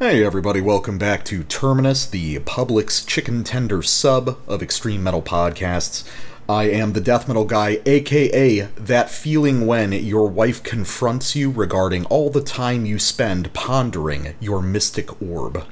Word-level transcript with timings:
Hey 0.00 0.24
everybody, 0.24 0.62
welcome 0.62 0.96
back 0.96 1.26
to 1.26 1.44
Terminus, 1.44 2.06
the 2.06 2.38
Publix 2.38 3.06
chicken 3.06 3.44
tender 3.44 3.82
sub 3.82 4.38
of 4.48 4.62
extreme 4.62 5.02
metal 5.02 5.20
podcasts. 5.20 6.08
I 6.48 6.70
am 6.70 6.94
the 6.94 7.02
death 7.02 7.28
metal 7.28 7.44
guy, 7.44 7.80
aka 7.84 8.60
that 8.60 9.10
feeling 9.10 9.66
when 9.66 9.92
your 9.92 10.26
wife 10.26 10.62
confronts 10.62 11.36
you 11.36 11.50
regarding 11.50 12.06
all 12.06 12.30
the 12.30 12.40
time 12.40 12.86
you 12.86 12.98
spend 12.98 13.52
pondering 13.52 14.36
your 14.40 14.62
mystic 14.62 15.20
orb. 15.20 15.66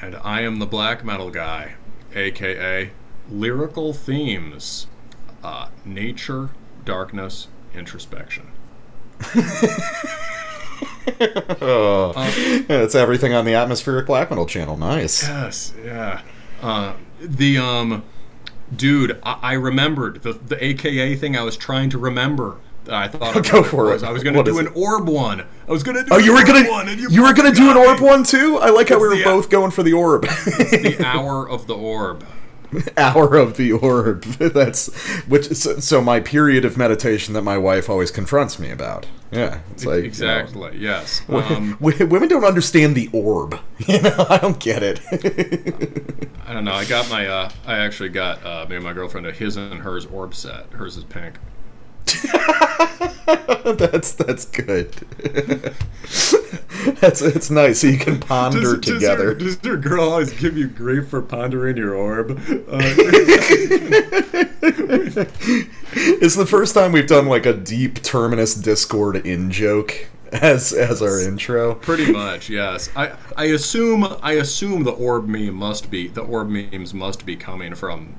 And 0.00 0.16
I 0.24 0.40
am 0.40 0.58
the 0.58 0.64
black 0.64 1.04
metal 1.04 1.28
guy, 1.28 1.74
aka 2.14 2.92
lyrical 3.30 3.92
themes, 3.92 4.86
uh, 5.42 5.68
nature, 5.84 6.48
darkness, 6.86 7.48
introspection. 7.74 8.46
oh, 11.60 12.12
that's 12.68 12.94
everything 12.94 13.32
on 13.34 13.44
the 13.44 13.54
atmospheric 13.54 14.06
black 14.06 14.30
metal 14.30 14.46
channel. 14.46 14.76
Nice. 14.76 15.22
Yes, 15.26 15.74
yeah. 15.84 16.22
Uh, 16.62 16.94
the 17.20 17.58
um, 17.58 18.02
dude, 18.74 19.18
I, 19.22 19.38
I 19.42 19.52
remembered 19.54 20.22
the 20.22 20.32
the 20.32 20.62
AKA 20.64 21.16
thing. 21.16 21.36
I 21.36 21.42
was 21.42 21.56
trying 21.56 21.90
to 21.90 21.98
remember. 21.98 22.56
that 22.84 22.94
I 22.94 23.08
thought 23.08 23.36
I 23.36 23.40
Go 23.52 23.62
for 23.62 23.84
was. 23.86 24.02
I 24.02 24.10
was 24.10 24.22
going 24.22 24.36
to 24.36 24.42
do 24.42 24.58
an 24.58 24.68
orb 24.68 25.08
one. 25.08 25.40
I 25.68 25.70
was 25.70 25.82
going 25.82 25.96
to 25.96 26.02
do. 26.04 26.08
Oh, 26.12 26.18
an 26.18 26.24
you 26.24 26.32
were 26.32 26.38
orb 26.38 26.46
gonna 26.46 26.70
one, 26.70 26.98
you 27.10 27.22
were 27.22 27.32
gonna 27.32 27.52
do 27.52 27.70
an 27.70 27.76
orb 27.76 28.00
me. 28.00 28.06
one 28.06 28.24
too. 28.24 28.58
I 28.58 28.70
like 28.70 28.88
how 28.88 28.98
we 29.00 29.08
were 29.08 29.16
the- 29.16 29.24
both 29.24 29.50
going 29.50 29.70
for 29.70 29.82
the 29.82 29.92
orb. 29.92 30.22
The 30.22 30.96
hour 31.04 31.48
of 31.48 31.66
the 31.66 31.74
orb. 31.76 32.24
Hour 32.96 33.36
of 33.36 33.56
the 33.56 33.72
orb. 33.72 34.22
That's 34.38 34.92
which. 35.24 35.46
So, 35.54 35.78
so 35.80 36.00
my 36.00 36.20
period 36.20 36.64
of 36.64 36.76
meditation 36.76 37.34
that 37.34 37.42
my 37.42 37.58
wife 37.58 37.88
always 37.88 38.10
confronts 38.10 38.58
me 38.58 38.70
about. 38.70 39.06
Yeah, 39.30 39.60
it's 39.72 39.84
like 39.84 39.96
you 39.96 40.02
know, 40.02 40.06
exactly. 40.06 40.78
Yes. 40.78 41.22
Um, 41.34 41.76
women 41.80 42.28
don't 42.28 42.44
understand 42.44 42.94
the 42.94 43.10
orb. 43.12 43.58
You 43.86 44.00
know, 44.00 44.26
I 44.30 44.38
don't 44.38 44.58
get 44.60 44.82
it. 44.82 45.00
I 46.46 46.52
don't 46.54 46.64
know. 46.64 46.74
I 46.74 46.84
got 46.84 47.10
my. 47.10 47.26
Uh, 47.26 47.50
I 47.66 47.78
actually 47.78 48.10
got 48.10 48.44
uh, 48.44 48.66
me 48.68 48.76
and 48.76 48.84
my 48.84 48.92
girlfriend 48.92 49.26
a 49.26 49.32
his 49.32 49.56
and 49.56 49.80
hers 49.80 50.06
orb 50.06 50.34
set. 50.34 50.70
Hers 50.72 50.96
is 50.96 51.04
pink. 51.04 51.34
that's 53.78 54.12
that's 54.12 54.44
good. 54.46 54.92
that's 57.00 57.22
it's 57.22 57.50
nice. 57.50 57.80
So 57.80 57.86
you 57.86 57.98
can 57.98 58.20
ponder 58.20 58.78
together. 58.78 59.34
Does 59.34 59.42
your, 59.42 59.54
does 59.54 59.64
your 59.64 59.76
girl 59.78 60.10
always 60.10 60.32
give 60.32 60.56
you 60.56 60.68
grief 60.68 61.08
for 61.08 61.22
pondering 61.22 61.76
your 61.76 61.94
orb? 61.94 62.32
Uh, 62.32 62.36
it's 65.96 66.34
the 66.34 66.46
first 66.46 66.74
time 66.74 66.92
we've 66.92 67.06
done 67.06 67.26
like 67.26 67.46
a 67.46 67.54
deep 67.54 68.02
terminus 68.02 68.54
Discord 68.54 69.16
in 69.26 69.50
joke 69.50 70.08
as 70.32 70.72
as 70.72 71.00
our 71.00 71.20
intro. 71.20 71.76
pretty 71.76 72.12
much, 72.12 72.50
yes. 72.50 72.90
I 72.96 73.12
I 73.36 73.46
assume 73.46 74.06
I 74.22 74.32
assume 74.32 74.84
the 74.84 74.92
orb 74.92 75.26
meme 75.26 75.54
must 75.54 75.90
be 75.90 76.08
the 76.08 76.22
orb 76.22 76.48
memes 76.48 76.92
must 76.92 77.24
be 77.24 77.36
coming 77.36 77.74
from 77.74 78.16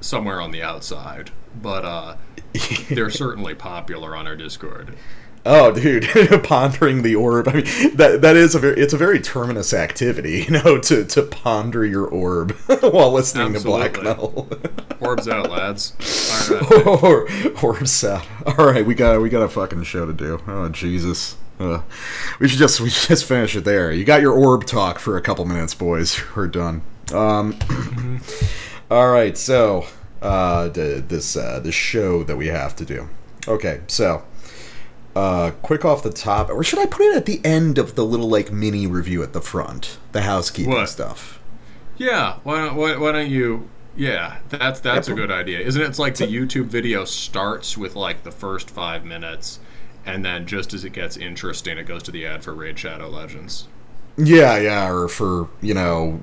somewhere 0.00 0.40
on 0.40 0.50
the 0.50 0.62
outside, 0.62 1.30
but 1.60 1.84
uh, 1.84 2.16
they're 2.90 3.10
certainly 3.10 3.54
popular 3.54 4.16
on 4.16 4.26
our 4.26 4.36
Discord. 4.36 4.96
Oh, 5.46 5.72
dude, 5.72 6.04
pondering 6.44 7.02
the 7.02 7.14
orb. 7.14 7.48
I 7.48 7.52
mean, 7.54 7.96
that 7.96 8.20
that 8.22 8.36
is 8.36 8.54
a 8.54 8.58
very 8.58 8.78
it's 8.78 8.92
a 8.92 8.98
very 8.98 9.20
terminus 9.20 9.72
activity, 9.72 10.42
you 10.48 10.50
know, 10.50 10.78
to 10.78 11.04
to 11.04 11.22
ponder 11.22 11.86
your 11.86 12.06
orb 12.06 12.52
while 12.80 13.12
listening 13.12 13.54
to 13.54 13.60
black 13.60 14.02
metal. 14.02 14.48
Orbs 15.00 15.28
out, 15.28 15.50
lads. 15.50 15.94
Or 16.86 17.28
orbs 17.62 18.04
out. 18.04 18.26
All 18.46 18.66
right, 18.66 18.84
we 18.84 18.94
got 18.94 19.20
we 19.22 19.30
got 19.30 19.42
a 19.42 19.48
fucking 19.48 19.84
show 19.84 20.06
to 20.06 20.12
do. 20.12 20.40
Oh 20.46 20.68
Jesus. 20.68 21.36
Uh, 21.60 21.82
we 22.38 22.46
should 22.46 22.58
just 22.58 22.80
we 22.80 22.90
should 22.90 23.08
just 23.08 23.24
finish 23.24 23.56
it 23.56 23.64
there. 23.64 23.90
You 23.90 24.04
got 24.04 24.20
your 24.20 24.32
orb 24.32 24.64
talk 24.64 24.98
for 24.98 25.16
a 25.16 25.22
couple 25.22 25.44
minutes, 25.44 25.74
boys. 25.74 26.20
We're 26.36 26.46
done. 26.46 26.82
Um, 27.12 27.58
all 28.90 29.10
right, 29.10 29.36
so 29.36 29.86
uh, 30.22 30.68
the, 30.68 31.04
this 31.06 31.36
uh, 31.36 31.60
this 31.60 31.74
show 31.74 32.22
that 32.24 32.36
we 32.36 32.48
have 32.48 32.74
to 32.76 32.84
do. 32.84 33.08
Okay, 33.46 33.80
so 33.86 34.24
uh, 35.16 35.52
quick 35.62 35.84
off 35.84 36.02
the 36.02 36.12
top, 36.12 36.50
or 36.50 36.62
should 36.64 36.78
I 36.80 36.86
put 36.86 37.02
it 37.06 37.16
at 37.16 37.26
the 37.26 37.40
end 37.44 37.78
of 37.78 37.94
the 37.96 38.04
little 38.04 38.28
like 38.28 38.52
mini 38.52 38.86
review 38.86 39.22
at 39.22 39.32
the 39.32 39.40
front, 39.42 39.98
the 40.12 40.22
housekeeping 40.22 40.70
What? 40.70 40.86
stuff? 40.86 41.40
Yeah, 41.96 42.38
why 42.44 42.58
don't 42.64 42.76
why, 42.76 42.96
why 42.96 43.12
don't 43.12 43.30
you? 43.30 43.70
Yeah, 43.94 44.38
that's 44.48 44.80
that's 44.80 45.08
Yeah, 45.08 45.12
a 45.12 45.12
good 45.12 45.30
idea, 45.30 45.60
isn't 45.60 45.80
it? 45.82 45.86
It's 45.86 45.98
like 45.98 46.16
the 46.16 46.26
YouTube 46.26 46.66
video 46.66 47.04
starts 47.04 47.76
with 47.76 47.96
like 47.96 48.22
the 48.22 48.30
first 48.32 48.70
five 48.70 49.04
minutes, 49.04 49.60
and 50.06 50.24
then 50.24 50.46
just 50.46 50.72
as 50.74 50.84
it 50.84 50.90
gets 50.90 51.16
interesting, 51.16 51.78
it 51.78 51.84
goes 51.84 52.02
to 52.04 52.10
the 52.12 52.24
ad 52.26 52.44
for 52.44 52.54
Raid 52.54 52.78
Shadow 52.78 53.08
Legends. 53.08 53.68
Yeah, 54.16 54.58
yeah, 54.58 54.88
or 54.90 55.06
for 55.08 55.48
you 55.60 55.74
know, 55.74 56.18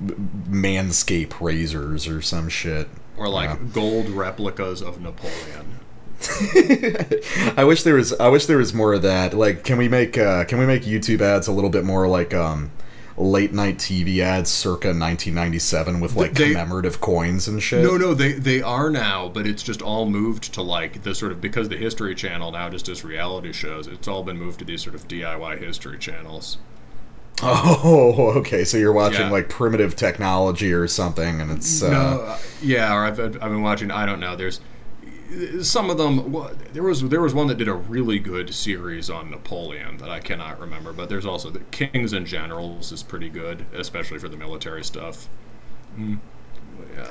manscape 0.48 1.40
razors 1.40 2.06
or 2.06 2.20
some 2.20 2.48
shit. 2.48 2.88
Or 3.16 3.28
like 3.28 3.50
Yeah. 3.50 3.56
gold 3.72 4.08
replicas 4.10 4.82
of 4.82 5.00
Napoleon. 5.00 5.80
I 7.56 7.64
wish 7.64 7.82
there 7.82 7.94
was. 7.94 8.12
I 8.14 8.28
wish 8.28 8.46
there 8.46 8.56
was 8.58 8.72
more 8.74 8.94
of 8.94 9.02
that. 9.02 9.34
Like, 9.34 9.64
can 9.64 9.78
we 9.78 9.88
make 9.88 10.16
uh, 10.18 10.44
can 10.44 10.58
we 10.58 10.66
make 10.66 10.82
YouTube 10.82 11.20
ads 11.20 11.46
a 11.46 11.52
little 11.52 11.70
bit 11.70 11.84
more 11.84 12.08
like 12.08 12.32
um, 12.34 12.70
late 13.18 13.52
night 13.52 13.76
TV 13.78 14.20
ads 14.20 14.50
circa 14.50 14.88
1997 14.88 16.00
with 16.00 16.16
like 16.16 16.32
They- 16.34 16.48
commemorative 16.48 17.00
coins 17.00 17.48
and 17.48 17.62
shit? 17.62 17.82
No, 17.84 17.96
no, 17.96 18.14
they 18.14 18.32
they 18.32 18.62
are 18.62 18.90
now, 18.90 19.28
but 19.28 19.46
it's 19.46 19.62
just 19.62 19.82
all 19.82 20.06
moved 20.08 20.54
to 20.54 20.62
like 20.62 21.02
the 21.02 21.14
sort 21.14 21.32
of 21.32 21.40
because 21.40 21.68
the 21.68 21.76
History 21.76 22.14
Channel 22.14 22.50
now 22.52 22.68
just 22.70 22.86
does 22.86 23.04
reality 23.04 23.52
shows. 23.52 23.86
It's 23.86 24.08
all 24.08 24.22
been 24.22 24.38
moved 24.38 24.58
to 24.60 24.64
these 24.64 24.82
sort 24.82 24.94
of 24.94 25.06
DIY 25.08 25.58
history 25.58 25.98
channels. 25.98 26.58
Oh, 27.42 28.32
okay. 28.36 28.64
So 28.64 28.76
you're 28.78 28.92
watching 28.92 29.20
Yeah. 29.26 29.30
like 29.30 29.48
primitive 29.48 29.96
technology 29.96 30.72
or 30.72 30.88
something, 30.88 31.40
and 31.40 31.50
it's 31.50 31.82
uh, 31.82 31.90
No, 31.90 32.20
uh, 32.22 32.38
yeah, 32.62 32.94
or 32.94 33.04
I've, 33.04 33.20
I've 33.20 33.40
been 33.40 33.62
watching. 33.62 33.90
I 33.90 34.06
don't 34.06 34.20
know. 34.20 34.36
There's 34.36 34.60
some 35.60 35.90
of 35.90 35.98
them. 35.98 36.34
There 36.72 36.82
was 36.82 37.08
there 37.08 37.20
was 37.20 37.34
one 37.34 37.46
that 37.48 37.58
did 37.58 37.68
a 37.68 37.74
really 37.74 38.18
good 38.18 38.54
series 38.54 39.10
on 39.10 39.30
Napoleon 39.30 39.98
that 39.98 40.08
I 40.08 40.20
cannot 40.20 40.58
remember. 40.60 40.92
But 40.92 41.08
there's 41.08 41.26
also 41.26 41.50
the 41.50 41.60
Kings 41.70 42.12
and 42.12 42.26
Generals 42.26 42.92
is 42.92 43.02
pretty 43.02 43.28
good, 43.28 43.66
especially 43.74 44.18
for 44.18 44.28
the 44.28 44.36
military 44.36 44.84
stuff. 44.84 45.28
Mm. 45.98 46.18
Yeah. 46.94 47.10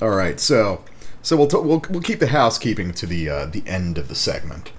all 0.00 0.10
right. 0.10 0.38
So, 0.40 0.84
so 1.22 1.36
we'll 1.36 1.48
t- 1.48 1.56
we'll 1.58 1.82
we'll 1.90 2.00
keep 2.02 2.20
the 2.20 2.28
housekeeping 2.28 2.92
to 2.94 3.06
the 3.06 3.28
uh, 3.28 3.46
the 3.46 3.62
end 3.66 3.98
of 3.98 4.08
the 4.08 4.14
segment. 4.14 4.72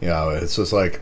Yeah, 0.00 0.30
it's 0.30 0.56
just 0.56 0.72
like, 0.74 1.00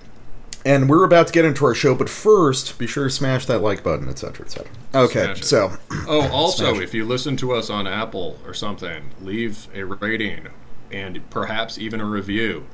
and 0.65 0.89
we're 0.89 1.05
about 1.05 1.27
to 1.29 1.33
get 1.33 1.45
into 1.45 1.65
our 1.67 1.75
show, 1.75 1.95
but 1.95 2.09
first, 2.09 2.79
be 2.79 2.87
sure 2.87 3.05
to 3.05 3.11
smash 3.11 3.47
that 3.47 3.61
like 3.61 3.83
button, 3.83 4.09
etc., 4.09 4.47
etc. 4.47 4.71
Okay, 4.95 5.25
Smash 5.25 5.43
so. 5.43 5.77
Oh, 6.09 6.29
also, 6.33 6.81
if 6.81 6.95
you 6.95 7.05
listen 7.05 7.37
to 7.39 7.53
us 7.53 7.69
on 7.71 7.87
Apple 7.87 8.39
or 8.47 8.55
something, 8.55 9.11
leave 9.21 9.69
a 9.75 9.85
rating 9.85 10.49
and 10.91 11.29
perhaps 11.31 11.79
even 11.79 12.01
a 12.01 12.05
review. 12.05 12.67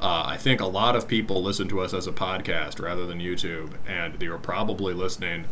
Uh, 0.00 0.24
I 0.26 0.36
think 0.36 0.60
a 0.60 0.66
lot 0.66 0.94
of 0.94 1.08
people 1.08 1.42
listen 1.42 1.68
to 1.68 1.80
us 1.80 1.94
as 1.94 2.06
a 2.06 2.12
podcast 2.12 2.80
rather 2.82 3.06
than 3.06 3.18
YouTube, 3.20 3.74
and 3.86 4.20
you're 4.20 4.38
probably 4.38 4.92
listening. 4.92 5.46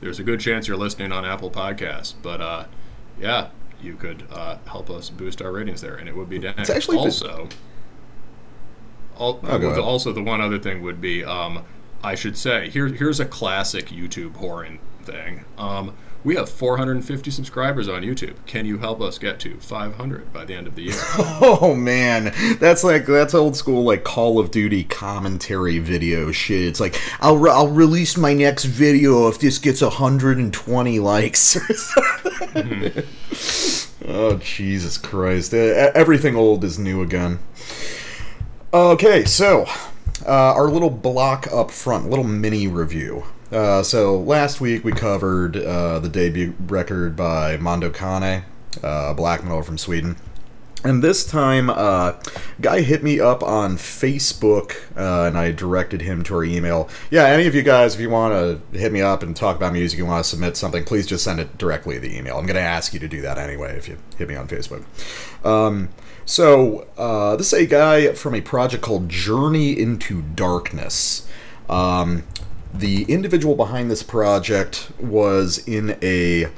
There's 0.00 0.18
a 0.18 0.24
good 0.24 0.40
chance 0.40 0.66
you're 0.66 0.76
listening 0.76 1.12
on 1.12 1.24
Apple 1.24 1.50
Podcasts, 1.50 2.14
but 2.20 2.40
uh, 2.40 2.64
yeah, 3.20 3.48
you 3.80 3.94
could 3.94 4.24
uh, 4.32 4.58
help 4.66 4.90
us 4.90 5.10
boost 5.10 5.40
our 5.40 5.52
ratings 5.52 5.80
there, 5.80 5.94
and 5.94 6.08
it 6.08 6.16
would 6.16 6.28
be 6.28 6.38
dang. 6.38 6.54
It's 6.58 6.70
actually 6.70 6.96
been- 6.98 7.50
Oh, 9.18 9.80
also, 9.80 10.12
the 10.12 10.22
one 10.22 10.40
other 10.40 10.58
thing 10.58 10.82
would 10.82 11.00
be, 11.00 11.24
um, 11.24 11.64
I 12.02 12.14
should 12.14 12.36
say, 12.36 12.70
here, 12.70 12.88
here's 12.88 13.20
a 13.20 13.24
classic 13.24 13.86
YouTube 13.86 14.36
whoring 14.36 14.78
thing. 15.02 15.44
Um, 15.58 15.94
we 16.24 16.36
have 16.36 16.48
450 16.48 17.30
subscribers 17.30 17.86
on 17.86 18.02
YouTube. 18.02 18.34
Can 18.46 18.64
you 18.64 18.78
help 18.78 19.02
us 19.02 19.18
get 19.18 19.38
to 19.40 19.58
500 19.58 20.32
by 20.32 20.46
the 20.46 20.54
end 20.54 20.66
of 20.66 20.74
the 20.74 20.84
year? 20.84 20.94
Oh 21.46 21.74
man, 21.74 22.32
that's 22.58 22.82
like 22.84 23.06
that's 23.06 23.34
old 23.34 23.56
school 23.56 23.84
like 23.84 24.04
Call 24.04 24.38
of 24.38 24.50
Duty 24.50 24.84
commentary 24.84 25.78
video 25.78 26.32
shit. 26.32 26.66
It's 26.66 26.80
like 26.80 26.98
I'll 27.20 27.36
re- 27.36 27.50
I'll 27.50 27.68
release 27.68 28.16
my 28.16 28.32
next 28.32 28.64
video 28.64 29.28
if 29.28 29.38
this 29.38 29.58
gets 29.58 29.82
120 29.82 31.00
likes. 31.00 31.56
oh 34.06 34.38
Jesus 34.38 34.96
Christ! 34.96 35.52
Everything 35.52 36.36
old 36.36 36.64
is 36.64 36.78
new 36.78 37.02
again. 37.02 37.40
Okay, 38.74 39.24
so 39.24 39.66
uh, 40.26 40.52
our 40.52 40.68
little 40.68 40.90
block 40.90 41.46
up 41.52 41.70
front, 41.70 42.10
little 42.10 42.24
mini 42.24 42.66
review. 42.66 43.22
Uh, 43.52 43.84
so 43.84 44.18
last 44.18 44.60
week 44.60 44.82
we 44.82 44.90
covered 44.90 45.56
uh, 45.56 46.00
the 46.00 46.08
debut 46.08 46.54
record 46.58 47.14
by 47.14 47.56
Mondo 47.56 47.88
Kane, 47.88 48.42
uh, 48.82 49.14
black 49.14 49.44
metal 49.44 49.62
from 49.62 49.78
Sweden. 49.78 50.16
And 50.82 51.04
this 51.04 51.24
time, 51.24 51.70
uh, 51.70 52.14
guy 52.60 52.80
hit 52.80 53.04
me 53.04 53.20
up 53.20 53.44
on 53.44 53.76
Facebook, 53.76 54.74
uh, 54.98 55.28
and 55.28 55.38
I 55.38 55.52
directed 55.52 56.02
him 56.02 56.24
to 56.24 56.34
our 56.34 56.44
email. 56.44 56.88
Yeah, 57.12 57.26
any 57.26 57.46
of 57.46 57.54
you 57.54 57.62
guys, 57.62 57.94
if 57.94 58.00
you 58.00 58.10
want 58.10 58.34
to 58.34 58.78
hit 58.78 58.90
me 58.90 59.00
up 59.00 59.22
and 59.22 59.36
talk 59.36 59.56
about 59.56 59.72
music, 59.72 59.98
you 59.98 60.04
want 60.04 60.24
to 60.24 60.28
submit 60.28 60.56
something, 60.56 60.82
please 60.84 61.06
just 61.06 61.22
send 61.22 61.38
it 61.38 61.56
directly 61.58 61.94
to 61.94 62.00
the 62.00 62.18
email. 62.18 62.38
I'm 62.38 62.44
going 62.44 62.56
to 62.56 62.60
ask 62.60 62.92
you 62.92 62.98
to 62.98 63.08
do 63.08 63.20
that 63.22 63.38
anyway 63.38 63.76
if 63.78 63.88
you 63.88 63.98
hit 64.18 64.28
me 64.28 64.34
on 64.34 64.48
Facebook. 64.48 64.84
Um, 65.46 65.90
so, 66.26 66.86
uh, 66.96 67.36
this 67.36 67.52
is 67.52 67.60
a 67.60 67.66
guy 67.66 68.12
from 68.12 68.34
a 68.34 68.40
project 68.40 68.82
called 68.82 69.08
Journey 69.08 69.78
into 69.78 70.22
Darkness. 70.22 71.28
Um, 71.68 72.24
the 72.72 73.04
individual 73.04 73.54
behind 73.54 73.90
this 73.90 74.02
project 74.02 74.90
was 75.00 75.66
in 75.68 75.96
a 76.02 76.48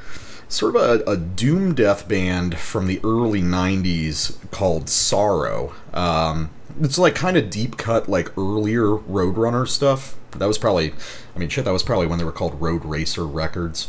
sort 0.48 0.76
of 0.76 0.82
a, 0.82 1.10
a 1.10 1.16
doom 1.16 1.74
death 1.74 2.08
band 2.08 2.56
from 2.58 2.86
the 2.86 3.00
early 3.04 3.42
90s 3.42 4.38
called 4.50 4.88
Sorrow. 4.88 5.74
Um, 5.92 6.50
it's 6.80 6.98
like 6.98 7.14
kind 7.14 7.36
of 7.36 7.50
deep 7.50 7.76
cut, 7.76 8.08
like 8.08 8.36
earlier 8.38 8.86
Roadrunner 8.86 9.66
stuff. 9.66 10.16
That 10.32 10.46
was 10.46 10.58
probably, 10.58 10.92
I 11.34 11.38
mean, 11.38 11.48
shit, 11.48 11.64
that 11.64 11.72
was 11.72 11.82
probably 11.82 12.06
when 12.06 12.18
they 12.18 12.24
were 12.24 12.32
called 12.32 12.60
Road 12.60 12.84
Racer 12.84 13.26
Records. 13.26 13.88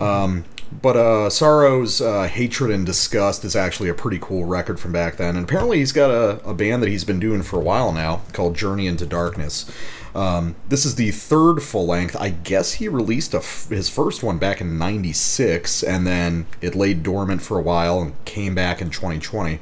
Um, 0.00 0.44
but 0.70 0.96
uh, 0.96 1.30
Sorrow's 1.30 2.00
uh, 2.00 2.24
Hatred 2.24 2.70
and 2.70 2.84
Disgust 2.84 3.44
is 3.44 3.54
actually 3.54 3.88
a 3.88 3.94
pretty 3.94 4.18
cool 4.20 4.44
record 4.44 4.80
from 4.80 4.92
back 4.92 5.16
then. 5.16 5.36
And 5.36 5.44
apparently, 5.44 5.78
he's 5.78 5.92
got 5.92 6.10
a, 6.10 6.44
a 6.48 6.54
band 6.54 6.82
that 6.82 6.88
he's 6.88 7.04
been 7.04 7.20
doing 7.20 7.42
for 7.42 7.58
a 7.58 7.62
while 7.62 7.92
now 7.92 8.22
called 8.32 8.56
Journey 8.56 8.86
into 8.86 9.06
Darkness. 9.06 9.70
Um, 10.14 10.56
this 10.68 10.86
is 10.86 10.94
the 10.94 11.10
third 11.10 11.62
full 11.62 11.86
length. 11.86 12.16
I 12.18 12.30
guess 12.30 12.74
he 12.74 12.88
released 12.88 13.32
his 13.32 13.90
first 13.90 14.22
one 14.22 14.38
back 14.38 14.60
in 14.60 14.78
96, 14.78 15.82
and 15.82 16.06
then 16.06 16.46
it 16.62 16.74
laid 16.74 17.02
dormant 17.02 17.42
for 17.42 17.58
a 17.58 17.62
while 17.62 18.00
and 18.00 18.24
came 18.24 18.54
back 18.54 18.80
in 18.80 18.90
2020. 18.90 19.60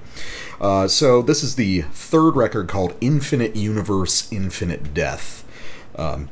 Uh, 0.60 0.86
so, 0.86 1.22
this 1.22 1.42
is 1.42 1.56
the 1.56 1.82
third 1.82 2.36
record 2.36 2.68
called 2.68 2.94
Infinite 3.00 3.56
Universe, 3.56 4.32
Infinite 4.32 4.94
Death. 4.94 5.44
Um, 5.96 6.28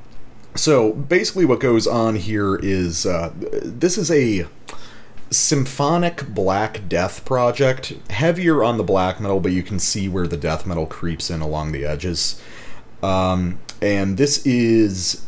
so 0.54 0.92
basically, 0.92 1.44
what 1.44 1.60
goes 1.60 1.86
on 1.86 2.16
here 2.16 2.56
is 2.56 3.06
uh, 3.06 3.32
this 3.36 3.96
is 3.96 4.10
a 4.10 4.46
symphonic 5.30 6.28
black 6.28 6.88
death 6.88 7.24
project, 7.24 7.94
heavier 8.10 8.62
on 8.62 8.76
the 8.76 8.84
black 8.84 9.18
metal, 9.20 9.40
but 9.40 9.52
you 9.52 9.62
can 9.62 9.78
see 9.78 10.08
where 10.08 10.26
the 10.26 10.36
death 10.36 10.66
metal 10.66 10.86
creeps 10.86 11.30
in 11.30 11.40
along 11.40 11.72
the 11.72 11.84
edges. 11.84 12.40
Um, 13.02 13.58
and 13.80 14.16
this 14.16 14.44
is 14.46 15.26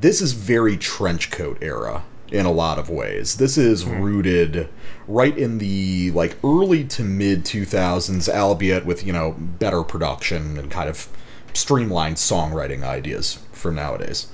this 0.00 0.20
is 0.20 0.32
very 0.32 0.76
trench 0.76 1.30
coat 1.30 1.58
era 1.60 2.02
in 2.32 2.46
a 2.46 2.50
lot 2.50 2.78
of 2.78 2.88
ways. 2.88 3.36
This 3.36 3.58
is 3.58 3.84
rooted 3.84 4.68
right 5.06 5.36
in 5.36 5.58
the 5.58 6.10
like 6.12 6.36
early 6.42 6.84
to 6.84 7.04
mid 7.04 7.44
2000s, 7.44 8.28
albeit 8.28 8.86
with 8.86 9.04
you 9.04 9.12
know 9.12 9.36
better 9.38 9.82
production 9.82 10.56
and 10.56 10.70
kind 10.70 10.88
of 10.88 11.08
streamlined 11.54 12.16
songwriting 12.16 12.82
ideas 12.82 13.44
from 13.52 13.74
nowadays. 13.74 14.28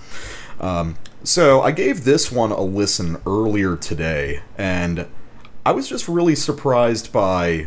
Um, 0.60 0.96
so 1.22 1.62
I 1.62 1.72
gave 1.72 2.04
this 2.04 2.32
one 2.32 2.52
a 2.52 2.62
listen 2.62 3.20
earlier 3.26 3.76
today, 3.76 4.42
and 4.56 5.06
I 5.66 5.72
was 5.72 5.88
just 5.88 6.08
really 6.08 6.34
surprised 6.34 7.12
by 7.12 7.66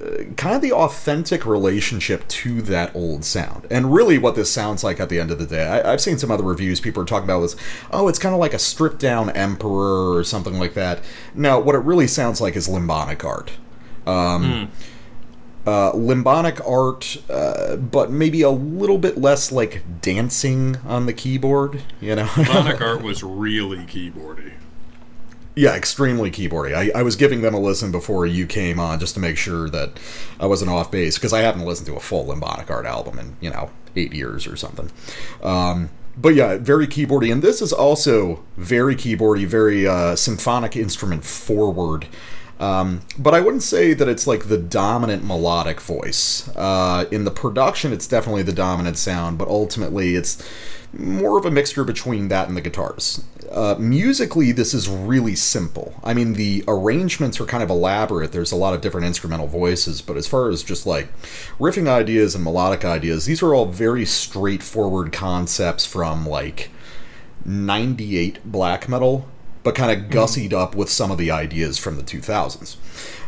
uh, 0.00 0.24
kind 0.36 0.56
of 0.56 0.62
the 0.62 0.72
authentic 0.72 1.46
relationship 1.46 2.26
to 2.28 2.60
that 2.62 2.94
old 2.94 3.24
sound. 3.24 3.66
And 3.70 3.92
really, 3.92 4.18
what 4.18 4.34
this 4.34 4.50
sounds 4.50 4.84
like 4.84 5.00
at 5.00 5.08
the 5.08 5.18
end 5.18 5.30
of 5.30 5.38
the 5.38 5.46
day, 5.46 5.66
I, 5.66 5.90
have 5.90 6.00
seen 6.00 6.18
some 6.18 6.30
other 6.30 6.44
reviews. 6.44 6.80
People 6.80 7.02
are 7.02 7.06
talking 7.06 7.24
about 7.24 7.40
this. 7.40 7.56
Oh, 7.90 8.08
it's 8.08 8.18
kind 8.18 8.34
of 8.34 8.40
like 8.40 8.54
a 8.54 8.58
stripped 8.58 8.98
down 8.98 9.30
Emperor 9.30 10.14
or 10.14 10.24
something 10.24 10.58
like 10.58 10.74
that. 10.74 11.00
No, 11.34 11.58
what 11.58 11.74
it 11.74 11.78
really 11.78 12.08
sounds 12.08 12.40
like 12.40 12.56
is 12.56 12.68
limbonic 12.68 13.24
art. 13.24 13.52
Um, 14.06 14.42
mm 14.44 14.68
uh, 15.66 15.92
limbonic 15.92 16.60
art, 16.68 17.18
uh, 17.30 17.76
but 17.76 18.10
maybe 18.10 18.42
a 18.42 18.50
little 18.50 18.98
bit 18.98 19.18
less 19.18 19.52
like 19.52 19.82
dancing 20.00 20.76
on 20.84 21.06
the 21.06 21.12
keyboard. 21.12 21.82
You 22.00 22.16
know, 22.16 22.24
limbonic 22.24 22.80
art 22.80 23.02
was 23.02 23.22
really 23.22 23.78
keyboardy. 23.78 24.54
Yeah, 25.54 25.74
extremely 25.74 26.30
keyboardy. 26.30 26.74
I, 26.74 26.98
I 26.98 27.02
was 27.02 27.14
giving 27.14 27.42
them 27.42 27.52
a 27.52 27.60
listen 27.60 27.92
before 27.92 28.24
you 28.24 28.46
came 28.46 28.80
on 28.80 28.98
just 28.98 29.14
to 29.14 29.20
make 29.20 29.36
sure 29.36 29.68
that 29.68 30.00
I 30.40 30.46
wasn't 30.46 30.70
off 30.70 30.90
base 30.90 31.18
because 31.18 31.34
I 31.34 31.40
haven't 31.40 31.66
listened 31.66 31.86
to 31.88 31.94
a 31.94 32.00
full 32.00 32.26
limbonic 32.26 32.70
art 32.70 32.86
album 32.86 33.18
in 33.18 33.36
you 33.40 33.50
know 33.50 33.70
eight 33.94 34.14
years 34.14 34.46
or 34.46 34.56
something. 34.56 34.90
Um, 35.42 35.90
but 36.16 36.34
yeah, 36.34 36.56
very 36.56 36.86
keyboardy, 36.86 37.30
and 37.32 37.42
this 37.42 37.62
is 37.62 37.72
also 37.72 38.42
very 38.56 38.96
keyboardy, 38.96 39.46
very 39.46 39.86
uh, 39.86 40.16
symphonic 40.16 40.76
instrument 40.76 41.24
forward. 41.24 42.06
Um, 42.60 43.02
but 43.18 43.34
I 43.34 43.40
wouldn't 43.40 43.62
say 43.62 43.92
that 43.92 44.08
it's 44.08 44.26
like 44.26 44.48
the 44.48 44.58
dominant 44.58 45.24
melodic 45.24 45.80
voice. 45.80 46.48
Uh, 46.54 47.06
in 47.10 47.24
the 47.24 47.30
production, 47.30 47.92
it's 47.92 48.06
definitely 48.06 48.42
the 48.42 48.52
dominant 48.52 48.98
sound, 48.98 49.38
but 49.38 49.48
ultimately, 49.48 50.14
it's 50.14 50.42
more 50.92 51.38
of 51.38 51.46
a 51.46 51.50
mixture 51.50 51.84
between 51.84 52.28
that 52.28 52.48
and 52.48 52.56
the 52.56 52.60
guitars. 52.60 53.24
Uh, 53.50 53.74
musically, 53.78 54.52
this 54.52 54.74
is 54.74 54.88
really 54.88 55.34
simple. 55.34 55.94
I 56.04 56.14
mean, 56.14 56.34
the 56.34 56.64
arrangements 56.68 57.40
are 57.40 57.46
kind 57.46 57.62
of 57.62 57.70
elaborate. 57.70 58.32
There's 58.32 58.52
a 58.52 58.56
lot 58.56 58.74
of 58.74 58.80
different 58.80 59.06
instrumental 59.06 59.46
voices, 59.46 60.02
but 60.02 60.16
as 60.16 60.26
far 60.26 60.48
as 60.48 60.62
just 60.62 60.86
like 60.86 61.08
riffing 61.58 61.88
ideas 61.88 62.34
and 62.34 62.44
melodic 62.44 62.84
ideas, 62.84 63.24
these 63.24 63.42
are 63.42 63.54
all 63.54 63.66
very 63.66 64.04
straightforward 64.04 65.12
concepts 65.12 65.84
from 65.84 66.26
like 66.26 66.70
98 67.44 68.38
black 68.44 68.88
metal 68.88 69.28
but 69.62 69.74
kind 69.74 69.90
of 69.90 70.10
gussied 70.10 70.52
up 70.52 70.74
with 70.74 70.90
some 70.90 71.10
of 71.10 71.18
the 71.18 71.30
ideas 71.30 71.78
from 71.78 71.96
the 71.96 72.02
2000s. 72.02 72.76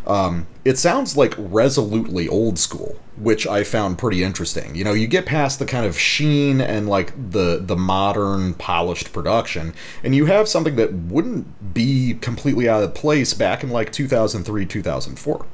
Um, 0.06 0.46
it 0.64 0.78
sounds 0.78 1.16
like 1.16 1.34
resolutely 1.38 2.28
old 2.28 2.58
school, 2.58 2.96
which 3.16 3.46
I 3.46 3.64
found 3.64 3.98
pretty 3.98 4.22
interesting. 4.22 4.74
You 4.74 4.84
know, 4.84 4.92
you 4.92 5.06
get 5.06 5.24
past 5.24 5.58
the 5.58 5.64
kind 5.64 5.86
of 5.86 5.98
sheen 5.98 6.60
and 6.60 6.88
like 6.88 7.12
the 7.30 7.58
the 7.58 7.76
modern 7.76 8.54
polished 8.54 9.12
production, 9.12 9.72
and 10.02 10.14
you 10.14 10.26
have 10.26 10.46
something 10.46 10.76
that 10.76 10.92
wouldn't 10.92 11.72
be 11.72 12.18
completely 12.20 12.68
out 12.68 12.82
of 12.82 12.94
place 12.94 13.32
back 13.32 13.62
in 13.62 13.70
like 13.70 13.92
2003, 13.92 14.66
2004. 14.66 15.46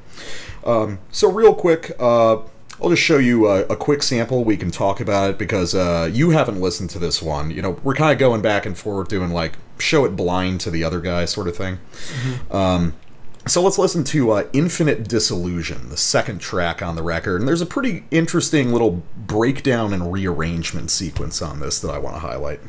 Um, 0.65 0.99
so 1.11 1.31
real 1.31 1.55
quick, 1.55 1.93
uh, 2.01 2.39
I'll 2.83 2.91
just 2.91 3.03
show 3.03 3.19
you 3.19 3.47
a, 3.47 3.61
a, 3.67 3.77
quick 3.77 4.03
sample. 4.03 4.45
We 4.45 4.57
can 4.57 4.71
talk 4.71 5.01
about 5.01 5.31
it 5.31 5.39
because 5.39 5.75
uh, 5.75 6.11
you 6.13 6.31
haven't 6.31 6.61
listened 6.61 6.91
to 6.91 6.99
this 6.99 7.23
one. 7.23 7.51
You 7.51 7.63
know, 7.63 7.71
we're 7.83 7.95
kind 7.95 8.13
of 8.13 8.19
going 8.19 8.43
back 8.43 8.67
and 8.67 8.77
forth 8.77 9.09
doing 9.09 9.31
like 9.31 9.55
show 9.81 10.05
it 10.05 10.17
blind 10.17 10.61
to 10.63 10.71
the 10.71 10.85
other 10.85 11.01
guy 11.01 11.25
sort 11.25 11.49
of 11.49 11.57
thing. 11.57 11.79
Mm-hmm. 12.23 12.57
Um, 12.57 12.95
so 13.47 13.63
let's 13.63 13.79
listen 13.79 14.05
to 14.05 14.33
uh, 14.33 14.49
Infinite 14.53 15.09
Disillusion, 15.09 15.89
the 15.89 15.97
second 15.97 16.41
track 16.41 16.83
on 16.83 16.95
the 16.95 17.03
record. 17.03 17.41
And 17.41 17.49
there's 17.49 17.63
a 17.63 17.67
pretty 17.67 18.05
interesting 18.11 18.71
little 18.71 19.03
breakdown 19.17 19.95
and 19.95 20.13
rearrangement 20.13 20.91
sequence 20.91 21.41
on 21.41 21.61
this 21.61 21.81
that 21.81 21.91
I 21.91 21.99
want 21.99 22.17
to 22.17 22.21
highlight. 22.21 22.61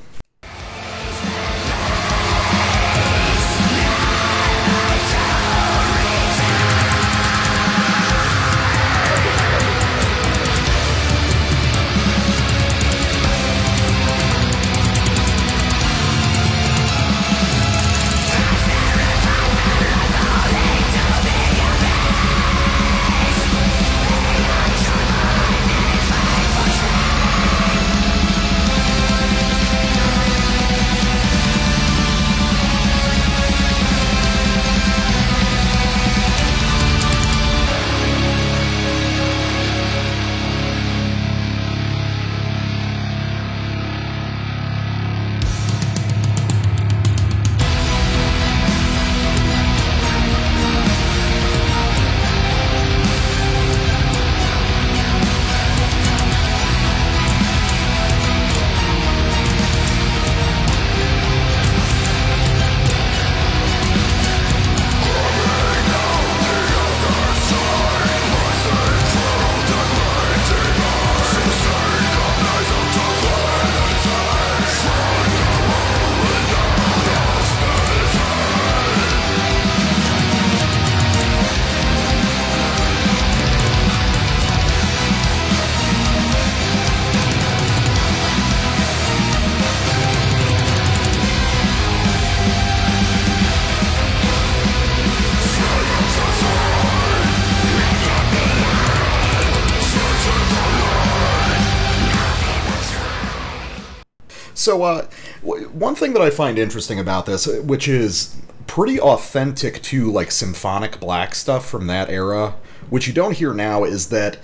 So, 104.61 104.83
uh, 104.83 105.07
one 105.41 105.95
thing 105.95 106.13
that 106.13 106.21
I 106.21 106.29
find 106.29 106.59
interesting 106.59 106.99
about 106.99 107.25
this, 107.25 107.47
which 107.47 107.87
is 107.87 108.37
pretty 108.67 108.99
authentic 108.99 109.81
to 109.81 110.11
like 110.11 110.29
symphonic 110.29 110.99
black 110.99 111.33
stuff 111.33 111.67
from 111.67 111.87
that 111.87 112.09
era, 112.09 112.55
which 112.91 113.07
you 113.07 113.13
don't 113.13 113.35
hear 113.35 113.55
now, 113.55 113.83
is 113.83 114.09
that 114.09 114.37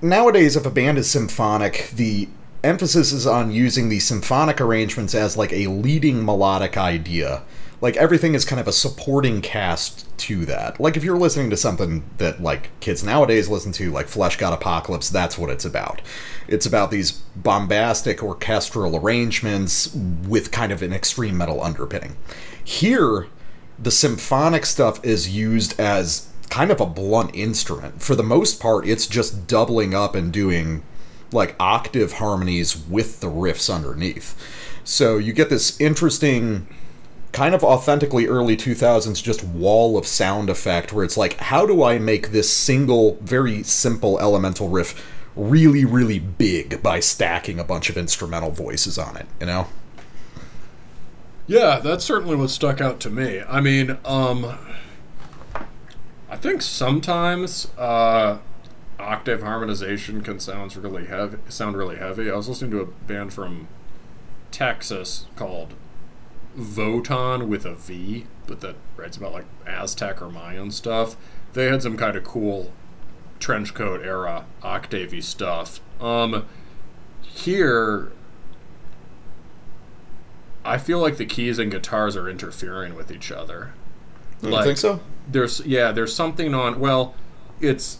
nowadays, 0.00 0.56
if 0.56 0.66
a 0.66 0.70
band 0.70 0.98
is 0.98 1.08
symphonic, 1.08 1.90
the 1.94 2.28
emphasis 2.64 3.12
is 3.12 3.26
on 3.26 3.52
using 3.52 3.88
the 3.88 4.00
symphonic 4.00 4.60
arrangements 4.60 5.14
as 5.14 5.36
like 5.36 5.52
a 5.52 5.68
leading 5.68 6.24
melodic 6.24 6.76
idea. 6.76 7.42
Like 7.82 7.96
everything 7.96 8.34
is 8.34 8.44
kind 8.44 8.60
of 8.60 8.68
a 8.68 8.72
supporting 8.72 9.42
cast 9.42 10.06
to 10.18 10.46
that. 10.46 10.78
Like 10.80 10.96
if 10.96 11.02
you're 11.02 11.18
listening 11.18 11.50
to 11.50 11.56
something 11.56 12.04
that 12.18 12.40
like 12.40 12.70
kids 12.78 13.02
nowadays 13.02 13.48
listen 13.48 13.72
to, 13.72 13.90
like 13.90 14.06
Fleshgod 14.06 14.54
Apocalypse, 14.54 15.10
that's 15.10 15.36
what 15.36 15.50
it's 15.50 15.64
about. 15.64 16.00
It's 16.46 16.64
about 16.64 16.92
these 16.92 17.10
bombastic 17.10 18.22
orchestral 18.22 18.96
arrangements 18.96 19.92
with 19.94 20.52
kind 20.52 20.70
of 20.70 20.80
an 20.80 20.92
extreme 20.92 21.36
metal 21.36 21.60
underpinning. 21.60 22.16
Here, 22.62 23.26
the 23.80 23.90
symphonic 23.90 24.64
stuff 24.64 25.04
is 25.04 25.36
used 25.36 25.78
as 25.80 26.28
kind 26.50 26.70
of 26.70 26.80
a 26.80 26.86
blunt 26.86 27.34
instrument. 27.34 28.00
For 28.00 28.14
the 28.14 28.22
most 28.22 28.60
part, 28.60 28.86
it's 28.86 29.08
just 29.08 29.48
doubling 29.48 29.92
up 29.92 30.14
and 30.14 30.32
doing 30.32 30.84
like 31.32 31.56
octave 31.58 32.12
harmonies 32.12 32.76
with 32.76 33.18
the 33.18 33.26
riffs 33.26 33.74
underneath. 33.74 34.36
So 34.84 35.18
you 35.18 35.32
get 35.32 35.50
this 35.50 35.80
interesting 35.80 36.68
kind 37.32 37.54
of 37.54 37.64
authentically 37.64 38.26
early 38.26 38.56
2000s 38.56 39.22
just 39.22 39.42
wall 39.42 39.96
of 39.96 40.06
sound 40.06 40.50
effect 40.50 40.92
where 40.92 41.04
it's 41.04 41.16
like 41.16 41.38
how 41.38 41.66
do 41.66 41.82
I 41.82 41.98
make 41.98 42.30
this 42.30 42.54
single 42.54 43.16
very 43.22 43.62
simple 43.62 44.20
elemental 44.20 44.68
riff 44.68 45.02
really 45.34 45.84
really 45.84 46.18
big 46.18 46.82
by 46.82 47.00
stacking 47.00 47.58
a 47.58 47.64
bunch 47.64 47.88
of 47.88 47.96
instrumental 47.96 48.50
voices 48.50 48.98
on 48.98 49.16
it, 49.16 49.26
you 49.40 49.46
know? 49.46 49.66
Yeah, 51.46 51.80
that's 51.80 52.04
certainly 52.04 52.36
what 52.36 52.50
stuck 52.50 52.80
out 52.80 53.00
to 53.00 53.10
me. 53.10 53.42
I 53.48 53.60
mean, 53.60 53.98
um, 54.04 54.58
I 56.30 56.36
think 56.36 56.62
sometimes 56.62 57.70
uh, 57.76 58.38
octave 58.98 59.42
harmonization 59.42 60.22
can 60.22 60.38
really 60.38 61.06
heavy. 61.06 61.38
Sound 61.48 61.76
really 61.76 61.96
heavy. 61.96 62.30
I 62.30 62.36
was 62.36 62.48
listening 62.48 62.70
to 62.70 62.80
a 62.80 62.86
band 62.86 63.32
from 63.32 63.68
Texas 64.50 65.26
called 65.36 65.74
Voton 66.56 67.48
with 67.48 67.64
a 67.64 67.74
V, 67.74 68.26
but 68.46 68.60
that 68.60 68.76
writes 68.96 69.16
about 69.16 69.32
like 69.32 69.46
Aztec 69.66 70.20
or 70.20 70.30
Mayan 70.30 70.70
stuff. 70.70 71.16
They 71.52 71.66
had 71.66 71.82
some 71.82 71.96
kind 71.96 72.16
of 72.16 72.24
cool 72.24 72.72
trench 73.38 73.74
coat 73.74 74.02
era 74.02 74.44
octavey 74.62 75.22
stuff. 75.22 75.80
Um, 76.00 76.46
here, 77.22 78.12
I 80.64 80.78
feel 80.78 80.98
like 80.98 81.16
the 81.16 81.26
keys 81.26 81.58
and 81.58 81.70
guitars 81.70 82.16
are 82.16 82.28
interfering 82.28 82.94
with 82.94 83.10
each 83.10 83.32
other. 83.32 83.72
You 84.42 84.50
like, 84.50 84.64
think 84.64 84.78
so? 84.78 85.00
There's 85.28 85.60
yeah, 85.60 85.92
there's 85.92 86.14
something 86.14 86.54
on. 86.54 86.80
Well, 86.80 87.14
it's 87.60 87.98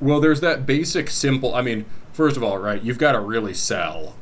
well, 0.00 0.20
there's 0.20 0.40
that 0.40 0.66
basic 0.66 1.10
simple. 1.10 1.54
I 1.54 1.62
mean, 1.62 1.84
first 2.12 2.36
of 2.36 2.42
all, 2.42 2.58
right, 2.58 2.82
you've 2.82 2.98
got 2.98 3.12
to 3.12 3.20
really 3.20 3.54
sell 3.54 4.14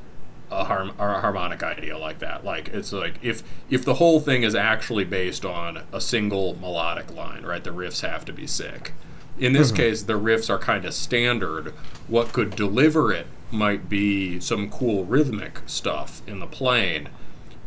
a, 0.51 0.65
harm, 0.65 0.93
a 0.99 1.21
harmonic 1.21 1.63
idea 1.63 1.97
like 1.99 2.19
that. 2.21 2.45
Like 2.45 2.69
it's 2.69 2.93
like 2.93 3.19
if 3.23 3.43
if 3.71 3.85
the 3.85 3.95
whole 3.95 4.21
thing 4.21 4.43
is 4.43 4.55
actually 4.55 5.05
based 5.05 5.45
on 5.45 5.85
a 5.93 6.01
single 6.01 6.57
melodic 6.59 7.13
line, 7.13 7.45
right? 7.45 7.63
The 7.63 7.71
riffs 7.71 8.01
have 8.01 8.25
to 8.27 8.33
be 8.33 8.47
sick. 8.47 8.93
In 9.39 9.53
this 9.53 9.69
mm-hmm. 9.69 9.77
case, 9.77 10.03
the 10.03 10.19
riffs 10.19 10.51
are 10.51 10.59
kind 10.59 10.85
of 10.85 10.95
standard. 10.95 11.73
What 12.09 12.33
could 12.33 12.57
deliver 12.57 13.13
it 13.13 13.27
might 13.51 13.89
be 13.89 14.41
some 14.41 14.71
cool 14.71 15.05
rhythmic 15.05 15.63
stuff 15.67 16.23
in 16.27 16.41
the 16.41 16.47
playing. 16.47 17.09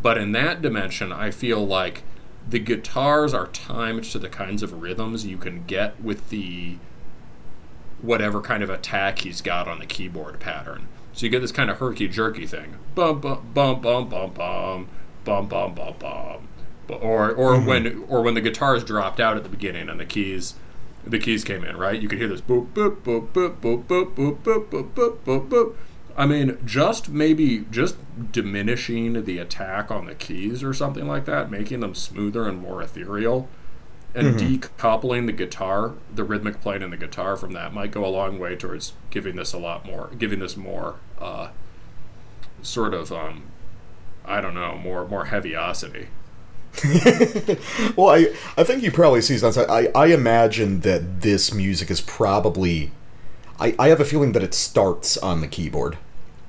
But 0.02 0.18
in 0.18 0.32
that 0.34 0.62
dimension, 0.62 1.12
I 1.12 1.32
feel 1.32 1.66
like 1.66 2.04
the 2.48 2.60
guitars 2.60 3.34
are 3.34 3.48
timed 3.48 4.04
to 4.06 4.20
the 4.20 4.30
kinds 4.30 4.64
of 4.64 4.82
rhythms 4.82 5.26
you 5.26 5.38
can 5.38 5.64
get 5.66 6.02
with 6.02 6.30
the 6.30 6.78
whatever 8.02 8.42
kind 8.42 8.64
of 8.64 8.70
attack 8.70 9.20
he's 9.20 9.42
got 9.42 9.68
on 9.68 9.80
the 9.80 9.86
keyboard 9.86 10.40
pattern. 10.40 10.88
So 11.14 11.26
you 11.26 11.30
get 11.30 11.42
this 11.42 11.52
kind 11.52 11.70
of 11.70 11.78
herky 11.78 12.08
jerky 12.08 12.46
thing. 12.46 12.78
Bum 12.96 13.20
bum 13.20 13.52
bum 13.54 13.82
bum 13.82 14.10
bum 14.10 14.34
bum 14.34 14.88
bum 15.24 15.48
bum 15.48 15.76
bum 15.76 15.94
bum. 16.00 16.48
Or 16.90 17.32
or 17.32 17.56
mm-hmm. 17.56 17.66
when 17.66 18.06
or 18.08 18.22
when 18.22 18.34
the 18.34 18.42
guitars 18.42 18.84
dropped 18.84 19.20
out 19.20 19.38
at 19.38 19.44
the 19.44 19.50
beginning 19.50 19.90
and 19.90 20.00
the 20.00 20.06
keys 20.06 20.56
the 21.06 21.20
keys 21.20 21.44
came 21.44 21.64
in, 21.64 21.78
right? 21.78 22.02
You 22.02 22.08
could 22.08 22.20
hear 22.20 22.28
this 22.28 22.42
boop 22.42 22.74
boop 22.74 23.02
boop 23.02 23.30
boop 23.32 23.56
boop 23.60 23.84
boop 23.86 24.14
boop 24.14 24.38
boop 24.38 24.70
boop 24.70 24.94
boop 24.94 25.18
boop 25.26 25.50
boop. 25.50 25.76
I 26.18 26.26
mean, 26.26 26.58
just 26.66 27.10
maybe 27.10 27.66
just 27.72 27.96
diminishing 28.32 29.24
the 29.24 29.38
attack 29.38 29.90
on 29.90 30.06
the 30.06 30.16
keys 30.16 30.62
or 30.64 30.74
something 30.74 31.08
like 31.08 31.26
that, 31.26 31.50
making 31.50 31.80
them 31.80 31.96
smoother 31.96 32.48
and 32.48 32.60
more 32.60 32.82
ethereal 32.82 33.48
and 34.14 34.36
mm-hmm. 34.36 34.56
decoupling 34.56 35.26
the 35.26 35.32
guitar, 35.32 35.94
the 36.14 36.24
rhythmic 36.24 36.62
playing 36.62 36.82
in 36.82 36.90
the 36.90 36.98
guitar 36.98 37.38
from 37.38 37.54
that 37.54 37.74
might 37.74 37.92
go 37.92 38.06
a 38.06 38.08
long 38.08 38.40
way 38.40 38.56
towards 38.56 38.94
giving 39.10 39.36
this 39.36 39.54
a 39.54 39.58
lot 39.58 39.86
more, 39.86 40.10
giving 40.18 40.40
this 40.40 40.58
more 40.58 40.96
uh, 41.20 41.50
sort 42.62 42.94
of, 42.94 43.12
um, 43.12 43.44
I 44.26 44.42
don't 44.42 44.56
know, 44.56 44.78
more 44.78 45.08
more 45.08 45.26
heaviosity. 45.26 46.08
well, 47.96 48.10
I 48.10 48.34
I 48.58 48.64
think 48.64 48.84
you 48.84 48.92
probably 48.92 49.22
see 49.22 49.38
that. 49.38 49.58
I 49.70 49.88
I 49.96 50.08
imagine 50.08 50.82
that 50.82 51.22
this 51.22 51.54
music 51.54 51.90
is 51.90 52.02
probably, 52.02 52.92
I 53.60 53.76
I 53.80 53.90
have 53.90 54.00
a 54.00 54.06
feeling 54.06 54.34
that 54.34 54.44
it 54.44 54.54
starts 54.54 55.18
on 55.18 55.42
the 55.42 55.48
keyboard 55.48 55.98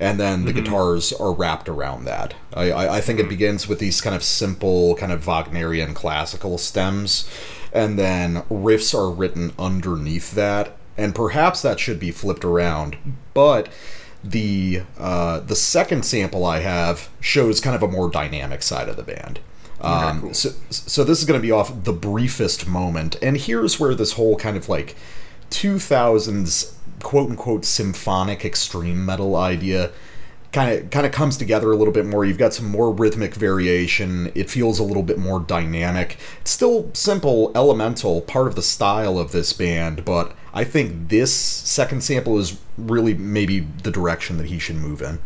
and 0.03 0.19
then 0.19 0.45
the 0.45 0.51
mm-hmm. 0.51 0.65
guitars 0.65 1.13
are 1.13 1.33
wrapped 1.33 1.69
around 1.69 2.07
that. 2.07 2.35
I, 2.53 2.73
I, 2.73 2.97
I 2.97 3.01
think 3.01 3.21
mm-hmm. 3.21 3.29
it 3.29 3.31
begins 3.31 3.69
with 3.69 3.79
these 3.79 4.01
kind 4.01 4.17
of 4.17 4.25
simple, 4.25 4.97
kind 4.97 5.13
of 5.13 5.25
Wagnerian 5.25 5.95
classical 5.95 6.59
stems, 6.59 7.31
and 7.73 7.97
then 7.97 8.43
riffs 8.51 8.99
are 8.99 9.13
written 9.13 9.53
underneath 9.61 10.33
that, 10.33 10.77
and 10.99 11.15
perhaps 11.15 11.63
that 11.63 11.79
should 11.79 12.01
be 12.01 12.11
flipped 12.11 12.45
around. 12.45 12.97
But 13.33 13.69
the 14.25 14.83
uh, 14.99 15.39
the 15.39 15.55
second 15.55 16.05
sample 16.05 16.45
I 16.45 16.59
have 16.59 17.09
shows 17.21 17.61
kind 17.61 17.77
of 17.77 17.83
a 17.85 17.89
more 17.89 18.11
dynamic 18.11 18.65
side 18.65 18.89
of 18.89 18.97
the 18.97 19.05
band. 19.05 19.39
Um, 19.81 20.21
cool. 20.21 20.35
so, 20.35 20.51
so 20.71 21.05
this 21.05 21.21
is 21.21 21.25
going 21.27 21.39
to 21.39 21.43
be 21.43 21.53
off 21.53 21.85
the 21.85 21.93
briefest 21.93 22.67
moment, 22.67 23.15
and 23.23 23.37
here's 23.37 23.79
where 23.79 23.95
this 23.95 24.15
whole 24.15 24.35
kind 24.35 24.57
of 24.57 24.69
like 24.69 24.97
2000s 25.51 26.75
quote 27.03 27.31
unquote 27.31 27.65
symphonic 27.65 28.45
extreme 28.45 29.05
metal 29.05 29.37
idea 29.37 29.91
kind 30.53 30.71
of 30.71 30.91
kind 30.91 31.07
of 31.07 31.13
comes 31.13 31.37
together 31.37 31.73
a 31.73 31.77
little 31.77 31.93
bit 31.93 32.07
more. 32.07 32.25
You've 32.25 32.39
got 32.39 32.55
some 32.55 32.69
more 32.71 32.93
rhythmic 32.93 33.35
variation. 33.35 34.31
It 34.35 34.51
feels 34.51 34.79
a 34.79 34.85
little 34.85 35.03
bit 35.03 35.19
more 35.19 35.41
dynamic. 35.41 36.19
It's 36.43 36.51
still 36.51 36.91
simple, 36.93 37.51
elemental, 37.55 38.21
part 38.21 38.47
of 38.47 38.55
the 38.55 38.63
style 38.63 39.19
of 39.19 39.33
this 39.33 39.53
band, 39.53 40.05
but 40.05 40.37
I 40.55 40.65
think 40.65 41.09
this 41.09 41.35
second 41.35 42.03
sample 42.05 42.39
is 42.39 42.59
really 42.77 43.15
maybe 43.15 43.61
the 43.61 43.91
direction 43.91 44.37
that 44.39 44.47
he 44.47 44.59
should 44.59 44.77
move 44.77 45.01
in. 45.01 45.19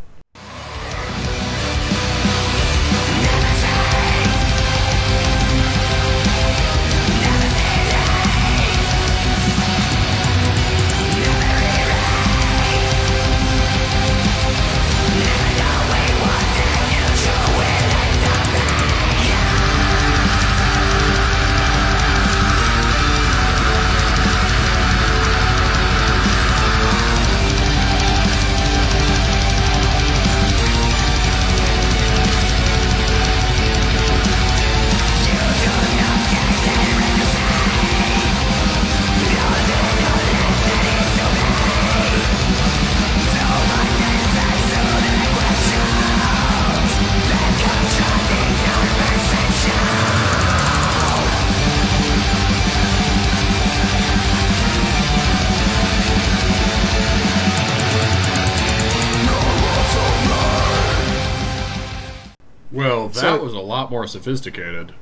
Lot 63.86 63.90
more 63.90 64.06
sophisticated. 64.06 64.94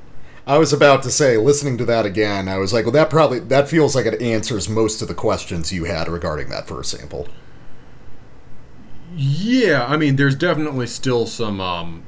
I 0.47 0.59
was 0.59 0.71
about 0.71 1.01
to 1.03 1.11
say, 1.11 1.37
listening 1.37 1.77
to 1.79 1.85
that 1.85 2.05
again, 2.05 2.47
I 2.47 2.57
was 2.57 2.71
like, 2.71 2.85
well, 2.85 2.91
that 2.93 3.09
probably 3.09 3.39
that 3.39 3.67
feels 3.67 3.95
like 3.95 4.05
it 4.05 4.21
answers 4.21 4.69
most 4.69 5.01
of 5.01 5.07
the 5.07 5.15
questions 5.15 5.73
you 5.73 5.85
had 5.85 6.07
regarding 6.07 6.49
that 6.49 6.67
first 6.67 6.91
sample. 6.91 7.27
Yeah, 9.15 9.85
I 9.87 9.97
mean, 9.97 10.15
there's 10.15 10.35
definitely 10.35 10.87
still 10.87 11.25
some 11.25 11.61
um, 11.61 12.03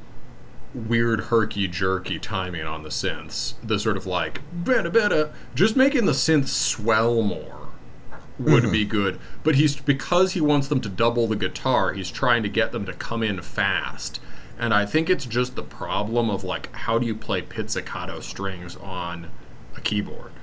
weird 0.74 1.22
herky 1.26 1.68
jerky 1.68 2.20
timing 2.20 2.66
on 2.66 2.84
the 2.84 2.90
synths. 2.90 3.54
The 3.64 3.80
sort 3.80 3.98
of 3.98 4.06
like 4.06 4.42
better 4.52 4.90
better, 4.90 5.34
just 5.56 5.76
making 5.76 6.06
the 6.06 6.12
synths 6.12 6.50
swell 6.50 7.22
more 7.22 7.70
would 8.40 8.64
Mm-hmm. 8.64 8.72
be 8.72 8.86
good. 8.86 9.20
But 9.44 9.56
he's 9.56 9.76
because 9.78 10.34
he 10.34 10.42
wants 10.42 10.68
them 10.68 10.82
to 10.82 10.90
double 10.90 11.28
the 11.28 11.36
guitar, 11.36 11.94
he's 11.94 12.12
trying 12.12 12.44
to 12.44 12.50
get 12.50 12.72
them 12.72 12.86
to 12.86 12.94
come 12.94 13.24
in 13.24 13.42
fast. 13.42 14.20
And 14.58 14.74
I 14.74 14.86
think 14.86 15.10
it's 15.10 15.26
just 15.26 15.56
the 15.56 15.64
problem 15.64 16.30
of 16.30 16.44
like 16.44 16.74
how 16.74 17.00
do 17.00 17.06
you 17.08 17.16
play 17.16 17.42
pizzicato 17.42 18.20
strings 18.20 18.76
on 18.78 19.32
a 19.76 19.82
keyboard? 19.82 20.34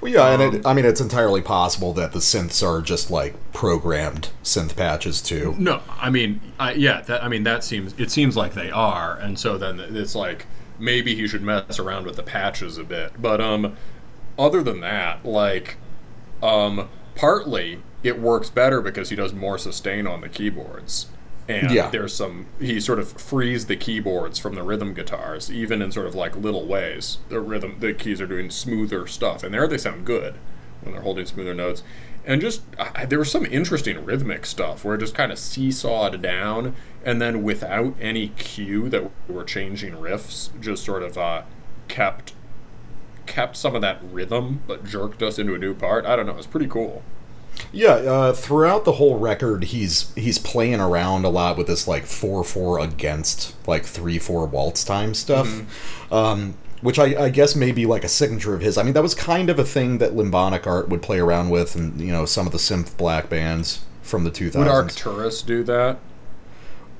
Well, 0.00 0.10
yeah, 0.12 0.28
and 0.32 0.40
Um, 0.40 0.56
it, 0.56 0.62
I 0.64 0.72
mean, 0.74 0.84
it's 0.86 1.00
entirely 1.00 1.42
possible 1.42 1.92
that 1.94 2.12
the 2.12 2.18
synths 2.20 2.66
are 2.66 2.80
just 2.80 3.10
like 3.10 3.34
programmed 3.52 4.30
synth 4.42 4.74
patches 4.76 5.20
too. 5.20 5.56
No, 5.58 5.82
I 5.88 6.10
mean, 6.10 6.40
I, 6.58 6.72
yeah, 6.74 7.00
that, 7.02 7.22
I 7.24 7.28
mean 7.28 7.44
that 7.44 7.64
seems 7.64 7.94
it 7.98 8.10
seems 8.10 8.36
like 8.36 8.54
they 8.54 8.70
are, 8.70 9.16
and 9.18 9.38
so 9.38 9.56
then 9.58 9.80
it's 9.80 10.14
like 10.14 10.46
maybe 10.78 11.14
he 11.14 11.26
should 11.26 11.42
mess 11.42 11.78
around 11.78 12.04
with 12.06 12.16
the 12.16 12.22
patches 12.22 12.76
a 12.78 12.84
bit. 12.84 13.20
But 13.20 13.40
um, 13.40 13.76
other 14.38 14.62
than 14.62 14.80
that, 14.80 15.24
like, 15.24 15.78
um, 16.42 16.88
partly 17.14 17.82
it 18.02 18.20
works 18.20 18.50
better 18.50 18.80
because 18.82 19.10
he 19.10 19.16
does 19.16 19.32
more 19.34 19.58
sustain 19.58 20.06
on 20.06 20.20
the 20.20 20.28
keyboards, 20.28 21.06
and 21.48 21.70
Yeah. 21.70 21.90
there's 21.90 22.14
some 22.14 22.46
he 22.60 22.80
sort 22.80 22.98
of 22.98 23.12
frees 23.12 23.66
the 23.66 23.76
keyboards 23.76 24.38
from 24.38 24.54
the 24.54 24.62
rhythm 24.62 24.94
guitars, 24.94 25.50
even 25.50 25.80
in 25.82 25.92
sort 25.92 26.06
of 26.06 26.14
like 26.14 26.36
little 26.36 26.66
ways. 26.66 27.18
The 27.28 27.40
rhythm, 27.40 27.76
the 27.80 27.92
keys 27.92 28.20
are 28.20 28.26
doing 28.26 28.50
smoother 28.50 29.06
stuff, 29.06 29.42
and 29.44 29.54
there 29.54 29.66
they 29.68 29.78
sound 29.78 30.04
good 30.04 30.34
when 30.82 30.92
they're 30.94 31.02
holding 31.02 31.26
smoother 31.26 31.54
notes. 31.54 31.82
And 32.24 32.40
just 32.40 32.62
I, 32.78 33.04
there 33.06 33.20
was 33.20 33.30
some 33.30 33.46
interesting 33.46 34.04
rhythmic 34.04 34.46
stuff 34.46 34.84
where 34.84 34.96
it 34.96 34.98
just 34.98 35.14
kind 35.14 35.30
of 35.30 35.38
seesawed 35.38 36.20
down, 36.20 36.74
and 37.04 37.20
then 37.22 37.42
without 37.44 37.94
any 38.00 38.28
cue 38.30 38.88
that 38.88 39.08
we're 39.28 39.44
changing 39.44 39.94
riffs, 39.94 40.50
just 40.60 40.84
sort 40.84 41.02
of 41.04 41.16
uh, 41.16 41.42
kept 41.86 42.32
kept 43.26 43.56
some 43.56 43.74
of 43.74 43.82
that 43.82 43.98
rhythm, 44.10 44.62
but 44.66 44.84
jerked 44.84 45.22
us 45.22 45.38
into 45.38 45.54
a 45.54 45.58
new 45.58 45.74
part. 45.74 46.04
I 46.06 46.16
don't 46.16 46.26
know. 46.26 46.32
It 46.32 46.36
was 46.36 46.46
pretty 46.46 46.68
cool. 46.68 47.02
Yeah, 47.72 47.90
uh, 47.94 48.32
throughout 48.32 48.84
the 48.84 48.92
whole 48.92 49.18
record, 49.18 49.64
he's 49.64 50.12
he's 50.14 50.38
playing 50.38 50.80
around 50.80 51.24
a 51.24 51.28
lot 51.28 51.56
with 51.56 51.66
this 51.66 51.86
like 51.88 52.06
four 52.06 52.44
four 52.44 52.78
against 52.78 53.54
like 53.68 53.84
three 53.84 54.18
four 54.18 54.46
waltz 54.46 54.84
time 54.84 55.14
stuff, 55.14 55.46
Mm-hmm. 55.46 56.14
um, 56.14 56.54
which 56.82 56.98
I, 56.98 57.24
I 57.24 57.28
guess 57.30 57.56
may 57.56 57.72
be 57.72 57.86
like 57.86 58.04
a 58.04 58.08
signature 58.08 58.54
of 58.54 58.60
his. 58.60 58.76
I 58.78 58.82
mean, 58.82 58.92
that 58.94 59.02
was 59.02 59.14
kind 59.14 59.48
of 59.50 59.58
a 59.58 59.64
thing 59.64 59.98
that 59.98 60.12
Limbonic 60.12 60.66
Art 60.66 60.88
would 60.88 61.02
play 61.02 61.18
around 61.18 61.50
with, 61.50 61.74
and 61.74 62.00
you 62.00 62.12
know 62.12 62.26
some 62.26 62.46
of 62.46 62.52
the 62.52 62.58
synth 62.58 62.96
black 62.96 63.28
bands 63.28 63.84
from 64.02 64.24
the 64.24 64.30
two 64.30 64.46
Would 64.46 64.52
thousands. 64.54 65.06
Arcturus 65.06 65.42
do 65.42 65.62
that? 65.64 65.98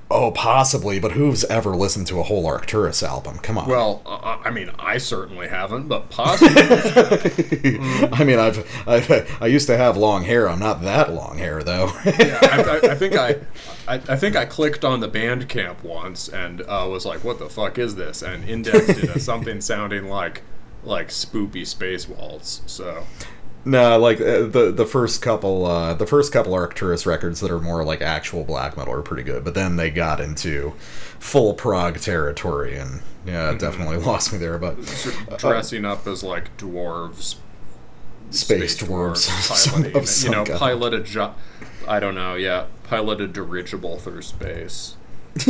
Oh, 0.08 0.30
possibly, 0.30 1.00
but 1.00 1.12
who's 1.12 1.42
ever 1.46 1.74
listened 1.74 2.06
to 2.08 2.20
a 2.20 2.22
whole 2.22 2.46
Arcturus 2.46 3.02
album? 3.02 3.38
Come 3.38 3.58
on. 3.58 3.68
Well, 3.68 4.02
uh, 4.06 4.38
I 4.44 4.50
mean, 4.50 4.70
I 4.78 4.98
certainly 4.98 5.48
haven't, 5.48 5.88
but 5.88 6.10
possibly. 6.10 6.62
I 8.12 8.22
mean, 8.22 8.38
I've, 8.38 8.64
I've 8.86 9.42
I 9.42 9.46
used 9.48 9.66
to 9.66 9.76
have 9.76 9.96
long 9.96 10.22
hair. 10.22 10.48
I'm 10.48 10.60
not 10.60 10.82
that 10.82 11.12
long 11.12 11.38
hair 11.38 11.60
though. 11.64 11.86
yeah, 12.04 12.38
I, 12.40 12.62
I, 12.62 12.90
I 12.92 12.94
think 12.94 13.16
I, 13.16 13.36
I, 13.88 13.94
I 13.94 14.16
think 14.16 14.36
I 14.36 14.44
clicked 14.44 14.84
on 14.84 15.00
the 15.00 15.08
Bandcamp 15.08 15.82
once 15.82 16.28
and 16.28 16.60
uh, 16.62 16.86
was 16.88 17.04
like, 17.04 17.24
"What 17.24 17.40
the 17.40 17.48
fuck 17.48 17.76
is 17.76 17.96
this?" 17.96 18.22
and 18.22 18.48
indexed 18.48 18.90
it 18.90 19.16
as 19.16 19.24
something 19.24 19.60
sounding 19.60 20.06
like 20.08 20.42
like 20.84 21.08
spoopy 21.08 21.66
space 21.66 22.08
waltz. 22.08 22.62
So 22.66 23.04
No, 23.66 23.98
like 23.98 24.20
uh, 24.20 24.46
the 24.46 24.72
the 24.74 24.86
first 24.86 25.20
couple 25.22 25.66
uh, 25.66 25.92
the 25.94 26.06
first 26.06 26.32
couple 26.32 26.54
Arcturus 26.54 27.04
records 27.04 27.40
that 27.40 27.50
are 27.50 27.58
more 27.58 27.84
like 27.84 28.00
actual 28.00 28.44
black 28.44 28.76
metal 28.76 28.94
are 28.94 29.02
pretty 29.02 29.24
good, 29.24 29.42
but 29.44 29.54
then 29.54 29.74
they 29.74 29.90
got 29.90 30.20
into 30.20 30.74
full 31.18 31.52
prog 31.52 31.98
territory, 31.98 32.76
and 32.78 33.02
yeah, 33.26 33.50
it 33.50 33.58
definitely 33.58 33.96
lost 34.06 34.32
me 34.32 34.38
there. 34.38 34.56
But 34.56 34.78
of 35.28 35.38
dressing 35.38 35.84
up 35.84 36.06
as 36.06 36.22
like 36.22 36.56
dwarves, 36.56 37.34
space, 38.30 38.80
dwarves, 38.80 39.16
some- 39.16 39.82
piloting, 39.82 40.00
of 40.00 40.24
you 40.24 40.30
know, 40.30 40.44
kind. 40.44 40.58
piloted. 40.60 41.04
Jo- 41.04 41.34
I 41.88 41.98
don't 41.98 42.14
know. 42.14 42.36
Yeah, 42.36 42.66
piloted 42.84 43.32
dirigible 43.32 43.98
through 43.98 44.22
space. 44.22 44.96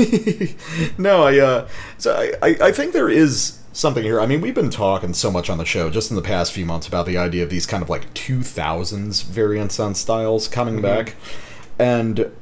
no, 0.98 1.24
I 1.24 1.38
uh, 1.38 1.68
so 1.98 2.14
I, 2.16 2.32
I 2.42 2.56
I 2.68 2.72
think 2.72 2.94
there 2.94 3.10
is 3.10 3.58
something 3.76 4.02
here. 4.02 4.18
I 4.18 4.26
mean, 4.26 4.40
we've 4.40 4.54
been 4.54 4.70
talking 4.70 5.12
so 5.12 5.30
much 5.30 5.50
on 5.50 5.58
the 5.58 5.66
show 5.66 5.90
just 5.90 6.10
in 6.10 6.16
the 6.16 6.22
past 6.22 6.52
few 6.52 6.64
months 6.64 6.88
about 6.88 7.04
the 7.04 7.18
idea 7.18 7.42
of 7.42 7.50
these 7.50 7.66
kind 7.66 7.82
of 7.82 7.90
like 7.90 8.12
two 8.14 8.42
thousands 8.42 9.20
variants 9.20 9.78
on 9.78 9.94
styles 9.94 10.48
coming 10.48 10.80
back, 10.80 11.14
and 11.78 12.32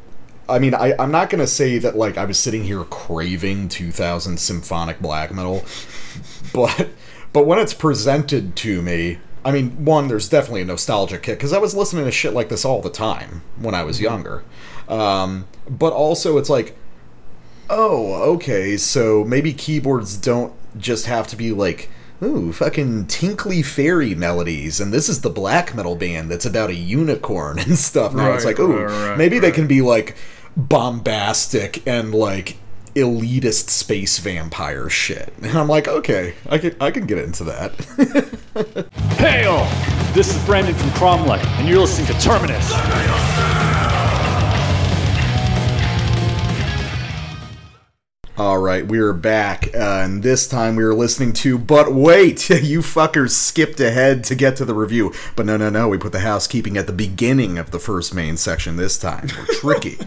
I 0.49 0.61
mean, 0.61 0.75
I, 0.75 0.95
I'm 0.99 1.11
not 1.11 1.31
gonna 1.31 1.49
say 1.49 1.79
that 1.79 1.97
like 1.97 2.17
I 2.17 2.25
was 2.25 2.39
sitting 2.39 2.63
here 2.63 2.85
craving 2.85 3.69
2000 3.69 4.39
symphonic 4.39 5.01
black 5.01 5.35
metal, 5.35 5.65
but 6.55 6.91
but 7.33 7.47
when 7.47 7.59
it's 7.59 7.75
presented 7.75 8.55
to 8.57 8.81
me, 8.81 9.19
I 9.45 9.51
mean, 9.51 9.85
one, 9.85 10.07
there's 10.07 10.29
definitely 10.29 10.63
a 10.63 10.67
nostalgia 10.67 11.19
kick 11.19 11.39
because 11.39 11.53
I 11.53 11.59
was 11.59 11.75
listening 11.75 12.05
to 12.05 12.13
shit 12.13 12.33
like 12.33 12.49
this 12.49 12.65
all 12.65 12.81
the 12.81 12.91
time 12.91 13.43
when 13.59 13.75
I 13.75 13.83
was 13.83 14.01
younger, 14.01 14.45
um, 14.89 15.47
but 15.69 15.93
also 15.93 16.39
it's 16.39 16.49
like, 16.49 16.77
oh, 17.69 18.13
okay, 18.35 18.77
so 18.77 19.25
maybe 19.25 19.53
keyboards 19.53 20.17
don't 20.17 20.55
just 20.77 21.07
have 21.07 21.27
to 21.29 21.37
be 21.37 21.53
like. 21.53 21.91
Ooh, 22.23 22.53
fucking 22.53 23.07
tinkly 23.09 23.61
fairy 23.61 24.15
melodies, 24.15 24.81
and 24.81 24.93
this 24.95 25.09
is 25.09 25.21
the 25.21 25.29
black 25.29 25.75
metal 25.75 25.97
band 25.97 26.31
that's 26.31 26.47
about 26.47 26.71
a 26.71 26.75
unicorn 26.75 27.59
and 27.67 27.77
stuff. 27.77 28.15
Now 28.15 28.33
it's 28.33 28.45
like, 28.45 28.59
ooh, 28.61 28.85
right, 28.85 29.09
right, 29.09 29.19
maybe 29.19 29.41
they 29.41 29.51
can 29.51 29.67
be 29.67 29.83
like 29.83 30.17
bombastic 30.57 31.87
and 31.87 32.15
like 32.15 32.57
elitist 32.95 33.69
space 33.69 34.19
vampire 34.19 34.89
shit. 34.89 35.33
And 35.43 35.59
I'm 35.59 35.69
like, 35.69 35.89
okay, 35.89 36.35
I 36.49 36.59
can 36.59 36.77
I 36.81 36.91
can 36.91 37.07
get 37.07 37.19
into 37.19 37.45
that. 37.45 37.75
Hail! 39.19 39.67
This 40.15 40.35
is 40.35 40.45
Brandon 40.47 40.75
from 40.75 40.91
Cromlech, 40.91 41.45
and 41.59 41.69
you're 41.69 41.81
listening 41.81 42.07
to 42.07 42.15
Terminus. 42.21 42.71
All 48.37 48.59
right, 48.59 48.85
we 48.85 48.99
are 48.99 49.13
back, 49.13 49.69
uh, 49.77 50.03
and 50.03 50.25
this 50.25 50.49
time 50.49 50.75
we 50.75 50.83
are 50.83 50.93
listening 50.93 51.35
to. 51.35 51.57
But 51.57 51.95
wait, 51.95 52.51
you 52.51 52.81
fuckers 52.81 53.31
skipped 53.31 53.79
ahead 53.79 54.25
to 54.25 54.35
get 54.35 54.57
to 54.57 54.65
the 54.65 54.75
review. 54.75 55.13
But 55.37 55.47
no, 55.47 55.57
no, 55.57 55.71
no, 55.71 55.89
we 55.89 55.99
put 55.99 56.11
the 56.11 56.19
housekeeping 56.19 56.77
at 56.77 56.89
the 56.89 56.93
beginning 56.93 57.59
of 57.59 57.71
the 57.71 57.79
first 57.79 58.13
main 58.13 58.37
section 58.37 58.75
this 58.75 58.99
time. 58.99 59.29
We're 59.39 59.47
tricky. 59.61 59.99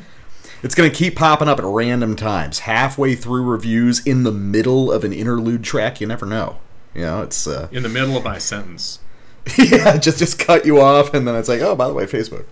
It's 0.62 0.76
going 0.76 0.92
to 0.92 0.96
keep 0.96 1.16
popping 1.16 1.48
up 1.48 1.58
at 1.58 1.64
random 1.64 2.18
times, 2.18 2.60
halfway 2.60 3.16
through 3.16 3.44
reviews, 3.44 4.06
in 4.06 4.24
the 4.24 4.34
middle 4.34 4.92
of 4.92 5.06
an 5.06 5.14
interlude 5.14 5.64
track. 5.64 6.02
You 6.02 6.08
never 6.08 6.26
know. 6.26 6.58
You 6.94 7.04
know, 7.04 7.22
it's 7.22 7.48
uh, 7.48 7.70
In 7.72 7.82
the 7.82 7.88
middle 7.88 8.18
of 8.18 8.26
my 8.26 8.40
sentence. 8.40 9.00
yeah, 9.58 9.96
just 9.96 10.20
just 10.20 10.38
cut 10.38 10.66
you 10.66 10.82
off, 10.82 11.14
and 11.14 11.26
then 11.26 11.36
it's 11.36 11.48
like, 11.48 11.62
oh, 11.62 11.78
by 11.78 11.88
the 11.88 11.94
way, 11.94 12.06
Facebook. 12.06 12.44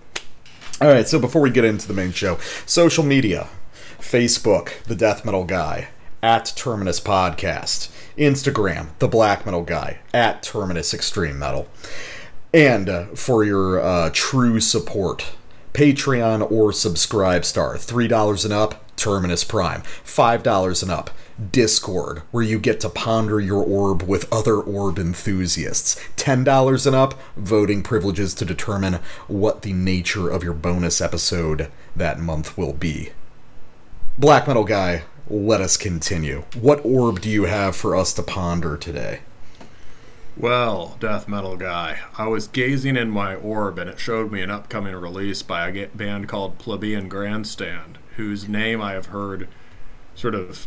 All 0.80 0.88
right, 0.88 1.06
so 1.06 1.18
before 1.18 1.42
we 1.42 1.50
get 1.50 1.66
into 1.66 1.86
the 1.86 1.92
main 1.92 2.12
show, 2.12 2.38
social 2.64 3.04
media, 3.04 3.50
Facebook, 3.98 4.82
the 4.84 4.94
Death 4.94 5.24
Metal 5.24 5.44
Guy 5.44 5.88
at 6.22 6.52
Terminus 6.56 7.00
Podcast, 7.00 7.90
Instagram, 8.16 8.88
the 8.98 9.08
Black 9.08 9.44
Metal 9.44 9.62
Guy 9.62 10.00
at 10.12 10.42
Terminus 10.42 10.94
Extreme 10.94 11.38
Metal, 11.38 11.68
and 12.52 12.88
uh, 12.88 13.06
for 13.14 13.44
your 13.44 13.80
uh, 13.80 14.10
true 14.12 14.60
support, 14.60 15.32
Patreon 15.72 16.50
or 16.50 16.72
Subscribe 16.72 17.44
Star, 17.44 17.76
three 17.76 18.08
dollars 18.08 18.44
and 18.44 18.54
up, 18.54 18.84
Terminus 18.96 19.44
Prime, 19.44 19.82
five 19.82 20.42
dollars 20.42 20.82
and 20.82 20.90
up. 20.90 21.10
Discord, 21.52 22.22
where 22.30 22.42
you 22.42 22.58
get 22.58 22.80
to 22.80 22.88
ponder 22.88 23.38
your 23.38 23.62
orb 23.62 24.02
with 24.02 24.32
other 24.32 24.56
orb 24.56 24.98
enthusiasts. 24.98 26.00
$10 26.16 26.86
and 26.86 26.96
up, 26.96 27.20
voting 27.36 27.82
privileges 27.82 28.32
to 28.34 28.46
determine 28.46 28.94
what 29.28 29.60
the 29.60 29.74
nature 29.74 30.30
of 30.30 30.42
your 30.42 30.54
bonus 30.54 31.02
episode 31.02 31.70
that 31.94 32.18
month 32.18 32.56
will 32.56 32.72
be. 32.72 33.10
Black 34.18 34.46
Metal 34.46 34.64
Guy, 34.64 35.02
let 35.28 35.60
us 35.60 35.76
continue. 35.76 36.44
What 36.58 36.82
orb 36.86 37.20
do 37.20 37.28
you 37.28 37.44
have 37.44 37.76
for 37.76 37.94
us 37.94 38.14
to 38.14 38.22
ponder 38.22 38.78
today? 38.78 39.20
Well, 40.38 40.96
death 41.00 41.28
metal 41.28 41.56
guy, 41.56 41.98
I 42.16 42.26
was 42.26 42.48
gazing 42.48 42.96
in 42.96 43.10
my 43.10 43.34
orb 43.34 43.78
and 43.78 43.90
it 43.90 43.98
showed 43.98 44.32
me 44.32 44.40
an 44.40 44.50
upcoming 44.50 44.94
release 44.94 45.42
by 45.42 45.68
a 45.68 45.86
band 45.88 46.28
called 46.28 46.58
Plebeian 46.58 47.08
Grandstand, 47.08 47.98
whose 48.16 48.48
name 48.48 48.80
I 48.80 48.92
have 48.92 49.06
heard 49.06 49.48
sort 50.14 50.34
of 50.34 50.66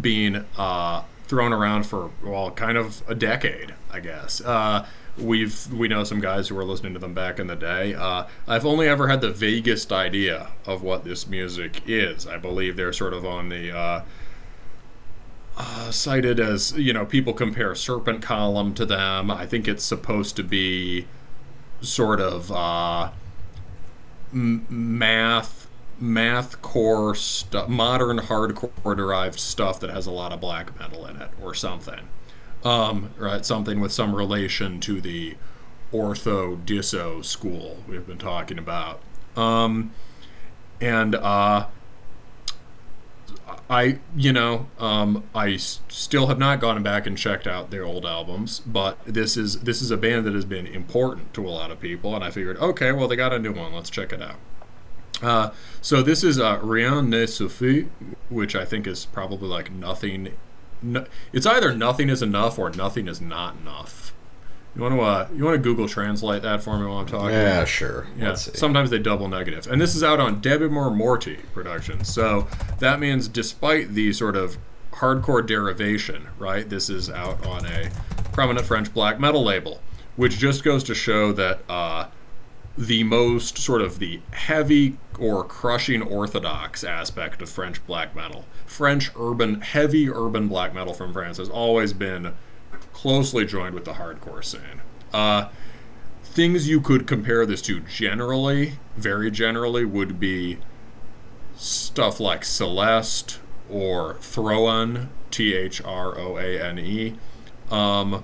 being 0.00 0.44
uh, 0.56 1.02
thrown 1.26 1.52
around 1.52 1.86
for 1.86 2.10
well, 2.24 2.52
kind 2.52 2.78
of 2.78 3.02
a 3.08 3.16
decade, 3.16 3.74
I 3.90 3.98
guess. 3.98 4.40
Uh, 4.40 4.86
we've 5.18 5.72
we 5.72 5.88
know 5.88 6.04
some 6.04 6.20
guys 6.20 6.48
who 6.48 6.54
were 6.54 6.64
listening 6.64 6.94
to 6.94 6.98
them 6.98 7.14
back 7.14 7.38
in 7.38 7.46
the 7.46 7.56
day. 7.56 7.94
Uh, 7.94 8.26
I've 8.46 8.66
only 8.66 8.88
ever 8.88 9.08
had 9.08 9.20
the 9.20 9.30
vaguest 9.30 9.92
idea 9.92 10.48
of 10.66 10.82
what 10.82 11.04
this 11.04 11.26
music 11.26 11.82
is. 11.86 12.26
I 12.26 12.36
believe 12.36 12.76
they're 12.76 12.92
sort 12.92 13.12
of 13.12 13.24
on 13.26 13.48
the 13.48 13.76
uh, 13.76 14.02
uh, 15.56 15.90
cited 15.90 16.38
as 16.38 16.72
you 16.72 16.92
know 16.92 17.04
people 17.04 17.32
compare 17.32 17.74
Serpent 17.74 18.22
Column 18.22 18.74
to 18.74 18.86
them. 18.86 19.30
I 19.30 19.46
think 19.46 19.66
it's 19.66 19.84
supposed 19.84 20.36
to 20.36 20.42
be 20.42 21.06
sort 21.80 22.20
of 22.20 22.50
uh, 22.52 23.10
m- 24.32 24.66
math 24.68 25.68
math 26.00 26.62
core 26.62 27.14
stuff, 27.14 27.68
modern 27.68 28.18
hardcore 28.18 28.96
derived 28.96 29.38
stuff 29.40 29.80
that 29.80 29.90
has 29.90 30.06
a 30.06 30.12
lot 30.12 30.32
of 30.32 30.40
black 30.40 30.78
metal 30.78 31.06
in 31.06 31.16
it, 31.16 31.30
or 31.42 31.54
something. 31.54 32.08
Um, 32.64 33.10
right, 33.16 33.44
something 33.44 33.80
with 33.80 33.92
some 33.92 34.14
relation 34.14 34.80
to 34.80 35.00
the 35.00 35.36
ortho 35.92 36.62
disso 36.66 37.24
school 37.24 37.78
we've 37.88 38.06
been 38.06 38.18
talking 38.18 38.58
about. 38.58 39.00
Um, 39.36 39.92
and 40.80 41.14
uh, 41.14 41.66
I, 43.70 43.98
you 44.16 44.32
know, 44.32 44.66
um, 44.78 45.24
I 45.34 45.52
s- 45.52 45.80
still 45.88 46.26
have 46.26 46.38
not 46.38 46.60
gone 46.60 46.82
back 46.82 47.06
and 47.06 47.16
checked 47.16 47.46
out 47.46 47.70
their 47.70 47.84
old 47.84 48.04
albums, 48.04 48.60
but 48.60 48.98
this 49.04 49.36
is 49.36 49.60
this 49.60 49.80
is 49.80 49.90
a 49.90 49.96
band 49.96 50.26
that 50.26 50.34
has 50.34 50.44
been 50.44 50.66
important 50.66 51.32
to 51.34 51.46
a 51.46 51.50
lot 51.50 51.70
of 51.70 51.78
people, 51.80 52.14
and 52.14 52.24
I 52.24 52.30
figured, 52.30 52.56
okay, 52.58 52.92
well 52.92 53.08
they 53.08 53.16
got 53.16 53.32
a 53.32 53.38
new 53.38 53.52
one, 53.52 53.72
let's 53.72 53.90
check 53.90 54.12
it 54.12 54.20
out. 54.22 54.36
Uh, 55.22 55.50
so 55.80 56.02
this 56.02 56.22
is 56.24 56.38
uh, 56.38 56.58
Rien 56.62 57.10
ne 57.10 57.26
suffit, 57.26 57.86
which 58.28 58.54
I 58.56 58.64
think 58.64 58.86
is 58.86 59.04
probably 59.06 59.48
like 59.48 59.70
nothing. 59.70 60.34
No, 60.82 61.04
it's 61.32 61.46
either 61.46 61.74
nothing 61.74 62.08
is 62.08 62.22
enough 62.22 62.58
or 62.58 62.70
nothing 62.70 63.08
is 63.08 63.20
not 63.20 63.56
enough. 63.56 64.12
You 64.76 64.82
want 64.82 64.94
to 64.94 65.00
uh, 65.00 65.28
you 65.34 65.44
want 65.44 65.56
to 65.56 65.62
Google 65.62 65.88
translate 65.88 66.42
that 66.42 66.62
for 66.62 66.78
me 66.78 66.86
while 66.86 66.98
I'm 66.98 67.06
talking? 67.06 67.30
Yeah, 67.30 67.64
sure. 67.64 68.06
Yeah, 68.16 68.28
Let's 68.28 68.42
see. 68.42 68.52
sometimes 68.56 68.90
they 68.90 68.98
double 68.98 69.26
negative. 69.28 69.66
And 69.66 69.80
this 69.80 69.96
is 69.96 70.04
out 70.04 70.20
on 70.20 70.40
Debemur 70.40 70.94
Morti 70.94 71.38
Productions. 71.52 72.08
So 72.12 72.46
that 72.78 73.00
means 73.00 73.26
despite 73.28 73.94
the 73.94 74.12
sort 74.12 74.36
of 74.36 74.56
hardcore 74.92 75.44
derivation, 75.44 76.28
right, 76.38 76.68
this 76.68 76.88
is 76.90 77.10
out 77.10 77.44
on 77.44 77.66
a 77.66 77.90
prominent 78.32 78.66
French 78.66 78.92
black 78.94 79.18
metal 79.18 79.42
label, 79.42 79.80
which 80.16 80.38
just 80.38 80.62
goes 80.62 80.84
to 80.84 80.94
show 80.94 81.32
that 81.32 81.60
uh, 81.68 82.06
the 82.78 83.02
most 83.02 83.58
sort 83.58 83.82
of 83.82 83.98
the 83.98 84.20
heavy 84.30 84.96
or 85.18 85.42
crushing 85.42 86.00
orthodox 86.00 86.84
aspect 86.84 87.42
of 87.42 87.50
French 87.50 87.84
black 87.88 88.14
metal, 88.14 88.44
French 88.66 89.10
urban, 89.18 89.60
heavy 89.60 90.08
urban 90.08 90.46
black 90.46 90.72
metal 90.72 90.94
from 90.94 91.12
France, 91.12 91.38
has 91.38 91.48
always 91.48 91.92
been 91.92 92.34
closely 92.92 93.44
joined 93.44 93.74
with 93.74 93.84
the 93.84 93.94
hardcore 93.94 94.44
scene. 94.44 94.80
Uh, 95.12 95.48
things 96.22 96.68
you 96.68 96.80
could 96.80 97.04
compare 97.04 97.44
this 97.44 97.60
to 97.62 97.80
generally, 97.80 98.74
very 98.96 99.28
generally, 99.28 99.84
would 99.84 100.20
be 100.20 100.58
stuff 101.56 102.20
like 102.20 102.44
Celeste 102.44 103.40
or 103.68 104.14
Throane, 104.20 105.08
T 105.32 105.52
H 105.52 105.82
R 105.84 106.16
O 106.16 106.38
A 106.38 106.62
N 106.62 106.78
E. 106.78 107.16
Um, 107.72 108.22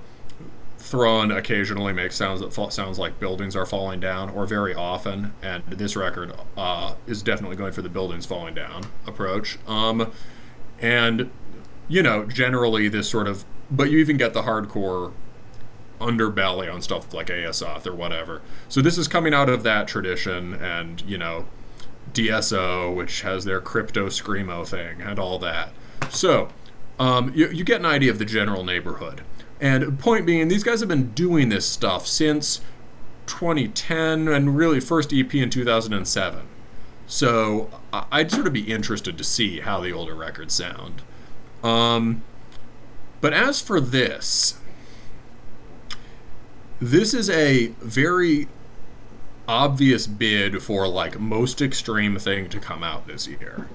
Throane 0.94 1.36
occasionally 1.36 1.92
makes 1.92 2.14
sounds 2.14 2.40
that 2.40 2.72
sounds 2.72 3.00
like 3.00 3.18
buildings 3.18 3.56
are 3.56 3.66
falling 3.66 3.98
down, 3.98 4.30
or 4.30 4.46
very 4.46 4.72
often, 4.72 5.34
and 5.42 5.64
this 5.66 5.96
record 5.96 6.32
uh, 6.56 6.94
is 7.04 7.20
definitely 7.20 7.56
going 7.56 7.72
for 7.72 7.82
the 7.82 7.88
buildings 7.88 8.26
falling 8.26 8.54
down 8.54 8.84
approach. 9.04 9.58
Um, 9.66 10.12
and 10.80 11.32
you 11.88 12.00
know, 12.00 12.24
generally 12.26 12.86
this 12.86 13.10
sort 13.10 13.26
of, 13.26 13.44
but 13.72 13.90
you 13.90 13.98
even 13.98 14.16
get 14.16 14.34
the 14.34 14.42
hardcore 14.42 15.12
underbelly 16.00 16.72
on 16.72 16.80
stuff 16.80 17.12
like 17.12 17.26
Aosoth 17.26 17.88
or 17.88 17.94
whatever. 17.94 18.40
So 18.68 18.80
this 18.80 18.96
is 18.96 19.08
coming 19.08 19.34
out 19.34 19.48
of 19.48 19.64
that 19.64 19.88
tradition, 19.88 20.54
and 20.54 21.02
you 21.02 21.18
know, 21.18 21.46
DSO, 22.12 22.94
which 22.94 23.22
has 23.22 23.44
their 23.44 23.60
crypto 23.60 24.06
screamo 24.06 24.64
thing 24.64 25.02
and 25.02 25.18
all 25.18 25.40
that. 25.40 25.72
So 26.10 26.50
um, 27.00 27.32
you, 27.34 27.48
you 27.48 27.64
get 27.64 27.80
an 27.80 27.86
idea 27.86 28.12
of 28.12 28.20
the 28.20 28.24
general 28.24 28.62
neighborhood. 28.62 29.22
And 29.64 29.98
point 29.98 30.26
being, 30.26 30.48
these 30.48 30.62
guys 30.62 30.80
have 30.80 30.90
been 30.90 31.12
doing 31.12 31.48
this 31.48 31.64
stuff 31.64 32.06
since 32.06 32.60
2010 33.24 34.28
and 34.28 34.54
really 34.54 34.78
first 34.78 35.10
EP 35.10 35.34
in 35.34 35.48
2007. 35.48 36.42
So 37.06 37.70
I'd 37.90 38.30
sort 38.30 38.46
of 38.46 38.52
be 38.52 38.70
interested 38.70 39.16
to 39.16 39.24
see 39.24 39.60
how 39.60 39.80
the 39.80 39.90
older 39.90 40.14
records 40.14 40.52
sound. 40.52 41.00
Um, 41.62 42.22
but 43.22 43.32
as 43.32 43.62
for 43.62 43.80
this, 43.80 44.58
this 46.78 47.14
is 47.14 47.30
a 47.30 47.68
very 47.80 48.48
obvious 49.48 50.06
bid 50.06 50.62
for 50.62 50.86
like 50.86 51.18
most 51.18 51.62
extreme 51.62 52.18
thing 52.18 52.50
to 52.50 52.58
come 52.58 52.82
out 52.82 53.06
this 53.06 53.28
year 53.28 53.68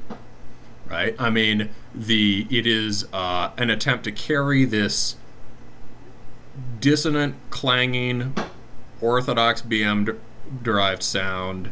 right 0.88 1.16
i 1.20 1.30
mean 1.30 1.70
the 1.94 2.48
it 2.50 2.66
is 2.66 3.06
uh, 3.14 3.52
an 3.56 3.70
attempt 3.70 4.04
to 4.04 4.12
carry 4.12 4.66
this 4.66 5.16
dissonant 6.80 7.36
clanging 7.50 8.34
orthodox 9.02 9.62
bm 9.62 10.06
de- 10.06 10.16
derived 10.64 11.04
sound 11.04 11.72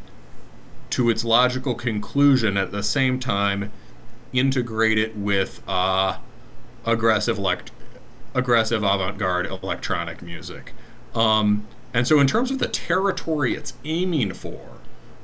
to 0.90 1.10
its 1.10 1.24
logical 1.24 1.76
conclusion 1.76 2.58
at 2.58 2.72
the 2.72 2.84
same 2.84 3.20
time 3.20 3.72
integrate 4.34 4.98
it 4.98 5.16
with 5.16 5.62
uh, 5.68 6.18
aggressive 6.86 7.38
elect- 7.38 7.72
aggressive 8.34 8.84
avant-garde 8.84 9.46
electronic 9.46 10.22
music. 10.22 10.74
Um, 11.16 11.68
and 11.94 12.08
so 12.08 12.20
in 12.20 12.28
terms 12.28 12.52
of 12.52 12.60
the 12.60 12.68
territory 12.68 13.56
it's 13.56 13.74
aiming 13.84 14.34
for 14.34 14.62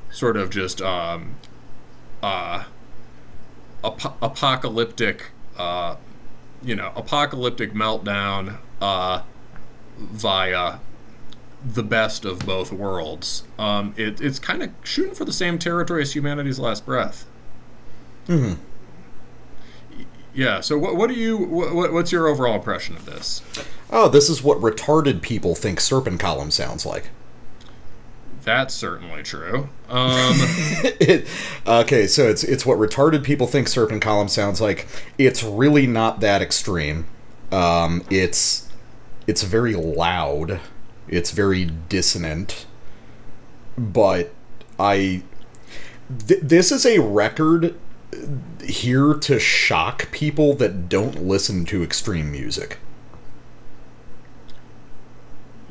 sort 0.10 0.38
of 0.38 0.49
just 0.49 0.82
um, 0.82 1.36
uh, 2.21 2.65
ap- 3.84 4.21
apocalyptic 4.21 5.32
uh, 5.58 5.97
you 6.63 6.76
know 6.76 6.91
apocalyptic 6.95 7.73
meltdown 7.73 8.58
uh, 8.82 9.21
via 9.97 10.79
the 11.65 11.84
best 11.84 12.25
of 12.25 12.39
both 12.45 12.71
worlds 12.73 13.43
um, 13.58 13.93
it, 13.97 14.19
it's 14.19 14.39
kind 14.39 14.62
of 14.62 14.69
shooting 14.84 15.13
for 15.15 15.23
the 15.25 15.34
same 15.34 15.58
territory 15.58 16.01
as 16.01 16.13
humanity's 16.15 16.60
last 16.60 16.86
breath 16.86 17.25
Mm-hmm. 18.27 18.62
yeah 20.34 20.60
so 20.62 20.77
what, 20.77 20.95
what 20.95 21.08
do 21.10 21.15
you 21.15 21.38
what, 21.38 21.91
what's 21.93 22.12
your 22.12 22.27
overall 22.27 22.56
impression 22.56 22.95
of 22.95 23.06
this 23.06 23.41
Oh, 23.95 24.10
this 24.10 24.27
is 24.27 24.41
what 24.41 24.58
retarded 24.60 25.21
people 25.21 25.53
think 25.53 25.79
Serpent 25.79 26.19
Column 26.19 26.49
sounds 26.49 26.84
like. 26.84 27.10
that's 28.43 28.73
certainly 28.73 29.21
true 29.23 29.69
um, 29.89 30.34
it, 30.99 31.27
okay, 31.67 32.08
so 32.08 32.27
it's 32.27 32.43
it's 32.43 32.65
what 32.65 32.79
retarded 32.79 33.23
people 33.23 33.45
think 33.45 33.67
Serpent 33.67 34.01
Column 34.01 34.27
sounds 34.27 34.60
like. 34.60 34.88
It's 35.19 35.43
really 35.43 35.86
not 35.86 36.19
that 36.21 36.41
extreme. 36.41 37.06
Um, 37.51 38.03
it's 38.10 38.62
it's 39.27 39.43
very 39.43 39.75
loud. 39.75 40.59
It's 41.07 41.31
very 41.31 41.65
dissonant. 41.65 42.65
But 43.77 44.33
I 44.79 45.23
th- 46.27 46.41
this 46.41 46.71
is 46.71 46.86
a 46.86 46.99
record 46.99 47.75
here 48.63 49.13
to 49.15 49.39
shock 49.39 50.12
people 50.12 50.53
that 50.55 50.88
don't 50.89 51.25
listen 51.27 51.65
to 51.65 51.83
extreme 51.83 52.31
music. 52.31 52.77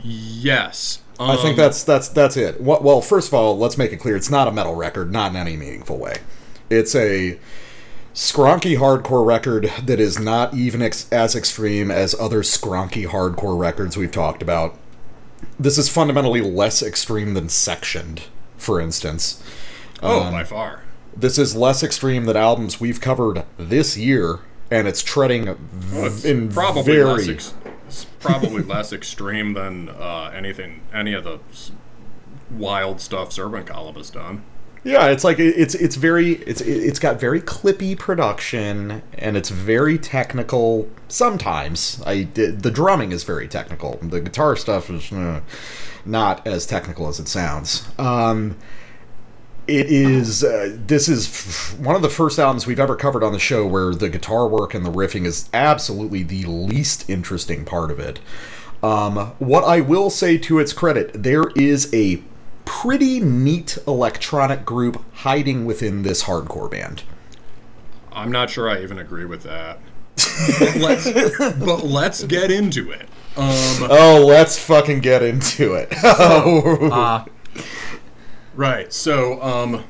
yes 0.02 1.00
I 1.20 1.36
think 1.36 1.56
Um, 1.56 1.56
that's 1.56 1.84
that's 1.84 2.08
that's 2.08 2.36
it. 2.36 2.60
Well, 2.60 3.00
first 3.00 3.28
of 3.28 3.34
all, 3.34 3.56
let's 3.56 3.78
make 3.78 3.92
it 3.92 3.98
clear: 3.98 4.16
it's 4.16 4.30
not 4.30 4.48
a 4.48 4.50
metal 4.50 4.74
record, 4.74 5.12
not 5.12 5.30
in 5.30 5.36
any 5.36 5.56
meaningful 5.56 5.96
way. 5.98 6.16
It's 6.68 6.96
a 6.96 7.38
skronky 8.14 8.76
hardcore 8.78 9.24
record 9.26 9.72
that 9.84 9.98
is 10.00 10.18
not 10.18 10.54
even 10.54 10.82
ex- 10.82 11.10
as 11.10 11.34
extreme 11.34 11.90
as 11.90 12.14
other 12.18 12.42
skronky 12.42 13.06
hardcore 13.06 13.58
records 13.58 13.96
we've 13.96 14.12
talked 14.12 14.42
about. 14.42 14.76
This 15.58 15.78
is 15.78 15.88
fundamentally 15.88 16.40
less 16.40 16.82
extreme 16.82 17.34
than 17.34 17.48
Sectioned, 17.48 18.22
for 18.56 18.80
instance. 18.80 19.42
oh 20.02 20.22
um, 20.24 20.32
by 20.32 20.44
far 20.44 20.82
This 21.16 21.38
is 21.38 21.56
less 21.56 21.82
extreme 21.82 22.24
than 22.26 22.36
albums 22.36 22.80
we've 22.80 23.00
covered 23.00 23.44
this 23.58 23.96
year, 23.96 24.40
and 24.70 24.86
it's 24.88 25.02
treading 25.02 25.54
v- 25.54 25.98
It's 26.06 26.24
in 26.24 26.48
probably 26.50 26.82
very 26.82 27.04
less 27.04 27.28
ex- 27.28 27.54
it's 27.86 28.04
probably 28.20 28.62
less 28.74 28.92
extreme 28.92 29.54
than 29.54 29.88
uh, 29.88 30.30
anything 30.34 30.80
any 30.92 31.12
of 31.12 31.24
the 31.24 31.40
wild 32.50 33.00
stuff 33.00 33.32
Serpent 33.32 33.66
Column 33.66 33.96
has 33.96 34.10
done. 34.10 34.44
Yeah, 34.84 35.08
it's 35.08 35.22
like 35.22 35.38
it's 35.38 35.76
it's 35.76 35.94
very 35.94 36.32
it's 36.32 36.60
it's 36.60 36.98
got 36.98 37.20
very 37.20 37.40
clippy 37.40 37.96
production 37.96 39.02
and 39.16 39.36
it's 39.36 39.48
very 39.48 39.96
technical. 39.96 40.90
Sometimes 41.06 42.02
I 42.04 42.24
the 42.24 42.70
drumming 42.70 43.12
is 43.12 43.22
very 43.22 43.46
technical. 43.46 43.98
The 44.02 44.20
guitar 44.20 44.56
stuff 44.56 44.90
is 44.90 45.12
uh, 45.12 45.42
not 46.04 46.44
as 46.46 46.66
technical 46.66 47.06
as 47.06 47.20
it 47.20 47.28
sounds. 47.28 47.86
Um, 47.96 48.56
it 49.68 49.86
is 49.86 50.42
uh, 50.42 50.76
this 50.86 51.08
is 51.08 51.28
f- 51.28 51.78
one 51.78 51.94
of 51.94 52.02
the 52.02 52.08
first 52.08 52.40
albums 52.40 52.66
we've 52.66 52.80
ever 52.80 52.96
covered 52.96 53.22
on 53.22 53.32
the 53.32 53.38
show 53.38 53.64
where 53.64 53.94
the 53.94 54.08
guitar 54.08 54.48
work 54.48 54.74
and 54.74 54.84
the 54.84 54.90
riffing 54.90 55.26
is 55.26 55.48
absolutely 55.54 56.24
the 56.24 56.44
least 56.46 57.08
interesting 57.08 57.64
part 57.64 57.92
of 57.92 58.00
it. 58.00 58.18
Um, 58.82 59.32
what 59.38 59.62
I 59.62 59.80
will 59.80 60.10
say 60.10 60.38
to 60.38 60.58
its 60.58 60.72
credit, 60.72 61.22
there 61.22 61.44
is 61.54 61.88
a 61.94 62.20
pretty 62.80 63.20
neat 63.20 63.76
electronic 63.86 64.64
group 64.64 65.04
hiding 65.16 65.66
within 65.66 66.02
this 66.02 66.24
hardcore 66.24 66.70
band. 66.70 67.02
I'm 68.10 68.32
not 68.32 68.48
sure 68.48 68.68
I 68.68 68.82
even 68.82 68.98
agree 68.98 69.26
with 69.26 69.42
that. 69.42 69.78
but 70.58 70.76
let's 70.76 71.04
but 71.58 71.84
let's 71.84 72.24
get 72.24 72.50
into 72.50 72.90
it. 72.90 73.02
Um, 73.36 73.88
Oh, 73.90 74.24
let's 74.26 74.58
fucking 74.58 75.00
get 75.00 75.22
into 75.22 75.74
it. 75.74 75.92
uh, 76.02 77.24
right. 78.54 78.92
So 78.92 79.40
um, 79.42 79.84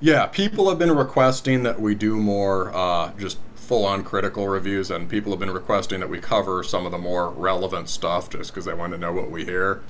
Yeah, 0.00 0.26
people 0.26 0.68
have 0.70 0.78
been 0.78 0.94
requesting 0.96 1.62
that 1.64 1.80
we 1.80 1.94
do 1.94 2.16
more 2.16 2.74
uh, 2.74 3.12
just 3.18 3.38
full 3.54 3.84
on 3.84 4.02
critical 4.04 4.48
reviews, 4.48 4.90
and 4.90 5.08
people 5.08 5.32
have 5.32 5.38
been 5.38 5.50
requesting 5.52 6.00
that 6.00 6.08
we 6.08 6.18
cover 6.18 6.62
some 6.64 6.86
of 6.86 6.92
the 6.92 6.98
more 6.98 7.28
relevant 7.30 7.88
stuff 7.90 8.30
just 8.30 8.50
because 8.52 8.64
they 8.64 8.74
want 8.74 8.92
to 8.94 8.98
know 8.98 9.12
what 9.12 9.30
we 9.30 9.44
hear, 9.44 9.80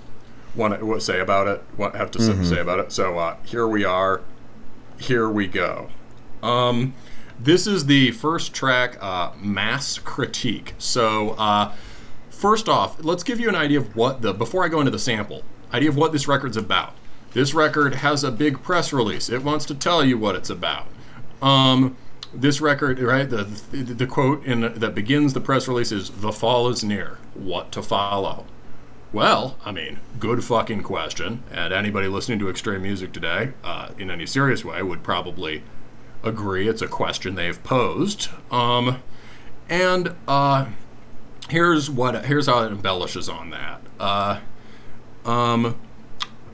want 0.55 0.79
to 0.79 0.85
what 0.87 1.03
say 1.03 1.21
about 1.21 1.47
it, 1.47 1.63
what 1.77 1.95
have 1.95 2.11
to 2.13 2.19
Mm-hmm. 2.19 2.45
say 2.45 2.59
about 2.61 2.79
it. 2.81 2.93
So 2.93 3.19
uh, 3.19 3.37
here 3.45 3.67
we 3.67 3.85
are. 3.85 4.21
Here 4.99 5.29
we 5.29 5.47
go. 5.47 5.89
Um, 6.43 6.95
this 7.39 7.67
is 7.67 7.87
the 7.87 8.11
first 8.13 8.53
track, 8.55 8.99
uh, 9.01 9.33
Mass 9.39 9.99
Critique. 9.99 10.75
So, 10.79 11.31
uh, 11.31 11.73
first 12.29 12.69
off, 12.69 13.03
let's 13.03 13.23
give 13.23 13.41
you 13.41 13.49
an 13.49 13.55
idea 13.55 13.79
of 13.79 13.97
what 13.97 14.21
the, 14.21 14.35
before 14.35 14.65
I 14.65 14.69
go 14.69 14.79
into 14.81 14.91
the 14.91 14.99
sample, 14.99 15.43
idea 15.73 15.89
of 15.89 15.97
what 15.97 16.13
this 16.13 16.29
record's 16.29 16.57
about. 16.59 16.95
This 17.33 17.55
record 17.55 17.95
has 17.97 18.25
a 18.25 18.31
big 18.31 18.63
press 18.63 18.93
release. 18.93 19.31
It 19.31 19.43
wants 19.43 19.65
to 19.67 19.75
tell 19.75 20.05
you 20.05 20.19
what 20.19 20.35
it's 20.35 20.51
about. 20.51 20.87
Um, 21.41 21.97
this 22.35 22.61
record, 22.61 22.99
right? 23.01 23.29
The, 23.29 23.45
the, 23.73 23.83
the 23.83 24.07
quote 24.07 24.45
in 24.45 24.61
that 24.61 24.95
begins 24.95 25.33
the 25.33 25.41
press 25.41 25.67
release 25.67 25.93
is 25.93 26.11
"The 26.11 26.33
fall 26.33 26.69
is 26.69 26.85
near. 26.85 27.19
What 27.35 27.73
to 27.73 27.83
follow?" 27.83 28.45
Well, 29.13 29.57
I 29.65 29.73
mean, 29.73 29.99
good 30.21 30.45
fucking 30.45 30.83
question. 30.83 31.43
And 31.51 31.73
anybody 31.73 32.07
listening 32.07 32.39
to 32.41 32.49
extreme 32.49 32.83
music 32.83 33.13
today, 33.13 33.53
uh, 33.65 33.89
in 33.99 34.11
any 34.11 34.25
serious 34.25 34.65
way, 34.65 34.83
would 34.83 35.03
probably 35.03 35.63
agree 36.23 36.69
it's 36.69 36.83
a 36.83 36.89
question 36.89 37.35
they've 37.35 37.63
posed. 37.65 38.29
Um, 38.53 39.03
and 39.69 40.15
uh, 40.29 40.67
here's 41.49 41.91
what 41.91 42.27
here's 42.27 42.47
how 42.47 42.63
it 42.63 42.71
embellishes 42.71 43.29
on 43.29 43.51
that. 43.51 43.81
Uh, 43.99 44.41
um, 45.25 45.77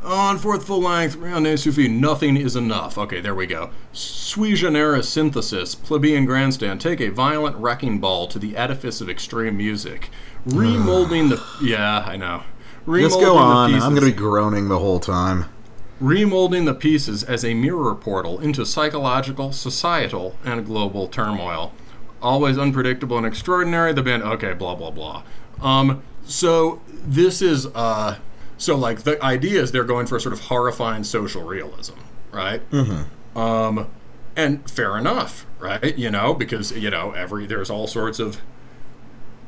on 0.03 0.39
fourth 0.39 0.67
full 0.67 0.81
length, 0.81 1.17
Rien 1.17 1.43
ne 1.43 1.57
suffit, 1.57 1.91
nothing 1.91 2.37
is 2.37 2.57
enough. 2.57 2.97
Okay, 2.97 3.21
there 3.21 3.35
we 3.35 3.47
go. 3.47 3.71
Sui 3.93 4.55
generis 4.55 5.09
synthesis, 5.09 5.75
plebeian 5.75 6.25
grandstand, 6.25 6.81
take 6.81 7.01
a 7.01 7.09
violent 7.09 7.57
wrecking 7.57 7.99
ball 7.99 8.29
to 8.29 8.39
the 8.39 8.57
edifice 8.57 9.01
of 9.01 9.11
extreme 9.11 9.57
music. 9.57 10.11
Remolding 10.47 11.29
the. 11.31 11.43
Yeah, 11.65 11.99
I 12.07 12.17
know. 12.17 12.43
Remolding 12.87 13.01
Just 13.03 13.21
go 13.21 13.35
the 13.35 13.41
on. 13.41 13.71
pieces- 13.71 13.85
I'm 13.85 13.95
going 13.95 14.07
to 14.07 14.13
be 14.13 14.17
groaning 14.17 14.69
the 14.69 14.79
whole 14.79 15.01
time. 15.01 15.47
remolding 16.01 16.67
the 16.67 16.75
pieces 16.75 17.25
as 17.25 17.43
a 17.45 17.55
mirror 17.55 17.95
portal 17.95 18.39
into 18.39 18.65
psychological, 18.67 19.51
societal, 19.51 20.37
and 20.45 20.65
global 20.67 21.09
turmoil. 21.09 21.73
Always 22.23 22.59
unpredictable 22.59 23.17
and 23.17 23.27
extraordinary. 23.27 23.93
The 23.93 24.03
band, 24.03 24.23
okay, 24.23 24.53
blah 24.53 24.75
blah 24.75 24.91
blah. 24.91 25.23
Um, 25.63 26.03
so 26.25 26.81
this 26.89 27.41
is 27.43 27.67
uh, 27.75 28.19
so 28.59 28.77
like 28.77 29.03
the 29.03 29.23
idea 29.25 29.63
is 29.63 29.73
they're 29.73 29.85
going 29.85 30.07
for 30.07 30.17
a 30.17 30.21
sort 30.21 30.33
of 30.33 30.41
horrifying 30.43 31.03
social 31.05 31.43
realism, 31.43 31.95
right? 32.33 32.69
Mm-hmm. 32.71 33.39
Um, 33.39 33.89
and 34.37 34.69
fair 34.71 34.97
enough, 34.99 35.47
right? 35.59 35.97
You 35.97 36.11
know, 36.11 36.35
because 36.35 36.73
you 36.73 36.91
know 36.91 37.13
every 37.13 37.47
there's 37.47 37.71
all 37.71 37.87
sorts 37.87 38.19
of 38.19 38.41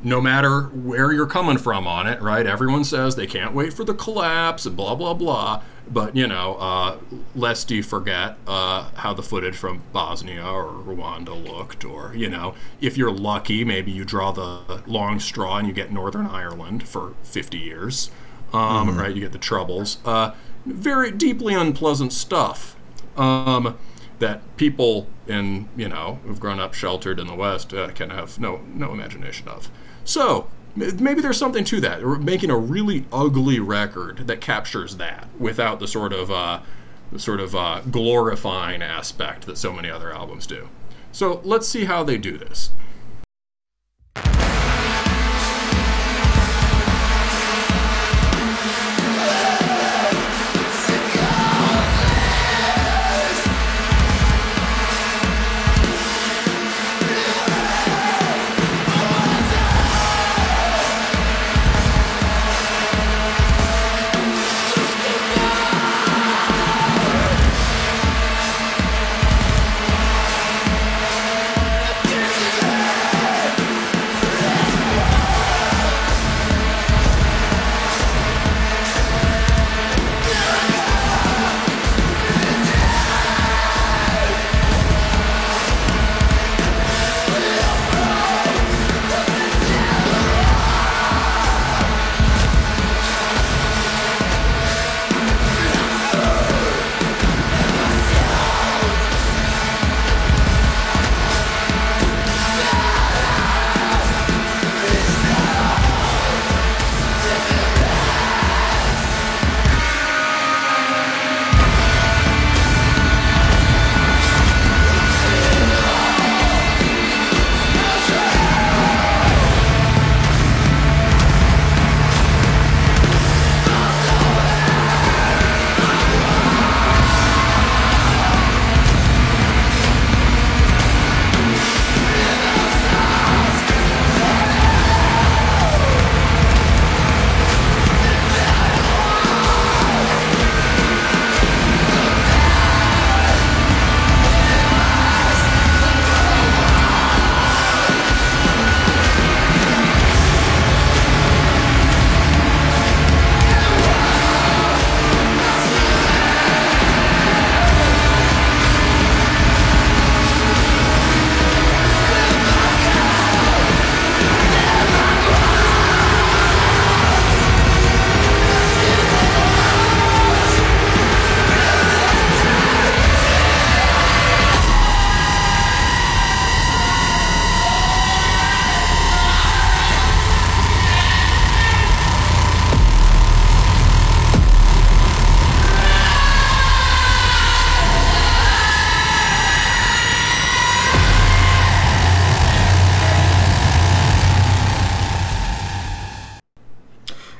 no 0.03 0.21
matter 0.21 0.63
where 0.63 1.13
you're 1.13 1.27
coming 1.27 1.59
from 1.59 1.87
on 1.87 2.07
it, 2.07 2.21
right? 2.23 2.47
Everyone 2.47 2.85
says 2.85 3.17
they 3.17 3.27
can't 3.27 3.53
wait 3.53 3.73
for 3.73 3.85
the 3.85 3.95
collapse 3.95 4.67
and 4.67 4.77
blah 4.77 4.95
blah 4.95 5.15
blah. 5.15 5.63
But 5.91 6.15
you 6.15 6.27
know, 6.27 6.55
uh, 6.57 6.99
lest 7.35 7.71
you 7.71 7.83
forget 7.83 8.37
uh, 8.47 8.91
how 8.97 9.15
the 9.15 9.23
footage 9.23 9.57
from 9.57 9.83
Bosnia 9.93 10.45
or 10.45 10.67
Rwanda 10.67 11.31
looked, 11.31 11.85
or 11.85 12.15
you 12.15 12.29
know, 12.29 12.55
if 12.81 12.97
you're 12.97 13.13
lucky, 13.13 13.65
maybe 13.65 13.91
you 13.91 14.05
draw 14.05 14.31
the 14.31 14.83
long 14.87 15.19
straw 15.19 15.57
and 15.57 15.67
you 15.67 15.75
get 15.75 15.91
Northern 15.91 16.27
Ireland 16.27 16.87
for 16.87 17.15
50 17.23 17.59
years, 17.59 18.11
um, 18.53 18.99
right? 18.99 19.15
You 19.15 19.23
get 19.23 19.33
the 19.33 19.39
troubles. 19.39 19.99
Uh, 20.05 20.33
very 20.67 21.11
deeply 21.11 21.55
unpleasant 21.55 22.13
stuff. 22.13 22.77
Um, 23.17 23.77
that 24.19 24.41
people 24.57 25.07
in 25.27 25.69
you 25.77 25.89
know 25.89 26.19
who've 26.25 26.41
grown 26.41 26.59
up 26.61 26.75
sheltered 26.75 27.19
in 27.19 27.27
the 27.27 27.35
West 27.35 27.73
uh, 27.73 27.89
can 27.89 28.11
have 28.11 28.39
no 28.39 28.61
no 28.75 28.93
imagination 28.93 29.49
of. 29.49 29.71
So 30.09 30.49
maybe 30.75 31.21
there's 31.21 31.37
something 31.37 31.65
to 31.65 31.83
that. 31.83 32.03
Making 32.03 32.49
a 32.49 32.57
really 32.57 33.05
ugly 33.13 33.61
record 33.61 34.27
that 34.27 34.41
captures 34.41 34.97
that 34.97 35.29
without 35.39 35.81
the 35.81 35.87
sort 35.87 36.15
of 36.15 36.31
uh, 36.31 36.61
the 37.13 37.19
sort 37.19 37.41
of 37.41 37.55
uh, 37.55 37.83
glorifying 37.91 38.81
aspect 38.81 39.45
that 39.45 39.59
so 39.59 39.71
many 39.71 39.91
other 39.91 40.11
albums 40.11 40.47
do. 40.47 40.71
So 41.13 41.43
let's 41.45 41.69
see 41.69 41.85
how 41.85 42.05
they 42.05 42.17
do 42.17 42.39
this. 42.39 42.71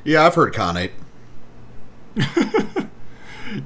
Yeah, 0.09 0.25
I've 0.25 0.37
heard 0.37 0.55
Khanate. 0.55 0.93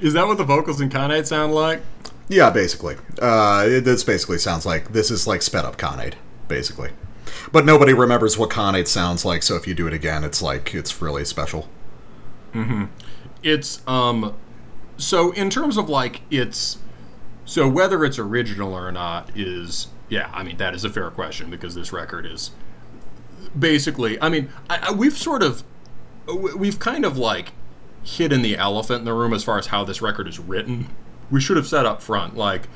Is 0.01 0.13
that 0.15 0.27
what 0.27 0.39
the 0.39 0.45
vocals 0.45 0.81
in 0.81 0.91
Khanate 0.91 1.25
sound 1.25 1.55
like? 1.55 1.83
Yeah, 2.29 2.51
basically. 2.51 2.97
Uh, 3.21 3.65
it, 3.69 3.85
this 3.85 4.03
basically 4.03 4.39
sounds 4.39 4.67
like 4.67 4.93
this 4.93 5.09
is 5.13 5.29
like 5.29 5.41
sped 5.41 5.65
up 5.65 5.77
Khanate, 5.77 6.15
basically. 6.49 6.91
But 7.53 7.65
nobody 7.65 7.93
remembers 7.93 8.39
what 8.39 8.51
Khanate 8.51 8.89
sounds 8.89 9.25
like, 9.25 9.45
so 9.45 9.55
if 9.55 9.69
you 9.69 9.75
do 9.75 9.87
it 9.87 9.93
again, 9.93 10.25
it's 10.25 10.43
like 10.43 10.75
it's 10.75 11.01
really 11.01 11.25
special. 11.25 11.69
Mm-hmm. 12.53 12.87
It's 13.45 13.81
um 13.87 14.35
so 14.97 15.31
in 15.31 15.49
terms 15.49 15.77
of 15.77 15.89
like 15.89 16.23
it's 16.29 16.79
so 17.45 17.69
whether 17.69 18.05
it's 18.05 18.19
original 18.19 18.75
or 18.75 18.91
not 18.91 19.31
is 19.37 19.87
yeah, 20.09 20.29
I 20.35 20.43
mean 20.43 20.57
that 20.57 20.75
is 20.75 20.85
a 20.85 20.91
fair 20.91 21.09
question 21.13 21.51
because 21.51 21.77
this 21.77 21.93
record 21.93 22.27
is 22.27 22.51
basically 23.57 24.21
I 24.21 24.29
mean, 24.29 24.51
I, 24.69 24.89
I, 24.89 24.91
we've 24.91 25.17
sort 25.17 25.45
of 25.45 25.63
we've 26.27 26.79
kind 26.79 27.05
of 27.05 27.17
like 27.17 27.53
hidden 28.03 28.43
the 28.43 28.57
elephant 28.57 29.01
in 29.01 29.05
the 29.05 29.13
room 29.15 29.33
as 29.33 29.45
far 29.45 29.59
as 29.59 29.69
how 29.69 29.85
this 29.85 30.03
record 30.03 30.27
is 30.29 30.39
written. 30.39 30.89
We 31.31 31.41
should 31.41 31.57
have 31.57 31.67
said 31.67 31.87
up 31.87 32.03
front 32.03 32.37
like 32.37 32.69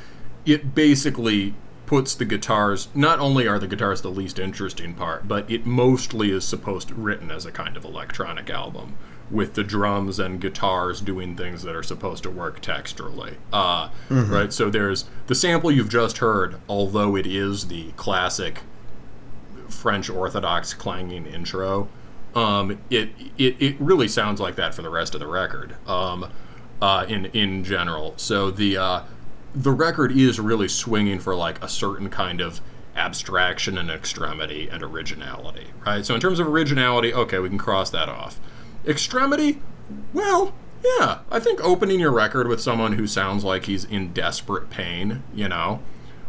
it 0.44 0.74
basically 0.74 1.54
puts 1.84 2.14
the 2.14 2.24
guitars 2.24 2.88
not 2.94 3.20
only 3.20 3.46
are 3.46 3.58
the 3.58 3.66
guitars 3.66 4.02
the 4.02 4.10
least 4.10 4.38
interesting 4.38 4.92
part 4.94 5.28
but 5.28 5.48
it 5.48 5.64
mostly 5.64 6.30
is 6.30 6.44
supposed 6.44 6.88
to 6.88 6.94
written 6.94 7.30
as 7.30 7.46
a 7.46 7.52
kind 7.52 7.76
of 7.76 7.84
electronic 7.84 8.50
album 8.50 8.96
with 9.30 9.54
the 9.54 9.62
drums 9.62 10.18
and 10.18 10.40
guitars 10.40 11.00
doing 11.00 11.36
things 11.36 11.62
that 11.62 11.76
are 11.76 11.84
supposed 11.84 12.24
to 12.24 12.30
work 12.30 12.60
texturally 12.60 13.36
uh, 13.52 13.88
right 14.10 14.52
so 14.52 14.68
there's 14.68 15.04
the 15.28 15.34
sample 15.34 15.70
you've 15.70 15.88
just 15.88 16.18
heard 16.18 16.56
although 16.68 17.14
it 17.14 17.26
is 17.26 17.68
the 17.68 17.92
classic 17.92 18.62
French 19.68 20.08
Orthodox 20.08 20.74
clanging 20.74 21.26
intro. 21.26 21.88
Um, 22.36 22.78
it, 22.90 23.08
it 23.38 23.56
it 23.58 23.76
really 23.80 24.08
sounds 24.08 24.40
like 24.40 24.56
that 24.56 24.74
for 24.74 24.82
the 24.82 24.90
rest 24.90 25.14
of 25.14 25.20
the 25.20 25.26
record. 25.26 25.74
Um, 25.88 26.30
uh, 26.82 27.06
in 27.08 27.26
in 27.26 27.64
general, 27.64 28.12
so 28.18 28.50
the 28.50 28.76
uh, 28.76 29.02
the 29.54 29.72
record 29.72 30.12
is 30.12 30.38
really 30.38 30.68
swinging 30.68 31.18
for 31.18 31.34
like 31.34 31.62
a 31.64 31.68
certain 31.68 32.10
kind 32.10 32.42
of 32.42 32.60
abstraction 32.94 33.78
and 33.78 33.90
extremity 33.90 34.68
and 34.68 34.82
originality, 34.82 35.68
right? 35.86 36.04
So 36.04 36.14
in 36.14 36.20
terms 36.20 36.38
of 36.38 36.46
originality, 36.46 37.12
okay, 37.14 37.38
we 37.38 37.48
can 37.48 37.58
cross 37.58 37.88
that 37.90 38.08
off. 38.08 38.38
Extremity, 38.86 39.60
well, 40.12 40.54
yeah, 40.84 41.20
I 41.30 41.40
think 41.40 41.64
opening 41.64 42.00
your 42.00 42.12
record 42.12 42.48
with 42.48 42.60
someone 42.60 42.92
who 42.92 43.06
sounds 43.06 43.44
like 43.44 43.64
he's 43.64 43.84
in 43.84 44.12
desperate 44.12 44.68
pain, 44.68 45.22
you 45.34 45.48
know, 45.48 45.80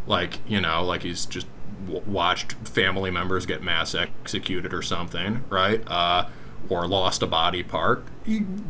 like 0.06 0.40
you 0.48 0.62
know, 0.62 0.84
like 0.84 1.04
he's 1.04 1.26
just 1.26 1.48
w- 1.86 2.04
watched 2.06 2.54
family 2.54 3.12
members 3.12 3.46
get 3.46 3.64
mass 3.64 3.96
executed 3.96 4.74
or 4.74 4.82
something, 4.82 5.44
right? 5.50 5.82
Uh, 5.88 6.30
or 6.70 6.88
lost 6.88 7.22
a 7.22 7.28
body 7.28 7.64
part. 7.64 8.04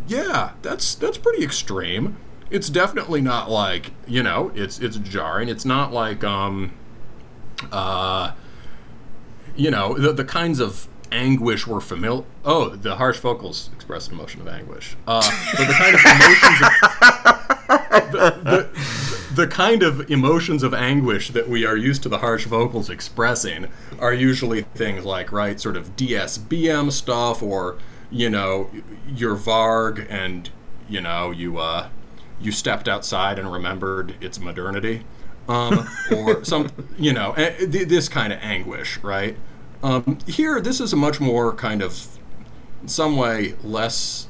Yeah, 0.08 0.52
that's 0.62 0.96
that's 0.96 1.18
pretty 1.18 1.44
extreme. 1.44 2.18
It's 2.50 2.70
definitely 2.70 3.22
not 3.22 3.50
like 3.50 3.92
you 4.08 4.24
know, 4.24 4.52
it's 4.56 4.80
it's 4.80 4.98
jarring. 4.98 5.50
It's 5.50 5.66
not 5.66 5.92
like 5.92 6.24
um, 6.24 6.74
uh, 7.72 8.34
you 9.56 9.72
know, 9.72 9.98
the 9.98 10.14
the 10.14 10.26
kinds 10.26 10.60
of 10.60 10.88
anguish 11.12 11.66
we're 11.68 11.80
familiar. 11.80 12.26
Oh, 12.46 12.70
the 12.70 12.96
harsh 12.96 13.18
vocals 13.20 13.70
express 13.74 14.08
an 14.08 14.14
emotion 14.14 14.42
of 14.42 14.48
anguish. 14.48 14.96
Uh, 15.08 15.22
but 15.58 15.68
the 15.68 15.74
kind 15.74 15.96
of 15.96 16.02
emotions. 16.06 16.62
Of, 16.62 18.12
the, 18.12 18.42
the, 18.44 19.07
the 19.38 19.48
kind 19.48 19.84
of 19.84 20.10
emotions 20.10 20.64
of 20.64 20.74
anguish 20.74 21.30
that 21.30 21.48
we 21.48 21.64
are 21.64 21.78
used 21.78 22.02
to 22.02 22.10
the 22.10 22.18
harsh 22.18 22.46
vocals 22.46 22.90
expressing 22.90 23.68
are 24.00 24.12
usually 24.14 24.64
things 24.74 25.06
like 25.06 25.32
right 25.32 25.62
sort 25.62 25.78
of 25.78 25.96
DSBM 25.96 26.92
stuff 26.92 27.44
or 27.44 27.78
you 28.10 28.32
know 28.32 28.70
your 29.08 29.36
Varg 29.38 30.08
and 30.10 30.50
you 30.90 31.02
know 31.02 31.30
you 31.30 31.60
uh 31.60 31.90
you 32.42 32.52
stepped 32.52 32.88
outside 32.88 33.38
and 33.38 33.52
remembered 33.54 34.16
its 34.20 34.40
modernity 34.40 35.06
um 35.48 35.88
or 36.12 36.44
some 36.52 36.72
you 36.98 37.14
know 37.14 37.36
th- 37.36 37.88
this 37.88 38.10
kind 38.10 38.34
of 38.34 38.40
anguish 38.42 38.98
right? 39.04 39.38
Um 39.84 40.18
here 40.26 40.60
this 40.60 40.82
is 40.82 40.94
a 40.94 40.98
much 40.98 41.20
more 41.20 41.54
kind 41.54 41.84
of 41.84 42.18
in 42.82 42.88
some 42.88 43.16
way 43.16 43.54
less 43.64 44.30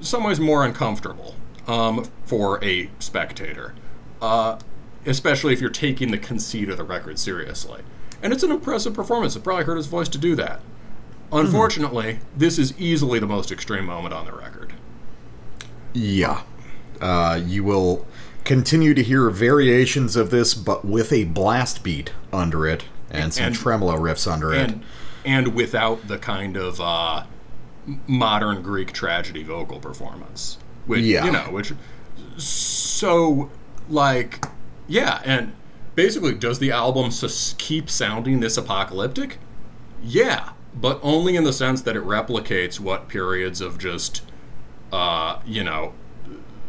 some 0.00 0.24
ways 0.24 0.40
more 0.40 0.64
uncomfortable 0.64 1.35
um, 1.66 2.04
for 2.24 2.62
a 2.64 2.90
spectator, 2.98 3.74
uh, 4.22 4.58
especially 5.04 5.52
if 5.52 5.60
you're 5.60 5.70
taking 5.70 6.10
the 6.10 6.18
conceit 6.18 6.68
of 6.68 6.76
the 6.76 6.84
record 6.84 7.18
seriously. 7.18 7.82
And 8.22 8.32
it's 8.32 8.42
an 8.42 8.50
impressive 8.50 8.94
performance. 8.94 9.36
It 9.36 9.44
probably 9.44 9.64
hurt 9.64 9.76
his 9.76 9.86
voice 9.86 10.08
to 10.08 10.18
do 10.18 10.34
that. 10.36 10.60
Unfortunately, 11.32 12.20
this 12.36 12.58
is 12.58 12.78
easily 12.78 13.18
the 13.18 13.26
most 13.26 13.50
extreme 13.50 13.84
moment 13.86 14.14
on 14.14 14.26
the 14.26 14.32
record. 14.32 14.72
Yeah. 15.92 16.42
Uh, 17.00 17.40
you 17.44 17.64
will 17.64 18.06
continue 18.44 18.94
to 18.94 19.02
hear 19.02 19.28
variations 19.30 20.16
of 20.16 20.30
this, 20.30 20.54
but 20.54 20.84
with 20.84 21.12
a 21.12 21.24
blast 21.24 21.82
beat 21.82 22.12
under 22.32 22.66
it 22.66 22.84
and 23.10 23.34
some 23.34 23.46
And- 23.46 23.54
tremolo 23.54 23.96
riffs 23.96 24.30
under 24.30 24.52
it. 24.52 24.70
and 24.70 24.82
and 25.24 25.54
without 25.56 26.06
the 26.06 26.18
kind 26.18 26.56
of 26.56 26.80
uh, 26.80 27.24
modern 28.06 28.62
Greek 28.62 28.92
tragedy 28.92 29.42
vocal 29.42 29.80
performance, 29.80 30.56
which 30.86 31.00
Yeah. 31.02 31.24
you 31.24 31.32
know, 31.32 31.44
which 31.50 31.72
so 32.36 33.50
like 33.88 34.44
yeah, 34.88 35.20
and 35.24 35.52
basically, 35.94 36.34
does 36.34 36.58
the 36.60 36.70
album 36.70 37.10
sus- 37.10 37.54
keep 37.58 37.90
sounding 37.90 38.40
this 38.40 38.56
apocalyptic? 38.56 39.38
Yeah, 40.02 40.50
but 40.74 41.00
only 41.02 41.34
in 41.36 41.44
the 41.44 41.52
sense 41.52 41.82
that 41.82 41.96
it 41.96 42.04
replicates 42.04 42.78
what 42.78 43.08
periods 43.08 43.60
of 43.60 43.78
just 43.78 44.22
uh, 44.92 45.40
you 45.44 45.64
know 45.64 45.92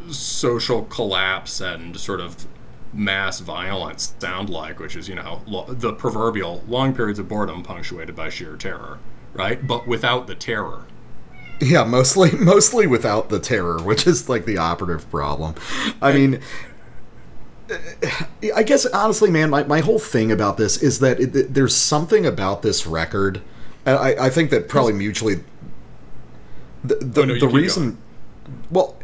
social 0.10 0.84
collapse 0.86 1.60
and 1.62 2.00
sort 2.00 2.22
of 2.22 2.48
mass 2.94 3.40
violence 3.42 4.16
sound 4.20 4.50
like, 4.50 4.80
which 4.80 4.96
is, 4.96 5.10
you 5.10 5.16
know, 5.16 5.42
lo- 5.46 5.66
the 5.68 5.92
proverbial 5.94 6.64
long 6.68 6.96
periods 6.96 7.20
of 7.20 7.28
boredom 7.28 7.62
punctuated 7.62 8.16
by 8.16 8.30
sheer 8.30 8.56
terror, 8.56 8.98
right? 9.34 9.68
But 9.68 9.86
without 9.88 10.26
the 10.28 10.36
terror. 10.36 10.86
Yeah, 11.60 11.84
mostly 11.84 12.32
mostly 12.40 12.88
without 12.88 13.30
the 13.30 13.40
terror, 13.40 13.82
which 13.82 14.06
is 14.08 14.30
like 14.30 14.46
the 14.46 14.58
operative 14.58 15.10
problem. 15.10 15.56
I 16.02 16.14
mean, 16.14 16.42
I 18.56 18.64
guess 18.64 18.86
honestly, 18.86 19.30
man, 19.30 19.50
my, 19.50 19.64
my 19.64 19.80
whole 19.82 20.00
thing 20.00 20.32
about 20.32 20.58
this 20.58 20.82
is 20.82 21.00
that 21.00 21.20
it, 21.20 21.54
there's 21.54 21.76
something 21.76 22.26
about 22.26 22.62
this 22.62 22.86
record. 22.86 23.42
and 23.86 23.98
I, 23.98 24.28
I 24.28 24.30
think 24.30 24.50
that 24.52 24.70
probably 24.70 24.94
mutually. 24.94 25.44
The 26.84 26.96
the, 26.96 27.22
Oh, 27.22 27.26
no, 27.26 27.40
the 27.40 27.48
reason, 27.48 27.98
well, 28.72 28.98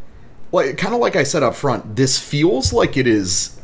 like 0.51 0.77
kind 0.77 0.93
of 0.93 1.01
like 1.01 1.15
I 1.15 1.23
said 1.23 1.43
up 1.43 1.55
front, 1.55 1.95
this 1.95 2.19
feels 2.19 2.71
like 2.71 2.95
it 2.95 3.07
is. 3.07 3.59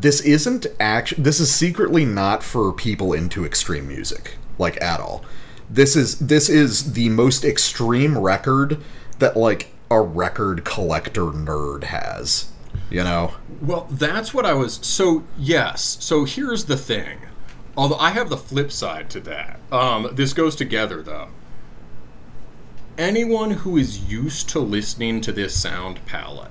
This 0.00 0.20
isn't 0.20 0.66
act. 0.78 1.14
This 1.20 1.40
is 1.40 1.52
secretly 1.52 2.04
not 2.04 2.42
for 2.42 2.72
people 2.72 3.12
into 3.12 3.44
extreme 3.44 3.88
music, 3.88 4.36
like 4.58 4.80
at 4.82 5.00
all. 5.00 5.24
This 5.70 5.96
is 5.96 6.18
this 6.18 6.48
is 6.48 6.92
the 6.94 7.08
most 7.08 7.44
extreme 7.44 8.16
record 8.16 8.78
that 9.18 9.36
like 9.36 9.68
a 9.90 10.00
record 10.00 10.64
collector 10.64 11.26
nerd 11.26 11.84
has. 11.84 12.50
You 12.90 13.04
know. 13.04 13.34
Well, 13.60 13.86
that's 13.90 14.32
what 14.32 14.46
I 14.46 14.54
was. 14.54 14.74
So, 14.82 15.24
yes. 15.36 15.98
So 16.00 16.24
here's 16.24 16.64
the 16.64 16.76
thing. 16.76 17.18
Although 17.76 17.98
I 17.98 18.10
have 18.10 18.28
the 18.28 18.36
flip 18.36 18.72
side 18.72 19.10
to 19.10 19.20
that. 19.20 19.60
Um, 19.70 20.08
this 20.12 20.32
goes 20.32 20.56
together, 20.56 21.02
though. 21.02 21.28
Anyone 22.96 23.50
who 23.52 23.76
is 23.76 24.10
used 24.10 24.48
to 24.50 24.58
listening 24.58 25.20
to 25.20 25.32
this 25.32 25.54
sound 25.54 26.04
palette, 26.06 26.50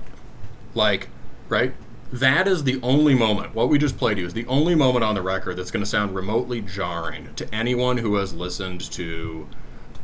like, 0.74 1.08
right? 1.48 1.74
That 2.10 2.48
is 2.48 2.64
the 2.64 2.80
only 2.82 3.14
moment, 3.14 3.54
what 3.54 3.68
we 3.68 3.78
just 3.78 3.98
played 3.98 4.16
you 4.18 4.24
is 4.24 4.32
the 4.32 4.46
only 4.46 4.74
moment 4.74 5.04
on 5.04 5.14
the 5.14 5.20
record 5.22 5.56
that's 5.56 5.70
going 5.70 5.82
to 5.84 5.90
sound 5.90 6.14
remotely 6.14 6.62
jarring 6.62 7.34
to 7.36 7.54
anyone 7.54 7.98
who 7.98 8.14
has 8.16 8.32
listened 8.32 8.80
to 8.92 9.46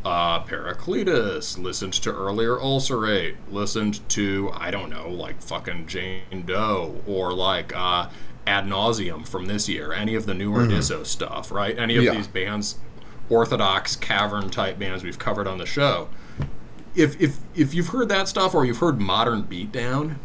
uh, 0.05 0.45
Paracletus, 0.45 1.57
listened 1.57 1.95
to 1.95 2.13
earlier 2.13 2.61
Ulcerate, 2.61 3.37
listened 3.51 4.07
to, 4.11 4.51
I 4.53 4.71
don't 4.71 4.91
know, 4.91 5.09
like 5.09 5.41
fucking 5.41 5.87
Jane 5.87 6.45
Doe, 6.45 7.01
or 7.07 7.33
like 7.33 7.75
uh, 7.75 8.11
Ad 8.47 8.67
Nauseam 8.69 9.25
from 9.25 9.47
this 9.47 9.67
year, 9.67 9.95
any 9.95 10.15
of 10.15 10.27
the 10.27 10.35
newer 10.35 10.67
Disso 10.67 11.07
stuff, 11.07 11.51
right? 11.51 11.79
Any 11.79 11.97
of 11.97 12.05
Yeah. 12.05 12.13
these 12.13 12.27
bands, 12.27 12.77
orthodox 13.31 13.97
cavern 13.97 14.51
type 14.51 14.79
bands 14.79 15.03
we've 15.03 15.19
covered 15.19 15.47
on 15.47 15.57
the 15.57 15.65
show. 15.65 16.11
If, 16.95 17.19
if, 17.19 17.39
if 17.55 17.73
you've 17.73 17.89
heard 17.89 18.11
that 18.11 18.29
stuff 18.29 18.55
or 18.55 18.67
you've 18.67 18.77
heard 18.79 19.01
Modern 19.01 19.45
Beatdown, 19.45 20.17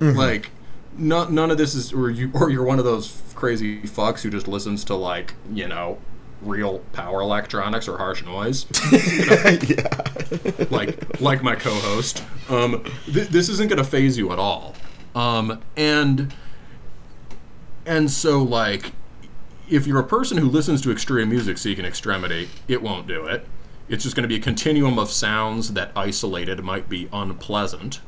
like, 0.00 0.50
no, 0.96 1.28
none 1.28 1.50
of 1.50 1.58
this 1.58 1.74
is, 1.74 1.92
or 1.92 2.10
you, 2.10 2.30
or 2.34 2.50
you're 2.50 2.64
one 2.64 2.78
of 2.78 2.84
those 2.84 3.22
crazy 3.34 3.82
fucks 3.82 4.22
who 4.22 4.30
just 4.30 4.48
listens 4.48 4.84
to 4.84 4.94
like, 4.94 5.34
you 5.52 5.66
know, 5.66 5.98
real 6.42 6.80
power 6.92 7.20
electronics 7.20 7.88
or 7.88 7.98
harsh 7.98 8.24
noise. 8.24 8.66
like, 10.70 11.20
like 11.20 11.42
my 11.42 11.54
co-host. 11.54 12.22
Um, 12.48 12.84
th- 13.06 13.28
this 13.28 13.48
isn't 13.48 13.68
going 13.68 13.78
to 13.78 13.84
faze 13.84 14.18
you 14.18 14.32
at 14.32 14.38
all. 14.38 14.74
Um, 15.14 15.62
and, 15.76 16.34
and 17.86 18.10
so 18.10 18.42
like, 18.42 18.92
if 19.70 19.86
you're 19.86 20.00
a 20.00 20.04
person 20.04 20.38
who 20.38 20.48
listens 20.48 20.82
to 20.82 20.90
extreme 20.90 21.30
music 21.30 21.58
seeking 21.58 21.84
extremity, 21.84 22.48
it 22.68 22.82
won't 22.82 23.06
do 23.06 23.26
it. 23.26 23.46
It's 23.88 24.04
just 24.04 24.16
going 24.16 24.22
to 24.22 24.28
be 24.28 24.36
a 24.36 24.40
continuum 24.40 24.98
of 24.98 25.10
sounds 25.10 25.72
that 25.74 25.92
isolated 25.96 26.62
might 26.62 26.88
be 26.88 27.08
unpleasant. 27.12 28.00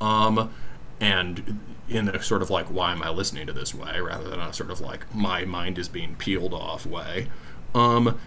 Um, 0.00 0.52
and 1.00 1.60
in 1.94 2.08
a 2.08 2.22
sort 2.22 2.42
of 2.42 2.50
like 2.50 2.66
why 2.66 2.92
am 2.92 3.02
I 3.02 3.10
listening 3.10 3.46
to 3.46 3.52
this 3.52 3.74
way 3.74 4.00
rather 4.00 4.28
than 4.28 4.40
a 4.40 4.52
sort 4.52 4.70
of 4.70 4.80
like 4.80 5.12
my 5.14 5.44
mind 5.44 5.78
is 5.78 5.88
being 5.88 6.16
peeled 6.16 6.54
off 6.54 6.86
way. 6.86 7.28
Um, 7.74 8.18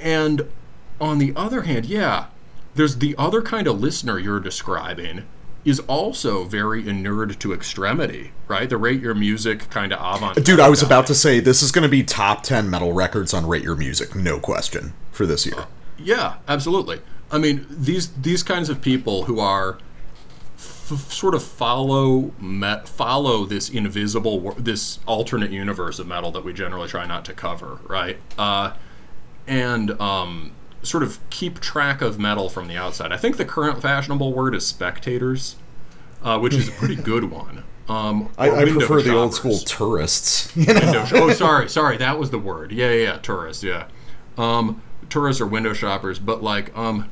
and 0.00 0.48
on 1.00 1.18
the 1.18 1.32
other 1.36 1.62
hand, 1.62 1.86
yeah, 1.86 2.26
there's 2.74 2.98
the 2.98 3.14
other 3.18 3.42
kind 3.42 3.66
of 3.66 3.80
listener 3.80 4.18
you're 4.18 4.40
describing 4.40 5.24
is 5.64 5.80
also 5.80 6.44
very 6.44 6.88
inured 6.88 7.40
to 7.40 7.52
extremity, 7.52 8.30
right? 8.46 8.70
The 8.70 8.76
rate 8.76 9.00
your 9.00 9.14
music 9.14 9.68
kind 9.68 9.92
of 9.92 9.98
avant. 9.98 10.44
Dude, 10.44 10.60
I 10.60 10.68
was 10.68 10.80
about 10.80 11.08
to 11.08 11.14
say 11.14 11.40
this 11.40 11.60
is 11.60 11.72
going 11.72 11.82
to 11.82 11.88
be 11.88 12.04
top 12.04 12.44
10 12.44 12.70
metal 12.70 12.92
records 12.92 13.34
on 13.34 13.46
Rate 13.46 13.64
Your 13.64 13.74
Music, 13.74 14.14
no 14.14 14.38
question, 14.38 14.92
for 15.10 15.26
this 15.26 15.44
year. 15.44 15.66
Yeah, 15.98 16.36
absolutely. 16.46 17.00
I 17.32 17.38
mean, 17.38 17.66
these 17.68 18.12
these 18.12 18.44
kinds 18.44 18.68
of 18.68 18.80
people 18.80 19.24
who 19.24 19.40
are 19.40 19.78
f- 20.90 21.12
sort 21.12 21.34
of 21.34 21.42
follow 21.42 22.32
met, 22.40 22.88
follow 22.88 23.44
this 23.44 23.68
invisible 23.68 24.52
this 24.52 24.98
alternate 25.06 25.50
universe 25.50 25.98
of 25.98 26.06
metal 26.06 26.30
that 26.32 26.44
we 26.44 26.52
generally 26.52 26.88
try 26.88 27.06
not 27.06 27.24
to 27.26 27.32
cover, 27.32 27.80
right? 27.86 28.18
Uh, 28.38 28.74
and 29.46 29.92
um, 30.00 30.52
sort 30.82 31.02
of 31.02 31.18
keep 31.30 31.60
track 31.60 32.00
of 32.00 32.18
metal 32.18 32.48
from 32.48 32.68
the 32.68 32.76
outside. 32.76 33.12
I 33.12 33.16
think 33.16 33.36
the 33.36 33.44
current 33.44 33.80
fashionable 33.82 34.32
word 34.32 34.54
is 34.54 34.66
spectators, 34.66 35.56
uh, 36.22 36.38
which 36.38 36.54
is 36.54 36.68
a 36.68 36.72
pretty 36.72 36.96
good 37.02 37.30
one. 37.30 37.64
Um, 37.88 38.30
I, 38.36 38.50
I 38.50 38.64
prefer 38.64 39.00
the 39.00 39.14
old 39.14 39.34
school 39.34 39.58
tourists. 39.58 40.54
You 40.56 40.74
know? 40.74 41.06
Oh, 41.12 41.30
sorry, 41.32 41.68
sorry, 41.68 41.98
that 41.98 42.18
was 42.18 42.30
the 42.30 42.38
word. 42.38 42.72
Yeah, 42.72 42.90
yeah, 42.90 43.02
yeah 43.02 43.18
tourists. 43.18 43.62
Yeah, 43.62 43.88
um, 44.36 44.82
tourists 45.08 45.40
are 45.40 45.46
window 45.46 45.72
shoppers, 45.72 46.18
but 46.18 46.42
like, 46.42 46.76
um, 46.76 47.08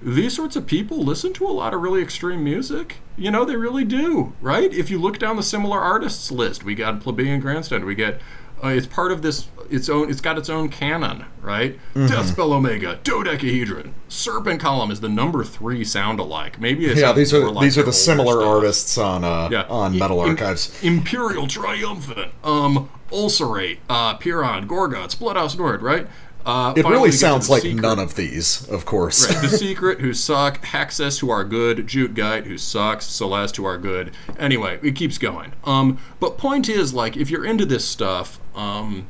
these 0.00 0.34
sorts 0.36 0.54
of 0.56 0.66
people 0.66 0.98
listen 1.04 1.32
to 1.34 1.46
a 1.46 1.50
lot 1.50 1.74
of 1.74 1.80
really 1.82 2.02
extreme 2.02 2.44
music. 2.44 2.96
You 3.16 3.30
know, 3.30 3.44
they 3.44 3.56
really 3.56 3.84
do, 3.84 4.32
right? 4.40 4.72
If 4.72 4.90
you 4.90 4.98
look 5.00 5.18
down 5.18 5.36
the 5.36 5.42
similar 5.42 5.80
artists 5.80 6.30
list, 6.30 6.64
we 6.64 6.74
got 6.74 7.00
Plebeian 7.00 7.40
Grandstand, 7.40 7.84
we 7.84 7.94
get. 7.94 8.20
Uh, 8.62 8.68
it's 8.70 8.88
part 8.88 9.12
of 9.12 9.22
this 9.22 9.46
its 9.70 9.88
own. 9.88 10.10
It's 10.10 10.20
got 10.20 10.36
its 10.36 10.48
own 10.50 10.68
canon, 10.68 11.24
right? 11.40 11.78
Mm-hmm. 11.94 12.06
Deathspell 12.06 12.50
Omega, 12.52 12.98
Dodecahedron, 13.04 13.94
Serpent 14.08 14.60
Column 14.60 14.90
is 14.90 15.00
the 15.00 15.08
number 15.08 15.44
three 15.44 15.84
sound 15.84 16.18
alike. 16.18 16.60
Maybe 16.60 16.86
Yeah, 16.86 17.12
these 17.12 17.32
are 17.32 17.48
like 17.50 17.62
these 17.62 17.78
are 17.78 17.84
the 17.84 17.92
similar 17.92 18.40
stuff. 18.40 18.48
artists 18.48 18.98
on 18.98 19.22
uh, 19.22 19.48
Yeah. 19.52 19.62
on 19.68 19.96
Metal 19.96 20.20
Im- 20.24 20.30
Archives. 20.30 20.76
Imperial 20.82 21.46
Triumphant, 21.46 22.32
um, 22.42 22.88
Ulcerate, 23.12 23.78
uh, 23.88 24.14
Pyrrhon, 24.16 24.66
Gorguts, 24.66 25.16
Blut 25.16 25.36
Aus 25.36 25.56
Nord, 25.56 25.80
right? 25.80 26.08
Uh, 26.46 26.72
It 26.76 26.84
really 26.84 27.00
we 27.02 27.06
get 27.08 27.12
to 27.12 27.18
sounds 27.18 27.50
like 27.50 27.62
secret. 27.62 27.82
none 27.82 27.98
of 27.98 28.14
these, 28.14 28.66
of 28.68 28.84
course. 28.86 29.28
Right, 29.28 29.42
the 29.42 29.48
Secret, 29.58 30.00
who 30.00 30.14
suck, 30.14 30.62
Hexis, 30.64 31.20
who 31.20 31.28
are 31.30 31.44
good, 31.44 31.86
Jute 31.86 32.14
Gyte, 32.14 32.46
who 32.46 32.56
sucks, 32.56 33.06
Celeste, 33.06 33.56
who 33.56 33.64
are 33.66 33.76
good. 33.76 34.12
Anyway, 34.38 34.78
it 34.82 34.92
keeps 34.94 35.18
going. 35.18 35.52
Um, 35.64 35.98
but 36.20 36.38
point 36.38 36.68
is, 36.68 36.94
like, 36.94 37.16
if 37.16 37.28
you're 37.30 37.44
into 37.44 37.66
this 37.66 37.84
stuff, 37.84 38.40
um, 38.54 39.06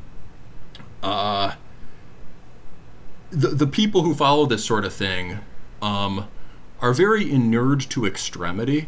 uh, 1.01 1.53
the 3.29 3.49
the 3.49 3.67
people 3.67 4.01
who 4.03 4.13
follow 4.13 4.45
this 4.45 4.65
sort 4.65 4.83
of 4.83 4.93
thing, 4.93 5.39
um, 5.81 6.27
are 6.81 6.93
very 6.93 7.31
inured 7.31 7.79
to 7.81 8.05
extremity, 8.05 8.87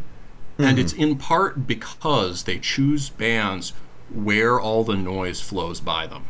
and 0.58 0.78
it's 0.78 0.94
in 0.94 1.16
part 1.18 1.68
because 1.68 2.44
they 2.44 2.58
choose 2.60 3.10
bands 3.10 3.74
where 4.14 4.60
all 4.60 4.84
the 4.84 4.96
noise 4.96 5.40
flows 5.42 5.80
by 5.80 6.06
them 6.06 6.26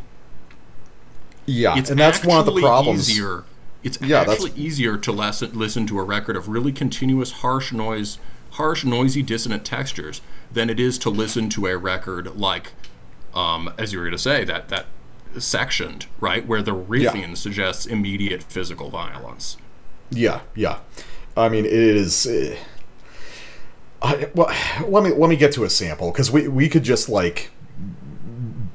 yeah, 1.51 1.77
it's 1.77 1.89
and 1.89 1.99
that's 1.99 2.23
one 2.23 2.39
of 2.39 2.45
the 2.45 2.59
problems. 2.59 3.09
Easier, 3.09 3.43
it's 3.83 3.99
Yeah, 4.01 4.19
that's- 4.23 4.43
actually 4.45 4.61
easier 4.61 4.97
to 4.97 5.11
listen, 5.11 5.51
listen 5.57 5.85
to 5.87 5.99
a 5.99 6.03
record 6.03 6.35
of 6.35 6.47
really 6.47 6.71
continuous, 6.71 7.31
harsh 7.31 7.71
noise, 7.71 8.17
harsh, 8.51 8.83
noisy, 8.83 9.21
dissonant 9.23 9.65
textures 9.65 10.21
than 10.51 10.69
it 10.69 10.79
is 10.79 10.97
to 10.99 11.09
listen 11.09 11.49
to 11.49 11.67
a 11.67 11.77
record 11.77 12.35
like, 12.35 12.73
um, 13.33 13.73
as 13.77 13.93
you 13.93 13.99
were 13.99 14.05
going 14.05 14.11
to 14.11 14.17
say, 14.17 14.43
that 14.43 14.69
that 14.69 14.85
sectioned 15.37 16.07
right 16.19 16.45
where 16.45 16.61
the 16.61 16.75
riffing 16.75 17.37
suggests 17.37 17.85
immediate 17.85 18.43
physical 18.43 18.89
violence. 18.89 19.55
Yeah, 20.09 20.41
yeah. 20.55 20.79
I 21.37 21.47
mean, 21.47 21.63
it 21.65 21.71
is. 21.71 22.27
Uh, 22.27 22.57
I, 24.01 24.29
well, 24.35 24.53
let 24.87 25.03
me 25.03 25.11
let 25.11 25.29
me 25.29 25.35
get 25.37 25.53
to 25.53 25.63
a 25.63 25.69
sample 25.69 26.11
because 26.11 26.31
we 26.31 26.47
we 26.47 26.67
could 26.67 26.83
just 26.83 27.07
like 27.07 27.51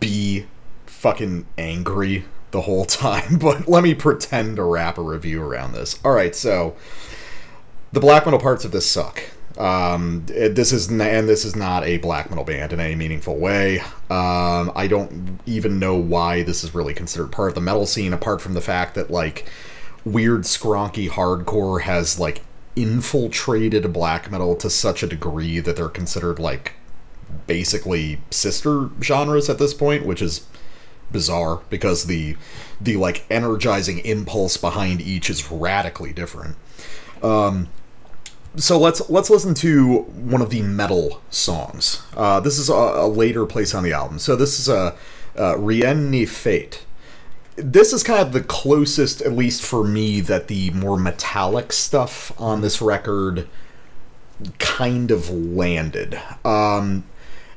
be 0.01 0.47
fucking 0.87 1.47
angry 1.59 2.25
the 2.51 2.63
whole 2.63 2.85
time, 2.85 3.39
but 3.41 3.69
let 3.69 3.83
me 3.83 3.95
pretend 3.95 4.57
to 4.57 4.65
wrap 4.65 4.99
a 4.99 5.03
review 5.03 5.43
around 5.43 5.73
this. 5.73 5.99
All 6.05 6.13
right, 6.13 6.35
so 6.35 6.77
the 7.93 8.01
black 8.01 8.25
metal 8.25 8.41
parts 8.41 8.65
of 8.65 8.73
this 8.73 8.89
suck. 8.89 9.23
Um, 9.59 10.27
this 10.27 10.71
is 10.71 10.91
and 10.91 11.29
this 11.29 11.47
is 11.47 11.57
not 11.57 11.83
a 11.85 11.97
black 11.97 12.29
metal 12.29 12.45
band 12.45 12.75
in 12.75 12.81
any 12.81 12.95
meaningful 12.95 13.39
way. 13.39 13.81
Um, 14.11 14.71
I 14.77 14.87
don't 14.87 15.41
even 15.47 15.79
know 15.79 15.97
why 15.97 16.43
this 16.43 16.63
is 16.63 16.75
really 16.75 16.93
considered 16.93 17.33
part 17.33 17.49
of 17.49 17.55
the 17.55 17.63
metal 17.63 17.87
scene, 17.87 18.13
apart 18.13 18.43
from 18.43 18.53
the 18.53 18.61
fact 18.61 18.95
that 18.97 19.11
like 19.11 19.49
weird 20.05 20.43
skronky 20.43 21.09
hardcore 21.09 21.83
has 21.83 22.21
like 22.21 22.43
infiltrated 22.77 23.91
black 23.95 24.31
metal 24.31 24.55
to 24.57 24.69
such 24.69 25.03
a 25.03 25.07
degree 25.07 25.59
that 25.59 25.77
they're 25.77 25.89
considered 25.89 26.39
like 26.39 26.75
basically 27.47 28.21
sister 28.31 28.91
genres 29.03 29.49
at 29.49 29.59
this 29.59 29.73
point, 29.73 30.05
which 30.05 30.21
is 30.21 30.47
bizarre 31.17 31.63
because 31.71 32.05
the 32.05 32.37
the 32.79 32.97
like 32.97 33.25
energizing 33.31 34.01
impulse 34.01 34.59
behind 34.59 35.01
each 35.01 35.31
is 35.31 35.51
radically 35.51 36.13
different. 36.13 36.57
Um, 37.23 37.69
so 38.57 38.79
let's 38.79 39.09
let's 39.09 39.31
listen 39.31 39.55
to 39.55 40.01
one 40.33 40.43
of 40.43 40.51
the 40.51 40.61
metal 40.61 41.23
songs. 41.31 42.03
Uh, 42.15 42.39
this 42.41 42.59
is 42.59 42.69
a, 42.69 42.75
a 42.75 43.09
later 43.09 43.47
place 43.47 43.75
on 43.75 43.83
the 43.83 43.95
album. 43.95 44.19
So 44.19 44.37
this 44.37 44.61
is 44.61 44.69
a 44.69 44.95
uh, 45.39 45.57
Rien 45.57 46.11
ne 46.11 46.27
suffit. 46.27 46.85
This 47.57 47.95
is 47.95 48.03
kind 48.03 48.21
of 48.21 48.35
the 48.35 48.43
closest, 48.43 49.23
at 49.23 49.33
least 49.33 49.63
for 49.63 49.83
me, 49.83 50.21
that 50.21 50.49
the 50.49 50.71
more 50.73 50.99
metallic 50.99 51.73
stuff 51.73 52.39
on 52.39 52.61
this 52.61 52.83
record 52.83 53.49
kind 54.59 55.11
of 55.11 55.31
landed. 55.31 56.21
Um, 56.45 57.05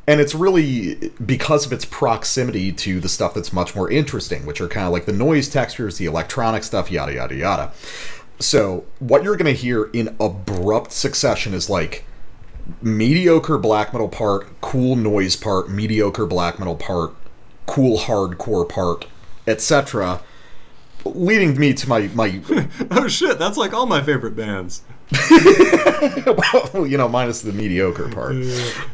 and 0.09 0.19
it's 0.19 0.33
really 0.33 1.11
because 1.23 1.67
of 1.67 1.71
its 1.71 1.85
proximity 1.85 2.71
to 2.71 2.99
the 2.99 3.07
stuff 3.07 3.35
that's 3.35 3.53
much 3.53 3.75
more 3.75 3.91
interesting, 3.91 4.43
which 4.43 4.59
are 4.59 4.67
kind 4.67 4.87
of 4.87 4.91
like 4.91 5.05
the 5.05 5.13
noise 5.13 5.47
textures, 5.47 5.99
the 5.99 6.07
electronic 6.07 6.63
stuff, 6.63 6.89
yada 6.89 7.13
yada 7.13 7.35
yada. 7.35 7.71
So 8.39 8.85
what 8.97 9.23
you're 9.23 9.37
gonna 9.37 9.51
hear 9.51 9.83
in 9.93 10.15
abrupt 10.19 10.93
succession 10.93 11.53
is 11.53 11.69
like 11.69 12.05
mediocre 12.81 13.59
black 13.59 13.93
metal 13.93 14.09
part, 14.09 14.47
cool 14.61 14.95
noise 14.95 15.35
part, 15.35 15.69
mediocre 15.69 16.25
black 16.25 16.57
metal 16.57 16.75
part, 16.75 17.13
cool 17.67 17.99
hardcore 17.99 18.67
part, 18.67 19.05
etc. 19.45 20.21
Leading 21.05 21.55
me 21.59 21.71
to 21.75 21.87
my 21.87 22.09
my 22.15 22.41
Oh 22.89 23.07
shit, 23.07 23.37
that's 23.37 23.57
like 23.57 23.75
all 23.75 23.85
my 23.85 24.01
favorite 24.01 24.35
bands. 24.35 24.81
well, 26.73 26.85
you 26.85 26.97
know, 26.97 27.07
minus 27.07 27.41
the 27.41 27.51
mediocre 27.51 28.09
part. 28.09 28.35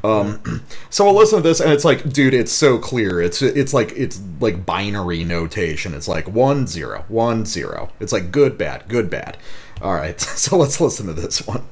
Um, 0.04 0.64
so 0.90 1.08
I'll 1.08 1.14
listen 1.14 1.42
to 1.42 1.44
this, 1.44 1.60
and 1.60 1.72
it's 1.72 1.84
like, 1.84 2.10
dude, 2.10 2.34
it's 2.34 2.52
so 2.52 2.78
clear. 2.78 3.22
It's 3.22 3.42
it's 3.42 3.74
like 3.74 3.92
it's 3.98 4.22
like 4.40 4.66
binary 4.66 5.24
notation. 5.26 5.94
It's 5.94 6.08
like 6.08 6.28
one 6.28 6.68
zero, 6.68 7.04
one 7.10 7.46
zero. 7.46 7.90
It's 8.00 8.14
like 8.14 8.32
good, 8.32 8.58
bad, 8.58 8.88
good, 8.88 9.10
bad. 9.10 9.38
All 9.82 9.94
right, 9.94 10.20
so 10.22 10.58
let's 10.58 10.80
listen 10.80 11.08
to 11.08 11.14
this 11.14 11.46
one. 11.46 11.64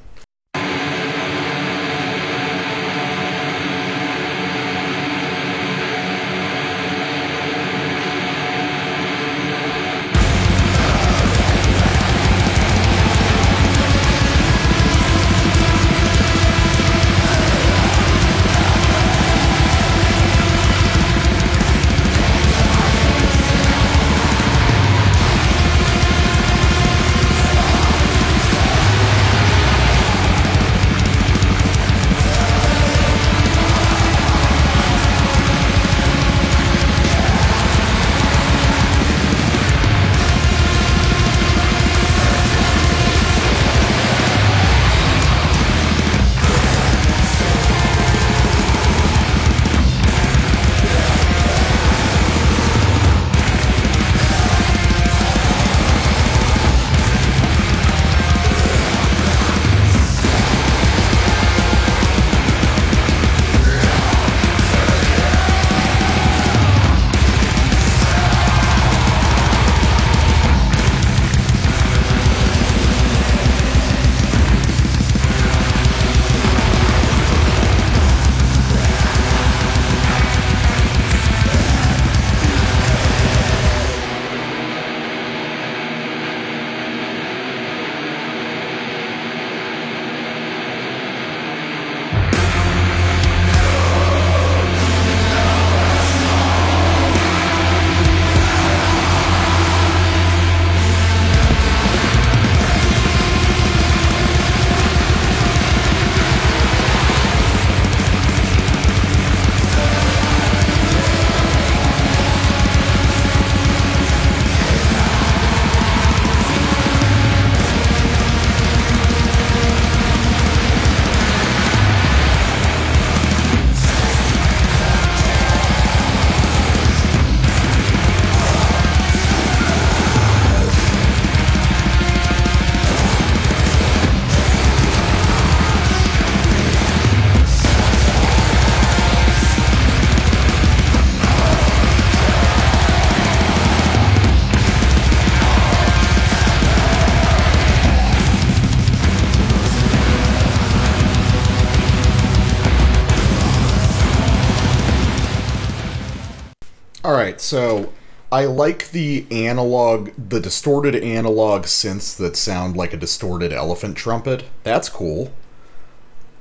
So 157.44 157.92
I 158.32 158.46
like 158.46 158.90
the 158.90 159.26
analog, 159.30 160.10
the 160.16 160.40
distorted 160.40 160.96
analog 160.96 161.64
synths 161.64 162.16
that 162.16 162.36
sound 162.36 162.76
like 162.76 162.92
a 162.92 162.96
distorted 162.96 163.52
elephant 163.52 163.96
trumpet. 163.96 164.44
That's 164.64 164.88
cool. 164.88 165.32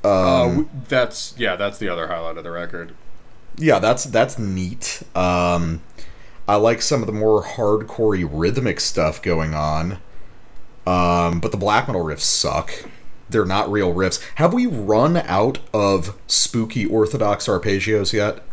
uh, 0.04 0.64
that's 0.88 1.36
yeah, 1.38 1.56
that's 1.56 1.78
the 1.78 1.90
other 1.90 2.08
highlight 2.08 2.38
of 2.38 2.44
the 2.44 2.52
record. 2.52 2.96
Yeah, 3.58 3.80
that's 3.80 4.06
that's 4.06 4.40
neat. 4.40 5.04
Um, 5.16 5.82
I 6.48 6.56
like 6.56 6.82
some 6.82 7.02
of 7.02 7.08
the 7.08 7.14
more 7.14 7.44
hardcorey 7.44 8.28
rhythmic 8.30 8.80
stuff 8.80 9.22
going 9.22 9.54
on. 9.54 10.00
Um, 10.86 11.40
but 11.40 11.52
the 11.52 11.58
black 11.58 11.88
metal 11.88 12.04
riffs 12.04 12.22
suck. 12.22 12.72
They're 13.30 13.46
not 13.46 13.72
real 13.72 13.94
riffs. 13.94 14.22
Have 14.36 14.54
we 14.54 14.66
run 14.68 15.18
out 15.18 15.60
of 15.74 16.18
spooky 16.28 16.86
orthodox 16.86 17.48
arpeggios 17.48 18.14
yet? 18.14 18.44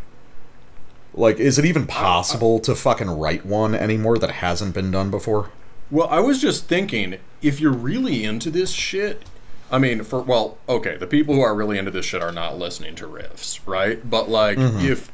Like, 1.13 1.39
is 1.41 1.59
it 1.59 1.65
even 1.65 1.87
possible 1.87 2.61
to 2.61 2.75
fucking 2.75 3.11
write 3.11 3.45
one 3.45 3.75
anymore 3.75 4.19
that 4.19 4.31
hasn't 4.31 4.75
been 4.75 4.91
done 4.91 5.11
before? 5.11 5.51
Well, 5.91 6.09
I 6.09 6.21
was 6.21 6.41
just 6.41 6.67
thinking, 6.67 7.19
if 7.43 7.61
you're 7.61 7.73
really 7.73 8.23
into 8.25 8.51
this 8.51 8.71
shit, 8.71 9.25
I 9.73 9.79
mean, 9.79 10.05
for 10.05 10.21
well, 10.21 10.59
okay, 10.69 10.97
the 10.97 11.07
people 11.07 11.35
who 11.35 11.41
are 11.41 11.55
really 11.55 11.79
into 11.79 11.91
this 11.91 12.07
shit 12.07 12.23
are 12.23 12.33
not 12.33 12.59
listening 12.59 12.95
to 12.97 13.07
riffs, 13.07 13.61
right? 13.67 14.09
But 14.09 14.29
like, 14.29 14.59
if 14.59 15.11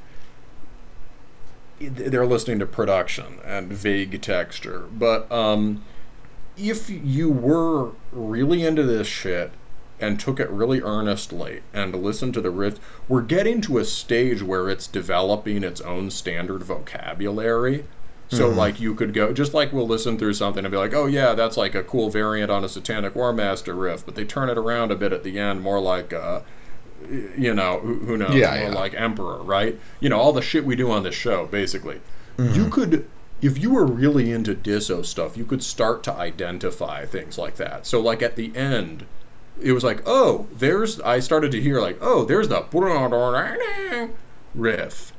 they're 1.80 2.26
listening 2.26 2.59
to 2.59 2.66
production 2.66 3.38
and 3.44 3.72
vague 3.72 4.20
texture, 4.22 4.84
but 4.92 5.30
um, 5.32 5.82
if 6.57 6.88
you 6.88 7.30
were 7.30 7.92
really 8.12 8.64
into 8.64 8.82
this 8.82 9.07
shit 9.07 9.53
and 10.01 10.20
took 10.20 10.38
it 10.38 10.51
really 10.51 10.80
earnestly 10.80 11.62
and 11.72 11.94
listened 11.94 12.34
to 12.34 12.40
the 12.40 12.51
riff, 12.51 12.78
we're 13.09 13.22
getting 13.22 13.61
to 13.62 13.78
a 13.78 13.84
stage 13.84 14.42
where 14.42 14.68
it's 14.68 14.86
developing 14.86 15.64
its 15.64 15.80
own 15.80 16.11
standard 16.11 16.62
vocabulary. 16.62 17.84
So 18.28 18.49
like 18.49 18.80
you 18.80 18.92
could 18.97 19.14
go 19.14 19.32
just 19.32 19.55
like 19.55 19.72
we'll 19.72 19.86
listen 19.86 20.18
through 20.18 20.34
something 20.34 20.64
and 20.64 20.72
be 20.72 20.76
like, 20.76 20.92
oh 20.92 21.07
yeah, 21.07 21.34
that's 21.34 21.57
like 21.57 21.76
a 21.76 21.84
cool 21.84 22.11
variant 22.11 22.51
on 22.51 22.64
a 22.64 22.68
Satanic 22.68 23.14
War 23.14 23.32
Master 23.32 23.72
riff, 23.72 24.05
but 24.05 24.16
they 24.16 24.24
turn 24.24 24.49
it 24.49 24.59
around 24.59 24.90
a 24.90 24.97
bit 24.97 25.12
at 25.12 25.22
the 25.22 25.38
end, 25.38 25.62
more 25.62 25.80
like 25.80 26.12
uh, 26.12 26.40
you 27.38 27.55
know, 27.55 27.78
who, 27.80 27.94
who 28.01 28.16
knows, 28.16 28.34
Yeah, 28.34 28.51
more 28.59 28.68
yeah. 28.70 28.74
like 28.74 28.94
Emperor, 28.94 29.42
right? 29.42 29.78
You 30.01 30.09
know, 30.09 30.18
all 30.18 30.32
the 30.32 30.42
shit 30.42 30.64
we 30.64 30.76
do 30.76 30.90
on 30.90 31.03
this 31.03 31.14
show, 31.14 31.47
basically. 31.47 32.01
You 32.38 32.68
could, 32.68 33.09
if 33.40 33.57
you 33.62 33.70
were 33.70 33.86
really 33.86 34.30
into 34.30 34.55
Disso 34.55 35.05
stuff, 35.07 35.36
you 35.38 35.47
could 35.47 35.62
start 35.62 36.03
to 36.05 36.12
identify 36.12 37.07
things 37.07 37.38
like 37.38 37.57
that. 37.57 37.86
So, 37.86 38.01
like 38.01 38.22
at 38.22 38.36
the 38.36 38.55
end, 38.55 39.07
it 39.61 39.72
was 39.72 39.84
like, 39.84 40.02
oh, 40.07 40.46
there's, 40.57 41.00
I 41.00 41.20
started 41.20 41.50
to 41.52 41.61
hear 41.61 41.80
like, 41.80 41.98
oh, 42.00 42.24
there's 42.24 42.48
the 42.48 42.62
riff. 44.54 45.12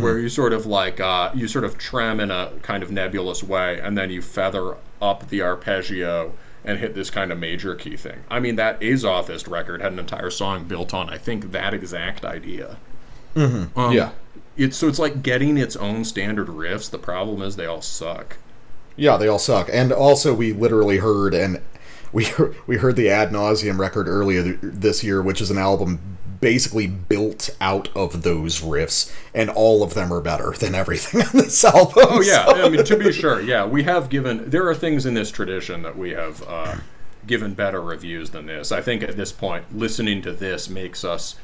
Where 0.00 0.18
you 0.18 0.28
sort 0.28 0.52
of 0.52 0.66
like 0.66 1.00
uh, 1.00 1.32
you 1.34 1.48
sort 1.48 1.64
of 1.64 1.76
trem 1.78 2.20
in 2.20 2.30
a 2.30 2.52
kind 2.62 2.82
of 2.84 2.92
nebulous 2.92 3.42
way, 3.42 3.80
and 3.80 3.98
then 3.98 4.08
you 4.10 4.22
feather 4.22 4.76
up 5.02 5.28
the 5.28 5.42
arpeggio 5.42 6.32
and 6.64 6.78
hit 6.78 6.94
this 6.94 7.10
kind 7.10 7.32
of 7.32 7.38
major 7.38 7.74
key 7.74 7.96
thing. 7.96 8.20
I 8.30 8.40
mean, 8.40 8.56
that 8.56 8.80
Azothist 8.80 9.50
record 9.50 9.82
had 9.82 9.92
an 9.92 9.98
entire 9.98 10.30
song 10.30 10.64
built 10.64 10.94
on, 10.94 11.10
I 11.10 11.18
think, 11.18 11.50
that 11.50 11.74
exact 11.74 12.24
idea. 12.24 12.76
Mm-hmm. 13.34 13.78
Um, 13.78 13.92
Yeah. 13.92 14.10
It's 14.56 14.76
so 14.76 14.86
it's 14.86 15.00
like 15.00 15.22
getting 15.24 15.58
its 15.58 15.74
own 15.74 16.04
standard 16.04 16.46
riffs. 16.46 16.88
The 16.88 16.98
problem 16.98 17.42
is 17.42 17.56
they 17.56 17.66
all 17.66 17.82
suck. 17.82 18.36
Yeah, 18.96 19.16
they 19.16 19.26
all 19.26 19.40
suck. 19.40 19.68
And 19.72 19.92
also, 19.92 20.32
we 20.32 20.52
literally 20.52 20.98
heard 20.98 21.34
and 21.34 21.60
we 22.14 22.24
heard, 22.24 22.56
we 22.66 22.76
heard 22.78 22.96
the 22.96 23.10
Ad 23.10 23.32
Nauseam 23.32 23.78
record 23.80 24.08
earlier 24.08 24.42
th- 24.42 24.58
this 24.62 25.04
year, 25.04 25.20
which 25.20 25.40
is 25.42 25.50
an 25.50 25.58
album 25.58 26.18
basically 26.40 26.86
built 26.86 27.48
out 27.60 27.88
of 27.96 28.22
those 28.22 28.60
riffs, 28.60 29.14
and 29.34 29.48
all 29.50 29.82
of 29.82 29.94
them 29.94 30.12
are 30.12 30.20
better 30.20 30.52
than 30.52 30.74
everything 30.74 31.20
on 31.26 31.28
this 31.32 31.64
album. 31.64 31.92
Oh 31.96 32.20
yeah, 32.22 32.46
so- 32.46 32.64
I 32.64 32.68
mean 32.70 32.84
to 32.84 32.96
be 32.96 33.12
sure, 33.12 33.40
yeah, 33.40 33.66
we 33.66 33.82
have 33.82 34.08
given 34.08 34.48
there 34.48 34.66
are 34.68 34.74
things 34.74 35.04
in 35.06 35.14
this 35.14 35.30
tradition 35.30 35.82
that 35.82 35.96
we 35.98 36.10
have 36.10 36.42
uh, 36.46 36.76
given 37.26 37.54
better 37.54 37.80
reviews 37.80 38.30
than 38.30 38.46
this. 38.46 38.72
I 38.72 38.80
think 38.80 39.02
at 39.02 39.16
this 39.16 39.32
point, 39.32 39.76
listening 39.76 40.22
to 40.22 40.32
this 40.32 40.68
makes 40.68 41.04
us 41.04 41.36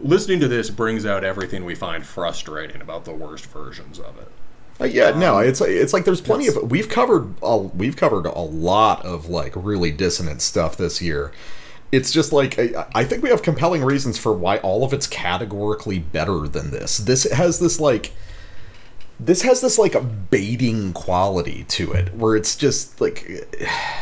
listening 0.00 0.40
to 0.40 0.48
this 0.48 0.70
brings 0.70 1.04
out 1.04 1.24
everything 1.24 1.64
we 1.64 1.74
find 1.74 2.06
frustrating 2.06 2.80
about 2.80 3.04
the 3.04 3.12
worst 3.12 3.46
versions 3.46 3.98
of 3.98 4.16
it. 4.18 4.28
Uh, 4.80 4.86
yeah, 4.86 5.10
no, 5.10 5.38
it's 5.38 5.60
it's 5.60 5.92
like 5.92 6.04
there's 6.04 6.22
plenty 6.22 6.46
of 6.48 6.70
we've 6.70 6.88
covered 6.88 7.34
a, 7.42 7.58
we've 7.58 7.96
covered 7.96 8.24
a 8.24 8.40
lot 8.40 9.04
of 9.04 9.28
like 9.28 9.52
really 9.54 9.90
dissonant 9.90 10.40
stuff 10.40 10.76
this 10.76 11.02
year. 11.02 11.32
It's 11.92 12.10
just 12.10 12.32
like 12.32 12.58
I, 12.58 12.86
I 12.94 13.04
think 13.04 13.22
we 13.22 13.28
have 13.28 13.42
compelling 13.42 13.84
reasons 13.84 14.16
for 14.16 14.32
why 14.32 14.58
all 14.58 14.82
of 14.84 14.92
it's 14.94 15.06
categorically 15.06 15.98
better 15.98 16.48
than 16.48 16.70
this. 16.70 16.96
This 16.96 17.30
has 17.30 17.58
this 17.58 17.78
like 17.78 18.12
this 19.18 19.42
has 19.42 19.60
this 19.60 19.78
like 19.78 19.94
a 19.94 20.00
baiting 20.00 20.94
quality 20.94 21.64
to 21.64 21.92
it 21.92 22.14
where 22.14 22.34
it's 22.34 22.56
just 22.56 23.00
like 23.00 23.28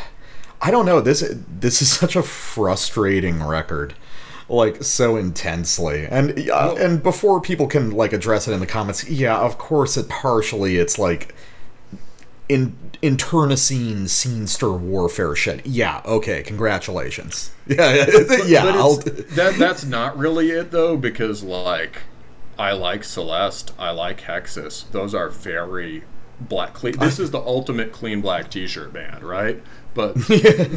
I 0.61 0.71
don't 0.71 0.87
know 0.87 1.01
this 1.01 1.25
this 1.49 1.83
is 1.83 1.91
such 1.91 2.15
a 2.15 2.23
frustrating 2.23 3.43
record 3.43 3.95
like 4.49 4.83
so 4.83 5.17
intensely 5.17 6.07
and 6.07 6.31
uh, 6.31 6.35
yeah, 6.37 6.75
and 6.79 7.03
before 7.03 7.41
people 7.41 7.67
can 7.67 7.91
like 7.91 8.13
address 8.13 8.49
it 8.49 8.53
in 8.53 8.61
the 8.61 8.67
comments 8.67 9.09
yeah 9.09 9.39
of 9.39 9.59
course 9.59 9.97
it 9.97 10.09
partially 10.09 10.77
it's 10.77 10.99
like 10.99 11.35
in 12.49 12.75
internecine 13.03 14.05
scenester 14.07 14.79
warfare 14.79 15.37
shit 15.37 15.65
yeah 15.67 16.01
okay 16.07 16.43
congratulations 16.43 17.51
yeah 17.67 18.07
yeah 18.47 18.63
But 18.65 18.75
I'll, 18.75 18.97
that 19.37 19.57
that's 19.59 19.85
not 19.85 20.17
really 20.17 20.51
it 20.51 20.71
though, 20.71 20.97
because 20.97 21.43
like 21.43 22.03
I 22.59 22.73
like 22.73 23.05
Celeste, 23.05 23.73
I 23.79 23.91
like 23.91 24.23
Hexis. 24.23 24.91
Those 24.91 25.15
are 25.15 25.29
very 25.29 26.03
black. 26.41 26.75
Clean, 26.75 26.97
this 26.99 27.21
is 27.21 27.31
the 27.31 27.39
ultimate 27.41 27.93
clean 27.93 28.21
black 28.21 28.51
T-shirt 28.51 28.93
band, 28.93 29.23
right? 29.23 29.63
But 29.95 30.15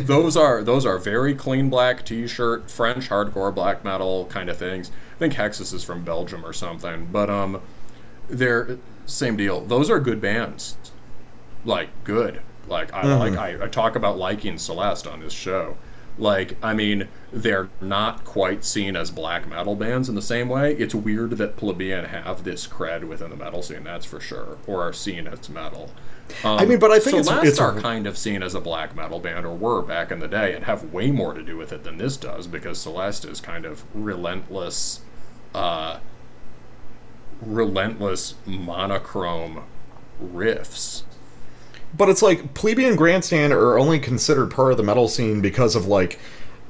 those 0.07 0.36
are 0.36 0.64
those 0.64 0.86
are 0.86 0.97
very 0.97 1.36
clean 1.36 1.70
black 1.70 2.05
T-shirt, 2.05 2.72
French 2.72 3.09
hardcore 3.09 3.53
black 3.53 3.84
metal 3.84 4.26
kind 4.26 4.49
of 4.49 4.57
things. 4.57 4.91
I 5.16 5.20
think 5.20 5.34
Hexis 5.34 5.74
is 5.74 5.84
from 5.84 6.03
Belgium 6.03 6.45
or 6.45 6.53
something, 6.53 7.07
but 7.12 7.30
um, 7.30 7.62
they're 8.30 8.78
same 9.05 9.36
deal. 9.36 9.62
Those 9.62 9.89
are 9.89 9.99
good 9.99 10.22
bands, 10.22 10.78
like 11.66 11.89
good. 12.03 12.41
Like 12.68 12.93
I 12.93 13.16
like 13.16 13.38
I, 13.38 13.66
I 13.66 13.68
talk 13.68 13.95
about 13.95 14.18
liking 14.18 14.57
Celeste 14.57 15.07
on 15.07 15.20
this 15.20 15.34
show. 15.34 15.78
Like 16.18 16.57
I 16.64 16.74
mean, 16.74 17.07
they're 17.32 17.70
not 17.80 18.24
quite 18.24 18.64
seen 18.64 18.95
as 18.95 19.12
black 19.12 19.47
metal 19.47 19.76
bands 19.76 20.09
in 20.09 20.16
the 20.16 20.22
same 20.22 20.49
way. 20.49 20.74
It's 20.76 20.95
weird 20.95 21.32
that 21.32 21.57
Plebeian 21.57 22.05
have 22.05 22.43
this 22.43 22.68
cred 22.68 23.03
within 23.05 23.30
the 23.30 23.36
metal 23.36 23.62
scene, 23.62 23.84
that's 23.84 24.05
for 24.05 24.20
sure, 24.20 24.57
or 24.68 24.82
are 24.82 24.93
seen 24.93 25.28
as 25.28 25.49
metal. 25.49 25.91
Um, 26.43 26.59
I 26.59 26.65
mean, 26.65 26.79
but 26.79 26.91
I 26.91 26.99
think 26.99 27.17
it's- 27.17 27.27
Celeste 27.27 27.45
it's- 27.47 27.59
are 27.59 27.79
kind 27.79 28.07
of 28.07 28.17
seen 28.17 28.41
as 28.43 28.55
a 28.55 28.59
black 28.61 28.95
metal 28.95 29.19
band, 29.19 29.45
or 29.45 29.55
were 29.55 29.82
back 29.82 30.11
in 30.11 30.19
the 30.19 30.27
day, 30.27 30.53
and 30.53 30.65
have 30.65 30.84
way 30.93 31.11
more 31.11 31.34
to 31.34 31.41
do 31.41 31.57
with 31.57 31.71
it 31.71 31.84
than 31.84 31.97
this 31.97 32.17
does 32.17 32.47
because 32.47 32.79
Celeste 32.79 33.25
is 33.25 33.39
kind 33.41 33.65
of 33.65 33.84
relentless, 33.93 35.01
uh, 35.53 35.97
relentless 37.41 38.36
monochrome 38.45 39.63
riffs. 40.23 41.03
But 41.97 42.09
it's 42.09 42.21
like 42.21 42.53
plebeian 42.53 42.95
grandstand 42.95 43.51
are 43.51 43.77
only 43.77 43.99
considered 43.99 44.51
part 44.51 44.71
of 44.71 44.77
the 44.77 44.84
metal 44.84 45.07
scene 45.07 45.41
because 45.41 45.75
of 45.75 45.88
like 45.88 46.19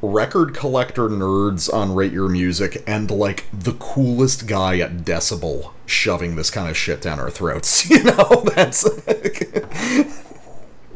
record 0.02 0.54
collector 0.54 1.04
nerds 1.10 1.72
on 1.72 1.94
Rate 1.94 2.12
Your 2.12 2.30
Music 2.30 2.84
and 2.88 3.12
like 3.12 3.46
the 3.54 3.74
coolest 3.74 4.48
guy 4.48 4.80
at 4.80 4.98
Decibel 4.98 5.72
shoving 5.86 6.36
this 6.36 6.50
kind 6.50 6.70
of 6.70 6.76
shit 6.76 7.02
down 7.02 7.20
our 7.20 7.30
throats. 7.30 7.90
You 7.92 8.04
know, 8.04 8.44
that's 8.56 8.88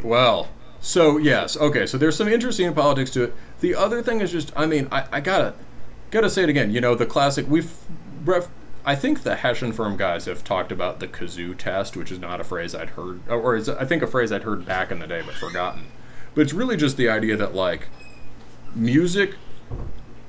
Well, 0.03 0.47
so 0.79 1.17
yes, 1.17 1.57
okay. 1.57 1.85
So 1.85 1.97
there's 1.97 2.15
some 2.15 2.27
interesting 2.27 2.73
politics 2.73 3.11
to 3.11 3.23
it. 3.23 3.33
The 3.59 3.75
other 3.75 4.01
thing 4.01 4.21
is 4.21 4.31
just, 4.31 4.53
I 4.55 4.65
mean, 4.65 4.87
I, 4.91 5.05
I 5.11 5.19
gotta 5.19 5.53
gotta 6.11 6.29
say 6.29 6.43
it 6.43 6.49
again. 6.49 6.71
You 6.71 6.79
know, 6.79 6.95
the 6.95 7.05
classic. 7.05 7.47
We've, 7.49 7.71
ref, 8.23 8.47
I 8.85 8.95
think 8.95 9.23
the 9.23 9.35
Hessian 9.35 9.73
firm 9.73 9.97
guys 9.97 10.25
have 10.25 10.43
talked 10.43 10.71
about 10.71 10.99
the 10.99 11.07
kazoo 11.07 11.57
test, 11.57 11.97
which 11.97 12.11
is 12.11 12.19
not 12.19 12.39
a 12.39 12.43
phrase 12.43 12.75
I'd 12.75 12.91
heard, 12.91 13.27
or 13.27 13.55
is 13.55 13.67
I 13.67 13.83
think 13.85 14.03
a 14.03 14.07
phrase 14.07 14.31
I'd 14.31 14.43
heard 14.43 14.65
back 14.65 14.91
in 14.91 14.99
the 14.99 15.07
day 15.07 15.21
but 15.25 15.33
forgotten. 15.33 15.87
But 16.35 16.41
it's 16.41 16.53
really 16.53 16.77
just 16.77 16.97
the 16.97 17.09
idea 17.09 17.35
that 17.35 17.55
like 17.55 17.87
music 18.75 19.35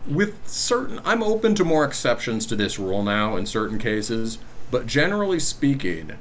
with 0.06 0.46
certain 0.48 1.00
I'm 1.04 1.22
open 1.22 1.54
to 1.56 1.64
more 1.64 1.84
exceptions 1.84 2.46
to 2.46 2.56
this 2.56 2.78
rule 2.78 3.02
now 3.02 3.36
in 3.36 3.46
certain 3.46 3.78
cases, 3.78 4.38
but 4.70 4.86
generally 4.86 5.40
speaking, 5.40 6.12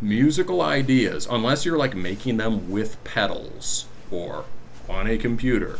musical 0.00 0.62
ideas, 0.62 1.26
unless 1.30 1.64
you're 1.64 1.78
like 1.78 1.96
making 1.96 2.36
them 2.36 2.70
with 2.70 3.02
pedals 3.04 3.86
or 4.10 4.44
on 4.88 5.06
a 5.06 5.18
computer, 5.18 5.78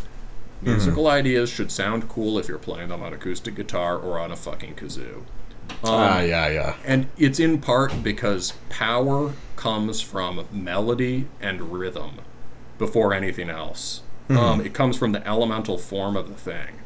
musical 0.62 1.06
ideas 1.06 1.50
should 1.50 1.70
sound 1.70 2.08
cool 2.08 2.38
if 2.38 2.48
you're 2.48 2.58
playing 2.58 2.88
them 2.88 3.02
on 3.02 3.12
acoustic 3.12 3.54
guitar 3.54 3.96
or 3.96 4.18
on 4.18 4.32
a 4.32 4.36
fucking 4.36 4.74
kazoo. 4.74 5.22
ah, 5.84 6.20
yeah, 6.20 6.48
yeah. 6.48 6.76
And 6.84 7.08
it's 7.16 7.38
in 7.38 7.60
part 7.60 8.02
because 8.02 8.54
power 8.68 9.32
comes 9.56 10.00
from 10.00 10.46
melody 10.50 11.26
and 11.40 11.72
rhythm 11.72 12.20
before 12.78 13.14
anything 13.14 13.50
else. 13.50 14.02
Um, 14.30 14.60
it 14.60 14.72
comes 14.72 14.96
from 14.96 15.12
the 15.12 15.26
elemental 15.26 15.78
form 15.78 16.16
of 16.16 16.28
the 16.28 16.34
thing. 16.34 16.80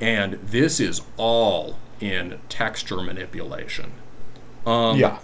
And 0.00 0.34
this 0.34 0.80
is 0.80 1.02
all 1.16 1.76
in 2.00 2.40
texture 2.48 3.00
manipulation. 3.02 3.92
Um, 4.66 4.98
yeah. 4.98 5.18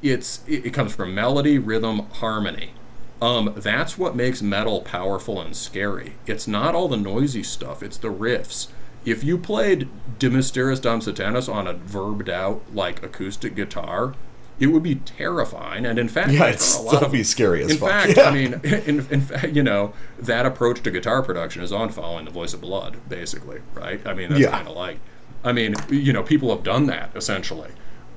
it's 0.00 0.42
it, 0.46 0.66
it 0.66 0.70
comes 0.70 0.94
from 0.94 1.14
melody, 1.14 1.58
rhythm, 1.58 2.06
harmony. 2.12 2.74
Um, 3.20 3.52
that's 3.56 3.96
what 3.96 4.16
makes 4.16 4.42
metal 4.42 4.80
powerful 4.80 5.40
and 5.40 5.54
scary. 5.54 6.14
It's 6.26 6.48
not 6.48 6.74
all 6.74 6.88
the 6.88 6.96
noisy 6.96 7.42
stuff; 7.42 7.82
it's 7.82 7.96
the 7.98 8.12
riffs. 8.12 8.68
If 9.04 9.24
you 9.24 9.36
played 9.36 9.88
De 10.18 10.30
Mysteriis 10.30 10.80
Dom 10.80 11.00
Sathanas 11.00 11.52
on 11.52 11.66
a 11.66 11.74
verbed 11.74 12.28
out 12.28 12.62
like 12.72 13.02
acoustic 13.02 13.54
guitar, 13.54 14.14
it 14.60 14.66
would 14.68 14.82
be 14.82 14.96
terrifying. 14.96 15.84
And 15.86 15.98
in 15.98 16.08
fact, 16.08 16.30
Yeah, 16.32 16.46
it'd 16.48 16.60
saw 16.60 16.80
a 16.80 16.82
lot 16.82 16.94
still 16.94 17.06
of- 17.06 17.12
be 17.12 17.22
scary 17.24 17.62
as 17.64 17.76
fuck. 17.76 17.90
in 18.08 18.14
fuck. 18.14 18.16
fact, 18.16 18.16
Yeah. 18.16 18.24
I 18.24 18.32
mean, 18.32 18.60
in, 18.86 19.06
in 19.10 19.20
fact, 19.20 19.48
you 19.54 19.62
know, 19.62 19.92
that 20.20 20.46
approach 20.46 20.82
to 20.82 20.90
guitar 20.90 21.22
production 21.22 21.62
is 21.62 21.72
on 21.72 21.88
following 21.90 22.24
the 22.26 22.30
voice 22.30 22.54
of 22.54 22.60
blood, 22.60 22.96
basically, 23.08 23.60
right? 23.74 24.00
I 24.06 24.14
mean, 24.14 24.28
that's 24.28 24.40
Yeah. 24.40 24.50
kind 24.50 24.68
of 24.68 24.76
like, 24.76 24.98
I 25.44 25.52
mean, 25.52 25.74
you 25.90 26.12
know, 26.12 26.22
people 26.22 26.54
have 26.54 26.62
done 26.62 26.86
that 26.86 27.10
essentially, 27.16 27.70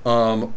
um, 0.05 0.53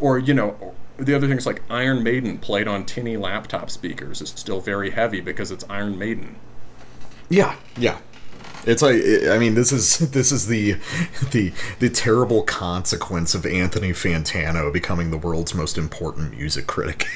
or 0.00 0.18
you 0.18 0.34
know, 0.34 0.74
the 0.98 1.14
other 1.14 1.28
thing 1.28 1.36
is 1.36 1.46
like 1.46 1.62
Iron 1.70 2.02
Maiden 2.02 2.38
played 2.38 2.66
on 2.66 2.84
tinny 2.84 3.16
laptop 3.16 3.70
speakers 3.70 4.20
is 4.22 4.30
still 4.30 4.60
very 4.60 4.90
heavy 4.90 5.20
because 5.20 5.50
it's 5.50 5.64
Iron 5.70 5.98
Maiden. 5.98 6.36
Yeah, 7.28 7.54
yeah. 7.76 7.98
It's 8.66 8.82
like 8.82 9.02
I 9.30 9.38
mean, 9.38 9.54
this 9.54 9.72
is 9.72 9.98
this 10.10 10.32
is 10.32 10.48
the 10.48 10.76
the 11.30 11.52
the 11.78 11.88
terrible 11.88 12.42
consequence 12.42 13.34
of 13.34 13.46
Anthony 13.46 13.92
Fantano 13.92 14.72
becoming 14.72 15.10
the 15.10 15.18
world's 15.18 15.54
most 15.54 15.78
important 15.78 16.36
music 16.36 16.66
critic. 16.66 17.06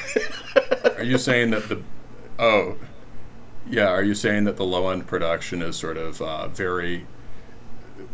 Are 0.97 1.03
you 1.03 1.19
saying 1.19 1.51
that 1.51 1.69
the, 1.69 1.83
oh, 2.39 2.77
yeah, 3.69 3.89
are 3.89 4.03
you 4.03 4.15
saying 4.15 4.45
that 4.45 4.57
the 4.57 4.65
low 4.65 4.91
end 4.91 5.07
production 5.07 5.63
is 5.63 5.77
sort 5.77 5.97
of 5.97 6.21
uh, 6.23 6.49
very. 6.49 7.07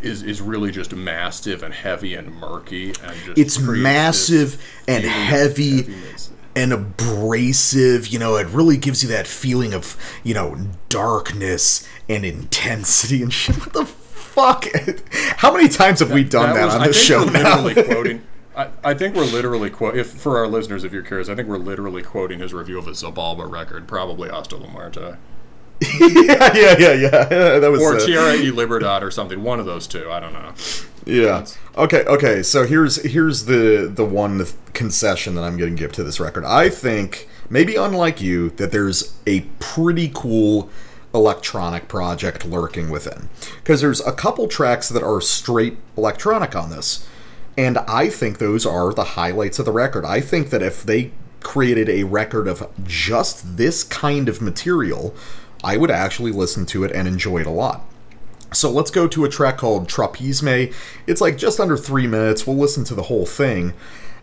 Is, 0.02 0.24
is 0.24 0.42
really 0.42 0.72
just 0.72 0.92
massive 0.92 1.62
and 1.62 1.72
heavy 1.72 2.14
and 2.14 2.34
murky 2.34 2.88
and 2.88 3.16
just 3.24 3.38
it's 3.38 3.58
massive 3.60 4.60
and 4.88 5.04
heavy 5.04 5.82
heaviness. 5.82 6.32
And 6.56 6.72
abrasive. 6.72 8.08
You 8.08 8.18
know, 8.18 8.36
it 8.36 8.46
really 8.48 8.76
gives 8.78 9.02
you 9.02 9.08
that 9.10 9.26
feeling 9.26 9.74
of 9.74 9.96
you 10.24 10.34
know 10.34 10.56
darkness 10.88 11.86
and 12.08 12.24
intensity 12.24 13.22
and 13.22 13.32
shit. 13.40 13.56
What 13.56 13.72
the 13.74 13.84
fuck? 13.84 14.64
How 15.36 15.52
many 15.52 15.68
times 15.68 16.00
have 16.00 16.10
we 16.10 16.24
done 16.24 16.54
that, 16.54 16.64
was- 16.64 16.74
on 16.74 16.80
I 16.82 16.86
the 16.88 16.92
think 16.94 17.04
show 17.04 17.24
we're 17.26 17.32
now? 17.32 17.82
quoting. 17.92 18.22
I, 18.56 18.70
I 18.82 18.94
think 18.94 19.14
we're 19.14 19.24
literally 19.24 19.68
quote 19.68 19.96
if 19.98 20.06
for 20.08 20.38
our 20.38 20.48
listeners, 20.48 20.82
if 20.82 20.90
you're 20.92 21.02
curious, 21.02 21.28
I 21.28 21.34
think 21.34 21.46
we're 21.46 21.58
literally 21.58 22.02
quoting 22.02 22.38
his 22.38 22.54
review 22.54 22.78
of 22.78 22.86
a 22.88 22.92
Xibalba 22.92 23.50
record, 23.50 23.86
probably 23.86 24.30
Hasta 24.30 24.56
La 24.56 24.66
Muerte, 24.70 25.16
yeah, 26.00 26.56
yeah, 26.56 26.78
yeah, 26.78 26.92
yeah. 26.94 27.58
That 27.58 27.70
was 27.70 27.82
or 27.82 27.96
uh, 27.96 28.00
Tierra 28.06 28.30
y 28.38 28.48
Libertad, 28.48 29.02
or 29.02 29.10
something. 29.10 29.42
One 29.42 29.60
of 29.60 29.66
those 29.66 29.86
two. 29.86 30.10
I 30.10 30.20
don't 30.20 30.32
know. 30.32 30.54
Yeah. 31.06 31.46
Okay. 31.76 32.04
Okay. 32.04 32.42
So 32.42 32.66
here's 32.66 33.02
here's 33.04 33.44
the 33.44 33.90
the 33.92 34.04
one 34.04 34.44
concession 34.74 35.36
that 35.36 35.44
I'm 35.44 35.56
going 35.56 35.76
to 35.76 35.80
give 35.80 35.92
to 35.92 36.04
this 36.04 36.18
record. 36.18 36.44
I 36.44 36.68
think 36.68 37.28
maybe 37.48 37.76
unlike 37.76 38.20
you 38.20 38.50
that 38.50 38.72
there's 38.72 39.16
a 39.26 39.42
pretty 39.60 40.10
cool 40.12 40.68
electronic 41.14 41.88
project 41.88 42.44
lurking 42.44 42.90
within 42.90 43.28
because 43.56 43.80
there's 43.80 44.00
a 44.00 44.12
couple 44.12 44.48
tracks 44.48 44.88
that 44.88 45.02
are 45.02 45.20
straight 45.20 45.78
electronic 45.96 46.54
on 46.54 46.68
this 46.68 47.08
and 47.56 47.78
i 47.78 48.10
think 48.10 48.36
those 48.36 48.66
are 48.66 48.92
the 48.92 49.04
highlights 49.04 49.58
of 49.58 49.64
the 49.64 49.72
record 49.72 50.04
i 50.04 50.20
think 50.20 50.50
that 50.50 50.62
if 50.62 50.82
they 50.82 51.10
created 51.40 51.88
a 51.88 52.04
record 52.04 52.46
of 52.46 52.68
just 52.84 53.56
this 53.56 53.82
kind 53.82 54.28
of 54.28 54.42
material 54.42 55.14
i 55.64 55.76
would 55.76 55.90
actually 55.90 56.32
listen 56.32 56.66
to 56.66 56.84
it 56.84 56.92
and 56.92 57.08
enjoy 57.08 57.38
it 57.38 57.46
a 57.46 57.50
lot 57.50 57.82
so 58.52 58.70
let's 58.70 58.90
go 58.90 59.08
to 59.08 59.24
a 59.24 59.28
track 59.28 59.58
called 59.58 59.88
Tropisme. 59.88 60.72
It's 61.06 61.20
like 61.20 61.36
just 61.36 61.60
under 61.60 61.76
three 61.76 62.06
minutes. 62.06 62.46
We'll 62.46 62.56
listen 62.56 62.84
to 62.84 62.94
the 62.94 63.04
whole 63.04 63.26
thing. 63.26 63.74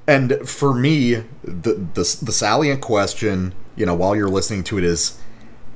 And 0.07 0.47
for 0.47 0.73
me, 0.73 1.23
the, 1.43 1.73
the 1.93 2.17
the 2.21 2.31
salient 2.31 2.81
question, 2.81 3.53
you 3.75 3.85
know, 3.85 3.95
while 3.95 4.15
you're 4.15 4.29
listening 4.29 4.63
to 4.65 4.77
it 4.77 4.83
is 4.83 5.19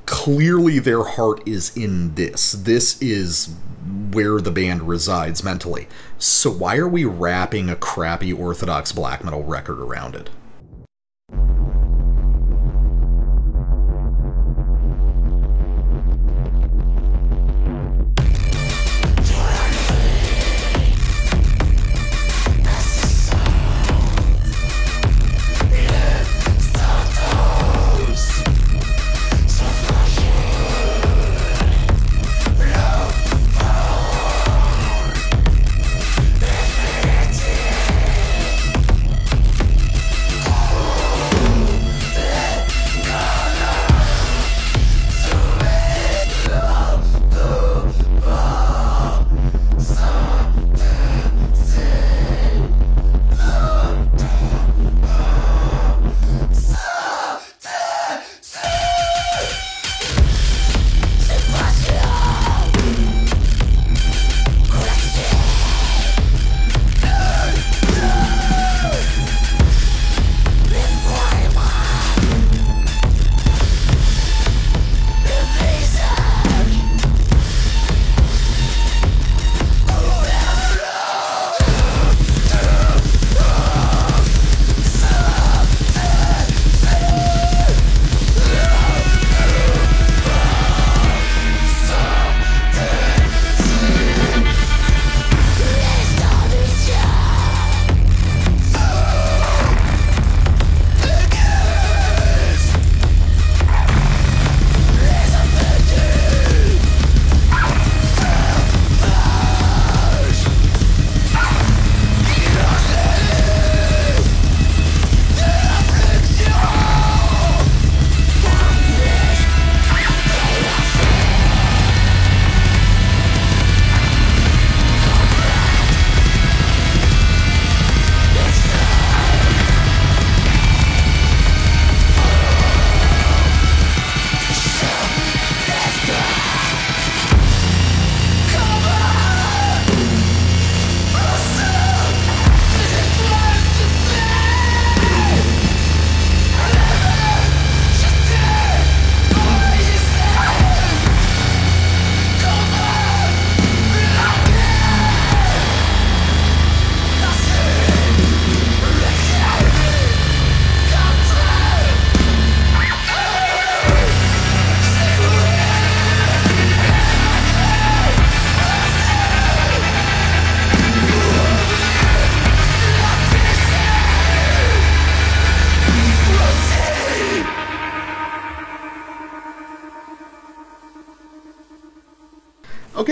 clearly 0.06 0.80
their 0.80 1.04
heart 1.04 1.42
is 1.48 1.76
in 1.78 2.16
this. 2.16 2.54
This 2.54 3.02
is 3.02 3.56
where 4.12 4.42
the 4.42 4.52
band 4.52 4.88
resides 4.88 5.44
mentally. 5.44 5.88
So 6.18 6.50
why 6.50 6.78
are 6.78 6.88
we 6.88 7.06
wrapping 7.06 7.70
a 7.70 7.76
crappy 7.76 8.34
orthodox 8.34 8.92
black 8.92 9.24
metal 9.24 9.44
record 9.44 9.80
around 9.80 10.16
it? 10.16 10.30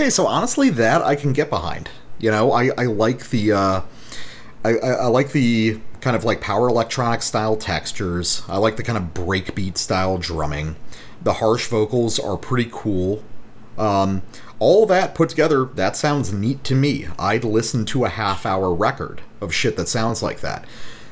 Okay, 0.06 0.12
so 0.12 0.28
honestly, 0.28 0.70
that 0.70 1.02
I 1.02 1.16
can 1.16 1.32
get 1.32 1.50
behind. 1.50 1.88
You 2.20 2.30
know, 2.30 2.52
I, 2.52 2.70
I 2.78 2.84
like 2.84 3.30
the 3.30 3.50
uh, 3.50 3.80
I, 4.64 4.78
I, 4.78 5.06
like 5.06 5.32
the 5.32 5.80
kind 6.00 6.14
of 6.14 6.22
like 6.22 6.40
power 6.40 6.68
electronic 6.68 7.22
style 7.22 7.56
textures. 7.56 8.44
I 8.46 8.58
like 8.58 8.76
the 8.76 8.84
kind 8.84 8.96
of 8.96 9.12
breakbeat 9.14 9.76
style 9.76 10.16
drumming. 10.16 10.76
The 11.24 11.32
harsh 11.32 11.66
vocals 11.66 12.20
are 12.20 12.36
pretty 12.36 12.70
cool. 12.72 13.24
Um, 13.76 14.22
all 14.60 14.86
that 14.86 15.16
put 15.16 15.28
together, 15.28 15.64
that 15.64 15.96
sounds 15.96 16.32
neat 16.32 16.62
to 16.62 16.76
me. 16.76 17.08
I'd 17.18 17.42
listen 17.42 17.84
to 17.86 18.04
a 18.04 18.08
half 18.08 18.46
hour 18.46 18.72
record 18.72 19.22
of 19.40 19.52
shit 19.52 19.76
that 19.76 19.88
sounds 19.88 20.22
like 20.22 20.38
that. 20.38 20.66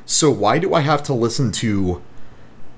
So 0.07 0.31
why 0.31 0.61
do 0.61 0.73
I 0.73 0.83
have 0.83 1.03
to 1.05 1.15
listen 1.15 1.51
to 1.51 2.01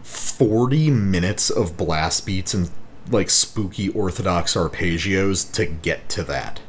40 0.03 0.91
minutes 0.93 1.51
of 1.51 1.77
blast 1.77 2.25
beats 2.25 2.55
and 2.55 2.71
like 3.11 3.31
spooky 3.31 3.89
orthodox 3.91 4.55
arpeggios 4.55 5.51
to 5.55 5.67
get 5.67 6.09
to 6.11 6.23
that? 6.25 6.61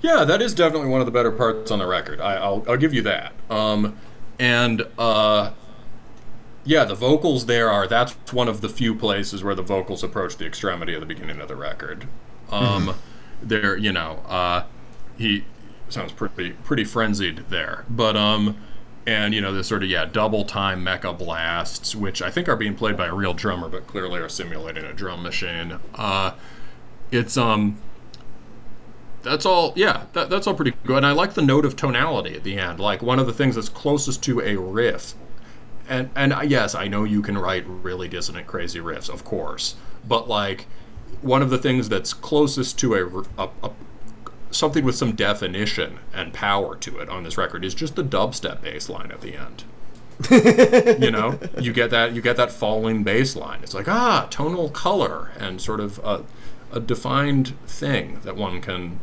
Yeah, 0.00 0.24
that 0.24 0.40
is 0.40 0.54
definitely 0.54 0.88
one 0.88 1.00
of 1.00 1.06
the 1.06 1.12
better 1.12 1.32
parts 1.32 1.70
on 1.70 1.80
the 1.80 1.86
record. 1.86 2.20
I, 2.20 2.48
will 2.48 2.64
I'll 2.68 2.76
give 2.76 2.94
you 2.94 3.02
that. 3.02 3.32
Um, 3.50 3.98
and 4.38 4.86
uh, 4.96 5.52
yeah, 6.64 6.84
the 6.84 6.94
vocals 6.94 7.46
there 7.46 7.70
are 7.70 7.86
that's 7.86 8.12
one 8.32 8.48
of 8.48 8.60
the 8.60 8.68
few 8.68 8.94
places 8.94 9.42
where 9.42 9.54
the 9.54 9.62
vocals 9.62 10.04
approach 10.04 10.36
the 10.36 10.46
extremity 10.46 10.94
of 10.94 11.00
the 11.00 11.06
beginning 11.06 11.40
of 11.40 11.48
the 11.48 11.56
record. 11.56 12.06
Um, 12.50 12.88
mm-hmm. 12.88 12.98
There, 13.42 13.76
you 13.76 13.92
know, 13.92 14.22
uh, 14.26 14.64
he 15.16 15.44
sounds 15.88 16.12
pretty 16.12 16.50
pretty 16.50 16.84
frenzied 16.84 17.44
there, 17.48 17.84
but 17.88 18.16
um, 18.16 18.56
and 19.08 19.32
you 19.34 19.40
know 19.40 19.54
the 19.54 19.64
sort 19.64 19.82
of 19.82 19.88
yeah 19.88 20.04
double 20.04 20.44
time 20.44 20.84
mecha 20.84 21.16
blasts, 21.16 21.96
which 21.96 22.20
I 22.20 22.30
think 22.30 22.46
are 22.46 22.56
being 22.56 22.74
played 22.74 22.94
by 22.94 23.06
a 23.06 23.14
real 23.14 23.32
drummer, 23.32 23.66
but 23.66 23.86
clearly 23.86 24.20
are 24.20 24.28
simulating 24.28 24.84
a 24.84 24.92
drum 24.92 25.22
machine. 25.22 25.78
Uh, 25.94 26.34
it's 27.10 27.38
um 27.38 27.78
that's 29.22 29.46
all 29.46 29.72
yeah 29.74 30.04
that, 30.12 30.28
that's 30.28 30.46
all 30.46 30.52
pretty 30.52 30.74
good. 30.84 30.98
And 30.98 31.06
i 31.06 31.12
like 31.12 31.32
the 31.32 31.42
note 31.42 31.64
of 31.64 31.74
tonality 31.74 32.34
at 32.34 32.44
the 32.44 32.58
end. 32.58 32.80
Like 32.80 33.00
one 33.00 33.18
of 33.18 33.26
the 33.26 33.32
things 33.32 33.54
that's 33.54 33.70
closest 33.70 34.22
to 34.24 34.40
a 34.42 34.56
riff 34.56 35.14
and 35.88 36.10
and 36.14 36.34
yes 36.50 36.74
i 36.74 36.86
know 36.86 37.02
you 37.02 37.22
can 37.22 37.38
write 37.38 37.64
really 37.66 38.08
dissonant 38.08 38.46
crazy 38.46 38.78
riffs 38.78 39.08
of 39.08 39.24
course. 39.24 39.74
But 40.06 40.28
like 40.28 40.66
one 41.22 41.40
of 41.40 41.48
the 41.48 41.56
things 41.56 41.88
that's 41.88 42.12
closest 42.12 42.78
to 42.80 42.94
a, 42.94 43.42
a, 43.42 43.48
a 43.62 43.70
something 44.50 44.84
with 44.84 44.94
some 44.94 45.12
definition 45.12 45.98
and 46.12 46.32
power 46.32 46.76
to 46.76 46.98
it 46.98 47.08
on 47.08 47.22
this 47.22 47.36
record 47.36 47.64
is 47.64 47.74
just 47.74 47.96
the 47.96 48.04
dubstep 48.04 48.62
bass 48.62 48.88
line 48.88 49.10
at 49.10 49.20
the 49.20 49.36
end 49.36 49.64
you 51.02 51.10
know 51.10 51.38
you 51.60 51.72
get 51.72 51.90
that 51.90 52.12
you 52.12 52.20
get 52.20 52.36
that 52.36 52.50
falling 52.50 53.04
bass 53.04 53.36
line 53.36 53.60
it's 53.62 53.74
like 53.74 53.86
ah 53.86 54.26
tonal 54.30 54.68
color 54.70 55.30
and 55.38 55.60
sort 55.60 55.78
of 55.78 55.98
a, 56.00 56.24
a 56.72 56.80
defined 56.80 57.56
thing 57.66 58.18
that 58.24 58.34
one 58.34 58.60
can 58.60 58.98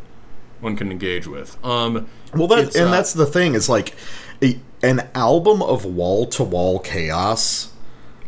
one 0.60 0.76
can 0.76 0.92
engage 0.92 1.28
with. 1.28 1.64
Um, 1.64 2.08
well, 2.34 2.48
that 2.48 2.76
and 2.76 2.90
uh, 2.90 2.92
that's 2.92 3.14
the 3.14 3.26
thing 3.26 3.54
is 3.54 3.70
like 3.70 3.96
a, 4.42 4.60
an 4.84 5.08
album 5.16 5.62
of 5.62 5.86
wall 5.86 6.26
to 6.28 6.44
wall 6.44 6.80
chaos, 6.80 7.72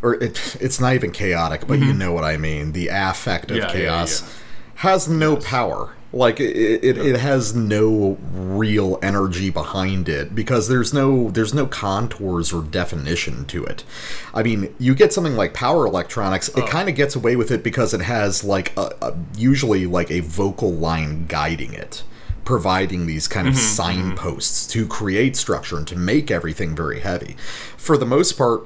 or 0.02 0.16
it, 0.16 0.58
it's 0.62 0.80
not 0.80 0.94
even 0.94 1.12
chaotic, 1.12 1.62
but 1.68 1.80
mm-hmm. 1.80 1.90
you 1.90 1.94
know 1.94 2.14
what 2.14 2.24
I 2.24 2.38
mean. 2.38 2.72
The 2.72 2.88
affect 2.88 3.52
of 3.52 3.58
yeah, 3.58 3.72
chaos 3.72 4.22
yeah, 4.22 4.28
yeah. 4.28 4.34
has 4.76 5.10
no 5.10 5.34
yes. 5.34 5.46
power. 5.46 5.94
Like 6.18 6.40
it, 6.40 6.84
it, 6.84 6.98
it, 6.98 7.20
has 7.20 7.56
no 7.56 8.18
real 8.34 8.98
energy 9.04 9.52
behind 9.52 10.10
it 10.10 10.34
because 10.34 10.68
there's 10.68 10.92
no 10.92 11.30
there's 11.30 11.54
no 11.54 11.68
contours 11.68 12.52
or 12.52 12.64
definition 12.64 13.46
to 13.46 13.64
it. 13.64 13.84
I 14.34 14.42
mean, 14.42 14.74
you 14.80 14.96
get 14.96 15.14
something 15.14 15.36
like 15.36 15.54
power 15.54 15.86
electronics, 15.86 16.50
oh. 16.56 16.64
it 16.64 16.70
kind 16.70 16.90
of 16.90 16.96
gets 16.96 17.16
away 17.16 17.36
with 17.36 17.52
it 17.52 17.64
because 17.64 17.94
it 17.94 18.02
has 18.02 18.44
like 18.44 18.76
a, 18.76 18.96
a, 19.00 19.16
usually 19.38 19.86
like 19.86 20.10
a 20.10 20.22
vocal 20.22 20.74
line 20.74 21.28
guiding 21.28 21.74
it 21.74 22.04
providing 22.46 23.06
these 23.06 23.28
kind 23.28 23.46
of 23.46 23.54
mm-hmm, 23.54 23.62
mm-hmm. 23.62 23.76
signposts 23.76 24.68
to 24.68 24.88
create 24.88 25.36
structure 25.36 25.78
and 25.78 25.86
to 25.86 25.98
make 25.98 26.32
everything 26.32 26.74
very 26.74 27.02
heavy. 27.02 27.36
For 27.76 27.98
the 27.98 28.06
most 28.06 28.38
part, 28.38 28.64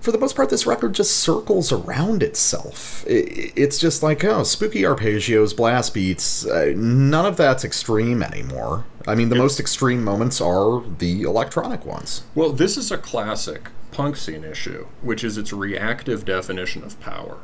for 0.00 0.12
the 0.12 0.18
most 0.18 0.36
part, 0.36 0.50
this 0.50 0.66
record 0.66 0.94
just 0.94 1.16
circles 1.16 1.72
around 1.72 2.22
itself. 2.22 3.04
It's 3.06 3.78
just 3.78 4.02
like, 4.02 4.24
oh, 4.24 4.44
spooky 4.44 4.82
arpeggios, 4.82 5.56
blast 5.56 5.94
beats. 5.94 6.46
Uh, 6.46 6.72
none 6.76 7.26
of 7.26 7.36
that's 7.36 7.64
extreme 7.64 8.22
anymore. 8.22 8.84
I 9.06 9.14
mean, 9.14 9.28
the 9.28 9.34
it's, 9.36 9.42
most 9.42 9.60
extreme 9.60 10.04
moments 10.04 10.40
are 10.40 10.82
the 10.98 11.22
electronic 11.22 11.84
ones. 11.84 12.22
Well, 12.34 12.52
this 12.52 12.76
is 12.76 12.92
a 12.92 12.98
classic 12.98 13.70
punk 13.90 14.16
scene 14.16 14.44
issue, 14.44 14.86
which 15.02 15.24
is 15.24 15.36
its 15.36 15.52
reactive 15.52 16.24
definition 16.24 16.84
of 16.84 16.98
power. 17.00 17.38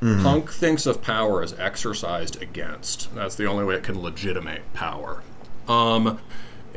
Mm-hmm. 0.00 0.22
Punk 0.22 0.50
thinks 0.50 0.86
of 0.86 1.02
power 1.02 1.42
as 1.42 1.52
exercised 1.58 2.40
against. 2.40 3.14
That's 3.14 3.34
the 3.34 3.46
only 3.46 3.64
way 3.64 3.76
it 3.76 3.82
can 3.82 4.00
legitimate 4.00 4.62
power. 4.72 5.22
Um, 5.66 6.20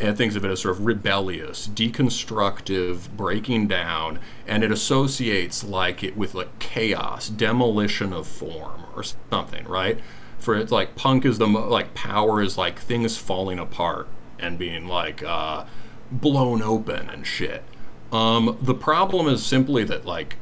and 0.02 0.18
thinks 0.18 0.36
of 0.36 0.44
it 0.44 0.50
as 0.50 0.62
sort 0.62 0.76
of 0.78 0.86
rebellious, 0.86 1.68
deconstructive, 1.68 3.10
breaking 3.16 3.68
down, 3.68 4.20
and 4.48 4.64
it 4.64 4.72
associates 4.72 5.64
like 5.64 6.04
it 6.04 6.18
with 6.18 6.34
like 6.34 6.58
chaos, 6.60 7.30
demolition 7.30 8.12
of 8.12 8.26
form, 8.26 8.86
or 8.96 9.04
something, 9.30 9.66
right? 9.66 10.00
For 10.40 10.56
it's 10.56 10.72
like 10.72 10.96
punk 10.96 11.24
is 11.24 11.38
the 11.38 11.48
mo- 11.48 11.70
like 11.70 11.94
power 11.94 12.42
is 12.42 12.58
like 12.58 12.80
things 12.80 13.18
falling 13.18 13.60
apart 13.60 14.08
and 14.40 14.58
being 14.58 14.88
like 14.88 15.22
uh, 15.24 15.66
blown 16.12 16.64
open 16.64 17.08
and 17.10 17.26
shit. 17.26 17.64
Um, 18.12 18.58
the 18.60 18.74
problem 18.74 19.28
is 19.28 19.46
simply 19.46 19.84
that 19.84 20.04
like 20.06 20.38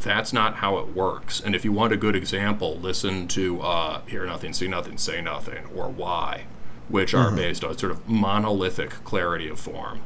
that's 0.00 0.32
not 0.32 0.56
how 0.56 0.78
it 0.78 0.94
works. 0.94 1.40
And 1.40 1.54
if 1.54 1.64
you 1.64 1.72
want 1.72 1.92
a 1.92 1.96
good 1.96 2.16
example, 2.16 2.78
listen 2.78 3.28
to 3.28 3.60
uh, 3.60 4.00
Hear 4.06 4.24
Nothing, 4.24 4.54
See 4.54 4.68
Nothing, 4.68 4.96
Say 4.96 5.20
Nothing, 5.20 5.66
or 5.74 5.88
Why, 5.88 6.44
which 6.88 7.14
are 7.14 7.26
mm-hmm. 7.26 7.36
based 7.36 7.64
on 7.64 7.76
sort 7.76 7.92
of 7.92 8.08
monolithic 8.08 8.90
clarity 9.04 9.48
of 9.48 9.58
form. 9.60 10.00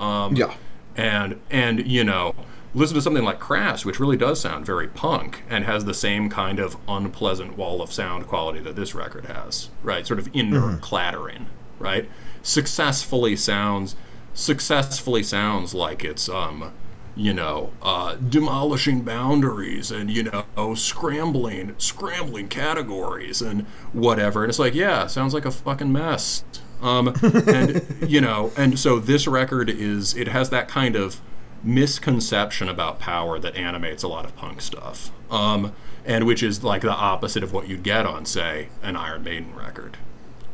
Um, 0.00 0.36
yeah. 0.36 0.54
And, 0.96 1.40
and, 1.50 1.86
you 1.86 2.04
know, 2.04 2.34
listen 2.74 2.94
to 2.96 3.02
something 3.02 3.24
like 3.24 3.38
Crass, 3.38 3.84
which 3.84 4.00
really 4.00 4.16
does 4.16 4.40
sound 4.40 4.66
very 4.66 4.88
punk 4.88 5.44
and 5.48 5.64
has 5.64 5.84
the 5.84 5.94
same 5.94 6.28
kind 6.28 6.58
of 6.58 6.76
unpleasant 6.88 7.56
wall 7.56 7.80
of 7.80 7.92
sound 7.92 8.26
quality 8.26 8.60
that 8.60 8.76
this 8.76 8.94
record 8.94 9.26
has, 9.26 9.70
right? 9.82 10.06
Sort 10.06 10.18
of 10.18 10.28
inner 10.32 10.60
mm-hmm. 10.60 10.78
clattering, 10.78 11.46
right? 11.78 12.08
Successfully 12.42 13.36
sounds 13.36 13.96
successfully 14.36 15.22
sounds 15.22 15.74
like 15.74 16.04
it's 16.04 16.28
um 16.28 16.72
you 17.16 17.32
know, 17.32 17.72
uh, 17.82 18.16
demolishing 18.16 19.02
boundaries 19.02 19.90
and, 19.90 20.10
you 20.10 20.24
know, 20.24 20.74
scrambling, 20.74 21.74
scrambling 21.78 22.48
categories 22.48 23.40
and 23.40 23.62
whatever. 23.92 24.42
And 24.42 24.50
it's 24.50 24.58
like, 24.58 24.74
yeah, 24.74 25.06
sounds 25.06 25.32
like 25.32 25.44
a 25.44 25.50
fucking 25.50 25.92
mess. 25.92 26.44
Um, 26.82 27.14
and, 27.22 27.86
you 28.06 28.20
know, 28.20 28.52
and 28.56 28.78
so 28.78 28.98
this 28.98 29.26
record 29.26 29.70
is, 29.70 30.14
it 30.16 30.28
has 30.28 30.50
that 30.50 30.68
kind 30.68 30.96
of 30.96 31.20
misconception 31.62 32.68
about 32.68 32.98
power 32.98 33.38
that 33.38 33.54
animates 33.56 34.02
a 34.02 34.08
lot 34.08 34.24
of 34.24 34.34
punk 34.36 34.60
stuff. 34.60 35.10
Um, 35.30 35.72
and 36.04 36.26
which 36.26 36.42
is 36.42 36.62
like 36.62 36.82
the 36.82 36.90
opposite 36.90 37.42
of 37.42 37.52
what 37.52 37.68
you'd 37.68 37.82
get 37.82 38.06
on, 38.06 38.26
say, 38.26 38.68
an 38.82 38.96
Iron 38.96 39.22
Maiden 39.22 39.54
record. 39.54 39.96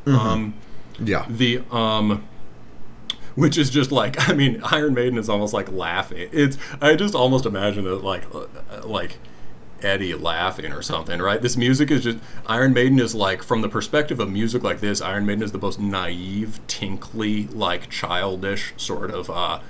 Mm-hmm. 0.04 0.16
Um, 0.16 0.54
yeah. 1.02 1.24
The, 1.28 1.62
um, 1.70 2.28
which 3.34 3.58
is 3.58 3.70
just 3.70 3.92
like 3.92 4.28
I 4.28 4.34
mean 4.34 4.60
Iron 4.64 4.94
Maiden 4.94 5.18
is 5.18 5.28
almost 5.28 5.54
like 5.54 5.70
laughing. 5.70 6.28
It's 6.32 6.56
I 6.80 6.94
just 6.96 7.14
almost 7.14 7.46
imagine 7.46 7.86
it 7.86 7.90
like 8.02 8.24
uh, 8.34 8.46
like 8.84 9.18
Eddie 9.82 10.14
laughing 10.14 10.72
or 10.72 10.82
something, 10.82 11.20
right? 11.20 11.40
This 11.40 11.56
music 11.56 11.90
is 11.90 12.04
just 12.04 12.18
Iron 12.46 12.72
Maiden 12.72 12.98
is 12.98 13.14
like 13.14 13.42
from 13.42 13.62
the 13.62 13.68
perspective 13.68 14.20
of 14.20 14.30
music 14.30 14.62
like 14.62 14.80
this, 14.80 15.00
Iron 15.00 15.26
Maiden 15.26 15.42
is 15.42 15.52
the 15.52 15.58
most 15.58 15.80
naive, 15.80 16.60
tinkly, 16.66 17.46
like 17.48 17.88
childish 17.88 18.74
sort 18.76 19.10
of 19.10 19.30
uh, 19.30 19.60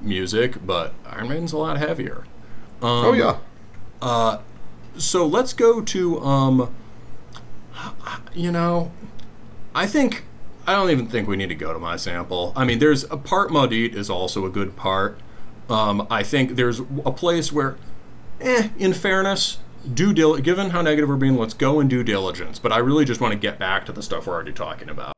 music, 0.00 0.64
but 0.66 0.94
Iron 1.06 1.28
Maiden's 1.28 1.52
a 1.52 1.58
lot 1.58 1.78
heavier. 1.78 2.24
Um, 2.82 3.04
oh 3.06 3.12
yeah. 3.12 3.38
Uh, 4.02 4.38
so 4.96 5.26
let's 5.26 5.52
go 5.52 5.80
to 5.80 6.20
um, 6.20 6.74
you 8.34 8.52
know, 8.52 8.92
I 9.74 9.86
think 9.86 10.24
I 10.66 10.72
don't 10.74 10.90
even 10.90 11.06
think 11.06 11.28
we 11.28 11.36
need 11.36 11.48
to 11.50 11.54
go 11.54 11.72
to 11.72 11.78
my 11.78 11.96
sample. 11.96 12.52
I 12.56 12.64
mean, 12.64 12.78
there's 12.78 13.04
a 13.04 13.16
part 13.16 13.50
Maudit 13.50 13.94
is 13.94 14.08
also 14.08 14.46
a 14.46 14.50
good 14.50 14.76
part. 14.76 15.18
Um, 15.68 16.06
I 16.10 16.22
think 16.22 16.56
there's 16.56 16.80
a 16.80 17.12
place 17.12 17.52
where, 17.52 17.76
eh, 18.40 18.68
in 18.78 18.92
fairness, 18.94 19.58
due 19.92 20.12
dil- 20.14 20.38
given 20.38 20.70
how 20.70 20.80
negative 20.80 21.08
we're 21.08 21.16
being, 21.16 21.36
let's 21.36 21.54
go 21.54 21.80
and 21.80 21.90
do 21.90 22.02
diligence. 22.02 22.58
But 22.58 22.72
I 22.72 22.78
really 22.78 23.04
just 23.04 23.20
want 23.20 23.32
to 23.32 23.38
get 23.38 23.58
back 23.58 23.84
to 23.86 23.92
the 23.92 24.02
stuff 24.02 24.26
we're 24.26 24.34
already 24.34 24.52
talking 24.52 24.88
about. 24.88 25.12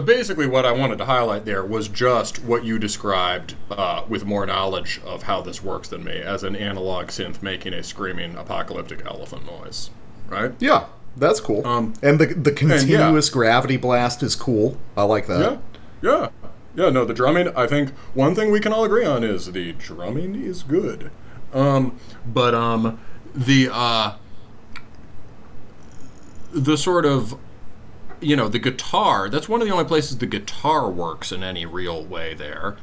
So 0.00 0.06
basically, 0.06 0.46
what 0.46 0.64
I 0.64 0.72
wanted 0.72 0.96
to 0.96 1.04
highlight 1.04 1.44
there 1.44 1.62
was 1.62 1.86
just 1.86 2.42
what 2.42 2.64
you 2.64 2.78
described 2.78 3.54
uh, 3.70 4.02
with 4.08 4.24
more 4.24 4.46
knowledge 4.46 4.98
of 5.04 5.24
how 5.24 5.42
this 5.42 5.62
works 5.62 5.88
than 5.88 6.04
me 6.04 6.22
as 6.22 6.42
an 6.42 6.56
analog 6.56 7.08
synth 7.08 7.42
making 7.42 7.74
a 7.74 7.82
screaming 7.82 8.34
apocalyptic 8.34 9.04
elephant 9.04 9.44
noise. 9.44 9.90
Right? 10.26 10.52
Yeah, 10.58 10.86
that's 11.18 11.38
cool. 11.38 11.66
Um, 11.66 11.92
and 12.02 12.18
the 12.18 12.28
the 12.28 12.50
continuous 12.50 13.28
gravity 13.28 13.76
blast 13.76 14.22
is 14.22 14.34
cool. 14.34 14.78
I 14.96 15.02
like 15.02 15.26
that. 15.26 15.60
Yeah. 16.02 16.30
Yeah. 16.40 16.50
Yeah, 16.74 16.88
no, 16.88 17.04
the 17.04 17.12
drumming, 17.12 17.48
I 17.54 17.66
think 17.66 17.90
one 18.14 18.34
thing 18.34 18.50
we 18.50 18.60
can 18.60 18.72
all 18.72 18.84
agree 18.84 19.04
on 19.04 19.22
is 19.22 19.52
the 19.52 19.72
drumming 19.72 20.34
is 20.34 20.62
good. 20.62 21.10
Um, 21.52 21.98
but 22.24 22.54
um, 22.54 22.98
the 23.34 23.68
uh, 23.70 24.14
the 26.52 26.78
sort 26.78 27.04
of 27.04 27.36
you 28.20 28.36
know 28.36 28.48
the 28.48 28.58
guitar 28.58 29.28
that's 29.28 29.48
one 29.48 29.60
of 29.62 29.66
the 29.66 29.72
only 29.72 29.84
places 29.84 30.18
the 30.18 30.26
guitar 30.26 30.90
works 30.90 31.32
in 31.32 31.42
any 31.42 31.64
real 31.66 32.04
way 32.04 32.34
there. 32.34 32.76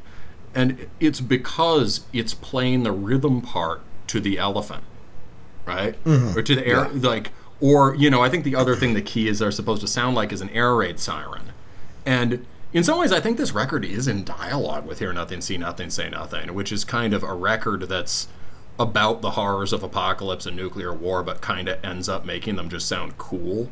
And 0.54 0.88
it's 0.98 1.20
because 1.20 2.06
it's 2.12 2.34
playing 2.34 2.82
the 2.82 2.92
rhythm 2.92 3.40
part 3.42 3.82
to 4.08 4.20
the 4.20 4.38
elephant 4.38 4.84
right? 5.66 6.02
Mm-hmm. 6.04 6.38
Or 6.38 6.42
to 6.42 6.54
the 6.54 6.66
air 6.66 6.88
Yeah. 6.94 7.08
like 7.08 7.32
or 7.60 7.94
you 7.94 8.08
know 8.08 8.22
i 8.22 8.28
think 8.30 8.44
the 8.44 8.54
other 8.56 8.74
thing 8.76 8.94
the 8.94 9.02
key 9.02 9.28
is 9.28 9.40
they're 9.40 9.50
supposed 9.50 9.80
to 9.82 9.86
sound 9.88 10.16
like 10.16 10.32
is 10.32 10.40
an 10.40 10.48
air 10.50 10.74
raid 10.74 10.98
siren. 10.98 11.52
And 12.06 12.46
in 12.72 12.82
some 12.84 12.98
ways 12.98 13.12
i 13.12 13.20
think 13.20 13.36
this 13.36 13.52
record 13.52 13.84
is 13.84 14.08
in 14.08 14.24
dialogue 14.24 14.86
with 14.86 14.98
hear 15.00 15.12
nothing 15.12 15.40
see 15.42 15.58
nothing 15.58 15.90
say 15.90 16.08
nothing 16.08 16.54
which 16.54 16.72
is 16.72 16.84
kind 16.84 17.12
of 17.12 17.22
a 17.22 17.34
record 17.34 17.82
that's 17.88 18.28
about 18.78 19.20
the 19.22 19.32
horrors 19.32 19.72
of 19.72 19.82
apocalypse 19.82 20.46
and 20.46 20.56
nuclear 20.56 20.92
war 20.94 21.22
but 21.22 21.40
kind 21.42 21.68
of 21.68 21.84
ends 21.84 22.08
up 22.08 22.24
making 22.24 22.56
them 22.56 22.68
just 22.70 22.86
sound 22.88 23.18
cool 23.18 23.68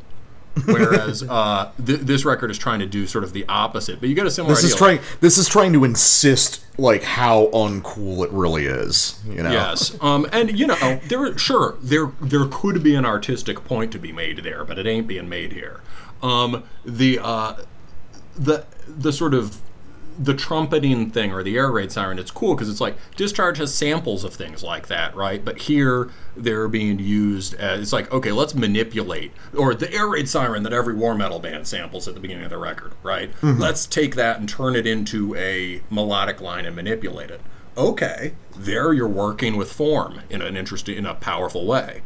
whereas 0.65 1.23
uh, 1.23 1.71
th- 1.85 2.01
this 2.01 2.25
record 2.25 2.51
is 2.51 2.57
trying 2.57 2.79
to 2.79 2.85
do 2.85 3.07
sort 3.07 3.23
of 3.23 3.33
the 3.33 3.45
opposite 3.47 3.99
but 3.99 4.09
you 4.09 4.15
get 4.15 4.25
a 4.25 4.31
similar 4.31 4.55
This 4.55 4.63
is 4.63 4.75
trying. 4.75 4.99
This 5.19 5.37
is 5.37 5.47
trying 5.47 5.73
to 5.73 5.83
insist 5.83 6.63
like 6.77 7.03
how 7.03 7.47
uncool 7.47 8.23
it 8.23 8.31
really 8.31 8.65
is. 8.65 9.19
You 9.27 9.43
know. 9.43 9.51
Yes, 9.51 9.97
um, 10.01 10.27
and 10.31 10.57
you 10.57 10.67
know, 10.67 10.99
there 11.07 11.37
sure 11.37 11.77
there 11.81 12.11
there 12.21 12.45
could 12.45 12.83
be 12.83 12.95
an 12.95 13.05
artistic 13.05 13.63
point 13.63 13.91
to 13.93 13.99
be 13.99 14.11
made 14.11 14.39
there, 14.39 14.63
but 14.63 14.77
it 14.77 14.85
ain't 14.85 15.07
being 15.07 15.29
made 15.29 15.53
here. 15.53 15.81
Um, 16.21 16.63
the 16.85 17.19
uh, 17.21 17.55
the 18.35 18.65
the 18.87 19.11
sort 19.11 19.33
of 19.33 19.59
the 20.17 20.33
trumpeting 20.33 21.09
thing 21.11 21.31
or 21.31 21.43
the 21.43 21.57
air 21.57 21.71
raid 21.71 21.91
siren, 21.91 22.19
it's 22.19 22.31
cool 22.31 22.55
because 22.55 22.69
it's 22.69 22.81
like 22.81 22.97
discharge 23.15 23.57
has 23.57 23.73
samples 23.73 24.23
of 24.23 24.33
things 24.33 24.63
like 24.63 24.87
that, 24.87 25.15
right? 25.15 25.43
But 25.43 25.59
here 25.59 26.09
they're 26.35 26.67
being 26.67 26.99
used 26.99 27.53
as 27.55 27.81
it's 27.81 27.93
like 27.93 28.11
okay, 28.11 28.31
let's 28.31 28.55
manipulate 28.55 29.31
or 29.55 29.73
the 29.73 29.91
air 29.93 30.07
raid 30.07 30.27
siren 30.27 30.63
that 30.63 30.73
every 30.73 30.93
war 30.93 31.15
metal 31.15 31.39
band 31.39 31.67
samples 31.67 32.07
at 32.07 32.13
the 32.13 32.19
beginning 32.19 32.43
of 32.43 32.49
the 32.49 32.57
record, 32.57 32.93
right? 33.03 33.31
Mm-hmm. 33.41 33.61
Let's 33.61 33.85
take 33.85 34.15
that 34.15 34.39
and 34.39 34.47
turn 34.49 34.75
it 34.75 34.87
into 34.87 35.35
a 35.35 35.81
melodic 35.89 36.41
line 36.41 36.65
and 36.65 36.75
manipulate 36.75 37.29
it. 37.29 37.41
Okay, 37.77 38.33
there 38.55 38.91
you're 38.91 39.07
working 39.07 39.55
with 39.55 39.71
form 39.71 40.21
in 40.31 40.41
an 40.41 40.57
interesting, 40.57 40.97
in 40.97 41.05
a 41.05 41.13
powerful 41.13 41.67
way 41.67 42.01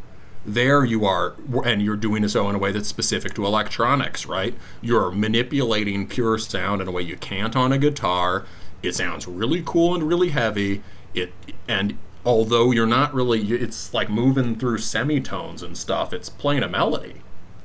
there 0.46 0.84
you 0.84 1.06
are 1.06 1.36
and 1.64 1.82
you're 1.82 1.96
doing 1.96 2.28
so 2.28 2.50
in 2.50 2.56
a 2.56 2.58
way 2.58 2.72
that's 2.72 2.88
specific 2.88 3.34
to 3.36 3.46
electronics 3.46 4.26
right? 4.26 4.56
You're 4.82 5.12
manipulating 5.12 6.08
pure 6.08 6.38
sound 6.38 6.82
in 6.82 6.88
a 6.88 6.92
way 6.92 7.04
you 7.04 7.18
can't 7.18 7.56
on 7.56 7.72
a 7.72 7.78
guitar. 7.78 8.46
It 8.82 8.96
sounds 8.96 9.28
really 9.28 9.62
cool 9.66 9.94
and 9.94 10.04
really 10.04 10.30
heavy. 10.30 10.82
It 11.14 11.34
and 11.68 11.98
although 12.26 12.72
you're 12.72 12.88
not 12.88 13.14
really 13.14 13.42
it's 13.52 13.94
like 13.94 14.10
moving 14.10 14.58
through 14.58 14.78
semitones 14.80 15.64
and 15.64 15.78
stuff 15.78 16.14
it's 16.14 16.30
playing 16.30 16.64
a 16.64 16.70
melody 16.70 17.22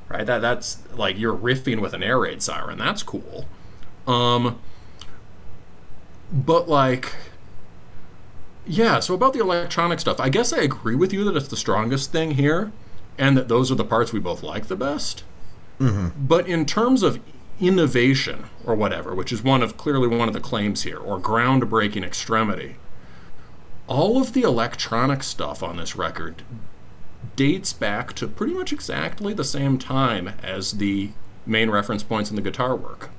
right? 0.09 0.27
That 0.27 0.41
that's 0.41 0.79
like 0.95 1.19
you're 1.19 1.37
riffing 1.37 1.81
with 1.81 1.93
an 1.93 2.03
air 2.03 2.21
raid 2.21 2.43
siren. 2.43 2.79
That's 2.79 3.03
cool. 3.03 3.47
Um 4.07 4.59
but 6.33 6.69
like 6.69 7.15
yeah, 8.67 9.01
so 9.01 9.15
about 9.15 9.33
the 9.33 9.41
electronic 9.41 10.01
stuff, 10.01 10.21
I 10.21 10.29
guess 10.29 10.53
I 10.53 10.59
agree 10.59 10.95
with 10.95 11.13
you 11.13 11.25
that 11.25 11.37
it's 11.37 11.49
the 11.49 11.57
strongest 11.57 12.13
thing 12.13 12.33
here, 12.33 12.73
and 13.19 13.37
that 13.37 13.49
those 13.49 13.71
are 13.71 13.77
the 13.77 13.85
parts 13.85 14.13
we 14.13 14.21
both 14.21 14.43
like 14.43 14.67
the 14.67 14.77
best. 14.77 15.25
But 16.17 16.47
in 16.49 16.67
terms 16.67 17.03
of 17.03 17.21
innovation 17.61 18.47
or 18.65 18.75
whatever, 18.75 19.15
which 19.15 19.33
is 19.33 19.43
one 19.43 19.63
of 19.63 19.77
clearly 19.77 20.09
one 20.09 20.29
of 20.29 20.35
the 20.35 20.41
claims 20.41 20.83
here, 20.83 20.99
or 20.99 21.19
groundbreaking 21.21 22.05
extremity, 22.05 22.77
all 23.87 24.21
of 24.21 24.33
the 24.33 24.43
electronic 24.43 25.23
stuff 25.23 25.63
on 25.63 25.77
this 25.77 25.95
record 25.97 26.43
dates 27.37 27.73
back 27.73 28.13
to 28.15 28.27
pretty 28.27 28.53
much 28.55 28.73
exactly 28.73 29.33
the 29.35 29.45
same 29.45 29.79
time 29.79 30.29
as 30.43 30.73
the 30.73 31.11
main 31.45 31.71
reference 31.71 32.03
points 32.03 32.31
in 32.31 32.37
the 32.37 32.43
guitar 32.43 32.75
work. 32.75 33.11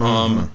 Um, 0.00 0.52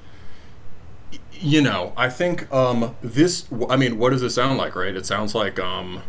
you 1.42 1.62
know, 1.62 1.94
I 1.98 2.10
think 2.10 2.52
um, 2.54 2.96
this. 3.02 3.48
I 3.70 3.76
mean, 3.76 3.98
what 3.98 4.12
does 4.12 4.22
it 4.22 4.30
sound 4.30 4.58
like? 4.58 4.76
Right? 4.76 4.96
It 4.96 5.06
sounds 5.06 5.36
like 5.36 5.60
um, 5.60 6.04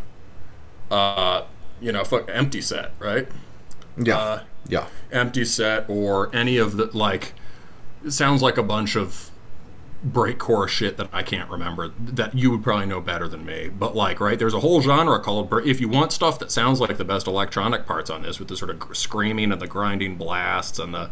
uh, 0.91 1.45
you 1.81 1.91
know, 1.91 2.03
fuck, 2.03 2.27
Emptyset, 2.27 2.91
right? 2.99 3.27
Yeah. 3.97 4.17
Uh, 4.17 4.43
yeah. 4.67 4.87
Emptyset 5.11 5.89
or 5.89 6.33
any 6.35 6.57
of 6.57 6.77
the 6.77 6.85
like. 6.97 7.33
It 8.05 8.11
sounds 8.11 8.41
like 8.41 8.57
a 8.57 8.63
bunch 8.63 8.95
of 8.95 9.31
breakcore 10.05 10.67
shit 10.67 10.97
that 10.97 11.07
I 11.13 11.23
can't 11.23 11.49
remember 11.49 11.93
that 11.97 12.35
you 12.35 12.51
would 12.51 12.61
probably 12.61 12.85
know 12.85 12.99
better 12.99 13.27
than 13.27 13.45
me. 13.45 13.69
But 13.69 13.95
like, 13.95 14.19
right? 14.19 14.37
There's 14.37 14.53
a 14.53 14.59
whole 14.59 14.81
genre 14.81 15.19
called. 15.19 15.51
If 15.65 15.79
you 15.81 15.89
want 15.89 16.11
stuff 16.11 16.39
that 16.39 16.51
sounds 16.51 16.79
like 16.79 16.97
the 16.97 17.05
best 17.05 17.27
electronic 17.27 17.85
parts 17.85 18.09
on 18.09 18.21
this, 18.21 18.39
with 18.39 18.49
the 18.49 18.57
sort 18.57 18.71
of 18.71 18.95
screaming 18.95 19.51
and 19.51 19.61
the 19.61 19.67
grinding 19.67 20.17
blasts 20.17 20.79
and 20.79 20.93
the 20.93 21.09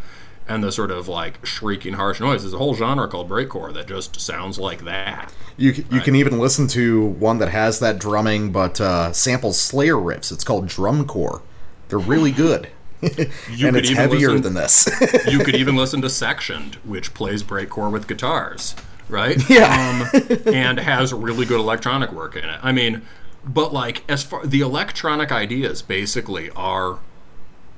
and 0.47 0.63
the 0.63 0.71
sort 0.71 0.91
of 0.91 1.07
like 1.07 1.45
shrieking 1.45 1.93
harsh 1.93 2.19
noise, 2.19 2.41
there's 2.43 2.53
a 2.53 2.57
whole 2.57 2.73
genre 2.75 3.07
called 3.07 3.29
breakcore 3.29 3.73
that 3.73 3.87
just 3.87 4.19
sounds 4.19 4.57
like 4.59 4.83
that. 4.85 5.33
You 5.57 5.85
you 5.91 6.01
can 6.01 6.15
even 6.15 6.39
listen 6.39 6.67
to 6.69 7.01
one 7.05 7.37
that 7.39 7.49
has 7.49 7.79
that 7.79 7.99
drumming 7.99 8.51
but 8.51 8.79
uh, 8.81 9.11
samples 9.13 9.59
Slayer 9.59 9.95
riffs. 9.95 10.31
It's 10.31 10.43
called 10.43 10.67
Drumcorps. 10.67 11.41
They're 11.89 11.99
really 11.99 12.31
good. 12.45 12.69
and 13.01 13.11
could 13.17 13.75
it's 13.77 13.89
heavier 13.91 14.29
listen- 14.29 14.41
than 14.43 14.53
this. 14.53 14.87
you 15.27 15.39
could 15.39 15.55
even 15.55 15.75
listen 15.81 16.01
to 16.01 16.09
Sectioned, 16.09 16.75
which 16.83 17.13
plays 17.13 17.43
breakcore 17.43 17.91
with 17.91 18.07
guitars, 18.07 18.75
right? 19.09 19.37
Yeah. 19.49 20.09
Um, 20.13 20.37
and 20.53 20.79
has 20.79 21.13
really 21.13 21.45
good 21.45 21.59
electronic 21.59 22.11
work 22.11 22.35
in 22.35 22.45
it. 22.45 22.59
I 22.63 22.71
mean, 22.71 23.01
but 23.43 23.73
like 23.73 24.03
as 24.09 24.23
far 24.23 24.45
the 24.45 24.61
electronic 24.61 25.31
ideas 25.31 25.81
basically 25.81 26.49
are 26.51 26.99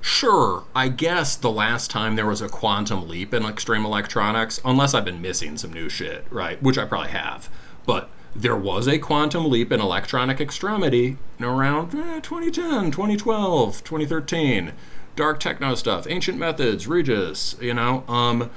sure, 0.04 0.66
I 0.76 0.90
guess 0.90 1.36
the 1.36 1.50
last 1.50 1.90
time 1.90 2.16
there 2.16 2.28
was 2.28 2.42
a 2.42 2.50
quantum 2.50 3.08
leap 3.08 3.34
in 3.34 3.46
extreme 3.46 3.86
electronics, 3.86 4.62
unless 4.64 4.94
I've 4.94 5.06
been 5.06 5.22
missing 5.22 5.58
some 5.58 5.74
new 5.74 5.90
shit, 5.90 6.26
right? 6.30 6.62
Which 6.62 6.78
I 6.78 6.86
probably 6.86 7.12
have. 7.12 7.50
But 7.86 8.10
there 8.36 8.56
was 8.56 8.88
a 8.88 9.00
quantum 9.00 9.50
leap 9.50 9.72
in 9.72 9.80
electronic 9.80 10.42
extremity 10.42 11.18
around 11.40 11.94
eh, 11.96 12.20
2010, 12.20 12.92
2012, 12.92 13.84
2013. 13.84 14.74
Dark 15.16 15.40
techno 15.40 15.76
stuff, 15.76 16.08
ancient 16.10 16.40
methods, 16.40 16.88
Regis, 16.88 17.56
you 17.62 17.74
know, 17.74 18.04
um, 18.08 18.50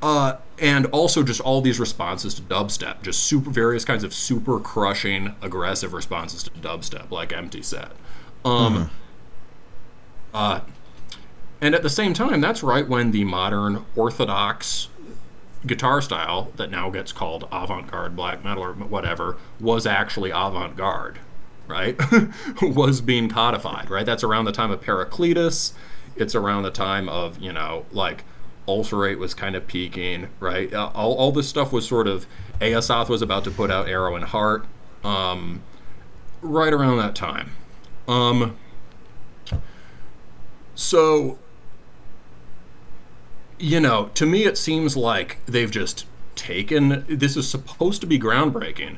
uh, 0.00 0.36
and 0.58 0.86
also 0.86 1.22
just 1.22 1.40
all 1.40 1.60
these 1.60 1.78
responses 1.78 2.34
to 2.34 2.42
dubstep, 2.42 3.02
just 3.02 3.24
super 3.24 3.50
various 3.50 3.84
kinds 3.84 4.04
of 4.04 4.14
super 4.14 4.58
crushing, 4.58 5.34
aggressive 5.42 5.92
responses 5.92 6.42
to 6.42 6.50
dubstep, 6.50 7.10
like 7.10 7.28
Emptyset. 7.30 7.90
Um, 8.44 8.90
uh, 10.34 10.60
and 11.60 11.74
at 11.74 11.82
the 11.82 11.90
same 11.90 12.12
time, 12.12 12.40
that's 12.40 12.62
right 12.62 12.86
when 12.86 13.10
the 13.12 13.24
modern 13.24 13.86
orthodox 13.96 14.88
guitar 15.66 16.02
style 16.02 16.52
that 16.56 16.70
now 16.70 16.90
gets 16.90 17.12
called 17.12 17.48
avant-garde 17.50 18.14
black 18.14 18.44
metal 18.44 18.62
or 18.62 18.74
whatever 18.74 19.38
was 19.58 19.86
actually 19.86 20.30
avant-garde 20.30 21.18
right? 21.66 21.98
Was 22.60 23.00
being 23.00 23.30
codified 23.30 23.88
right? 23.88 24.04
That's 24.04 24.22
around 24.22 24.44
the 24.44 24.52
time 24.52 24.70
of 24.70 24.82
Paracletus 24.82 25.72
it's 26.16 26.34
around 26.34 26.62
the 26.62 26.70
time 26.70 27.08
of 27.08 27.38
you 27.38 27.52
know 27.52 27.86
like 27.90 28.24
ulcerate 28.68 29.18
was 29.18 29.34
kind 29.34 29.56
of 29.56 29.66
peaking 29.66 30.28
right? 30.40 30.72
Uh, 30.72 30.90
all, 30.94 31.14
all 31.14 31.32
this 31.32 31.48
stuff 31.48 31.72
was 31.72 31.88
sort 31.88 32.06
of 32.06 32.26
Aosoth 32.60 33.08
was 33.08 33.22
about 33.22 33.44
to 33.44 33.50
put 33.50 33.70
out 33.70 33.88
Arrow 33.88 34.16
in 34.16 34.22
Heart 34.22 34.66
um, 35.02 35.62
right 36.40 36.72
around 36.72 36.98
that 36.98 37.14
time. 37.14 37.52
Um, 38.06 38.56
so 40.74 41.38
you 43.58 43.80
know, 43.80 44.10
to 44.14 44.26
me, 44.26 44.44
it 44.44 44.58
seems 44.58 44.96
like 44.96 45.38
they've 45.46 45.70
just 45.70 46.06
taken 46.34 47.04
this 47.08 47.36
is 47.36 47.48
supposed 47.48 48.00
to 48.00 48.06
be 48.06 48.18
groundbreaking. 48.18 48.96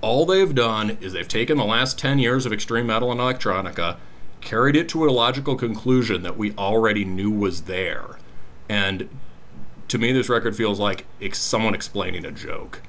All 0.00 0.26
they've 0.26 0.54
done 0.54 0.98
is 1.00 1.14
they've 1.14 1.26
taken 1.26 1.56
the 1.56 1.64
last 1.64 1.98
10 1.98 2.18
years 2.18 2.44
of 2.44 2.52
extreme 2.52 2.86
metal 2.86 3.10
and 3.10 3.20
electronica, 3.20 3.96
carried 4.42 4.76
it 4.76 4.88
to 4.90 5.06
a 5.06 5.10
logical 5.10 5.56
conclusion 5.56 6.22
that 6.22 6.36
we 6.36 6.52
already 6.56 7.04
knew 7.06 7.30
was 7.30 7.62
there. 7.62 8.18
And 8.68 9.08
to 9.88 9.98
me, 9.98 10.12
this 10.12 10.28
record 10.28 10.54
feels 10.54 10.78
like 10.78 11.06
someone 11.32 11.74
explaining 11.74 12.26
a 12.26 12.30
joke. 12.30 12.82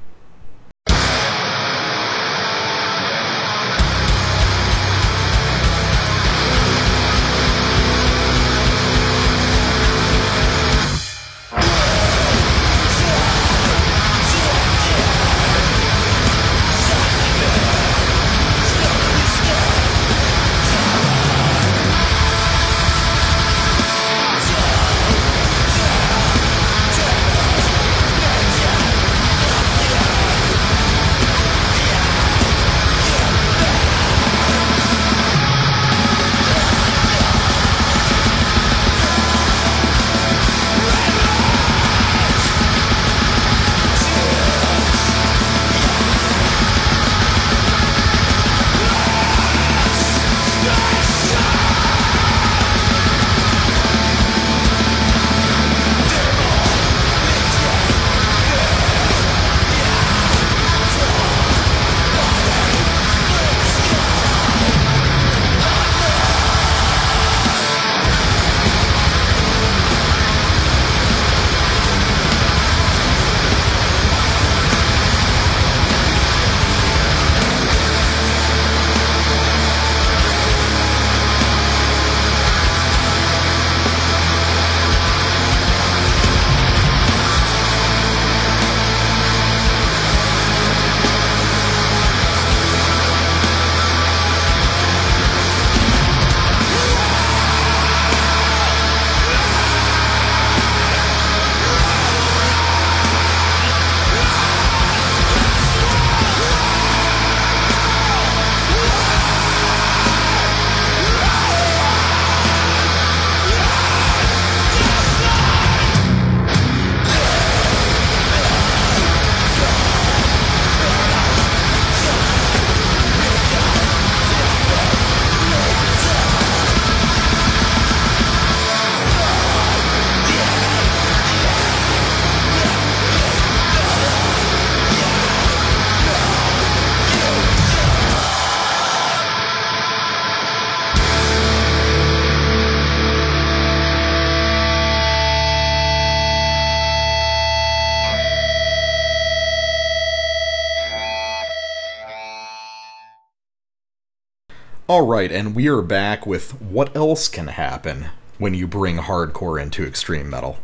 All 154.96 155.06
right, 155.06 155.30
and 155.30 155.54
we 155.54 155.68
are 155.68 155.82
back 155.82 156.26
with 156.26 156.62
what 156.62 156.96
else 156.96 157.28
can 157.28 157.48
happen 157.48 158.06
when 158.38 158.54
you 158.54 158.66
bring 158.66 158.96
hardcore 158.96 159.62
into 159.62 159.84
extreme 159.86 160.30
metal. 160.30 160.58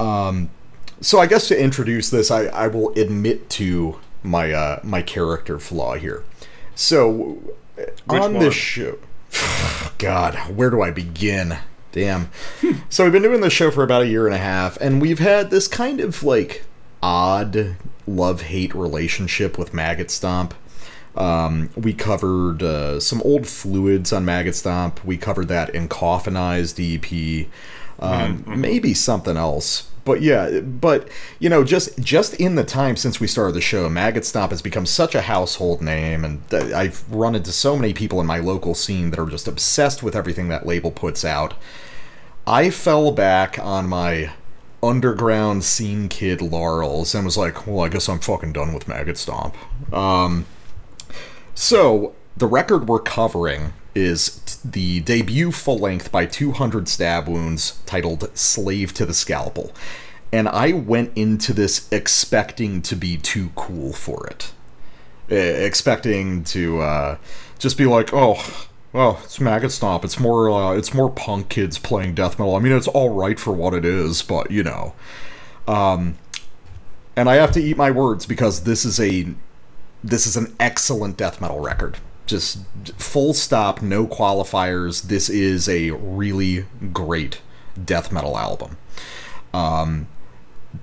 Um, 0.00 0.50
so 1.00 1.20
I 1.20 1.26
guess 1.26 1.46
to 1.46 1.56
introduce 1.56 2.10
this, 2.10 2.32
I, 2.32 2.46
I 2.46 2.66
will 2.66 2.92
admit 2.98 3.48
to 3.50 4.00
my 4.24 4.50
uh, 4.50 4.80
my 4.82 5.00
character 5.00 5.60
flaw 5.60 5.94
here. 5.94 6.24
So 6.74 7.54
on 8.08 8.18
one? 8.18 8.32
this 8.40 8.54
show, 8.54 8.98
God, 9.98 10.34
where 10.52 10.70
do 10.70 10.82
I 10.82 10.90
begin? 10.90 11.58
Damn. 11.92 12.30
so 12.88 13.04
we've 13.04 13.12
been 13.12 13.22
doing 13.22 13.42
this 13.42 13.52
show 13.52 13.70
for 13.70 13.84
about 13.84 14.02
a 14.02 14.08
year 14.08 14.26
and 14.26 14.34
a 14.34 14.38
half, 14.38 14.76
and 14.78 15.00
we've 15.00 15.20
had 15.20 15.50
this 15.50 15.68
kind 15.68 16.00
of 16.00 16.24
like 16.24 16.64
odd 17.00 17.76
love 18.08 18.40
hate 18.40 18.74
relationship 18.74 19.56
with 19.56 19.72
Maggot 19.72 20.10
Stomp. 20.10 20.52
Um, 21.16 21.70
we 21.76 21.92
covered 21.92 22.62
uh, 22.62 23.00
some 23.00 23.22
old 23.22 23.46
fluids 23.46 24.12
on 24.12 24.24
Maggot 24.24 24.54
Stomp. 24.54 25.04
We 25.04 25.16
covered 25.16 25.48
that 25.48 25.74
in 25.74 25.88
Coffinized 25.88 26.78
EP. 26.80 27.48
Um, 28.00 28.44
Maybe 28.46 28.94
something 28.94 29.36
else. 29.36 29.90
But 30.04 30.20
yeah, 30.20 30.60
but 30.60 31.08
you 31.38 31.48
know, 31.48 31.64
just 31.64 31.98
just 31.98 32.34
in 32.34 32.56
the 32.56 32.64
time 32.64 32.96
since 32.96 33.20
we 33.20 33.26
started 33.26 33.54
the 33.54 33.62
show, 33.62 33.88
Maggot 33.88 34.26
Stomp 34.26 34.50
has 34.50 34.60
become 34.60 34.84
such 34.84 35.14
a 35.14 35.22
household 35.22 35.80
name, 35.80 36.24
and 36.24 36.42
I've 36.52 37.10
run 37.10 37.34
into 37.34 37.52
so 37.52 37.74
many 37.76 37.94
people 37.94 38.20
in 38.20 38.26
my 38.26 38.38
local 38.38 38.74
scene 38.74 39.10
that 39.10 39.18
are 39.18 39.30
just 39.30 39.48
obsessed 39.48 40.02
with 40.02 40.14
everything 40.14 40.48
that 40.48 40.66
label 40.66 40.90
puts 40.90 41.24
out. 41.24 41.54
I 42.46 42.68
fell 42.68 43.12
back 43.12 43.58
on 43.58 43.88
my 43.88 44.30
underground 44.82 45.64
scene 45.64 46.10
kid 46.10 46.42
laurels 46.42 47.14
and 47.14 47.24
was 47.24 47.38
like, 47.38 47.66
well, 47.66 47.80
I 47.80 47.88
guess 47.88 48.06
I'm 48.06 48.18
fucking 48.18 48.52
done 48.52 48.74
with 48.74 48.86
Maggot 48.86 49.16
Stomp. 49.16 49.56
Um, 49.92 50.44
so, 51.54 52.14
the 52.36 52.46
record 52.46 52.88
we're 52.88 53.00
covering 53.00 53.72
is 53.94 54.40
t- 54.40 54.68
the 54.68 55.00
debut 55.00 55.52
full 55.52 55.78
length 55.78 56.10
by 56.10 56.26
200 56.26 56.88
Stab 56.88 57.28
Wounds 57.28 57.80
titled 57.86 58.36
Slave 58.36 58.92
to 58.94 59.06
the 59.06 59.14
Scalpel. 59.14 59.72
And 60.32 60.48
I 60.48 60.72
went 60.72 61.12
into 61.16 61.52
this 61.52 61.88
expecting 61.92 62.82
to 62.82 62.96
be 62.96 63.16
too 63.16 63.50
cool 63.54 63.92
for 63.92 64.26
it. 64.26 64.52
Eh, 65.30 65.64
expecting 65.64 66.42
to 66.44 66.80
uh, 66.80 67.16
just 67.58 67.78
be 67.78 67.86
like, 67.86 68.12
oh, 68.12 68.68
well, 68.92 69.20
it's 69.22 69.38
Maggot 69.38 69.70
Stomp. 69.70 70.04
It's 70.04 70.18
more, 70.18 70.50
uh, 70.50 70.76
it's 70.76 70.92
more 70.92 71.10
punk 71.10 71.48
kids 71.48 71.78
playing 71.78 72.14
death 72.14 72.38
metal. 72.38 72.56
I 72.56 72.58
mean, 72.58 72.72
it's 72.72 72.88
all 72.88 73.10
right 73.10 73.38
for 73.38 73.52
what 73.52 73.74
it 73.74 73.84
is, 73.84 74.22
but 74.22 74.50
you 74.50 74.64
know. 74.64 74.94
Um, 75.68 76.16
and 77.16 77.28
I 77.28 77.36
have 77.36 77.52
to 77.52 77.62
eat 77.62 77.76
my 77.76 77.90
words 77.90 78.26
because 78.26 78.64
this 78.64 78.84
is 78.84 78.98
a 78.98 79.34
this 80.04 80.26
is 80.26 80.36
an 80.36 80.54
excellent 80.60 81.16
death 81.16 81.40
metal 81.40 81.60
record. 81.60 81.96
Just 82.26 82.58
full 82.98 83.34
stop, 83.34 83.82
no 83.82 84.06
qualifiers. 84.06 85.02
This 85.02 85.28
is 85.28 85.68
a 85.68 85.90
really 85.90 86.66
great 86.92 87.40
death 87.82 88.12
metal 88.12 88.38
album. 88.38 88.76
Um, 89.52 90.08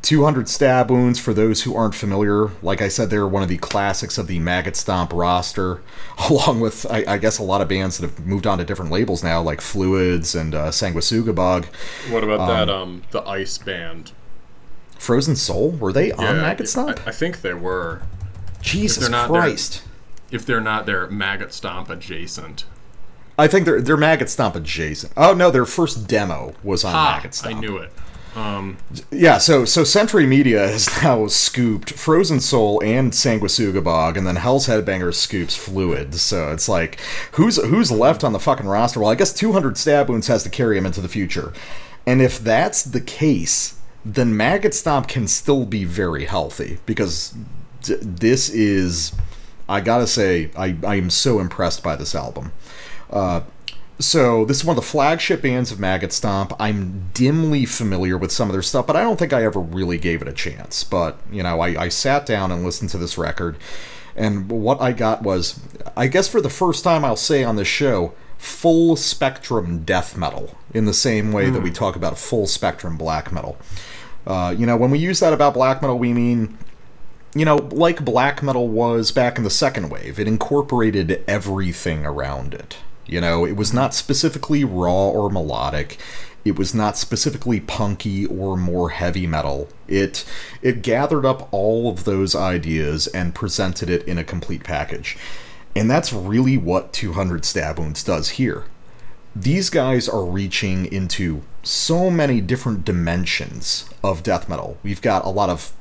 200 0.01 0.47
Stab 0.47 0.89
Wounds, 0.89 1.19
for 1.19 1.33
those 1.33 1.63
who 1.63 1.75
aren't 1.75 1.93
familiar, 1.93 2.49
like 2.61 2.81
I 2.81 2.87
said, 2.87 3.09
they're 3.09 3.27
one 3.27 3.43
of 3.43 3.49
the 3.49 3.57
classics 3.57 4.17
of 4.17 4.27
the 4.27 4.39
Maggot 4.39 4.75
Stomp 4.75 5.11
roster, 5.13 5.81
along 6.29 6.59
with, 6.61 6.85
I, 6.89 7.03
I 7.07 7.17
guess, 7.17 7.37
a 7.37 7.43
lot 7.43 7.61
of 7.61 7.67
bands 7.67 7.97
that 7.97 8.09
have 8.09 8.25
moved 8.25 8.47
on 8.47 8.57
to 8.57 8.63
different 8.63 8.91
labels 8.91 9.23
now, 9.23 9.41
like 9.41 9.61
Fluids 9.61 10.33
and 10.33 10.55
uh, 10.55 10.69
Sanguisugabogg. 10.69 11.65
What 12.09 12.23
about 12.23 12.47
that? 12.47 12.69
Um, 12.69 13.03
the 13.11 13.21
Ice 13.27 13.57
Band. 13.57 14.13
Frozen 14.97 15.35
Soul, 15.35 15.71
were 15.71 15.91
they 15.91 16.11
on 16.11 16.23
Yeah, 16.23 16.33
Maggot 16.41 16.69
Stomp? 16.69 17.01
I, 17.05 17.09
I 17.09 17.11
think 17.11 17.41
they 17.41 17.53
were. 17.53 18.03
Jesus 18.61 19.07
they're- 19.07 19.27
Christ. 19.27 19.83
If 20.31 20.45
they're 20.45 20.61
not, 20.61 20.85
they're 20.85 21.07
Maggot 21.07 21.53
Stomp 21.53 21.89
adjacent. 21.89 22.63
I 23.37 23.47
think 23.47 23.65
they're 23.65 23.81
they're 23.81 23.97
Maggot 23.97 24.29
Stomp 24.29 24.55
adjacent. 24.55 25.11
Oh 25.17 25.33
no, 25.33 25.51
their 25.51 25.65
first 25.65 26.07
demo 26.07 26.53
was 26.63 26.85
on 26.85 26.93
Ah, 26.95 27.15
Maggot 27.17 27.33
Stomp. 27.33 27.57
I 27.57 27.59
knew 27.59 27.77
it. 27.77 27.91
Um, 28.33 28.77
Yeah, 29.11 29.39
so 29.39 29.65
so 29.65 29.83
Century 29.83 30.25
Media 30.25 30.65
has 30.71 30.87
now 31.03 31.27
scooped 31.27 31.91
Frozen 31.91 32.39
Soul 32.39 32.81
and 32.81 33.11
Sanguisugabogg, 33.11 34.15
and 34.15 34.25
then 34.25 34.37
Hell's 34.37 34.67
Headbangers 34.67 35.15
scoops 35.15 35.55
Fluid. 35.57 36.15
So 36.15 36.49
it's 36.51 36.69
like, 36.69 36.99
who's 37.33 37.57
who's 37.61 37.91
left 37.91 38.23
on 38.23 38.31
the 38.31 38.39
fucking 38.39 38.67
roster? 38.67 39.01
Well, 39.01 39.09
I 39.09 39.15
guess 39.15 39.33
200 39.33 39.77
Stab 39.77 40.07
Wounds 40.07 40.27
has 40.27 40.43
to 40.43 40.49
carry 40.49 40.77
him 40.77 40.85
into 40.85 41.01
the 41.01 41.09
future, 41.09 41.51
and 42.07 42.21
if 42.21 42.39
that's 42.39 42.83
the 42.83 43.01
case, 43.01 43.77
then 44.05 44.37
Maggot 44.37 44.73
Stomp 44.73 45.09
can 45.09 45.27
still 45.27 45.65
be 45.65 45.83
very 45.83 46.23
healthy 46.23 46.77
because 46.85 47.33
this 47.83 48.49
is, 48.49 49.13
I 49.67 49.81
gotta 49.81 50.07
say, 50.07 50.51
I 50.57 50.75
I 50.85 50.95
am 50.95 51.09
so 51.09 51.39
impressed 51.39 51.83
by 51.83 51.95
this 51.95 52.15
album. 52.15 52.51
Uh, 53.09 53.41
so 53.99 54.45
this 54.45 54.57
is 54.57 54.65
one 54.65 54.77
of 54.77 54.83
the 54.83 54.89
flagship 54.89 55.43
bands 55.43 55.71
of 55.71 55.79
Maggot 55.79 56.11
Stomp. 56.11 56.53
I'm 56.59 57.09
dimly 57.13 57.65
familiar 57.65 58.17
with 58.17 58.31
some 58.31 58.49
of 58.49 58.53
their 58.53 58.61
stuff, 58.61 58.87
but 58.87 58.95
I 58.95 59.03
don't 59.03 59.19
think 59.19 59.33
I 59.33 59.43
ever 59.43 59.59
really 59.59 59.97
gave 59.97 60.21
it 60.21 60.27
a 60.27 60.33
chance. 60.33 60.83
But 60.83 61.19
you 61.31 61.43
know, 61.43 61.59
I, 61.59 61.83
I 61.83 61.89
sat 61.89 62.25
down 62.25 62.51
and 62.51 62.63
listened 62.63 62.89
to 62.91 62.97
this 62.97 63.17
record, 63.17 63.57
and 64.15 64.49
what 64.49 64.81
I 64.81 64.91
got 64.91 65.21
was, 65.23 65.59
I 65.95 66.07
guess 66.07 66.27
for 66.27 66.41
the 66.41 66.49
first 66.49 66.83
time, 66.83 67.05
I'll 67.05 67.15
say 67.15 67.43
on 67.43 67.55
this 67.55 67.67
show, 67.67 68.13
full 68.37 68.95
spectrum 68.95 69.83
death 69.83 70.17
metal 70.17 70.57
in 70.73 70.85
the 70.85 70.93
same 70.93 71.31
way 71.31 71.49
that 71.49 71.61
we 71.61 71.69
talk 71.69 71.95
about 71.95 72.17
full 72.17 72.47
spectrum 72.47 72.97
black 72.97 73.31
metal. 73.31 73.57
Uh, 74.25 74.53
you 74.57 74.65
know, 74.65 74.77
when 74.77 74.91
we 74.91 74.99
use 74.99 75.19
that 75.19 75.33
about 75.33 75.53
black 75.53 75.81
metal, 75.81 75.97
we 75.97 76.13
mean 76.13 76.57
you 77.33 77.45
know, 77.45 77.55
like 77.55 78.03
black 78.03 78.43
metal 78.43 78.67
was 78.67 79.11
back 79.11 79.37
in 79.37 79.43
the 79.43 79.49
second 79.49 79.89
wave, 79.89 80.19
it 80.19 80.27
incorporated 80.27 81.23
everything 81.27 82.05
around 82.05 82.53
it. 82.53 82.77
You 83.05 83.21
know, 83.21 83.45
it 83.45 83.55
was 83.55 83.73
not 83.73 83.93
specifically 83.93 84.63
raw 84.63 85.09
or 85.09 85.29
melodic. 85.29 85.97
It 86.43 86.57
was 86.57 86.73
not 86.73 86.97
specifically 86.97 87.59
punky 87.59 88.25
or 88.25 88.57
more 88.57 88.89
heavy 88.89 89.27
metal. 89.27 89.69
It 89.87 90.25
it 90.61 90.81
gathered 90.81 91.25
up 91.25 91.47
all 91.51 91.89
of 91.89 92.03
those 92.03 92.35
ideas 92.35 93.07
and 93.07 93.35
presented 93.35 93.89
it 93.89 94.03
in 94.07 94.17
a 94.17 94.23
complete 94.23 94.63
package. 94.63 95.17
And 95.75 95.89
that's 95.89 96.11
really 96.11 96.57
what 96.57 96.93
200 96.93 97.45
Stab 97.45 97.79
Wounds 97.79 98.03
does 98.03 98.31
here 98.31 98.65
these 99.35 99.69
guys 99.69 100.09
are 100.09 100.25
reaching 100.25 100.85
into 100.91 101.41
so 101.63 102.09
many 102.09 102.41
different 102.41 102.83
dimensions 102.83 103.89
of 104.03 104.23
death 104.23 104.49
metal. 104.49 104.77
We've 104.83 105.01
got 105.01 105.25
a 105.25 105.29
lot 105.29 105.49
of 105.49 105.71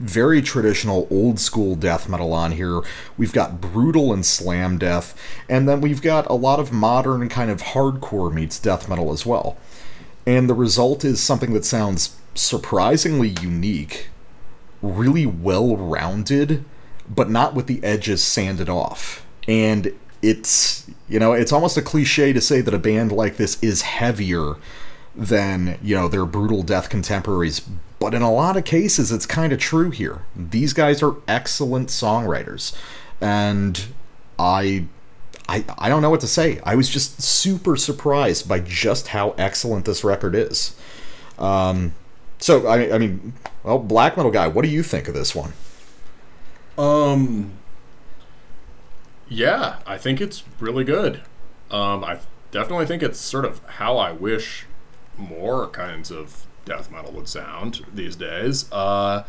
very 0.00 0.40
traditional 0.40 1.06
old 1.10 1.38
school 1.38 1.76
death 1.76 2.08
metal 2.08 2.32
on 2.32 2.52
here. 2.52 2.80
We've 3.18 3.32
got 3.32 3.60
brutal 3.60 4.12
and 4.12 4.24
slam 4.24 4.78
death, 4.78 5.14
and 5.48 5.68
then 5.68 5.80
we've 5.80 6.02
got 6.02 6.28
a 6.28 6.34
lot 6.34 6.58
of 6.58 6.72
modern 6.72 7.28
kind 7.28 7.50
of 7.50 7.62
hardcore 7.62 8.32
meets 8.32 8.58
death 8.58 8.88
metal 8.88 9.12
as 9.12 9.26
well. 9.26 9.58
And 10.26 10.48
the 10.48 10.54
result 10.54 11.04
is 11.04 11.20
something 11.20 11.52
that 11.52 11.64
sounds 11.64 12.16
surprisingly 12.34 13.28
unique, 13.42 14.08
really 14.80 15.26
well 15.26 15.76
rounded, 15.76 16.64
but 17.08 17.28
not 17.28 17.54
with 17.54 17.66
the 17.66 17.82
edges 17.84 18.22
sanded 18.22 18.68
off. 18.68 19.26
And 19.46 19.92
it's, 20.22 20.88
you 21.08 21.18
know, 21.18 21.32
it's 21.32 21.52
almost 21.52 21.76
a 21.76 21.82
cliche 21.82 22.32
to 22.32 22.40
say 22.40 22.60
that 22.60 22.74
a 22.74 22.78
band 22.78 23.12
like 23.12 23.36
this 23.36 23.62
is 23.62 23.82
heavier 23.82 24.56
than, 25.14 25.78
you 25.82 25.94
know, 25.94 26.08
their 26.08 26.24
brutal 26.24 26.62
death 26.62 26.88
contemporaries. 26.88 27.62
But 28.00 28.14
in 28.14 28.22
a 28.22 28.32
lot 28.32 28.56
of 28.56 28.64
cases, 28.64 29.12
it's 29.12 29.26
kind 29.26 29.52
of 29.52 29.60
true 29.60 29.90
here. 29.90 30.22
These 30.34 30.72
guys 30.72 31.02
are 31.02 31.16
excellent 31.28 31.90
songwriters. 31.90 32.74
And 33.20 33.86
I 34.38 34.86
I, 35.50 35.64
I 35.78 35.88
don't 35.88 36.00
know 36.00 36.10
what 36.10 36.20
to 36.20 36.28
say. 36.28 36.60
I 36.64 36.76
was 36.76 36.88
just 36.88 37.20
super 37.20 37.76
surprised 37.76 38.48
by 38.48 38.60
just 38.60 39.08
how 39.08 39.30
excellent 39.30 39.84
this 39.84 40.04
record 40.04 40.36
is. 40.36 40.76
Um, 41.40 41.94
so 42.38 42.68
I, 42.68 42.94
I 42.94 42.98
mean, 42.98 43.32
well, 43.64 43.80
black 43.80 44.16
metal 44.16 44.30
guy, 44.30 44.46
what 44.46 44.64
do 44.64 44.70
you 44.70 44.84
think 44.84 45.08
of 45.08 45.14
this 45.14 45.34
one? 45.34 45.52
Um. 46.78 47.52
Yeah, 49.28 49.78
I 49.86 49.98
think 49.98 50.20
it's 50.20 50.44
really 50.58 50.84
good. 50.84 51.22
Um, 51.70 52.02
I 52.04 52.18
definitely 52.50 52.86
think 52.86 53.02
it's 53.02 53.18
sort 53.18 53.44
of 53.44 53.60
how 53.64 53.96
I 53.98 54.12
wish 54.12 54.66
more 55.16 55.68
kinds 55.68 56.10
of 56.10 56.46
death 56.64 56.90
metal 56.90 57.12
would 57.12 57.28
sound 57.28 57.84
these 57.92 58.16
days. 58.16 58.70
Uh, 58.72 59.24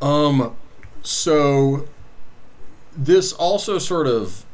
um, 0.00 0.56
so 1.02 1.86
this 2.96 3.32
also 3.32 3.78
sort 3.78 4.06
of 4.06 4.44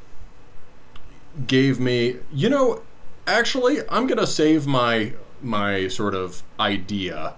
gave 1.47 1.79
me, 1.79 2.17
you 2.33 2.49
know, 2.49 2.83
actually, 3.27 3.81
I'm 3.89 4.07
gonna 4.07 4.27
save 4.27 4.67
my 4.67 5.15
my 5.43 5.89
sort 5.89 6.15
of 6.15 6.43
idea 6.59 7.35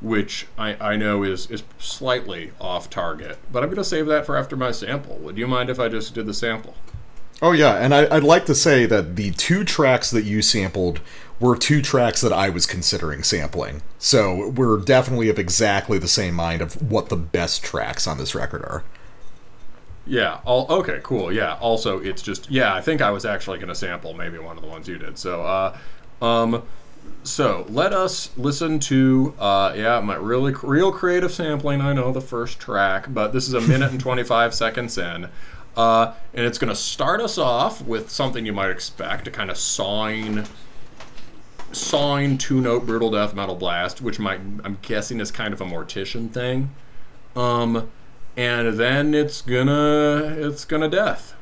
which 0.00 0.46
I, 0.56 0.92
I 0.92 0.96
know 0.96 1.22
is, 1.22 1.50
is 1.50 1.62
slightly 1.78 2.52
off 2.60 2.88
target, 2.88 3.38
but 3.52 3.62
I'm 3.62 3.74
to 3.74 3.84
save 3.84 4.06
that 4.06 4.26
for 4.26 4.36
after 4.36 4.56
my 4.56 4.70
sample. 4.70 5.16
Would 5.16 5.36
you 5.36 5.46
mind 5.46 5.68
if 5.68 5.78
I 5.78 5.88
just 5.88 6.14
did 6.14 6.26
the 6.26 6.34
sample? 6.34 6.74
Oh 7.42 7.52
yeah, 7.52 7.76
and 7.76 7.94
I, 7.94 8.14
I'd 8.14 8.22
like 8.22 8.44
to 8.46 8.54
say 8.54 8.86
that 8.86 9.16
the 9.16 9.30
two 9.32 9.64
tracks 9.64 10.10
that 10.10 10.24
you 10.24 10.42
sampled 10.42 11.00
were 11.38 11.56
two 11.56 11.80
tracks 11.80 12.20
that 12.20 12.32
I 12.32 12.50
was 12.50 12.66
considering 12.66 13.22
sampling. 13.22 13.80
So 13.98 14.50
we're 14.50 14.76
definitely 14.76 15.30
of 15.30 15.38
exactly 15.38 15.98
the 15.98 16.08
same 16.08 16.34
mind 16.34 16.60
of 16.60 16.90
what 16.90 17.08
the 17.08 17.16
best 17.16 17.64
tracks 17.64 18.06
on 18.06 18.18
this 18.18 18.34
record 18.34 18.62
are. 18.62 18.84
Yeah. 20.06 20.40
All 20.44 20.66
okay. 20.68 21.00
Cool. 21.02 21.32
Yeah. 21.32 21.56
Also, 21.60 21.98
it's 21.98 22.20
just 22.20 22.50
yeah. 22.50 22.74
I 22.74 22.80
think 22.80 23.00
I 23.00 23.10
was 23.10 23.24
actually 23.24 23.58
going 23.58 23.68
to 23.68 23.74
sample 23.74 24.12
maybe 24.12 24.38
one 24.38 24.56
of 24.56 24.62
the 24.62 24.68
ones 24.68 24.86
you 24.88 24.98
did. 24.98 25.18
So, 25.18 25.42
uh, 25.42 25.78
um, 26.20 26.62
so 27.22 27.64
let 27.68 27.92
us 27.92 28.30
listen 28.36 28.80
to 28.80 29.34
uh, 29.38 29.72
yeah 29.76 30.00
my 30.00 30.16
really 30.16 30.54
real 30.62 30.92
creative 30.92 31.32
sampling. 31.32 31.80
I 31.80 31.92
know 31.92 32.12
the 32.12 32.20
first 32.20 32.58
track, 32.58 33.06
but 33.08 33.32
this 33.32 33.46
is 33.48 33.54
a 33.54 33.60
minute 33.60 33.92
and 33.92 34.00
twenty 34.00 34.24
five 34.24 34.54
seconds 34.54 34.98
in. 34.98 35.28
Uh, 35.76 36.14
and 36.34 36.44
it's 36.44 36.58
going 36.58 36.68
to 36.68 36.76
start 36.76 37.20
us 37.20 37.38
off 37.38 37.82
with 37.82 38.10
something 38.10 38.44
you 38.44 38.52
might 38.52 38.70
expect 38.70 39.26
a 39.28 39.30
kind 39.30 39.50
of 39.50 39.56
sawing 39.56 40.44
sawing 41.72 42.36
two 42.36 42.60
note 42.60 42.84
brutal 42.84 43.12
death 43.12 43.32
metal 43.32 43.54
blast 43.54 44.02
which 44.02 44.18
might 44.18 44.40
i'm 44.64 44.76
guessing 44.82 45.20
is 45.20 45.30
kind 45.30 45.54
of 45.54 45.60
a 45.60 45.64
mortician 45.64 46.28
thing. 46.30 46.70
Um 47.36 47.88
and 48.36 48.76
then 48.78 49.14
it's 49.14 49.40
gonna 49.40 50.34
it's 50.36 50.64
gonna 50.64 50.88
death 50.88 51.34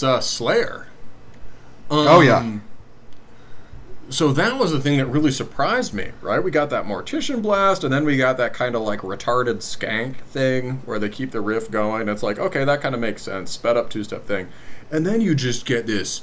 that's 0.00 0.02
uh 0.02 0.20
Slayer. 0.20 0.86
oh 1.90 2.20
yeah. 2.20 2.38
Um, 2.38 2.62
So 4.08 4.32
that 4.32 4.56
was 4.58 4.70
the 4.70 4.80
thing 4.80 4.98
that 4.98 5.06
really 5.06 5.32
surprised 5.32 5.92
me, 5.92 6.12
right? 6.20 6.38
We 6.42 6.50
got 6.52 6.70
that 6.70 6.84
Mortician 6.84 7.42
Blast, 7.42 7.82
and 7.82 7.92
then 7.92 8.04
we 8.04 8.16
got 8.16 8.36
that 8.36 8.54
kind 8.54 8.76
of 8.76 8.82
like 8.82 9.00
retarded 9.00 9.56
skank 9.56 10.18
thing 10.18 10.82
where 10.84 10.98
they 10.98 11.08
keep 11.08 11.32
the 11.32 11.40
riff 11.40 11.70
going. 11.70 12.08
It's 12.08 12.22
like, 12.22 12.38
okay, 12.38 12.64
that 12.64 12.80
kind 12.80 12.94
of 12.94 13.00
makes 13.00 13.22
sense. 13.22 13.50
Sped 13.52 13.76
up 13.76 13.90
two 13.90 14.04
step 14.04 14.24
thing. 14.26 14.48
And 14.92 15.04
then 15.06 15.20
you 15.20 15.34
just 15.34 15.66
get 15.66 15.86
this 15.86 16.22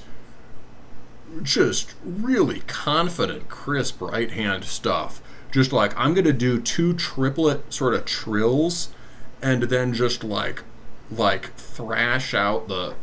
just 1.42 1.96
really 2.06 2.62
confident, 2.68 3.50
crisp 3.50 4.00
right 4.02 4.32
hand 4.32 4.64
stuff. 4.66 5.22
Just 5.52 5.74
like, 5.74 5.98
I'm 5.98 6.14
going 6.14 6.26
to 6.26 6.34
do 6.34 6.62
two 6.62 6.94
triplet 6.94 7.74
sort 7.74 7.96
of 7.96 8.06
trills 8.06 8.90
and 9.42 9.64
then 9.64 9.94
just 9.94 10.24
like, 10.24 10.64
like 11.12 11.54
thrash 11.56 12.34
out 12.34 12.68
the, 12.70 12.96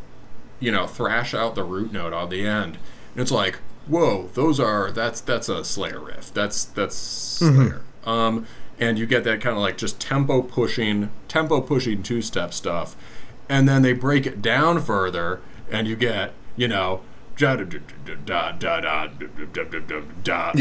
you 0.61 0.70
know, 0.70 0.87
thrash 0.87 1.35
out 1.35 1.55
the 1.55 1.65
root 1.65 1.93
note 1.93 2.12
on 2.12 2.28
the 2.28 2.47
end. 2.47 2.78
And 3.15 3.23
it's 3.23 3.32
like, 3.32 3.59
whoa, 3.87 4.28
those 4.35 4.61
are 4.61 4.93
that's 4.93 5.20
that's 5.20 5.49
a 5.49 5.65
Slayer 5.65 5.99
riff. 5.99 6.32
That's 6.32 6.65
that's 6.65 6.95
Slayer. 6.95 7.82
Mm-hmm. 8.05 8.09
Um, 8.09 8.47
and 8.78 8.99
you 8.99 9.07
get 9.07 9.24
that 9.24 9.41
kind 9.41 9.57
of 9.57 9.62
like 9.62 9.77
just 9.77 10.01
tempo 10.01 10.43
pushing, 10.43 11.11
tempo 11.28 11.61
pushing 11.61 12.03
two 12.03 12.23
step 12.23 12.55
stuff, 12.55 12.97
and 13.49 13.69
then 13.69 13.82
they 13.82 13.93
break 13.93 14.27
it 14.27 14.41
down 14.41 14.81
further, 14.81 15.41
and 15.70 15.89
you 15.89 15.97
get 15.97 16.32
you 16.57 16.69
know. 16.69 17.01
Da 17.37 17.57
da 17.57 17.65
da 17.65 17.78
da 18.27 18.53
da 18.53 18.53
da 18.53 19.01
da 20.23 20.53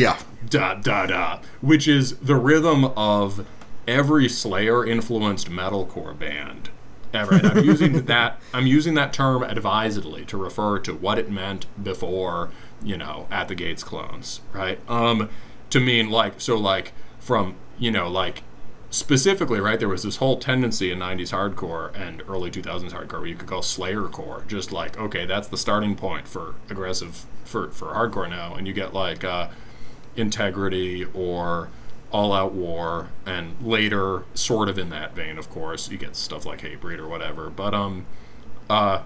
da 0.50 0.74
da 0.76 1.06
da, 1.06 1.40
which 1.60 1.90
is 1.90 2.16
the 2.20 2.38
rhythm 2.38 2.86
of 2.86 3.46
every 3.86 4.30
Slayer 4.30 4.86
influenced 4.86 5.50
metalcore 5.50 6.18
band 6.18 6.70
ever. 7.14 7.36
And 7.36 7.48
I'm 7.48 7.64
using 7.64 8.06
that 8.06 8.40
I'm 8.54 8.68
using 8.68 8.94
that 8.96 9.14
term 9.14 9.44
advisedly 9.44 10.26
to 10.26 10.38
refer 10.38 10.80
to 10.80 10.94
what 10.94 11.18
it 11.18 11.30
meant 11.30 11.66
before, 11.82 12.50
you 12.84 12.98
know, 12.98 13.28
at 13.32 13.48
the 13.48 13.56
gates 13.56 13.84
clones, 13.84 14.42
right? 14.54 14.80
Um 14.90 15.30
to 15.70 15.80
mean 15.80 16.10
like 16.10 16.40
so 16.42 16.58
like 16.58 16.94
from, 17.20 17.56
you 17.78 17.92
know, 17.92 18.08
like 18.10 18.44
specifically, 18.90 19.60
right, 19.60 19.80
there 19.80 19.90
was 19.90 20.04
this 20.04 20.18
whole 20.18 20.38
tendency 20.38 20.92
in 20.92 21.00
90s 21.00 21.32
hardcore 21.32 21.96
and 21.96 22.24
early 22.28 22.50
2000s 22.50 22.92
hardcore 22.92 23.20
where 23.20 23.28
you 23.28 23.36
could 23.36 23.48
call 23.48 23.62
Slayer 23.62 24.08
core 24.08 24.44
just 24.48 24.72
like, 24.72 24.98
okay, 24.98 25.26
that's 25.26 25.48
the 25.48 25.58
starting 25.58 25.96
point 25.96 26.28
for 26.28 26.56
aggressive 26.70 27.26
for 27.44 27.70
for 27.72 27.88
hardcore 27.94 28.30
now 28.30 28.56
and 28.56 28.68
you 28.68 28.74
get 28.74 28.94
like 28.94 29.24
uh 29.24 29.50
integrity 30.16 31.06
or 31.14 31.70
all 32.12 32.34
out 32.34 32.54
war 32.54 33.10
and 33.26 33.56
later 33.62 34.24
sort 34.34 34.68
of 34.68 34.78
in 34.78 34.90
that 34.90 35.14
vein 35.16 35.38
of 35.38 35.50
course 35.50 35.90
you 35.90 35.98
get 35.98 36.16
stuff 36.16 36.46
like 36.46 36.62
hatebreed 36.62 36.98
or 36.98 37.08
whatever 37.08 37.50
but 37.50 37.74
um 37.74 38.06
uh 38.70 39.02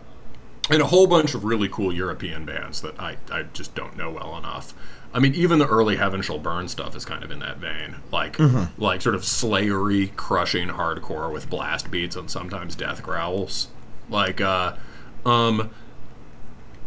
and 0.70 0.82
a 0.82 0.86
whole 0.86 1.08
bunch 1.08 1.34
of 1.34 1.44
really 1.44 1.68
cool 1.68 1.94
european 1.94 2.46
bands 2.46 2.82
that 2.82 2.98
i 3.00 3.18
i 3.32 3.44
just 3.54 3.76
don't 3.76 3.98
know 3.98 4.10
well 4.10 4.38
enough. 4.38 4.74
I 5.16 5.20
mean 5.20 5.36
even 5.36 5.60
the 5.60 5.68
early 5.68 5.98
heaven 5.98 6.22
shall 6.24 6.40
burn 6.40 6.68
stuff 6.68 6.96
is 6.96 7.06
kind 7.06 7.24
of 7.24 7.30
in 7.30 7.38
that 7.40 7.58
vein 7.58 7.98
like 8.12 8.38
like 8.80 9.02
sort 9.02 9.14
of 9.14 9.22
slayery 9.22 10.16
crushing 10.16 10.70
hardcore 10.70 11.32
with 11.32 11.50
blast 11.50 11.92
beats 11.92 12.16
and 12.16 12.32
sometimes 12.32 12.76
death 12.76 13.04
growls. 13.04 13.68
Like 14.10 14.42
uh 14.42 14.76
um 15.26 15.70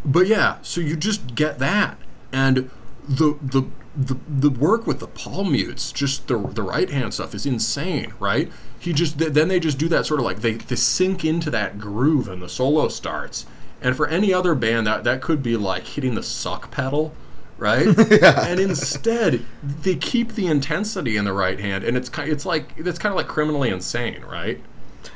but 0.05 0.29
yeah, 0.29 0.59
so 0.63 0.81
you 0.81 0.97
just 0.97 1.35
get 1.35 1.59
that, 1.59 1.99
and 2.33 2.71
the 3.09 3.37
the 3.43 3.65
the, 3.97 4.17
the 4.29 4.51
work 4.51 4.87
with 4.87 5.01
the 5.01 5.07
palm 5.07 5.53
mutes, 5.53 5.91
just 5.93 6.29
the 6.29 6.37
the 6.39 6.63
right 6.63 6.91
hand 6.91 7.15
stuff 7.15 7.35
is 7.35 7.47
insane, 7.47 8.13
right? 8.21 8.51
He 8.79 8.93
just 8.93 9.19
th- 9.19 9.33
then 9.33 9.49
they 9.49 9.59
just 9.61 9.79
do 9.79 9.89
that 9.89 10.07
sort 10.07 10.21
of 10.21 10.27
like 10.27 10.41
they, 10.41 10.53
they 10.55 10.77
sink 10.77 11.25
into 11.25 11.51
that 11.51 11.79
groove 11.79 12.29
and 12.29 12.43
the 12.43 12.49
solo 12.49 12.89
starts, 12.89 13.47
and 13.81 13.97
for 13.97 14.07
any 14.09 14.33
other 14.35 14.55
band 14.55 14.87
that 14.87 15.05
that 15.05 15.21
could 15.23 15.43
be 15.43 15.57
like 15.57 15.85
hitting 15.85 16.15
the 16.15 16.23
suck 16.23 16.71
pedal, 16.71 17.15
right? 17.59 17.87
And 18.23 18.61
instead 18.61 19.45
they 19.63 19.97
keep 19.97 20.33
the 20.35 20.47
intensity 20.47 21.17
in 21.17 21.25
the 21.25 21.33
right 21.33 21.59
hand, 21.59 21.85
and 21.85 21.97
it's 21.97 22.09
ki- 22.09 22.23
it's 22.23 22.45
like 22.47 22.75
it's 22.77 22.99
kind 22.99 23.13
of 23.13 23.17
like 23.17 23.29
criminally 23.29 23.71
insane, 23.71 24.23
right? 24.25 24.61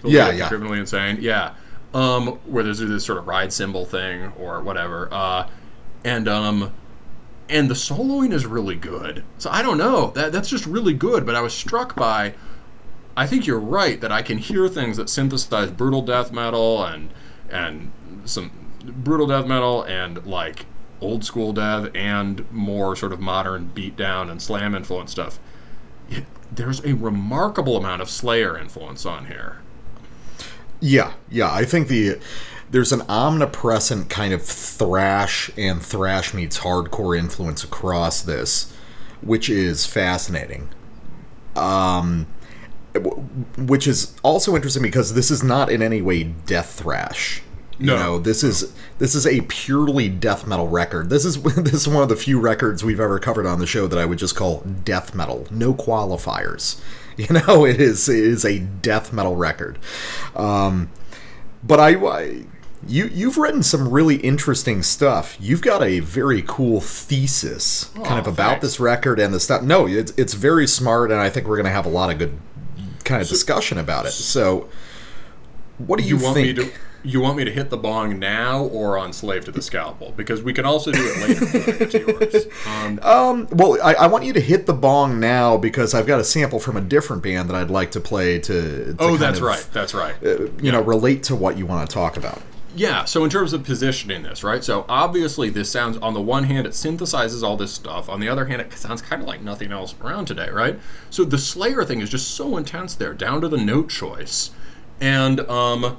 The 0.03 0.11
Yeah, 0.11 0.31
yeah. 0.31 0.49
criminally 0.49 0.79
insane. 0.79 1.19
Yeah. 1.21 1.55
Um, 1.93 2.39
where 2.47 2.63
there's 2.63 2.79
this 2.79 3.05
sort 3.05 3.19
of 3.19 3.27
ride 3.27 3.53
cymbal 3.53 3.85
thing 3.85 4.33
or 4.39 4.63
whatever. 4.63 5.09
Uh, 5.11 5.49
and 6.05 6.29
um, 6.29 6.73
and 7.51 7.69
the 7.69 7.75
soloing 7.75 8.33
is 8.33 8.47
really 8.47 8.77
good. 8.77 9.25
So 9.39 9.51
I 9.51 9.61
don't 9.63 9.77
know. 9.79 10.11
That 10.13 10.33
that's 10.33 10.49
just 10.49 10.67
really 10.67 10.95
good. 10.95 11.27
But 11.27 11.35
I 11.35 11.41
was 11.41 11.53
struck 11.53 11.95
by. 11.95 12.35
I 13.17 13.27
think 13.27 13.47
you're 13.47 13.59
right 13.61 14.01
that 14.01 14.13
I 14.13 14.23
can 14.23 14.39
hear 14.39 14.69
things 14.69 14.97
that 14.97 15.11
synthesize 15.11 15.71
brutal 15.71 16.01
death 16.03 16.33
metal 16.33 16.83
and 16.85 17.11
and 17.51 17.91
some 18.25 18.51
brutal 18.83 19.27
death 19.27 19.47
metal 19.47 19.83
and 19.83 20.25
like 20.25 20.65
old 21.01 21.25
school 21.25 21.53
death 21.53 21.91
and 21.95 22.51
more 22.53 22.95
sort 22.95 23.13
of 23.13 23.21
modern 23.21 23.73
beatdown 23.75 24.31
and 24.31 24.41
slam 24.41 24.75
influence 24.75 25.11
stuff. 25.11 25.39
It- 26.09 26.25
there's 26.53 26.85
a 26.85 26.95
remarkable 26.95 27.77
amount 27.77 28.03
of 28.03 28.11
Slayer 28.11 28.59
influence 28.59 29.07
on 29.07 29.27
here. 29.27 29.59
Yeah, 30.81 31.13
yeah. 31.31 31.53
I 31.53 31.65
think 31.65 31.89
the 31.89 32.19
there's 32.71 32.93
an 32.93 33.03
omnipresent 33.09 34.09
kind 34.11 34.33
of 34.33 34.43
thrash 34.45 35.51
and 35.57 35.83
thrash 35.83 36.33
meets 36.35 36.61
hardcore 36.61 37.19
influence 37.19 37.65
across 37.65 38.23
this, 38.23 38.73
which 39.23 39.51
is 39.51 39.87
fascinating. 39.87 40.69
um, 41.57 42.27
which 43.57 43.87
is 43.87 44.15
also 44.23 44.57
interesting 44.57 44.83
because 44.83 45.15
this 45.15 45.31
is 45.31 45.43
not 45.43 45.71
in 45.71 45.83
any 45.83 46.03
way 46.03 46.25
death 46.25 46.73
thrash. 46.81 47.43
No. 47.79 47.95
You 47.95 47.99
know, 47.99 48.19
this 48.19 48.43
is 48.43 48.75
this 48.99 49.15
is 49.15 49.27
a 49.27 49.41
purely 49.43 50.09
death 50.09 50.47
metal 50.47 50.69
record. 50.69 51.09
This 51.09 51.25
is 51.25 51.41
this 51.57 51.75
is 51.75 51.89
one 51.89 52.03
of 52.03 52.09
the 52.09 52.17
few 52.17 52.41
records 52.41 52.85
we've 52.85 53.01
ever 53.01 53.19
covered 53.19 53.47
on 53.47 53.59
the 53.59 53.67
show 53.67 53.87
that 53.87 53.99
I 53.99 54.05
would 54.05 54.19
just 54.19 54.37
call 54.37 54.61
death 54.85 55.15
metal, 55.15 55.47
no 55.51 55.75
qualifiers. 55.75 56.81
You 57.17 57.27
know, 57.35 57.67
it 57.67 57.83
is 57.83 58.09
it 58.09 58.25
is 58.25 58.47
a 58.47 58.61
death 58.61 59.13
metal 59.13 59.37
record. 59.37 59.79
Um, 60.35 60.89
but 61.63 61.79
I, 61.79 61.91
I 61.97 62.45
you 62.87 63.07
you've 63.13 63.37
written 63.37 63.63
some 63.63 63.89
really 63.91 64.17
interesting 64.17 64.83
stuff. 64.83 65.37
You've 65.41 65.63
got 65.63 65.83
a 65.83 66.01
very 66.01 66.43
cool 66.47 66.81
thesis 66.81 67.91
kind 68.05 68.19
of 68.19 68.27
Oh, 68.27 68.31
about 68.33 68.49
thanks. 68.53 68.63
this 68.63 68.81
record 68.81 69.19
and 69.21 69.35
the 69.35 69.41
stuff. 69.41 69.63
No, 69.63 69.87
it's 69.87 70.13
it's 70.17 70.35
very 70.35 70.67
smart, 70.67 71.11
and 71.11 71.21
I 71.21 71.29
think 71.31 71.47
we're 71.47 71.57
going 71.57 71.67
to 71.67 71.73
have 71.73 71.87
a 71.87 71.91
lot 71.91 72.11
of 72.11 72.19
good 72.19 72.39
kind 73.05 73.21
of 73.23 73.29
discussion 73.29 73.77
about 73.79 74.07
it. 74.07 74.13
So, 74.13 74.69
what 75.79 75.99
do 75.99 76.05
you, 76.05 76.17
You 76.17 76.23
want 76.25 76.35
think? 76.37 76.59
me 76.59 76.65
to? 76.65 76.71
You 77.03 77.23
want 77.23 77.39
me 77.39 77.45
to 77.47 77.51
hit 77.51 77.71
the 77.71 77.79
bong 77.79 78.19
now 78.19 78.63
or 78.63 78.99
on 78.99 79.15
Slave 79.15 79.47
to 79.47 79.51
the 79.51 79.63
Scalpel? 79.63 80.13
Because 80.19 80.43
we 80.43 80.53
can 80.53 80.67
also 80.67 80.93
do 80.93 81.01
it 81.03 81.29
later. 81.29 81.47
when 81.47 81.63
I 81.75 81.79
get 81.79 81.91
to 81.93 81.99
yours. 81.99 82.47
Um, 82.67 83.01
Um, 83.03 83.49
well, 83.53 83.79
I, 83.83 83.95
I 83.95 84.07
want 84.07 84.25
you 84.25 84.35
to 84.35 84.41
hit 84.41 84.67
the 84.67 84.75
bong 84.75 85.19
now 85.19 85.57
because 85.57 85.95
I've 85.95 86.07
got 86.07 86.21
a 86.21 86.25
sample 86.25 86.61
from 86.61 86.77
a 86.77 86.83
different 86.83 87.23
band 87.23 87.49
that 87.49 87.57
I'd 87.57 87.71
like 87.71 87.91
to 87.93 88.01
play 88.01 88.39
to. 88.41 88.93
to 88.93 88.97
oh, 88.99 89.17
that's 89.17 89.39
of, 89.39 89.45
right. 89.45 89.67
That's 89.73 89.95
right. 89.95 90.15
You 90.23 90.73
know, 90.73 90.83
relate 90.83 91.23
to 91.25 91.35
what 91.35 91.57
you 91.57 91.65
want 91.65 91.89
to 91.89 91.95
talk 91.95 92.19
about. 92.19 92.43
Yeah, 92.77 93.05
so 93.05 93.25
in 93.25 93.31
terms 93.31 93.53
of 93.53 93.65
positioning 93.65 94.23
this, 94.23 94.45
right? 94.45 94.63
So 94.63 94.85
obviously, 94.89 95.51
this 95.51 95.71
sounds, 95.71 95.97
on 95.99 96.15
the 96.15 96.21
one 96.21 96.45
hand, 96.45 96.67
it 96.67 96.73
synthesizes 96.73 97.43
all 97.43 97.57
this 97.57 97.73
stuff. 97.73 98.09
On 98.09 98.21
the 98.21 98.29
other 98.29 98.47
hand, 98.47 98.63
it 98.63 98.73
sounds 98.73 99.03
kind 99.03 99.21
of 99.21 99.27
like 99.27 99.43
nothing 99.43 99.73
else 99.73 99.95
around 100.01 100.27
today, 100.27 100.51
right? 100.51 100.79
So 101.11 101.25
the 101.25 101.39
Slayer 101.39 101.85
thing 101.85 102.01
is 102.01 102.11
just 102.11 102.31
so 102.31 102.57
intense 102.57 102.95
there, 102.95 103.13
down 103.13 103.41
to 103.41 103.49
the 103.49 103.57
note 103.57 103.89
choice. 103.89 104.53
And, 105.01 105.41
um, 105.41 105.99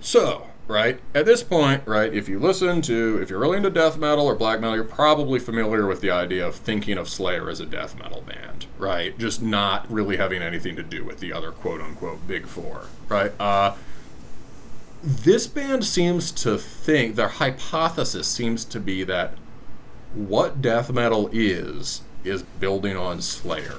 so, 0.00 0.48
right, 0.66 1.00
at 1.14 1.24
this 1.24 1.44
point, 1.44 1.82
right, 1.86 2.12
if 2.12 2.28
you 2.28 2.40
listen 2.40 2.82
to, 2.82 3.20
if 3.22 3.30
you're 3.30 3.38
really 3.38 3.58
into 3.58 3.70
death 3.70 3.96
metal 3.96 4.26
or 4.26 4.34
black 4.34 4.60
metal, 4.60 4.74
you're 4.74 4.84
probably 4.84 5.38
familiar 5.38 5.86
with 5.86 6.00
the 6.00 6.10
idea 6.10 6.46
of 6.46 6.56
thinking 6.56 6.98
of 6.98 7.08
Slayer 7.08 7.48
as 7.48 7.60
a 7.60 7.66
death 7.66 7.96
metal 7.96 8.22
band, 8.22 8.66
right? 8.78 9.16
Just 9.18 9.40
not 9.40 9.90
really 9.90 10.16
having 10.16 10.42
anything 10.42 10.74
to 10.76 10.82
do 10.82 11.04
with 11.04 11.20
the 11.20 11.32
other 11.32 11.52
quote 11.52 11.80
unquote 11.80 12.26
big 12.26 12.46
four, 12.46 12.86
right? 13.08 13.32
Uh, 13.40 13.74
this 15.06 15.46
band 15.46 15.84
seems 15.84 16.32
to 16.32 16.58
think 16.58 17.14
their 17.14 17.28
hypothesis 17.28 18.26
seems 18.26 18.64
to 18.64 18.80
be 18.80 19.04
that 19.04 19.34
what 20.12 20.60
death 20.60 20.90
metal 20.90 21.30
is 21.32 22.02
is 22.24 22.42
building 22.42 22.96
on 22.96 23.22
Slayer. 23.22 23.76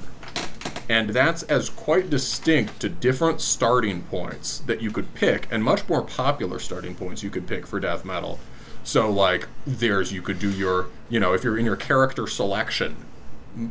And 0.88 1.10
that's 1.10 1.44
as 1.44 1.70
quite 1.70 2.10
distinct 2.10 2.80
to 2.80 2.88
different 2.88 3.42
starting 3.42 4.04
points 4.04 4.60
that 4.60 4.82
you 4.82 4.90
could 4.90 5.14
pick, 5.16 5.50
and 5.52 5.66
much 5.66 5.90
more 5.90 6.02
popular 6.02 6.60
starting 6.60 6.96
points 6.96 7.24
you 7.24 7.30
could 7.30 7.46
pick 7.46 7.68
for 7.68 7.82
death 7.82 8.06
metal. 8.06 8.40
So, 8.86 9.12
like, 9.12 9.50
there's 9.66 10.14
you 10.14 10.22
could 10.22 10.40
do 10.40 10.50
your, 10.50 10.88
you 11.10 11.20
know, 11.20 11.34
if 11.34 11.44
you're 11.44 11.58
in 11.58 11.66
your 11.66 11.76
character 11.76 12.26
selection 12.26 13.06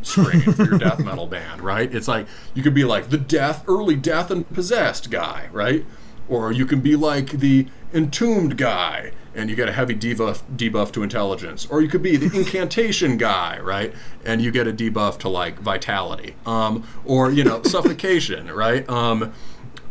screen 0.02 0.42
for 0.42 0.64
your 0.64 0.78
death 0.78 0.98
metal 1.04 1.26
band, 1.26 1.62
right? 1.62 1.94
It's 1.94 2.08
like 2.08 2.26
you 2.52 2.62
could 2.62 2.74
be 2.74 2.84
like 2.84 3.08
the 3.08 3.16
death, 3.16 3.64
early 3.66 3.96
death 3.96 4.30
and 4.30 4.46
possessed 4.52 5.10
guy, 5.10 5.48
right? 5.52 5.86
Or 6.28 6.52
you 6.52 6.66
can 6.66 6.80
be 6.80 6.96
like 6.96 7.30
the 7.30 7.66
entombed 7.94 8.58
guy, 8.58 9.12
and 9.34 9.48
you 9.48 9.56
get 9.56 9.68
a 9.68 9.72
heavy 9.72 9.94
debuff, 9.94 10.42
debuff 10.56 10.92
to 10.92 11.02
intelligence. 11.02 11.66
Or 11.66 11.80
you 11.80 11.88
could 11.88 12.02
be 12.02 12.16
the 12.16 12.36
incantation 12.36 13.16
guy, 13.16 13.58
right? 13.60 13.94
And 14.24 14.42
you 14.42 14.50
get 14.50 14.66
a 14.66 14.72
debuff 14.72 15.18
to 15.20 15.28
like 15.28 15.58
vitality. 15.60 16.34
Um, 16.44 16.86
or 17.04 17.30
you 17.30 17.44
know 17.44 17.62
suffocation, 17.64 18.50
right? 18.50 18.88
Um, 18.88 19.32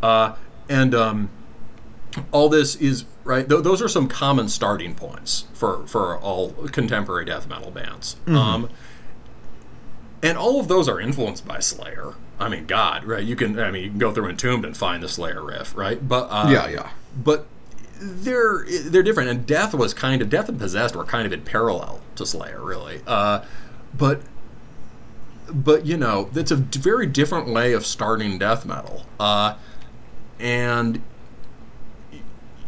uh, 0.01 0.35
and 0.67 0.93
um, 0.93 1.29
all 2.31 2.49
this 2.49 2.75
is 2.75 3.05
right. 3.23 3.47
Th- 3.47 3.63
those 3.63 3.81
are 3.81 3.87
some 3.87 4.07
common 4.07 4.49
starting 4.49 4.95
points 4.95 5.45
for 5.53 5.85
for 5.87 6.17
all 6.17 6.51
contemporary 6.51 7.25
death 7.25 7.47
metal 7.47 7.71
bands. 7.71 8.17
Um, 8.27 8.69
and 10.23 10.37
all 10.37 10.59
of 10.59 10.67
those 10.67 10.89
are 10.89 10.99
influenced 10.99 11.47
by 11.47 11.59
Slayer. 11.59 12.15
I 12.39 12.49
mean, 12.49 12.65
God, 12.65 13.05
right? 13.05 13.23
You 13.23 13.35
can, 13.35 13.57
I 13.59 13.71
mean, 13.71 13.83
you 13.83 13.89
can 13.89 13.99
go 13.99 14.13
through 14.13 14.29
Entombed 14.29 14.65
and 14.65 14.75
find 14.75 15.01
the 15.01 15.07
Slayer 15.07 15.43
riff, 15.43 15.75
right? 15.75 16.05
But 16.05 16.27
uh, 16.29 16.49
Yeah, 16.49 16.67
yeah. 16.67 16.89
But 17.15 17.47
they're 17.99 18.65
they're 18.67 19.03
different, 19.03 19.29
and 19.29 19.45
Death 19.45 19.73
was 19.73 19.93
kind 19.93 20.21
of 20.21 20.29
Death 20.29 20.49
and 20.49 20.59
Possessed 20.59 20.95
were 20.95 21.05
kind 21.05 21.25
of 21.25 21.31
in 21.31 21.41
parallel 21.41 22.01
to 22.15 22.25
Slayer, 22.25 22.61
really. 22.61 23.01
Uh, 23.07 23.45
but 23.97 24.21
but 25.51 25.85
you 25.85 25.97
know, 25.97 26.29
it's 26.33 26.51
a 26.51 26.55
very 26.55 27.05
different 27.07 27.47
way 27.47 27.73
of 27.73 27.85
starting 27.85 28.37
death 28.37 28.65
metal, 28.65 29.05
uh, 29.19 29.55
and 30.39 31.01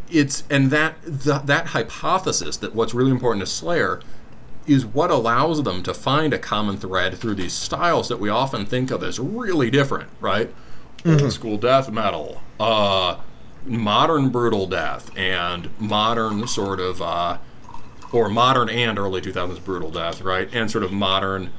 it's 0.10 0.44
and 0.50 0.72
that 0.72 0.96
the, 1.04 1.40
that 1.40 1.68
hypothesis 1.68 2.58
that 2.58 2.74
what's 2.74 2.94
really 2.94 3.12
important 3.12 3.42
to 3.42 3.52
Slayer 3.52 4.00
is 4.68 4.86
what 4.86 5.10
allows 5.10 5.64
them 5.64 5.82
to 5.84 5.94
find 5.94 6.34
a 6.34 6.40
common 6.40 6.78
thread 6.78 7.18
through 7.18 7.36
these 7.36 7.54
styles 7.54 8.10
that 8.10 8.20
we 8.20 8.30
often 8.30 8.66
think 8.66 8.92
of 8.92 9.02
as 9.04 9.20
really 9.20 9.70
different, 9.72 10.10
right? 10.20 10.54
Old 11.06 11.32
school 11.32 11.58
death 11.58 11.90
metal, 11.90 12.42
uh, 12.60 13.18
modern 13.66 14.30
brutal 14.30 14.68
death, 14.68 15.10
and 15.18 15.70
modern 15.80 16.48
sort 16.48 16.80
of, 16.82 17.02
uh, 17.02 17.38
or 18.12 18.28
modern 18.30 18.68
and 18.70 19.00
early 19.00 19.22
2000s 19.22 19.60
brutal 19.64 19.90
death, 19.90 20.22
right? 20.22 20.50
And 20.54 20.70
sort 20.70 20.84
of 20.84 20.92
modern, 20.92 21.52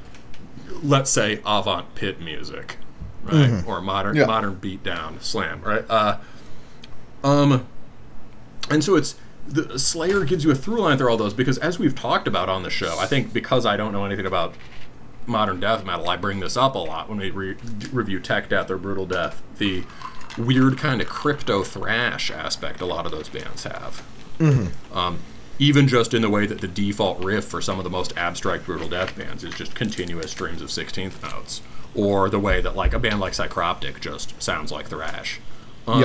let's 0.82 1.10
say, 1.10 1.40
avant 1.47 1.94
pit 1.94 2.20
music, 2.20 2.76
right? 3.24 3.62
Or 3.66 3.80
modern 3.80 4.16
Yeah. 4.16 4.26
modern 4.26 4.56
beatdown 4.56 5.22
slam, 5.22 5.62
right? 5.64 5.85
Uh, 5.89 6.16
um, 7.24 7.66
and 8.70 8.85
so 8.85 8.97
it's 8.97 9.14
the 9.48 9.78
Slayer 9.78 10.24
gives 10.24 10.44
you 10.44 10.50
a 10.50 10.54
through 10.54 10.80
line 10.80 10.98
through 10.98 11.10
all 11.10 11.16
those 11.16 11.34
because 11.34 11.58
as 11.58 11.78
we've 11.78 11.94
talked 11.94 12.28
about 12.28 12.48
on 12.48 12.62
the 12.62 12.70
show, 12.70 12.98
I 12.98 13.06
think 13.06 13.32
because 13.32 13.64
I 13.66 13.76
don't 13.76 13.92
know 13.92 14.04
anything 14.04 14.26
about 14.26 14.54
modern 15.26 15.60
death 15.60 15.84
metal, 15.84 16.08
I 16.08 16.16
bring 16.16 16.40
this 16.40 16.56
up 16.56 16.74
a 16.74 16.78
lot 16.78 17.08
when 17.08 17.18
we 17.18 17.30
re- 17.30 17.56
review 17.92 18.20
tech 18.20 18.48
death 18.48 18.70
or 18.70 18.78
brutal 18.78 19.06
death. 19.06 19.42
The 19.58 19.84
weird 20.36 20.78
kind 20.78 21.00
of 21.00 21.08
crypto 21.08 21.62
thrash 21.64 22.30
aspect 22.30 22.80
a 22.80 22.86
lot 22.86 23.06
of 23.06 23.12
those 23.12 23.28
bands 23.28 23.64
have. 23.64 24.02
Um, 24.92 25.18
even 25.58 25.88
just 25.88 26.14
in 26.14 26.22
the 26.22 26.30
way 26.30 26.46
that 26.46 26.60
the 26.60 26.68
default 26.68 27.22
riff 27.24 27.44
for 27.44 27.60
some 27.60 27.78
of 27.78 27.84
the 27.84 27.90
most 27.90 28.16
abstract 28.16 28.64
brutal 28.64 28.88
death 28.88 29.16
bands 29.16 29.42
is 29.42 29.52
just 29.54 29.74
continuous 29.74 30.30
streams 30.30 30.62
of 30.62 30.68
16th 30.68 31.20
notes, 31.22 31.60
or 31.94 32.30
the 32.30 32.38
way 32.38 32.60
that 32.60 32.76
like 32.76 32.94
a 32.94 32.98
band 32.98 33.18
like 33.18 33.32
Psychroptic 33.32 33.98
just 34.00 34.40
sounds 34.40 34.70
like 34.70 34.86
thrash. 34.88 35.40
Um. 35.86 36.00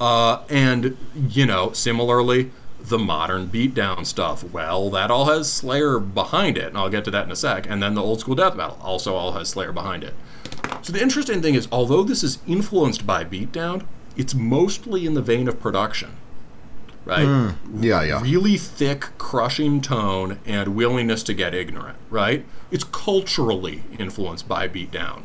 Uh, 0.00 0.42
and 0.48 0.96
you 1.28 1.46
know, 1.46 1.72
similarly, 1.72 2.50
the 2.80 2.98
modern 2.98 3.48
beatdown 3.48 4.04
stuff. 4.04 4.44
Well, 4.44 4.90
that 4.90 5.10
all 5.10 5.26
has 5.26 5.50
Slayer 5.50 5.98
behind 5.98 6.58
it, 6.58 6.68
and 6.68 6.78
I'll 6.78 6.90
get 6.90 7.04
to 7.06 7.10
that 7.10 7.24
in 7.24 7.32
a 7.32 7.36
sec. 7.36 7.68
And 7.68 7.82
then 7.82 7.94
the 7.94 8.02
old 8.02 8.20
school 8.20 8.34
death 8.34 8.56
metal 8.56 8.78
also 8.82 9.14
all 9.14 9.32
has 9.32 9.48
Slayer 9.48 9.72
behind 9.72 10.04
it. 10.04 10.14
So 10.82 10.92
the 10.92 11.00
interesting 11.00 11.40
thing 11.40 11.54
is, 11.54 11.66
although 11.72 12.02
this 12.02 12.22
is 12.22 12.38
influenced 12.46 13.06
by 13.06 13.24
beatdown, 13.24 13.86
it's 14.16 14.34
mostly 14.34 15.06
in 15.06 15.14
the 15.14 15.22
vein 15.22 15.48
of 15.48 15.58
production, 15.60 16.16
right? 17.04 17.24
Yeah, 17.80 18.02
yeah. 18.02 18.20
really 18.20 18.56
thick, 18.58 19.08
crushing 19.18 19.80
tone 19.80 20.38
and 20.44 20.76
willingness 20.76 21.22
to 21.24 21.34
get 21.34 21.54
ignorant, 21.54 21.96
right? 22.10 22.44
It's 22.70 22.84
culturally 22.84 23.82
influenced 23.98 24.46
by 24.46 24.68
beatdown. 24.68 25.22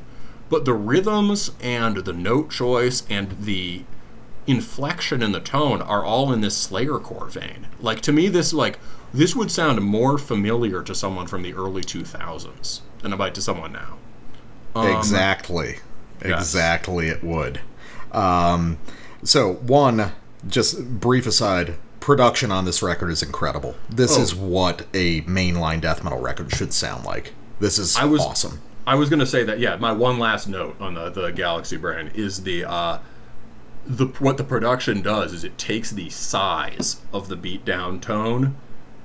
But 0.49 0.65
the 0.65 0.73
rhythms 0.73 1.51
and 1.61 1.97
the 1.97 2.13
note 2.13 2.51
choice 2.51 3.03
and 3.09 3.31
the 3.43 3.83
inflection 4.49 5.21
in 5.21 5.31
the 5.31 5.39
tone 5.39 5.81
are 5.81 6.03
all 6.03 6.31
in 6.33 6.41
this 6.41 6.57
Slayer 6.57 6.97
core 6.99 7.27
vein. 7.27 7.67
Like 7.79 8.01
to 8.01 8.11
me 8.11 8.27
this 8.27 8.53
like 8.53 8.79
this 9.13 9.35
would 9.35 9.51
sound 9.51 9.81
more 9.81 10.17
familiar 10.17 10.81
to 10.83 10.93
someone 10.95 11.27
from 11.27 11.41
the 11.43 11.53
early 11.53 11.81
2000s 11.81 12.81
than 13.01 13.13
it 13.13 13.17
might 13.17 13.33
to 13.35 13.41
someone 13.41 13.73
now. 13.73 13.97
exactly. 14.75 15.77
yes. 16.23 16.39
Exactly, 16.41 17.07
it 17.07 17.23
would. 17.23 17.59
Um, 18.11 18.77
so, 19.23 19.53
one, 19.55 20.11
just 20.47 20.99
brief 20.99 21.25
aside, 21.25 21.75
production 21.99 22.51
on 22.51 22.65
this 22.65 22.81
record 22.81 23.09
is 23.09 23.21
incredible. 23.23 23.75
This 23.89 24.17
Oh. 24.17 24.21
is 24.21 24.35
what 24.35 24.85
a 24.93 25.21
mainline 25.21 25.81
death 25.81 26.03
metal 26.03 26.19
record 26.19 26.51
should 26.51 26.73
sound 26.73 27.05
like. 27.05 27.33
This 27.59 27.77
is 27.77 27.97
I 27.97 28.05
was 28.05 28.21
awesome. 28.21 28.61
I 28.87 28.95
was 28.95 29.09
gonna 29.09 29.25
say 29.25 29.43
that. 29.43 29.59
Yeah, 29.59 29.75
my 29.75 29.91
one 29.91 30.17
last 30.17 30.47
note 30.47 30.75
on 30.79 30.93
the 30.95 31.09
the 31.09 31.31
Galaxy 31.31 31.77
brand 31.77 32.11
is 32.15 32.43
the 32.43 32.63
uh, 32.65 32.99
the 33.89 34.05
what 34.19 34.37
the 34.37 34.43
production 34.43 35.01
does 35.01 35.33
is 35.33 35.43
it 35.43 35.57
takes 35.57 35.89
the 35.91 36.09
size 36.09 37.01
of 37.11 37.27
the 37.27 37.35
beatdown 37.35 37.99
tone, 37.99 38.55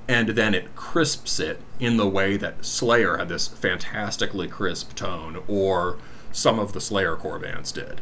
and 0.07 0.31
then 0.31 0.55
it 0.55 0.77
crisps 0.77 1.41
it 1.41 1.61
in 1.81 1.97
the 1.97 2.07
way 2.07 2.37
that 2.37 2.65
Slayer 2.65 3.17
had 3.17 3.29
this 3.31 3.49
fantastically 3.49 4.47
crisp 4.47 4.95
tone, 4.95 5.43
or 5.49 5.97
some 6.33 6.59
of 6.59 6.73
the 6.75 6.81
Slayer 6.81 7.17
core 7.17 7.39
bands 7.39 7.73
did. 7.73 8.01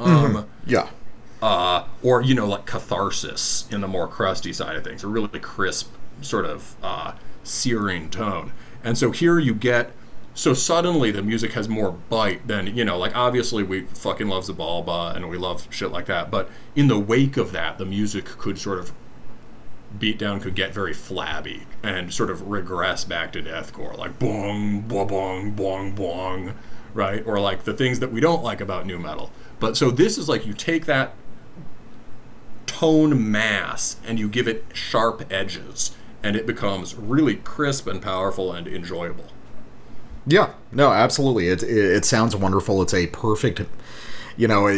Um, 0.00 0.46
Yeah. 0.66 0.90
uh, 1.42 1.84
or 2.02 2.20
you 2.22 2.34
know 2.34 2.46
like 2.46 2.66
catharsis 2.66 3.66
in 3.70 3.80
the 3.80 3.88
more 3.88 4.06
crusty 4.06 4.52
side 4.52 4.76
of 4.76 4.84
things 4.84 5.02
a 5.02 5.08
really 5.08 5.40
crisp 5.40 5.92
sort 6.20 6.44
of 6.44 6.76
uh, 6.82 7.12
searing 7.42 8.08
tone 8.10 8.52
and 8.84 8.96
so 8.98 9.10
here 9.10 9.38
you 9.40 9.54
get 9.54 9.90
so 10.38 10.54
suddenly 10.54 11.10
the 11.10 11.22
music 11.22 11.52
has 11.52 11.68
more 11.68 11.90
bite 11.90 12.46
than 12.46 12.76
you 12.76 12.84
know 12.84 12.96
like 12.96 13.14
obviously 13.16 13.62
we 13.62 13.82
fucking 13.82 14.28
love 14.28 14.44
Xibalba 14.44 15.16
and 15.16 15.28
we 15.28 15.36
love 15.36 15.66
shit 15.70 15.90
like 15.90 16.06
that 16.06 16.30
but 16.30 16.48
in 16.76 16.88
the 16.88 16.98
wake 16.98 17.36
of 17.36 17.52
that 17.52 17.78
the 17.78 17.84
music 17.84 18.24
could 18.24 18.58
sort 18.58 18.78
of 18.78 18.92
beatdown 19.98 20.40
could 20.40 20.54
get 20.54 20.72
very 20.72 20.92
flabby 20.92 21.62
and 21.82 22.12
sort 22.12 22.30
of 22.30 22.48
regress 22.48 23.04
back 23.04 23.32
to 23.32 23.42
deathcore 23.42 23.96
like 23.96 24.18
bong 24.18 24.82
bong 24.82 25.08
bong 25.08 25.50
bong 25.52 25.92
bong 25.92 26.54
right? 26.94 27.24
Or 27.26 27.38
like 27.38 27.64
the 27.64 27.74
things 27.74 28.00
that 28.00 28.12
we 28.12 28.20
don't 28.20 28.42
like 28.42 28.60
about 28.60 28.86
nu 28.86 28.98
metal. 28.98 29.30
But 29.60 29.76
so 29.76 29.90
this 29.90 30.18
is 30.18 30.28
like 30.28 30.46
you 30.46 30.52
take 30.52 30.86
that 30.86 31.14
tone 32.66 33.30
mass 33.30 33.96
and 34.06 34.18
you 34.18 34.28
give 34.28 34.46
it 34.46 34.64
sharp 34.72 35.24
edges 35.32 35.92
and 36.22 36.36
it 36.36 36.46
becomes 36.46 36.94
really 36.94 37.36
crisp 37.36 37.86
and 37.86 38.02
powerful 38.02 38.52
and 38.52 38.66
enjoyable 38.66 39.26
Yeah, 40.28 40.50
no, 40.72 40.92
absolutely. 40.92 41.48
It, 41.48 41.62
it 41.62 41.68
it 41.96 42.04
sounds 42.04 42.36
wonderful. 42.36 42.82
It's 42.82 42.92
a 42.92 43.06
perfect, 43.08 43.62
you 44.36 44.46
know, 44.46 44.68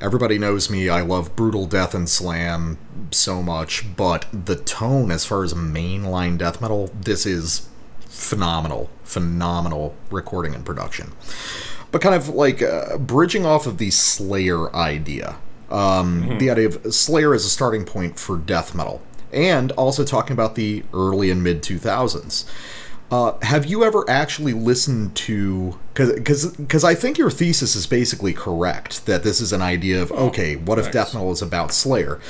everybody 0.00 0.38
knows 0.38 0.68
me. 0.70 0.88
I 0.90 1.00
love 1.00 1.34
brutal 1.34 1.66
death 1.66 1.94
and 1.94 2.08
slam 2.08 2.76
so 3.10 3.42
much, 3.42 3.96
but 3.96 4.26
the 4.32 4.56
tone, 4.56 5.10
as 5.10 5.24
far 5.24 5.42
as 5.42 5.54
mainline 5.54 6.36
death 6.36 6.60
metal, 6.60 6.90
this 6.94 7.24
is 7.24 7.66
phenomenal, 8.08 8.90
phenomenal 9.02 9.94
recording 10.10 10.54
and 10.54 10.66
production. 10.66 11.12
But 11.90 12.02
kind 12.02 12.14
of 12.14 12.28
like 12.28 12.62
uh, 12.62 12.98
bridging 12.98 13.46
off 13.46 13.66
of 13.66 13.78
the 13.78 13.90
Slayer 13.90 14.74
idea, 14.76 15.36
um, 15.70 16.36
the 16.38 16.50
idea 16.50 16.66
of 16.68 16.94
Slayer 16.94 17.32
as 17.34 17.46
a 17.46 17.48
starting 17.48 17.84
point 17.84 18.18
for 18.18 18.36
death 18.36 18.74
metal, 18.74 19.00
and 19.32 19.72
also 19.72 20.04
talking 20.04 20.34
about 20.34 20.56
the 20.56 20.84
early 20.92 21.30
and 21.30 21.42
mid 21.42 21.62
2000s. 21.62 22.44
Uh, 23.10 23.36
have 23.42 23.66
you 23.66 23.82
ever 23.82 24.08
actually 24.08 24.52
listened 24.52 25.16
to 25.16 25.76
because 25.92 26.54
because 26.56 26.84
I 26.84 26.94
think 26.94 27.18
your 27.18 27.30
thesis 27.30 27.74
is 27.74 27.86
basically 27.88 28.32
correct 28.32 29.06
that 29.06 29.24
this 29.24 29.40
is 29.40 29.52
an 29.52 29.62
idea 29.62 30.00
of 30.00 30.12
okay, 30.12 30.54
what 30.54 30.78
if 30.78 30.92
death 30.92 31.12
metal 31.12 31.32
is 31.32 31.42
about 31.42 31.72
Slayer? 31.72 32.20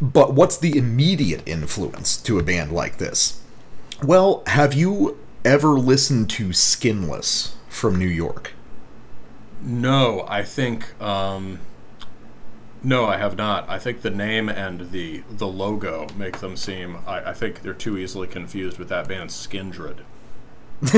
But 0.00 0.34
what's 0.34 0.56
the 0.56 0.76
immediate 0.76 1.42
influence 1.46 2.16
to 2.22 2.38
a 2.38 2.42
band 2.42 2.70
like 2.70 2.98
this? 2.98 3.40
Well, 4.02 4.42
have 4.46 4.74
you 4.74 5.18
ever 5.44 5.70
listened 5.70 6.30
to 6.30 6.52
Skinless 6.52 7.56
from 7.68 7.96
New 7.96 8.06
York? 8.06 8.52
No, 9.60 10.24
I 10.28 10.44
think 10.44 11.00
um, 11.00 11.58
no, 12.84 13.06
I 13.06 13.16
have 13.16 13.36
not. 13.36 13.68
I 13.68 13.78
think 13.78 14.02
the 14.02 14.10
name 14.10 14.48
and 14.48 14.90
the 14.92 15.22
the 15.30 15.46
logo 15.46 16.06
make 16.16 16.38
them 16.38 16.56
seem. 16.56 16.98
I, 17.06 17.30
I 17.30 17.32
think 17.32 17.62
they're 17.62 17.74
too 17.74 17.96
easily 17.98 18.26
confused 18.28 18.78
with 18.78 18.88
that 18.88 19.08
band 19.08 19.30
Skindred. 19.30 19.98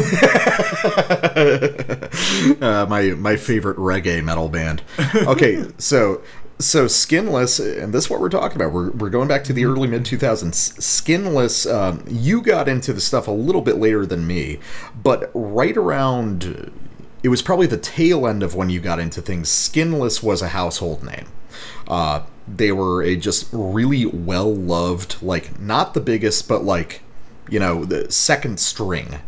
uh, 2.62 2.86
my 2.89 3.11
my 3.19 3.36
favorite 3.36 3.77
reggae 3.77 4.24
metal 4.24 4.48
band. 4.48 4.82
Okay, 5.15 5.66
so 5.78 6.23
so 6.59 6.86
Skinless, 6.86 7.59
and 7.59 7.93
this 7.93 8.05
is 8.05 8.11
what 8.11 8.20
we're 8.20 8.31
talking 8.31 8.56
about. 8.56 8.73
We're, 8.73 8.90
we're 8.93 9.11
going 9.11 9.28
back 9.28 9.44
to 9.44 9.52
the 9.52 9.66
early 9.66 9.86
mid 9.86 10.05
2000s. 10.05 10.81
Skinless, 10.81 11.66
um, 11.66 12.02
you 12.09 12.40
got 12.40 12.66
into 12.66 12.94
the 12.94 13.01
stuff 13.01 13.28
a 13.28 13.32
little 13.32 13.61
bit 13.61 13.77
later 13.77 14.06
than 14.06 14.27
me, 14.27 14.59
but 15.02 15.31
right 15.35 15.77
around, 15.77 16.73
it 17.23 17.28
was 17.28 17.43
probably 17.43 17.66
the 17.66 17.77
tail 17.77 18.27
end 18.27 18.43
of 18.43 18.55
when 18.55 18.70
you 18.70 18.81
got 18.81 18.98
into 18.98 19.20
things. 19.20 19.51
Skinless 19.51 20.23
was 20.23 20.40
a 20.40 20.48
household 20.48 21.02
name. 21.02 21.27
Uh, 21.86 22.23
they 22.48 22.73
were 22.73 23.02
a 23.02 23.16
just 23.16 23.48
really 23.52 24.06
well 24.06 24.55
loved, 24.55 25.23
like 25.23 25.61
not 25.61 25.93
the 25.93 26.01
biggest, 26.01 26.48
but 26.48 26.65
like 26.65 27.02
you 27.51 27.59
know 27.59 27.85
the 27.85 28.11
second 28.11 28.59
string 28.59 29.20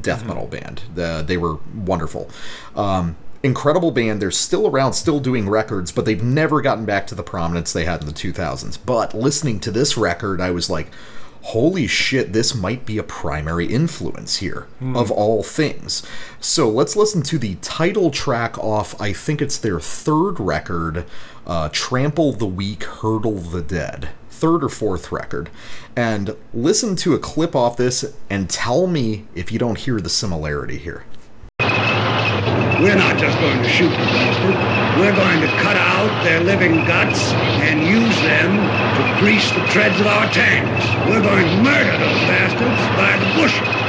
death 0.00 0.26
metal 0.26 0.46
band. 0.46 0.82
The, 0.94 1.24
they 1.26 1.36
were 1.36 1.58
wonderful. 1.74 2.30
Um, 2.74 3.16
incredible 3.42 3.90
band. 3.90 4.22
They're 4.22 4.30
still 4.30 4.66
around, 4.66 4.94
still 4.94 5.20
doing 5.20 5.48
records, 5.48 5.92
but 5.92 6.04
they've 6.04 6.22
never 6.22 6.60
gotten 6.60 6.84
back 6.84 7.06
to 7.08 7.14
the 7.14 7.22
prominence 7.22 7.72
they 7.72 7.84
had 7.84 8.00
in 8.00 8.06
the 8.06 8.12
2000s. 8.12 8.78
But 8.84 9.14
listening 9.14 9.60
to 9.60 9.70
this 9.70 9.96
record, 9.96 10.40
I 10.40 10.50
was 10.50 10.70
like, 10.70 10.90
holy 11.42 11.88
shit, 11.88 12.32
this 12.32 12.54
might 12.54 12.86
be 12.86 12.98
a 12.98 13.02
primary 13.02 13.66
influence 13.66 14.36
here, 14.36 14.68
of 14.94 15.10
all 15.10 15.42
things. 15.42 16.04
So 16.40 16.68
let's 16.68 16.94
listen 16.94 17.22
to 17.22 17.38
the 17.38 17.56
title 17.56 18.12
track 18.12 18.56
off, 18.58 18.98
I 19.00 19.12
think 19.12 19.42
it's 19.42 19.58
their 19.58 19.80
third 19.80 20.38
record, 20.38 21.04
uh, 21.44 21.68
Trample 21.72 22.32
the 22.32 22.46
Weak, 22.46 22.84
Hurdle 22.84 23.38
the 23.38 23.62
Dead. 23.62 24.10
Third 24.42 24.64
or 24.64 24.68
fourth 24.68 25.12
record. 25.12 25.50
And 25.94 26.34
listen 26.52 26.96
to 26.96 27.14
a 27.14 27.18
clip 27.20 27.54
off 27.54 27.76
this 27.76 28.12
and 28.28 28.50
tell 28.50 28.88
me 28.88 29.24
if 29.36 29.52
you 29.52 29.58
don't 29.60 29.78
hear 29.78 30.00
the 30.00 30.08
similarity 30.08 30.78
here. 30.78 31.04
We're 31.60 32.96
not 32.96 33.18
just 33.20 33.38
going 33.38 33.62
to 33.62 33.68
shoot 33.68 33.90
the 33.90 33.96
bastard. 34.10 34.98
We're 34.98 35.14
going 35.14 35.40
to 35.42 35.46
cut 35.62 35.76
out 35.76 36.24
their 36.24 36.40
living 36.40 36.74
guts 36.86 37.30
and 37.62 37.86
use 37.86 38.16
them 38.22 38.50
to 38.96 39.20
grease 39.20 39.48
the 39.52 39.64
treads 39.68 40.00
of 40.00 40.08
our 40.08 40.28
tanks. 40.32 40.86
We're 41.08 41.22
going 41.22 41.46
to 41.46 41.62
murder 41.62 41.96
those 41.96 42.20
bastards 42.26 42.82
by 42.98 43.16
the 43.22 43.40
bushel. 43.40 43.81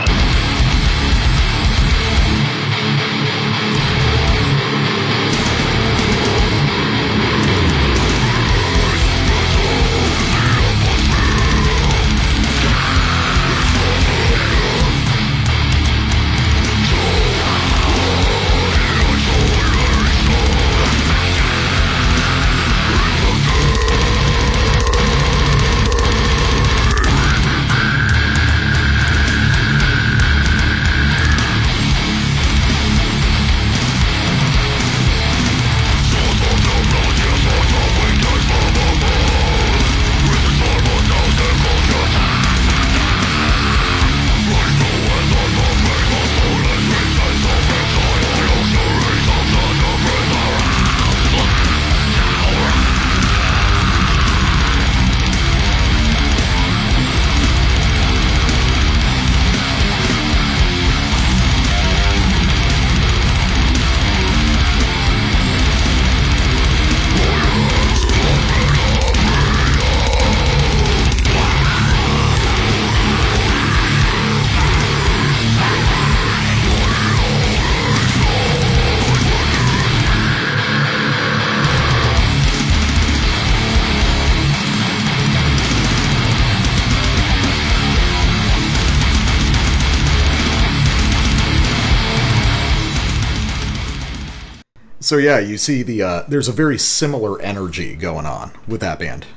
So 95.14 95.20
yeah, 95.20 95.38
you 95.38 95.60
see 95.60 95.84
the 95.84 96.02
uh, 96.02 96.24
there's 96.28 96.48
a 96.48 96.52
very 96.52 96.80
similar 96.80 97.40
energy 97.40 97.96
going 97.96 98.26
on 98.26 98.52
with 98.68 98.82
that 98.82 98.98
band. 98.98 99.28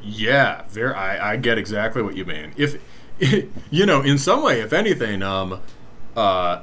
Yeah, 0.00 0.62
very. 0.68 0.94
I, 0.94 1.32
I 1.32 1.36
get 1.36 1.58
exactly 1.58 2.00
what 2.00 2.16
you 2.16 2.24
mean. 2.24 2.52
If 2.56 2.80
you 3.72 3.86
know, 3.86 4.02
in 4.02 4.18
some 4.18 4.40
way, 4.40 4.60
if 4.60 4.72
anything, 4.72 5.20
um, 5.20 5.60
uh, 6.14 6.62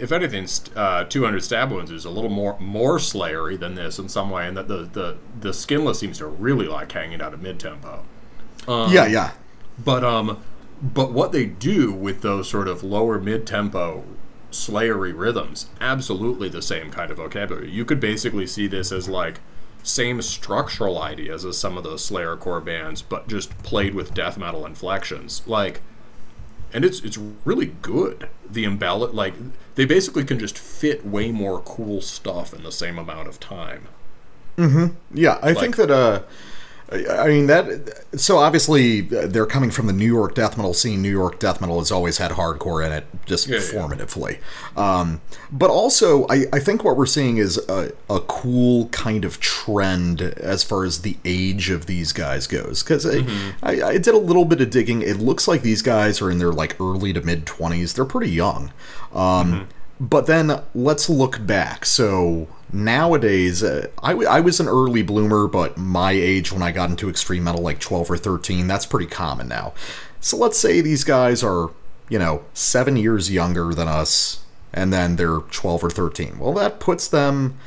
if 0.00 0.10
anything, 0.10 0.48
uh, 0.74 1.04
200 1.04 1.44
stab 1.44 1.70
wounds 1.70 1.92
is 1.92 2.04
a 2.04 2.10
little 2.10 2.28
more 2.28 2.58
more 2.58 2.98
slayery 2.98 3.56
than 3.56 3.76
this 3.76 4.00
in 4.00 4.08
some 4.08 4.28
way, 4.28 4.48
and 4.48 4.56
that 4.56 4.66
the 4.66 4.78
the 4.78 5.16
the 5.38 5.54
skinless 5.54 6.00
seems 6.00 6.18
to 6.18 6.26
really 6.26 6.66
like 6.66 6.90
hanging 6.90 7.22
out 7.22 7.32
at 7.32 7.40
mid 7.40 7.60
tempo. 7.60 8.04
yeah, 8.90 9.06
yeah. 9.06 9.30
But 9.78 10.02
um, 10.02 10.42
but 10.82 11.12
what 11.12 11.30
they 11.30 11.46
do 11.46 11.92
with 11.92 12.22
those 12.22 12.50
sort 12.50 12.66
of 12.66 12.82
lower 12.82 13.20
mid 13.20 13.46
tempo 13.46 14.02
slayery 14.50 15.16
rhythms, 15.16 15.66
absolutely 15.80 16.48
the 16.48 16.62
same 16.62 16.90
kind 16.90 17.10
of 17.10 17.18
vocabulary. 17.18 17.70
You 17.70 17.84
could 17.84 18.00
basically 18.00 18.46
see 18.46 18.66
this 18.66 18.92
as 18.92 19.08
like 19.08 19.40
same 19.82 20.20
structural 20.22 21.00
ideas 21.00 21.44
as 21.44 21.56
some 21.56 21.76
of 21.76 21.84
those 21.84 22.04
Slayer 22.04 22.36
core 22.36 22.60
bands, 22.60 23.02
but 23.02 23.28
just 23.28 23.56
played 23.58 23.94
with 23.94 24.14
death 24.14 24.36
metal 24.36 24.66
inflections. 24.66 25.42
Like 25.46 25.80
and 26.72 26.84
it's 26.84 27.00
it's 27.00 27.18
really 27.44 27.74
good. 27.82 28.28
The 28.48 28.64
embellish 28.64 29.12
like 29.14 29.34
they 29.76 29.84
basically 29.84 30.24
can 30.24 30.38
just 30.38 30.58
fit 30.58 31.06
way 31.06 31.30
more 31.30 31.60
cool 31.60 32.00
stuff 32.00 32.52
in 32.52 32.62
the 32.62 32.72
same 32.72 32.98
amount 32.98 33.28
of 33.28 33.40
time. 33.40 33.88
Mm-hmm. 34.56 34.94
Yeah, 35.16 35.38
I 35.42 35.54
think 35.54 35.76
that. 35.76 35.90
Uh, 35.90 36.22
I 36.92 37.26
mean 37.26 37.46
that. 37.48 38.04
So 38.16 38.38
obviously, 38.38 39.00
uh, 39.16 39.26
they're 39.26 39.44
coming 39.46 39.72
from 39.72 39.88
the 39.88 39.92
New 39.92 40.06
York 40.06 40.36
death 40.36 40.56
metal 40.56 40.72
scene. 40.72 41.02
New 41.02 41.10
York 41.10 41.40
death 41.40 41.60
metal 41.60 41.80
has 41.80 41.90
always 41.90 42.18
had 42.18 42.30
hardcore 42.30 42.86
in 42.86 42.92
it, 42.92 43.04
just 43.26 43.48
Yeah, 43.48 43.56
yeah. 43.56 43.62
formatively. 43.62 44.38
Um, 44.76 45.20
but 45.50 45.68
also, 45.68 46.26
I, 46.28 46.44
I 46.52 46.60
think 46.60 46.84
what 46.84 46.96
we're 46.96 47.06
seeing 47.06 47.38
is 47.38 47.58
a, 47.68 47.90
a 48.08 48.20
cool 48.20 48.86
kind 48.90 49.24
of 49.24 49.40
trend 49.40 50.20
as 50.22 50.62
far 50.62 50.84
as 50.84 51.02
the 51.02 51.16
age 51.24 51.70
of 51.70 51.86
these 51.86 52.12
guys 52.12 52.46
goes. 52.46 52.82
Because 52.84 53.04
Mm-hmm. 53.04 53.64
I, 53.66 53.80
I, 53.80 53.88
I 53.88 53.98
did 53.98 54.14
a 54.14 54.18
little 54.18 54.44
bit 54.44 54.60
of 54.60 54.70
digging. 54.70 55.02
It 55.02 55.16
looks 55.18 55.48
like 55.48 55.62
these 55.62 55.82
guys 55.82 56.22
are 56.22 56.30
in 56.30 56.38
their 56.38 56.52
like 56.52 56.80
early 56.80 57.12
to 57.12 57.20
mid 57.20 57.46
twenties. 57.46 57.94
They're 57.94 58.04
pretty 58.04 58.30
young. 58.30 58.72
Um, 59.12 59.52
Mm-hmm. 59.52 59.64
But 59.98 60.26
then 60.26 60.60
let's 60.74 61.08
look 61.08 61.46
back. 61.46 61.86
So 61.86 62.48
nowadays, 62.72 63.62
uh, 63.62 63.88
I, 64.02 64.10
w- 64.10 64.28
I 64.28 64.40
was 64.40 64.60
an 64.60 64.68
early 64.68 65.02
bloomer, 65.02 65.46
but 65.46 65.76
my 65.78 66.12
age 66.12 66.52
when 66.52 66.62
I 66.62 66.72
got 66.72 66.90
into 66.90 67.08
extreme 67.08 67.44
metal, 67.44 67.62
like 67.62 67.80
12 67.80 68.10
or 68.10 68.16
13, 68.16 68.66
that's 68.66 68.86
pretty 68.86 69.06
common 69.06 69.48
now. 69.48 69.72
So 70.20 70.36
let's 70.36 70.58
say 70.58 70.80
these 70.80 71.04
guys 71.04 71.42
are, 71.42 71.70
you 72.08 72.18
know, 72.18 72.44
seven 72.52 72.96
years 72.96 73.30
younger 73.30 73.72
than 73.72 73.88
us, 73.88 74.44
and 74.72 74.92
then 74.92 75.16
they're 75.16 75.38
12 75.38 75.84
or 75.84 75.90
13. 75.90 76.38
Well, 76.38 76.52
that 76.54 76.80
puts 76.80 77.08
them 77.08 77.58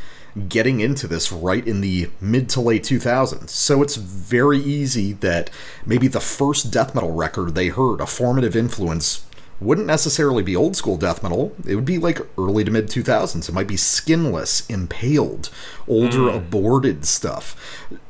getting 0.47 0.79
into 0.79 1.07
this 1.07 1.31
right 1.31 1.65
in 1.67 1.81
the 1.81 2.09
mid 2.21 2.49
to 2.49 2.61
late 2.61 2.83
2000s. 2.83 3.49
So 3.49 3.81
it's 3.81 3.95
very 3.95 4.59
easy 4.59 5.13
that 5.13 5.49
maybe 5.85 6.07
the 6.07 6.19
first 6.19 6.71
death 6.71 6.93
metal 6.93 7.13
record 7.13 7.55
they 7.55 7.69
heard, 7.69 7.99
a 7.99 8.05
formative 8.05 8.55
influence, 8.55 9.25
wouldn't 9.61 9.87
necessarily 9.87 10.43
be 10.43 10.55
old 10.55 10.75
school 10.75 10.97
death 10.97 11.21
metal. 11.21 11.53
It 11.67 11.75
would 11.75 11.85
be 11.85 11.97
like 11.97 12.19
early 12.37 12.63
to 12.63 12.71
mid 12.71 12.87
2000s. 12.87 13.49
It 13.49 13.51
might 13.51 13.67
be 13.67 13.77
skinless, 13.77 14.65
impaled, 14.69 15.49
older, 15.87 16.29
aborted 16.29 17.05
stuff. 17.05 17.55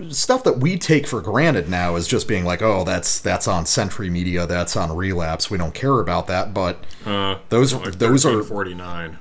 Stuff 0.10 0.44
that 0.44 0.60
we 0.60 0.78
take 0.78 1.08
for 1.08 1.22
granted 1.22 1.70
now 1.70 1.96
as 1.96 2.08
just 2.08 2.28
being 2.28 2.46
like, 2.46 2.62
oh, 2.62 2.84
that's 2.84 3.20
that's 3.20 3.48
on 3.48 3.66
Century 3.66 4.10
Media, 4.10 4.46
that's 4.46 4.76
on 4.76 4.96
Relapse. 4.96 5.50
We 5.50 5.58
don't 5.58 5.74
care 5.74 6.00
about 6.00 6.28
that. 6.28 6.54
But 6.54 6.84
Uh, 7.06 7.38
those 7.50 7.74
like 7.74 7.98
those 8.00 8.26
are 8.26 8.44
49. 8.44 9.18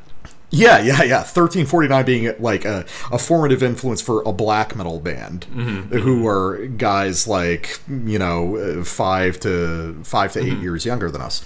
Yeah, 0.50 0.80
yeah, 0.80 1.02
yeah. 1.02 1.22
Thirteen 1.22 1.66
forty 1.66 1.88
nine 1.88 2.04
being 2.04 2.32
like 2.40 2.64
a, 2.64 2.86
a 3.12 3.18
formative 3.18 3.62
influence 3.62 4.00
for 4.00 4.22
a 4.22 4.32
black 4.32 4.74
metal 4.74 4.98
band, 5.00 5.44
who 5.90 6.26
are 6.26 6.66
guys 6.66 7.26
like 7.28 7.80
you 7.88 8.18
know 8.18 8.56
uh, 8.56 8.84
five 8.84 9.38
to 9.40 10.02
five 10.04 10.32
to 10.32 10.40
8 10.40 10.58
years 10.58 10.86
younger 10.86 11.10
than 11.10 11.20
us. 11.20 11.44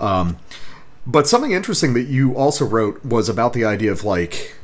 Um, 0.00 0.38
but 1.06 1.26
something 1.26 1.52
interesting 1.52 1.94
that 1.94 2.04
you 2.04 2.34
also 2.36 2.64
wrote 2.64 3.04
was 3.04 3.28
about 3.28 3.54
the 3.54 3.64
idea 3.64 3.90
of 3.90 4.04
like 4.04 4.54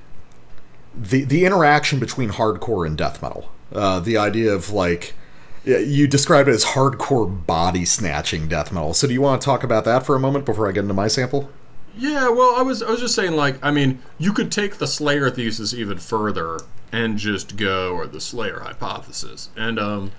the 0.95 1.25
the 1.25 1.45
interaction 1.45 1.99
between 1.99 2.31
hardcore 2.31 2.87
and 2.87 2.97
death 2.97 3.23
metal. 3.23 3.51
Uh, 3.73 4.01
the 4.01 4.17
idea 4.17 4.53
of 4.53 4.71
like 4.71 5.15
you 5.65 6.07
described 6.07 6.49
it 6.49 6.53
as 6.53 6.65
hardcore 6.65 7.47
body 7.47 7.85
snatching 7.85 8.49
death 8.49 8.73
metal. 8.73 8.95
So 8.95 9.07
do 9.07 9.13
you 9.13 9.21
want 9.21 9.41
to 9.41 9.45
talk 9.45 9.63
about 9.65 9.85
that 9.85 10.05
for 10.07 10.15
a 10.15 10.21
moment 10.21 10.45
before 10.45 10.69
I 10.69 10.73
get 10.73 10.81
into 10.81 10.95
my 10.95 11.09
sample? 11.09 11.51
Yeah, 11.99 12.29
well, 12.29 12.55
I 12.57 12.63
was 12.63 12.83
I 12.83 12.91
was 12.91 13.01
just 13.01 13.15
saying 13.15 13.33
like 13.33 13.59
I 13.63 13.71
mean, 13.71 14.01
you 14.19 14.33
could 14.33 14.51
take 14.53 14.77
the 14.79 14.87
Slayer 14.87 15.31
thesis 15.31 15.75
even 15.75 15.99
further 15.99 16.61
and 16.93 17.19
just 17.19 17.57
go 17.57 17.93
or 17.95 18.07
the 18.07 18.21
Slayer 18.21 18.61
hypothesis. 18.61 19.51
And 19.57 19.79
um 19.79 20.13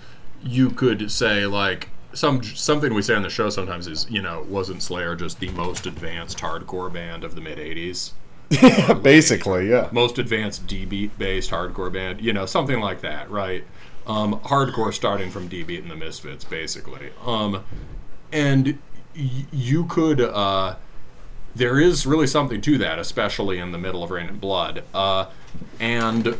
you 0.43 0.69
could 0.69 1.11
say 1.11 1.45
like 1.45 1.89
some 2.14 2.43
something 2.43 2.93
we 2.93 3.01
say 3.01 3.15
on 3.15 3.22
the 3.23 3.30
show 3.30 3.49
sometimes 3.49 3.88
is, 3.88 4.10
you 4.10 4.22
know, 4.22 4.45
wasn't 4.47 4.81
Slayer 4.84 5.15
just 5.15 5.39
the 5.39 5.49
most 5.51 5.85
advanced 5.85 6.39
hardcore 6.39 6.91
band 6.91 7.23
of 7.23 7.35
the 7.35 7.41
mid 7.41 7.57
80s? 7.57 8.11
Basically, 9.03 9.69
yeah. 9.69 9.89
most 9.91 10.18
advanced 10.18 10.65
D 10.65 10.85
beat 10.85 11.18
based 11.19 11.51
hardcore 11.51 11.93
band, 11.93 12.19
you 12.22 12.34
know, 12.34 12.45
something 12.47 12.80
like 12.80 13.01
that, 13.01 13.30
right? 13.30 13.64
Um, 14.07 14.39
hardcore 14.39 14.91
starting 14.91 15.30
from 15.30 15.47
D 15.47 15.61
beat 15.61 15.84
and 15.84 15.91
the 15.91 15.95
Misfits, 15.95 16.43
basically. 16.43 17.11
Um, 17.23 17.64
and 18.31 18.80
y- 19.15 19.45
you 19.51 19.85
could, 19.85 20.19
uh, 20.19 20.77
there 21.56 21.80
is 21.80 22.06
really 22.06 22.28
something 22.28 22.62
to 22.62 22.78
that, 22.78 23.00
especially 23.00 23.58
in 23.58 23.72
the 23.72 23.78
middle 23.78 24.04
of 24.04 24.12
Reign 24.12 24.30
in 24.30 24.38
Blood. 24.38 24.84
Uh, 24.94 25.26
and 25.80 26.38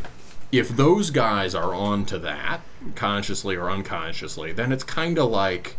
if 0.52 0.68
those 0.68 1.10
guys 1.10 1.54
are 1.54 1.74
on 1.74 2.04
to 2.06 2.18
that, 2.18 2.60
consciously 2.94 3.56
or 3.56 3.70
unconsciously, 3.70 4.52
then 4.52 4.72
it's 4.72 4.84
kind 4.84 5.18
of 5.18 5.30
like 5.30 5.76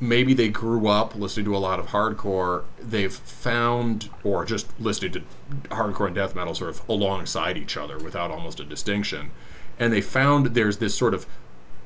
maybe 0.00 0.34
they 0.34 0.48
grew 0.48 0.88
up 0.88 1.14
listening 1.14 1.46
to 1.46 1.56
a 1.56 1.58
lot 1.58 1.78
of 1.78 1.88
hardcore. 1.88 2.64
They've 2.80 3.12
found, 3.12 4.10
or 4.24 4.44
just 4.44 4.68
listening 4.80 5.12
to 5.12 5.22
hardcore 5.68 6.06
and 6.06 6.14
death 6.14 6.34
metal 6.34 6.54
sort 6.54 6.70
of 6.70 6.88
alongside 6.88 7.56
each 7.56 7.76
other 7.76 7.98
without 7.98 8.30
almost 8.30 8.58
a 8.58 8.64
distinction. 8.64 9.30
And 9.78 9.92
they 9.92 10.00
found 10.00 10.46
there's 10.46 10.78
this 10.78 10.94
sort 10.94 11.14
of 11.14 11.26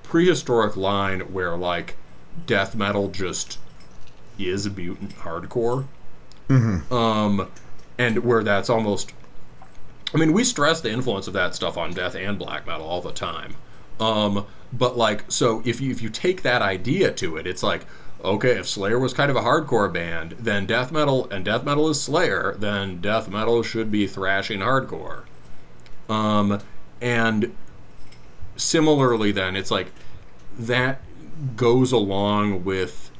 prehistoric 0.02 0.76
line 0.76 1.20
where, 1.32 1.56
like, 1.56 1.96
death 2.46 2.74
metal 2.74 3.08
just 3.08 3.58
is 4.38 4.66
a 4.66 4.70
mutant 4.70 5.16
hardcore. 5.18 5.86
Um, 6.92 7.50
and 7.98 8.18
where 8.18 8.42
that's 8.42 8.70
almost 8.70 9.12
I 10.14 10.18
mean, 10.18 10.32
we 10.32 10.44
stress 10.44 10.80
the 10.80 10.90
influence 10.90 11.26
of 11.26 11.34
that 11.34 11.54
stuff 11.54 11.76
on 11.76 11.92
death 11.92 12.14
and 12.14 12.38
black 12.38 12.66
metal 12.66 12.86
all 12.86 13.00
the 13.00 13.12
time. 13.12 13.56
Um, 13.98 14.46
but 14.72 14.96
like, 14.96 15.24
so 15.28 15.62
if 15.64 15.80
you 15.80 15.90
if 15.90 16.00
you 16.00 16.08
take 16.08 16.42
that 16.42 16.62
idea 16.62 17.12
to 17.12 17.36
it, 17.36 17.46
it's 17.46 17.62
like, 17.62 17.86
okay, 18.24 18.52
if 18.52 18.68
Slayer 18.68 18.98
was 18.98 19.12
kind 19.12 19.30
of 19.30 19.36
a 19.36 19.40
hardcore 19.40 19.92
band, 19.92 20.32
then 20.38 20.66
death 20.66 20.92
metal 20.92 21.28
and 21.30 21.44
death 21.44 21.64
metal 21.64 21.88
is 21.88 22.00
Slayer, 22.00 22.54
then 22.58 23.00
death 23.00 23.28
metal 23.28 23.62
should 23.62 23.90
be 23.90 24.06
thrashing 24.06 24.60
hardcore. 24.60 25.24
Um, 26.08 26.60
and 27.00 27.54
similarly, 28.56 29.32
then 29.32 29.56
it's 29.56 29.70
like 29.70 29.88
that 30.58 31.02
goes 31.56 31.92
along 31.92 32.64
with 32.64 33.10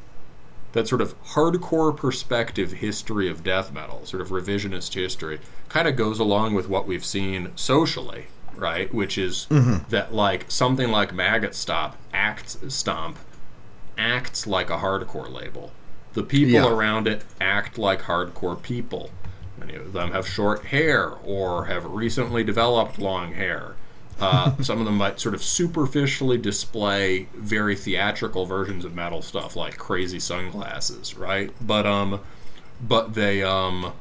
that 0.77 0.87
sort 0.87 1.01
of 1.01 1.19
hardcore 1.29 1.97
perspective 1.97 2.71
history 2.71 3.31
of 3.31 3.43
death 3.43 3.73
metal, 3.73 4.05
sort 4.05 4.21
of 4.21 4.29
revisionist 4.29 4.93
history, 4.93 5.41
kind 5.71 5.89
of 5.89 5.97
goes 5.97 6.19
along 6.19 6.53
with 6.53 6.69
what 6.69 6.87
we've 6.87 7.05
seen 7.05 7.51
socially, 7.57 8.27
right? 8.55 8.93
Which 8.93 9.17
is 9.17 9.47
mm-hmm. 9.49 9.89
that 9.89 10.13
like 10.13 10.45
something 10.51 10.91
like 10.91 11.15
Maggot 11.15 11.55
Stop 11.55 11.97
acts 12.13 12.59
Stomp 12.69 13.17
acts 13.97 14.47
like 14.47 14.69
a 14.69 14.77
hardcore 14.77 15.33
label. 15.33 15.73
The 16.13 16.23
people 16.23 16.53
Yeah. 16.53 16.69
around 16.69 17.09
it 17.09 17.25
act 17.41 17.79
like 17.79 18.03
hardcore 18.03 18.61
people. 18.61 19.09
Many 19.59 19.77
of 19.77 19.95
them 19.95 20.13
have 20.13 20.29
short 20.29 20.67
hair 20.67 21.15
or 21.25 21.65
have 21.65 21.87
recently 21.87 22.45
developed 22.45 22.99
long 22.99 23.33
hair. 23.33 23.77
Uh, 24.21 24.57
some 24.63 24.81
of 24.81 24.87
them 24.87 24.97
might 24.97 25.21
sort 25.21 25.35
of 25.35 25.43
superficially 25.43 26.39
display 26.39 27.29
very 27.35 27.77
theatrical 27.77 28.47
versions 28.47 28.85
of 28.85 28.95
metal 28.95 29.23
stuff, 29.23 29.57
like 29.57 29.77
crazy 29.77 30.19
sunglasses, 30.21 31.17
right? 31.17 31.51
But 31.61 31.87
um, 31.87 32.21
but 32.81 33.15
they 33.15 33.43
um, 33.43 33.93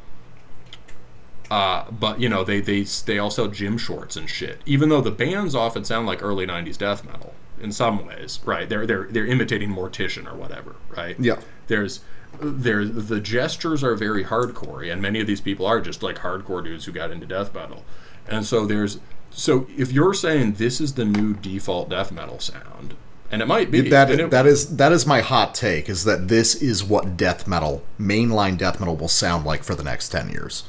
uh, 1.51 1.89
but 1.91 2.19
you 2.19 2.29
know 2.29 2.43
they 2.43 2.59
they 2.59 2.83
they 2.83 3.19
all 3.19 3.29
sell 3.29 3.47
gym 3.47 3.77
shorts 3.77 4.15
and 4.15 4.29
shit. 4.29 4.61
Even 4.65 4.89
though 4.89 5.01
the 5.01 5.11
bands 5.11 5.53
often 5.53 5.83
sound 5.83 6.07
like 6.07 6.23
early 6.23 6.45
'90s 6.45 6.77
death 6.77 7.05
metal 7.05 7.33
in 7.59 7.71
some 7.71 8.05
ways, 8.05 8.39
right? 8.45 8.67
They're 8.67 8.85
they're 8.85 9.07
they're 9.09 9.25
imitating 9.25 9.69
Mortician 9.69 10.31
or 10.31 10.35
whatever, 10.35 10.75
right? 10.95 11.15
Yeah. 11.19 11.39
There's 11.67 12.01
there 12.41 12.85
the 12.85 13.21
gestures 13.21 13.83
are 13.83 13.95
very 13.95 14.25
hardcore, 14.25 14.91
and 14.91 15.01
many 15.01 15.21
of 15.21 15.27
these 15.27 15.41
people 15.41 15.65
are 15.65 15.79
just 15.79 16.03
like 16.03 16.17
hardcore 16.17 16.63
dudes 16.63 16.85
who 16.85 16.91
got 16.91 17.11
into 17.11 17.25
death 17.25 17.53
metal, 17.53 17.85
and 18.27 18.45
so 18.45 18.65
there's 18.65 18.99
so 19.35 19.67
if 19.77 19.91
you're 19.91 20.13
saying 20.13 20.53
this 20.53 20.79
is 20.81 20.93
the 20.93 21.05
new 21.05 21.33
default 21.33 21.89
death 21.89 22.11
metal 22.11 22.39
sound, 22.39 22.95
and 23.31 23.41
it 23.41 23.47
might 23.47 23.69
be 23.71 23.81
That 23.89 24.09
it- 24.11 24.29
that 24.31 24.45
is 24.45 24.77
that 24.77 24.91
is 24.91 25.05
my 25.05 25.21
hot 25.21 25.53
take 25.53 25.89
is 25.89 26.03
that 26.05 26.27
this 26.29 26.55
is 26.55 26.83
what 26.83 27.17
death 27.17 27.45
metal, 27.47 27.83
mainline 27.99 28.57
death 28.57 28.79
metal 28.79 28.95
will 28.95 29.07
sound 29.07 29.45
like 29.45 29.63
for 29.63 29.75
the 29.75 29.83
next 29.83 30.09
10 30.09 30.29
years. 30.29 30.63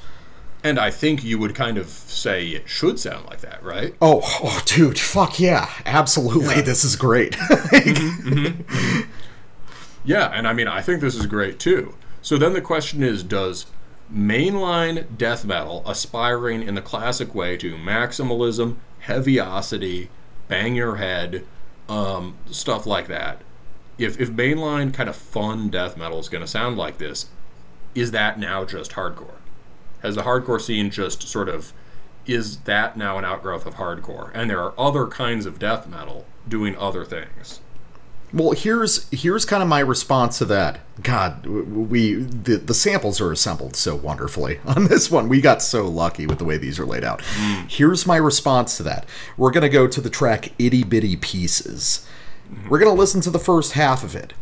and 0.64 0.80
I 0.80 0.90
think 0.90 1.22
you 1.22 1.38
would 1.38 1.54
kind 1.54 1.78
of 1.78 1.86
say 1.88 2.48
it 2.48 2.68
should 2.68 2.98
sound 2.98 3.26
like 3.26 3.40
that, 3.42 3.62
right? 3.62 3.94
Oh, 4.02 4.20
oh 4.42 4.60
dude, 4.66 4.98
fuck 4.98 5.38
yeah. 5.38 5.68
Absolutely. 5.84 6.60
This 6.60 6.82
is 6.82 6.96
great. 6.96 7.32
Mm-hmm, 7.36 8.28
mm-hmm. 8.28 9.10
Yeah, 10.04 10.26
and 10.32 10.46
I 10.48 10.52
mean, 10.52 10.66
I 10.68 10.82
think 10.82 11.00
this 11.00 11.14
is 11.14 11.26
great 11.26 11.58
too. 11.60 11.94
So 12.22 12.36
then 12.36 12.52
the 12.52 12.60
question 12.60 13.02
is 13.02 13.22
does 13.22 13.66
mainline 14.12 15.16
death 15.16 15.44
metal, 15.44 15.82
aspiring 15.86 16.62
in 16.62 16.74
the 16.74 16.82
classic 16.82 17.34
way 17.34 17.56
to 17.56 17.76
maximalism, 17.76 18.76
heaviosity, 19.00 20.10
bang 20.48 20.76
your 20.76 20.96
head, 20.96 21.44
um, 21.88 22.36
stuff 22.50 22.86
like 22.86 23.08
that, 23.08 23.42
if, 23.98 24.20
if 24.20 24.30
mainline 24.30 24.92
kind 24.92 25.08
of 25.08 25.16
fun 25.16 25.68
death 25.68 25.96
metal 25.96 26.18
is 26.18 26.28
going 26.28 26.42
to 26.42 26.48
sound 26.48 26.76
like 26.76 26.98
this, 26.98 27.26
is 27.94 28.10
that 28.10 28.38
now 28.38 28.64
just 28.64 28.92
hardcore? 28.92 29.36
Has 30.02 30.14
the 30.14 30.22
hardcore 30.22 30.60
scene 30.60 30.90
just 30.90 31.22
sort 31.22 31.48
of 31.48 31.72
is 32.26 32.58
that 32.58 32.96
now 32.96 33.18
an 33.18 33.24
outgrowth 33.24 33.66
of 33.66 33.76
hardcore? 33.76 34.30
And 34.34 34.50
there 34.50 34.60
are 34.60 34.74
other 34.76 35.06
kinds 35.06 35.46
of 35.46 35.58
death 35.58 35.86
metal 35.86 36.26
doing 36.48 36.76
other 36.76 37.04
things. 37.04 37.60
Well, 38.32 38.52
here's 38.52 39.08
here's 39.10 39.44
kind 39.44 39.62
of 39.62 39.68
my 39.68 39.80
response 39.80 40.38
to 40.38 40.44
that. 40.46 40.80
God, 41.02 41.46
we 41.46 42.14
the 42.14 42.56
the 42.56 42.74
samples 42.74 43.20
are 43.20 43.30
assembled 43.30 43.76
so 43.76 43.94
wonderfully 43.94 44.58
on 44.66 44.86
this 44.86 45.10
one. 45.10 45.28
We 45.28 45.40
got 45.40 45.62
so 45.62 45.86
lucky 45.86 46.26
with 46.26 46.38
the 46.38 46.44
way 46.44 46.58
these 46.58 46.78
are 46.78 46.86
laid 46.86 47.04
out. 47.04 47.20
Mm. 47.20 47.70
Here's 47.70 48.06
my 48.06 48.16
response 48.16 48.76
to 48.78 48.82
that. 48.84 49.06
We're 49.36 49.52
gonna 49.52 49.68
go 49.68 49.86
to 49.86 50.00
the 50.00 50.10
track 50.10 50.52
"Itty 50.58 50.84
Bitty 50.84 51.16
Pieces." 51.16 52.06
We're 52.68 52.78
gonna 52.78 52.92
listen 52.92 53.20
to 53.22 53.30
the 53.30 53.38
first 53.38 53.72
half 53.72 54.04
of 54.04 54.14
it. 54.14 54.32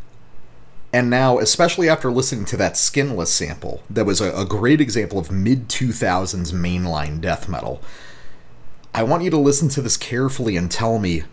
And 0.93 1.11
now, 1.11 1.39
especially 1.39 1.89
after 1.89 2.12
listening 2.12 2.44
to 2.47 2.56
that 2.59 2.77
Skinless 2.77 3.32
sample, 3.32 3.82
that 3.90 4.05
was 4.05 4.20
a, 4.20 4.32
a 4.32 4.44
great 4.44 4.81
example 4.81 5.19
of 5.19 5.31
mid 5.31 5.69
2000s 5.69 6.52
mainline 6.52 7.20
death 7.20 7.48
metal, 7.48 7.82
I 8.94 9.02
want 9.02 9.24
you 9.24 9.31
to 9.31 9.36
listen 9.36 9.69
to 9.70 9.82
this 9.82 9.97
carefully 9.97 10.56
and 10.56 10.70
tell 10.70 11.01
me 11.01 11.24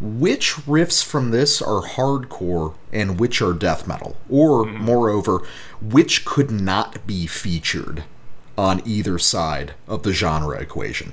which 0.00 0.54
riffs 0.66 1.04
from 1.04 1.30
this 1.30 1.62
are 1.62 1.82
hardcore 1.82 2.74
and 2.92 3.18
which 3.18 3.40
are 3.40 3.52
death 3.52 3.86
metal. 3.86 4.16
Or, 4.28 4.66
hmm. 4.66 4.76
moreover, 4.84 5.42
which 5.80 6.24
could 6.24 6.50
not 6.50 7.06
be 7.06 7.26
featured 7.26 8.04
on 8.56 8.82
either 8.84 9.18
side 9.18 9.74
of 9.88 10.02
the 10.02 10.12
genre 10.12 10.60
equation. 10.60 11.12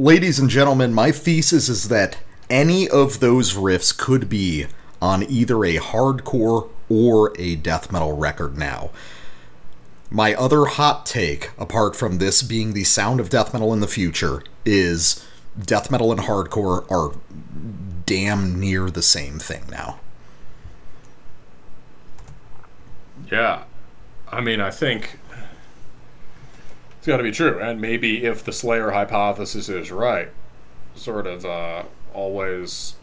Ladies 0.00 0.38
and 0.38 0.48
gentlemen, 0.48 0.94
my 0.94 1.10
thesis 1.10 1.68
is 1.68 1.88
that 1.88 2.18
any 2.48 2.88
of 2.88 3.18
those 3.18 3.54
riffs 3.54 3.96
could 3.96 4.28
be 4.28 4.66
on 5.02 5.24
either 5.24 5.64
a 5.64 5.78
hardcore 5.78 6.68
or 6.88 7.32
a 7.36 7.56
death 7.56 7.90
metal 7.90 8.16
record 8.16 8.56
now. 8.56 8.90
My 10.08 10.34
other 10.34 10.66
hot 10.66 11.04
take, 11.04 11.50
apart 11.58 11.96
from 11.96 12.18
this 12.18 12.44
being 12.44 12.74
the 12.74 12.84
sound 12.84 13.18
of 13.18 13.28
death 13.28 13.52
metal 13.52 13.72
in 13.72 13.80
the 13.80 13.88
future, 13.88 14.44
is 14.64 15.26
death 15.60 15.90
metal 15.90 16.12
and 16.12 16.20
hardcore 16.20 16.88
are 16.88 17.18
damn 18.06 18.60
near 18.60 18.90
the 18.90 19.02
same 19.02 19.40
thing 19.40 19.64
now. 19.68 19.98
Yeah. 23.32 23.64
I 24.30 24.42
mean, 24.42 24.60
I 24.60 24.70
think 24.70 25.18
it's 26.98 27.06
got 27.06 27.18
to 27.18 27.22
be 27.22 27.30
true. 27.32 27.58
And 27.60 27.80
maybe 27.80 28.24
if 28.24 28.44
the 28.44 28.52
Slayer 28.52 28.90
hypothesis 28.90 29.68
is 29.68 29.90
right, 29.90 30.30
sort 30.94 31.26
of 31.26 31.44
uh, 31.44 31.84
always, 32.12 32.96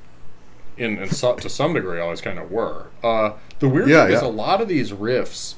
in, 0.78 0.98
in 1.00 1.10
so, 1.10 1.36
to 1.36 1.50
some 1.50 1.74
degree, 1.74 2.00
always 2.00 2.22
kind 2.22 2.40
of 2.40 2.52
were. 2.52 2.88
Uh, 3.04 3.34
the 3.60 3.70
weird 3.70 3.90
Yeah, 3.90 4.06
thing 4.06 4.12
is 4.12 4.22
a 4.22 4.28
lot 4.28 4.62
of 4.62 4.68
these 4.68 4.92
riffs, 4.92 5.56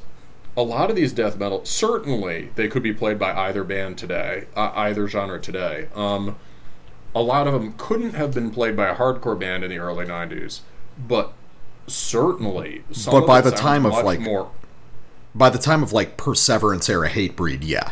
a 0.56 0.64
lot 0.64 0.90
of 0.90 0.96
these 0.96 1.14
death 1.14 1.38
metal, 1.38 1.66
certainly 1.66 2.52
they 2.56 2.68
could 2.68 2.84
be 2.84 2.94
played 2.94 3.20
by 3.20 3.34
either 3.34 3.64
band 3.64 3.98
today, 3.98 4.46
uh, 4.56 4.72
either 4.76 5.08
genre 5.08 5.40
today. 5.40 5.90
Um, 5.96 6.38
a 7.16 7.22
lot 7.22 7.48
of 7.48 7.54
them 7.54 7.74
couldn't 7.78 8.14
have 8.14 8.34
been 8.34 8.52
played 8.52 8.76
by 8.76 8.90
a 8.90 8.96
hardcore 8.96 9.40
band 9.40 9.64
in 9.64 9.70
the 9.72 9.80
early 9.80 10.06
90s, 10.06 10.62
but 10.98 11.34
certainly 11.88 12.84
some 12.92 13.12
But 13.12 13.24
of 13.24 13.28
by 13.28 13.42
the 13.42 13.52
time 13.52 13.86
of, 13.86 14.02
like, 14.02 14.20
more 14.20 14.52
By 15.34 15.50
the 15.50 15.58
time 15.60 15.84
of 15.84 15.94
like 15.94 16.18
Perseverance 16.18 16.90
era 16.90 17.10
Hatebreed, 17.10 17.60
yeah. 17.62 17.92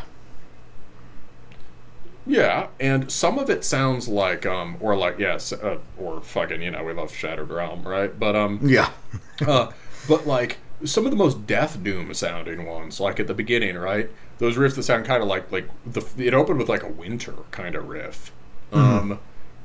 Yeah, 2.28 2.68
and 2.80 3.12
some 3.12 3.38
of 3.38 3.50
it 3.50 3.64
sounds 3.64 4.08
like, 4.08 4.46
um, 4.46 4.78
or 4.80 4.96
like, 4.98 5.20
yes, 5.20 5.54
uh, 5.54 5.78
or 5.98 6.22
fucking, 6.22 6.62
you 6.62 6.72
know, 6.72 6.84
we 6.84 6.94
love 6.94 7.14
Shattered 7.14 7.50
Realm, 7.50 7.84
right? 7.88 8.18
But, 8.20 8.36
um, 8.36 8.60
Yeah. 8.64 8.90
uh, 9.48 9.72
but 10.08 10.26
like 10.26 10.58
some 10.84 11.06
of 11.06 11.12
the 11.12 11.18
most 11.18 11.46
Death 11.48 11.82
Doom 11.84 12.14
sounding 12.14 12.66
ones, 12.66 13.00
like 13.00 13.20
at 13.20 13.28
the 13.28 13.34
beginning, 13.34 13.78
right? 13.78 14.10
Those 14.40 14.58
riffs 14.58 14.76
that 14.76 14.84
sound 14.84 15.06
kind 15.06 15.22
of 15.24 15.30
like 15.30 15.52
like 15.52 15.70
the 15.86 16.06
it 16.18 16.34
opened 16.34 16.60
with 16.60 16.68
like 16.70 16.84
a 16.84 16.90
Winter 16.90 17.34
kind 17.52 17.76
of 17.76 17.88
riff, 17.88 18.32
um, 18.74 19.20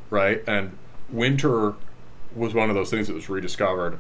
right? 0.09 0.43
And 0.47 0.79
Winter 1.11 1.75
was 2.35 2.55
one 2.55 2.69
of 2.71 2.77
those 2.77 2.91
things 2.91 3.09
that 3.09 3.15
was 3.15 3.29
rediscovered 3.29 3.99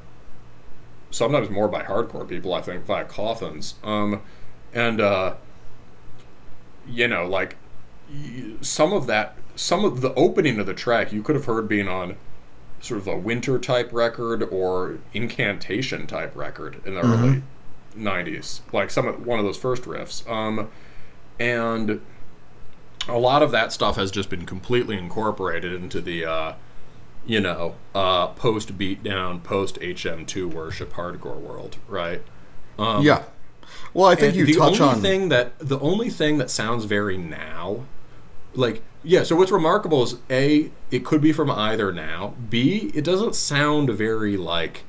sometimes 1.10 1.50
more 1.50 1.68
by 1.68 1.82
hardcore 1.82 2.26
people, 2.28 2.54
I 2.54 2.62
think, 2.62 2.84
via 2.84 3.04
coffins. 3.04 3.74
Um, 3.82 4.22
and 4.72 5.00
uh, 5.00 5.34
you 6.86 7.08
know, 7.08 7.26
like 7.26 7.56
some 8.60 8.92
of 8.92 9.06
that, 9.06 9.36
some 9.56 9.84
of 9.84 10.00
the 10.00 10.14
opening 10.14 10.58
of 10.58 10.66
the 10.66 10.74
track, 10.74 11.12
you 11.12 11.22
could 11.22 11.34
have 11.34 11.44
heard 11.46 11.68
being 11.68 11.88
on 11.88 12.16
sort 12.80 12.98
of 12.98 13.06
a 13.06 13.16
winter 13.16 13.58
type 13.58 13.92
record 13.92 14.42
or 14.42 14.98
incantation 15.12 16.06
type 16.06 16.34
record 16.34 16.80
in 16.86 16.94
the 16.94 17.00
early 17.00 17.42
'90s, 17.96 18.60
like 18.72 18.90
some 18.90 19.06
of, 19.06 19.26
one 19.26 19.38
of 19.38 19.44
those 19.44 19.58
first 19.58 19.82
riffs. 19.82 20.28
Um, 20.30 20.70
and 21.38 22.00
a 23.08 23.18
lot 23.18 23.42
of 23.42 23.50
that 23.50 23.72
stuff 23.72 23.96
has 23.96 24.10
just 24.10 24.28
been 24.30 24.46
completely 24.46 24.96
incorporated 24.96 25.72
into 25.72 26.00
the 26.00 26.24
uh, 26.24 26.52
you 27.26 27.40
know 27.40 27.76
uh, 27.94 28.28
post 28.28 28.76
beatdown, 28.78 29.42
post 29.42 29.76
HM2 29.80 30.52
worship 30.52 30.92
hardcore 30.92 31.38
world, 31.38 31.76
right? 31.88 32.22
Um, 32.78 33.04
yeah. 33.04 33.24
Well, 33.94 34.06
I 34.06 34.14
think 34.14 34.34
you 34.34 34.46
the 34.46 34.54
touch 34.54 34.80
only 34.80 34.94
on 34.94 35.00
thing 35.00 35.28
that 35.30 35.58
the 35.58 35.78
only 35.80 36.10
thing 36.10 36.38
that 36.38 36.50
sounds 36.50 36.84
very 36.84 37.16
now, 37.16 37.84
like 38.55 38.82
yeah. 39.02 39.22
So 39.22 39.36
what's 39.36 39.51
remarkable 39.52 40.02
is 40.02 40.16
a 40.31 40.70
it 40.90 41.05
could 41.05 41.20
be 41.20 41.32
from 41.32 41.51
either 41.51 41.93
now. 41.93 42.35
B 42.48 42.90
it 42.94 43.05
doesn't 43.05 43.35
sound 43.35 43.90
very 43.90 44.36
like 44.36 44.85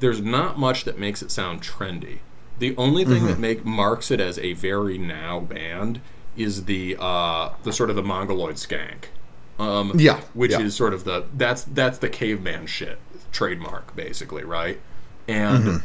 there's 0.00 0.20
not 0.20 0.58
much 0.58 0.84
that 0.84 0.98
makes 0.98 1.22
it 1.22 1.30
sound 1.30 1.62
trendy. 1.62 2.18
The 2.58 2.74
only 2.76 3.04
thing 3.04 3.22
Mm-hmm. 3.22 3.26
that 3.26 3.38
make 3.38 3.64
marks 3.64 4.10
it 4.10 4.20
as 4.20 4.38
a 4.38 4.52
very 4.54 4.98
now 4.98 5.40
band 5.40 6.00
is 6.36 6.64
the 6.66 6.96
uh, 6.98 7.50
the 7.62 7.72
sort 7.72 7.90
of 7.90 7.96
the 7.96 8.02
mongoloid 8.02 8.56
skank. 8.56 9.06
Um, 9.58 9.92
Yeah, 9.98 10.20
which 10.34 10.50
yeah. 10.52 10.60
is 10.60 10.74
sort 10.76 10.92
of 10.94 11.04
the 11.04 11.26
that's 11.34 11.64
that's 11.64 11.98
the 11.98 12.08
caveman 12.10 12.66
shit 12.66 12.98
trademark 13.32 13.94
basically, 13.96 14.44
right? 14.44 14.80
And 15.28 15.64
Mm-hmm. 15.64 15.76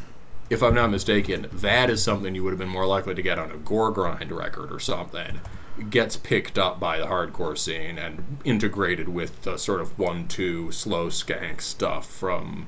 if 0.50 0.62
I'm 0.62 0.76
not 0.76 0.92
mistaken, 0.92 1.48
that 1.52 1.90
is 1.90 2.04
something 2.04 2.36
you 2.36 2.44
would 2.44 2.52
have 2.52 2.60
been 2.60 2.68
more 2.70 2.86
likely 2.86 3.16
to 3.16 3.22
get 3.22 3.40
on 3.40 3.50
a 3.52 3.58
gore 3.58 3.92
grind 3.92 4.32
record 4.32 4.72
or 4.72 4.80
something. 4.80 5.40
Gets 5.90 6.18
picked 6.18 6.58
up 6.58 6.80
by 6.80 6.98
the 7.00 7.06
hardcore 7.06 7.58
scene 7.58 7.98
and 7.98 8.38
integrated 8.44 9.10
with 9.10 9.44
the 9.44 9.58
sort 9.58 9.82
of 9.82 9.98
one-two 9.98 10.72
slow 10.72 11.08
skank 11.08 11.62
stuff 11.62 12.06
from 12.06 12.68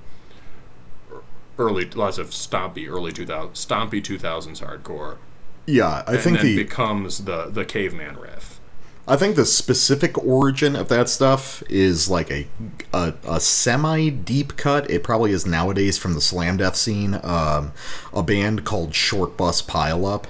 early 1.59 1.85
lots 1.91 2.17
of 2.17 2.29
stompy 2.29 2.89
early 2.89 3.11
2000 3.11 3.53
stompy 3.53 4.01
2000s 4.01 4.61
hardcore 4.65 5.17
Yeah, 5.67 6.03
I 6.07 6.13
and 6.13 6.19
think 6.19 6.39
the 6.41 6.55
becomes 6.55 7.25
the 7.25 7.45
the 7.47 7.65
caveman 7.65 8.17
riff 8.17 8.59
I 9.05 9.17
think 9.17 9.35
the 9.35 9.45
specific 9.45 10.17
origin 10.17 10.75
of 10.77 10.87
that 10.87 11.09
stuff 11.09 11.61
is 11.69 12.09
like 12.09 12.31
a 12.31 12.47
a, 12.93 13.13
a 13.27 13.39
semi 13.41 14.09
deep 14.09 14.55
cut. 14.55 14.89
It 14.89 15.03
probably 15.03 15.31
is 15.31 15.45
nowadays 15.45 15.97
from 15.97 16.13
the 16.13 16.21
slam 16.21 16.55
death 16.57 16.77
scene. 16.77 17.19
Um, 17.21 17.73
a 18.13 18.23
band 18.23 18.63
called 18.63 18.95
Short 18.95 19.35
Bus 19.35 19.61
Pile 19.61 20.05
Up, 20.05 20.27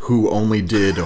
who 0.00 0.28
only 0.30 0.60
did. 0.62 0.98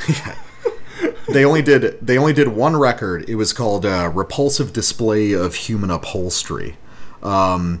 they 1.28 1.44
only 1.44 1.62
did 1.62 1.98
they 2.04 2.18
only 2.18 2.32
did 2.32 2.48
one 2.48 2.76
record. 2.76 3.28
It 3.28 3.36
was 3.36 3.52
called 3.52 3.86
uh, 3.86 4.10
"Repulsive 4.12 4.72
Display 4.72 5.32
of 5.32 5.54
Human 5.54 5.90
Upholstery." 5.90 6.76
Um, 7.22 7.80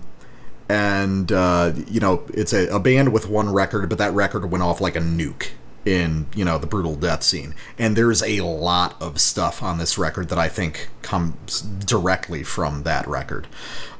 and 0.72 1.30
uh, 1.30 1.72
you 1.86 2.00
know 2.00 2.24
it's 2.32 2.52
a, 2.52 2.68
a 2.68 2.80
band 2.80 3.12
with 3.12 3.28
one 3.28 3.52
record 3.52 3.88
but 3.88 3.98
that 3.98 4.12
record 4.14 4.50
went 4.50 4.64
off 4.64 4.80
like 4.80 4.96
a 4.96 5.00
nuke 5.00 5.48
in 5.84 6.26
you 6.34 6.44
know 6.44 6.58
the 6.58 6.66
brutal 6.66 6.94
death 6.94 7.22
scene 7.22 7.54
and 7.78 7.96
there's 7.96 8.22
a 8.22 8.40
lot 8.40 9.00
of 9.02 9.20
stuff 9.20 9.62
on 9.62 9.78
this 9.78 9.98
record 9.98 10.28
that 10.28 10.38
i 10.38 10.48
think 10.48 10.88
comes 11.02 11.60
directly 11.60 12.42
from 12.42 12.84
that 12.84 13.06
record 13.06 13.46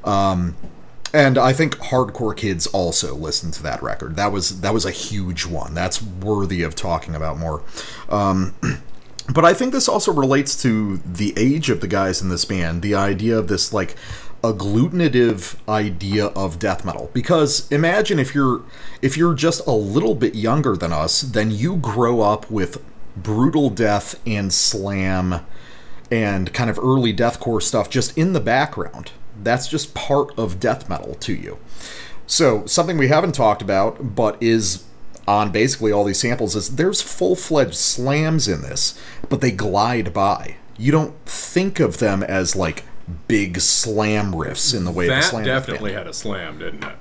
um, 0.05 0.57
and 1.13 1.37
i 1.39 1.53
think 1.53 1.77
hardcore 1.77 2.37
kids 2.37 2.67
also 2.69 3.15
listen 3.15 3.51
to 3.51 3.63
that 3.63 3.83
record 3.83 4.17
that 4.17 4.33
was 4.33 4.61
that 4.61 4.73
was 4.73 4.85
a 4.85 4.91
huge 4.91 5.47
one 5.47 5.75
that's 5.75 6.03
worthy 6.03 6.63
of 6.63 6.75
talking 6.75 7.15
about 7.15 7.39
more 7.39 7.63
um, 8.09 8.55
but 9.33 9.45
I 9.45 9.55
think 9.55 9.73
this 9.73 9.89
also 9.89 10.13
relates 10.13 10.61
to 10.63 10.99
the 10.99 11.33
age 11.37 11.71
of 11.71 11.81
the 11.81 11.87
guys 11.87 12.21
in 12.21 12.29
this 12.29 12.45
band, 12.45 12.83
the 12.83 12.95
idea 12.95 13.39
of 13.39 13.49
this 13.49 13.73
like 13.73 13.95
agglutinative 14.43 15.57
idea 15.69 16.27
of 16.27 16.59
death 16.59 16.85
metal. 16.85 17.11
Because 17.13 17.71
imagine 17.71 18.19
if 18.19 18.35
you're 18.35 18.63
if 19.01 19.17
you're 19.17 19.35
just 19.35 19.67
a 19.67 19.73
little 19.73 20.15
bit 20.15 20.35
younger 20.35 20.77
than 20.77 20.93
us, 20.93 21.23
then 21.23 21.51
you 21.51 21.77
grow 21.77 22.21
up 22.21 22.51
with 22.51 22.83
brutal 23.17 23.71
death 23.71 24.21
and 24.27 24.53
slam 24.53 25.47
and 26.11 26.53
kind 26.53 26.69
of 26.69 26.79
early 26.79 27.15
deathcore 27.15 27.63
stuff 27.63 27.89
just 27.89 28.17
in 28.19 28.33
the 28.33 28.41
background. 28.41 29.13
That's 29.45 29.69
just 29.69 29.95
part 29.95 30.37
of 30.39 30.61
death 30.61 30.89
metal 30.89 31.15
to 31.15 31.35
you. 31.35 31.59
So, 32.27 32.65
something 32.67 32.97
we 32.97 33.09
haven't 33.09 33.33
talked 33.35 33.63
about, 33.63 34.15
but 34.15 34.43
is 34.43 34.85
on 35.27 35.51
basically 35.51 35.93
all 35.93 36.05
these 36.05 36.21
samples, 36.21 36.57
is 36.57 36.77
there's 36.77 37.03
full 37.03 37.37
fledged 37.37 37.75
slams 37.75 38.49
in 38.49 38.63
this, 38.63 38.99
but 39.29 39.41
they 39.41 39.51
glide 39.51 40.13
by. 40.13 40.57
You 40.79 40.93
don't 40.93 41.15
think 41.27 41.81
of 41.81 41.99
them 41.99 42.23
as 42.23 42.57
like 42.57 42.85
big 43.29 43.61
slam 43.61 44.33
riffs 44.33 44.75
in 44.75 44.85
the 44.85 44.91
way 44.91 45.07
the 45.07 45.15
that 45.15 45.25
slam 45.25 45.45
definitely 45.45 45.93
had 45.93 46.07
a 46.07 46.13
slam 46.13 46.59
didn't 46.59 46.85
it 46.85 46.97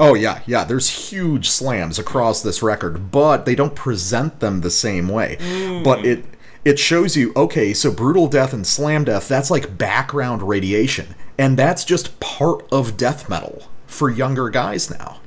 Oh 0.00 0.14
yeah, 0.14 0.40
yeah. 0.46 0.64
There's 0.64 1.10
huge 1.10 1.50
slams 1.50 1.98
across 1.98 2.42
this 2.42 2.62
record, 2.62 3.10
but 3.10 3.44
they 3.44 3.54
don't 3.54 3.74
present 3.74 4.40
them 4.40 4.62
the 4.62 4.70
same 4.70 5.08
way. 5.08 5.36
Hmm. 5.38 5.82
But 5.82 6.06
it 6.06 6.24
it 6.64 6.78
shows 6.78 7.18
you 7.18 7.34
okay, 7.36 7.74
so 7.74 7.92
brutal 7.92 8.26
death 8.26 8.54
and 8.54 8.66
slam 8.66 9.04
death 9.04 9.28
that's 9.28 9.50
like 9.50 9.76
background 9.76 10.42
radiation, 10.42 11.14
and 11.40 11.56
that's 11.56 11.86
just 11.86 12.20
part 12.20 12.70
of 12.70 12.98
death 12.98 13.30
metal 13.30 13.62
for 13.86 14.10
younger 14.10 14.50
guys 14.50 14.90
now. 14.90 15.20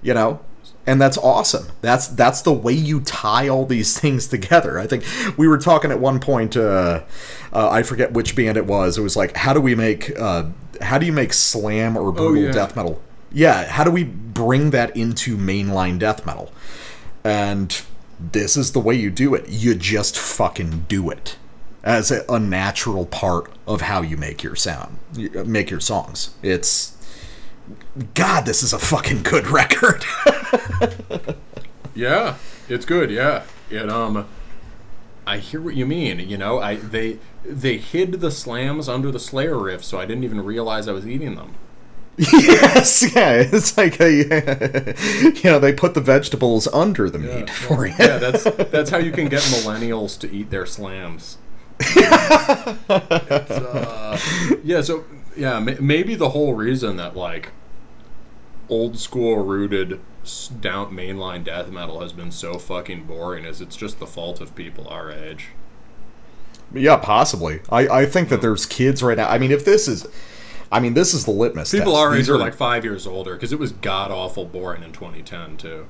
You 0.00 0.14
know, 0.14 0.40
and 0.86 1.02
that's 1.02 1.18
awesome. 1.18 1.66
That's 1.80 2.06
that's 2.06 2.42
the 2.42 2.52
way 2.52 2.72
you 2.72 3.00
tie 3.00 3.48
all 3.48 3.66
these 3.66 3.98
things 4.00 4.28
together. 4.28 4.78
I 4.78 4.86
think 4.86 5.04
we 5.36 5.48
were 5.48 5.58
talking 5.58 5.90
at 5.90 5.98
one 5.98 6.20
point. 6.20 6.56
Uh, 6.56 7.02
uh, 7.52 7.68
I 7.68 7.82
forget 7.82 8.12
which 8.12 8.36
band 8.36 8.56
it 8.56 8.66
was. 8.66 8.96
It 8.96 9.02
was 9.02 9.16
like, 9.16 9.36
how 9.36 9.52
do 9.52 9.60
we 9.60 9.74
make 9.74 10.16
uh, 10.16 10.44
how 10.80 10.98
do 10.98 11.06
you 11.06 11.12
make 11.12 11.32
slam 11.32 11.96
or 11.96 12.12
brutal 12.12 12.44
yeah. 12.44 12.52
death 12.52 12.76
metal? 12.76 13.02
Yeah, 13.32 13.66
how 13.66 13.82
do 13.82 13.90
we 13.90 14.04
bring 14.04 14.70
that 14.70 14.96
into 14.96 15.36
mainline 15.36 15.98
death 15.98 16.24
metal? 16.24 16.52
And 17.24 17.82
this 18.20 18.56
is 18.56 18.70
the 18.70 18.78
way 18.78 18.94
you 18.94 19.10
do 19.10 19.34
it. 19.34 19.48
You 19.48 19.74
just 19.74 20.16
fucking 20.16 20.86
do 20.86 21.10
it 21.10 21.36
as 21.86 22.10
a, 22.10 22.38
natural 22.38 23.06
part 23.06 23.50
of 23.66 23.80
how 23.80 24.02
you 24.02 24.16
make 24.16 24.42
your 24.42 24.56
sound, 24.56 24.98
make 25.46 25.70
your 25.70 25.80
songs. 25.80 26.34
It's 26.42 26.96
God, 28.14 28.44
this 28.44 28.62
is 28.62 28.72
a 28.72 28.78
fucking 28.78 29.22
good 29.22 29.46
record. 29.60 30.04
Yeah, 31.94 32.36
it's 32.68 32.84
good. 32.84 33.10
Yeah, 33.10 33.44
it 33.70 33.88
um, 33.88 34.26
I 35.26 35.38
hear 35.38 35.60
what 35.60 35.74
you 35.74 35.86
mean. 35.86 36.20
You 36.20 36.36
know, 36.36 36.58
I 36.58 36.76
they 36.76 37.18
they 37.44 37.78
hid 37.78 38.20
the 38.20 38.30
slams 38.30 38.88
under 38.88 39.10
the 39.10 39.18
Slayer 39.18 39.58
riff, 39.58 39.82
so 39.82 39.98
I 39.98 40.06
didn't 40.06 40.24
even 40.24 40.44
realize 40.44 40.88
I 40.88 40.92
was 40.92 41.06
eating 41.06 41.36
them. 41.36 41.54
yes, 42.18 43.14
yeah, 43.14 43.32
it's 43.52 43.76
like 43.76 44.00
a, 44.00 44.10
you 45.22 45.50
know, 45.50 45.58
they 45.58 45.72
put 45.72 45.94
the 45.94 46.00
vegetables 46.00 46.66
under 46.68 47.10
the 47.10 47.18
meat 47.18 47.50
for 47.50 47.86
you. 47.86 47.94
Yeah, 47.98 48.18
that's 48.18 48.44
that's 48.70 48.90
how 48.90 48.98
you 48.98 49.12
can 49.12 49.28
get 49.28 49.40
millennials 49.42 50.18
to 50.20 50.32
eat 50.32 50.50
their 50.50 50.66
slams. 50.66 51.38
It's, 51.80 53.50
uh, 53.50 54.18
yeah, 54.64 54.80
so 54.80 55.04
yeah, 55.36 55.58
ma- 55.58 55.72
maybe 55.80 56.14
the 56.14 56.30
whole 56.30 56.54
reason 56.54 56.96
that 56.96 57.16
like 57.16 57.52
old 58.68 58.98
school 58.98 59.44
rooted 59.44 60.00
down 60.60 60.90
mainline 60.90 61.44
death 61.44 61.68
metal 61.70 62.00
has 62.00 62.12
been 62.12 62.32
so 62.32 62.58
fucking 62.58 63.04
boring 63.04 63.44
is 63.44 63.60
it's 63.60 63.76
just 63.76 64.00
the 64.00 64.06
fault 64.06 64.40
of 64.40 64.54
people 64.54 64.88
our 64.88 65.10
age. 65.10 65.48
Yeah, 66.74 66.96
possibly. 66.96 67.60
I, 67.70 67.88
I 67.88 68.06
think 68.06 68.28
that 68.30 68.40
there's 68.42 68.66
kids 68.66 69.02
right 69.02 69.16
now. 69.16 69.28
I 69.28 69.38
mean, 69.38 69.52
if 69.52 69.64
this 69.64 69.86
is, 69.86 70.06
I 70.72 70.80
mean, 70.80 70.94
this 70.94 71.14
is 71.14 71.24
the 71.24 71.30
litmus. 71.30 71.70
People 71.70 71.92
test. 71.92 72.00
our 72.00 72.16
age 72.16 72.28
are 72.28 72.38
like 72.38 72.54
five 72.54 72.84
years 72.84 73.06
older 73.06 73.34
because 73.34 73.52
it 73.52 73.58
was 73.58 73.72
god 73.72 74.10
awful 74.10 74.44
boring 74.44 74.82
in 74.82 74.92
2010 74.92 75.56
too. 75.58 75.86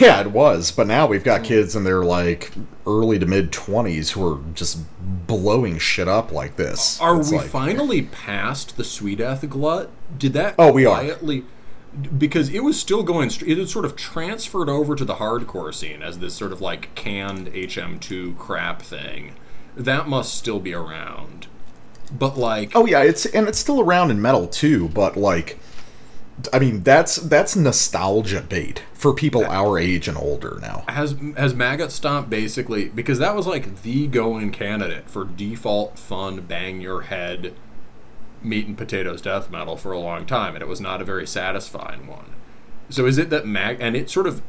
Yeah, 0.00 0.20
it 0.20 0.30
was. 0.30 0.70
But 0.70 0.86
now 0.86 1.06
we've 1.06 1.24
got 1.24 1.44
kids 1.44 1.74
in 1.76 1.84
their 1.84 2.04
like 2.04 2.52
early 2.86 3.18
to 3.18 3.26
mid 3.26 3.52
twenties 3.52 4.12
who 4.12 4.26
are 4.34 4.38
just 4.54 4.78
blowing 5.26 5.78
shit 5.78 6.08
up 6.08 6.32
like 6.32 6.56
this. 6.56 7.00
Are 7.00 7.18
It's 7.20 7.30
we 7.30 7.38
like- 7.38 7.46
finally 7.48 8.02
past 8.02 8.76
the 8.76 8.82
Swedeath 8.82 9.48
glut? 9.48 9.90
Did 10.18 10.32
that 10.34 10.54
Oh, 10.58 10.72
we 10.72 10.86
are. 10.86 10.98
quietly 11.00 11.44
because 12.18 12.48
it 12.48 12.64
was 12.64 12.78
still 12.78 13.02
going 13.04 13.30
it 13.46 13.56
had 13.56 13.68
sort 13.68 13.84
of 13.84 13.94
transferred 13.94 14.68
over 14.68 14.96
to 14.96 15.04
the 15.04 15.14
hardcore 15.14 15.72
scene 15.72 16.02
as 16.02 16.18
this 16.18 16.34
sort 16.34 16.50
of 16.52 16.60
like 16.60 16.92
canned 16.94 17.46
HM2 17.52 18.36
crap 18.36 18.82
thing. 18.82 19.34
That 19.76 20.08
must 20.08 20.34
still 20.34 20.58
be 20.60 20.74
around. 20.74 21.46
But 22.16 22.36
like 22.36 22.72
Oh 22.74 22.84
yeah, 22.86 23.02
it's 23.02 23.26
and 23.26 23.46
it's 23.48 23.58
still 23.58 23.80
around 23.80 24.10
in 24.10 24.20
metal 24.20 24.46
too, 24.48 24.88
but 24.88 25.16
like 25.16 25.58
I 26.52 26.58
mean, 26.58 26.82
that's 26.82 27.16
that's 27.16 27.54
nostalgia 27.54 28.40
bait 28.40 28.82
for 28.92 29.14
people 29.14 29.44
our 29.44 29.78
age 29.78 30.08
and 30.08 30.16
older 30.16 30.58
now. 30.60 30.84
has 30.88 31.14
has 31.36 31.54
Maggot 31.54 31.92
Stomp 31.92 32.28
basically 32.28 32.88
because 32.88 33.18
that 33.18 33.36
was 33.36 33.46
like 33.46 33.82
the 33.82 34.06
going 34.06 34.50
candidate 34.50 35.08
for 35.08 35.24
default 35.24 35.98
fun 35.98 36.40
bang 36.40 36.80
your 36.80 37.02
head 37.02 37.54
meat 38.42 38.66
and 38.66 38.76
potatoes 38.76 39.22
death 39.22 39.50
metal 39.50 39.76
for 39.76 39.92
a 39.92 39.98
long 39.98 40.26
time 40.26 40.54
and 40.54 40.62
it 40.62 40.68
was 40.68 40.80
not 40.80 41.00
a 41.00 41.04
very 41.04 41.26
satisfying 41.26 42.06
one. 42.06 42.34
So 42.90 43.06
is 43.06 43.16
it 43.16 43.30
that 43.30 43.46
Mag 43.46 43.78
and 43.80 43.94
it 43.96 44.10
sort 44.10 44.26
of 44.26 44.42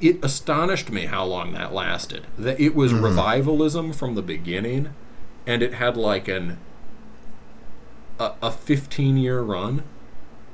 it 0.00 0.22
astonished 0.24 0.90
me 0.90 1.06
how 1.06 1.24
long 1.24 1.52
that 1.52 1.72
lasted. 1.72 2.26
That 2.38 2.58
it 2.58 2.74
was 2.74 2.92
mm-hmm. 2.92 3.04
revivalism 3.04 3.92
from 3.92 4.14
the 4.14 4.22
beginning 4.22 4.94
and 5.46 5.62
it 5.62 5.74
had 5.74 5.96
like 5.96 6.26
an 6.26 6.58
a, 8.20 8.34
a 8.42 8.52
15 8.52 9.16
year 9.16 9.40
run 9.40 9.82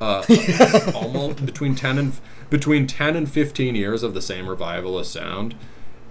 uh, 0.00 0.24
almost 0.94 1.44
between 1.44 1.74
10 1.74 1.98
and 1.98 2.20
between 2.48 2.86
10 2.86 3.16
and 3.16 3.30
15 3.30 3.74
years 3.74 4.02
of 4.02 4.14
the 4.14 4.22
same 4.22 4.48
revivalist 4.48 5.12
sound. 5.12 5.54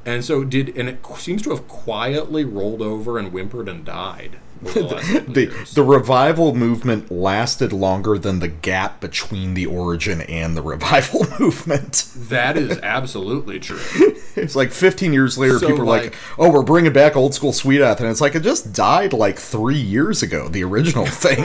And 0.05 0.23
so 0.23 0.43
did 0.43 0.77
and 0.77 0.87
it 0.89 1.05
seems 1.17 1.41
to 1.43 1.49
have 1.51 1.67
quietly 1.67 2.43
rolled 2.45 2.81
over 2.81 3.17
and 3.17 3.29
whimpered 3.31 3.67
and 3.67 3.83
died 3.83 4.37
the, 4.73 4.83
last 4.83 5.07
couple 5.07 5.27
of 5.29 5.33
The 5.33 5.45
the 5.73 5.83
revival 5.83 6.55
movement 6.55 7.11
lasted 7.11 7.71
longer 7.73 8.17
than 8.17 8.39
the 8.39 8.47
gap 8.47 8.99
between 9.01 9.53
the 9.53 9.65
origin 9.65 10.21
and 10.21 10.55
the 10.57 10.61
revival 10.61 11.25
movement. 11.39 12.05
that 12.15 12.57
is 12.57 12.77
absolutely 12.79 13.59
true 13.59 13.79
It's 14.35 14.55
like 14.55 14.71
15 14.73 15.13
years 15.13 15.37
later, 15.37 15.59
So, 15.59 15.67
people 15.67 15.83
are 15.83 15.85
like, 15.85 16.03
like- 16.03 16.15
"Oh, 16.37 16.51
we're 16.51 16.61
bringing 16.63 16.91
back 16.91 17.15
old 17.15 17.33
school 17.33 17.51
Swedeath," 17.53 17.99
and 18.01 18.09
it's 18.09 18.19
like 18.19 18.35
it 18.35 18.41
just 18.43 18.73
died 18.73 19.13
like 19.13 19.39
three 19.39 19.79
years 19.79 20.21
ago. 20.21 20.49
The 20.49 20.63
original 20.65 21.05
thing. 21.05 21.37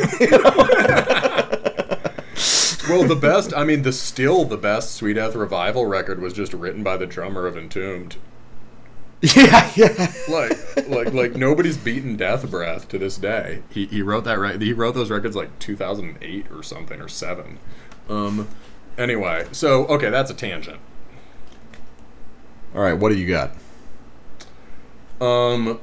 well 2.89 3.05
the 3.07 3.19
best 3.21 3.53
i 3.55 3.63
mean 3.63 3.83
the 3.83 3.93
still 3.93 4.45
the 4.45 4.57
best 4.57 5.01
Swedeath 5.01 5.35
revival 5.37 5.87
record 5.87 6.21
was 6.21 6.33
just 6.33 6.53
written 6.53 6.83
by 6.83 6.97
the 6.97 7.07
drummer 7.07 7.47
of 7.47 7.57
entombed 7.57 8.17
Yeah, 9.37 9.71
yeah. 9.77 10.13
like 10.29 10.89
like 10.89 11.13
like 11.13 11.35
nobody's 11.35 11.77
beaten 11.77 12.17
Death 12.17 12.51
Breath 12.51 12.89
to 12.89 12.99
this 12.99 13.19
day. 13.19 13.63
He, 13.69 13.85
he 13.85 14.01
wrote 14.01 14.25
that 14.25 14.39
right. 14.39 14.59
He 14.61 14.73
wrote 14.73 14.95
those 14.95 15.11
records 15.11 15.37
like 15.37 15.59
2008 15.59 16.47
or 16.51 16.63
something 16.63 17.01
or 17.03 17.09
seven. 17.09 17.59
Um. 18.09 18.49
Anyway, 18.97 19.47
so 19.53 19.87
okay, 19.89 20.09
that's 20.09 20.31
a 20.31 20.35
tangent. 20.35 20.81
All 22.75 22.81
right, 22.81 22.95
what 22.95 23.11
do 23.11 23.19
you 23.19 23.29
got? 23.29 23.51
Um. 25.21 25.81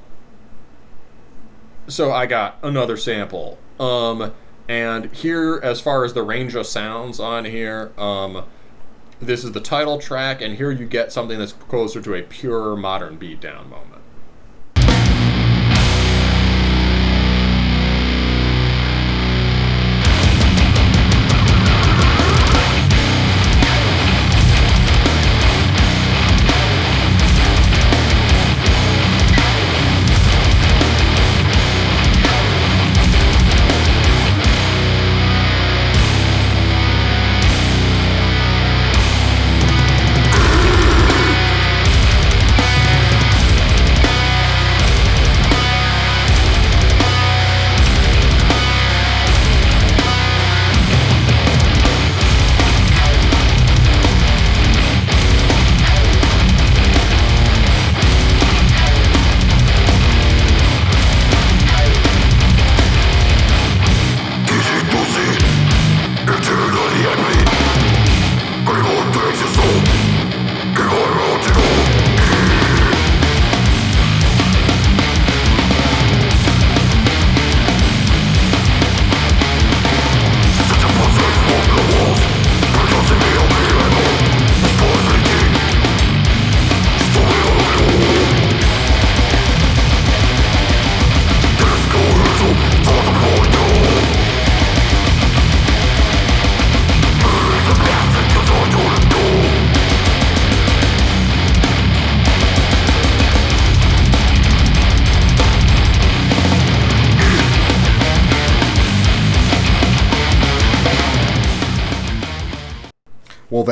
So 1.88 2.12
I 2.12 2.26
got 2.26 2.58
another 2.64 2.98
sample. 2.98 3.60
Um. 3.80 4.34
And 4.68 5.14
here, 5.14 5.60
as 5.64 5.80
far 5.80 6.04
as 6.04 6.14
the 6.14 6.24
range 6.24 6.56
of 6.56 6.66
sounds 6.66 7.20
on 7.20 7.46
here, 7.46 7.92
um, 7.98 8.44
this 9.20 9.44
is 9.44 9.52
the 9.52 9.60
title 9.60 9.98
track, 9.98 10.42
and 10.42 10.56
here 10.56 10.72
you 10.72 10.86
get 10.86 11.12
something 11.12 11.40
that's 11.40 11.54
closer 11.54 12.02
to 12.02 12.16
a 12.16 12.22
pure 12.22 12.76
modern 12.76 13.18
beatdown 13.18 13.70
moment. 13.70 13.97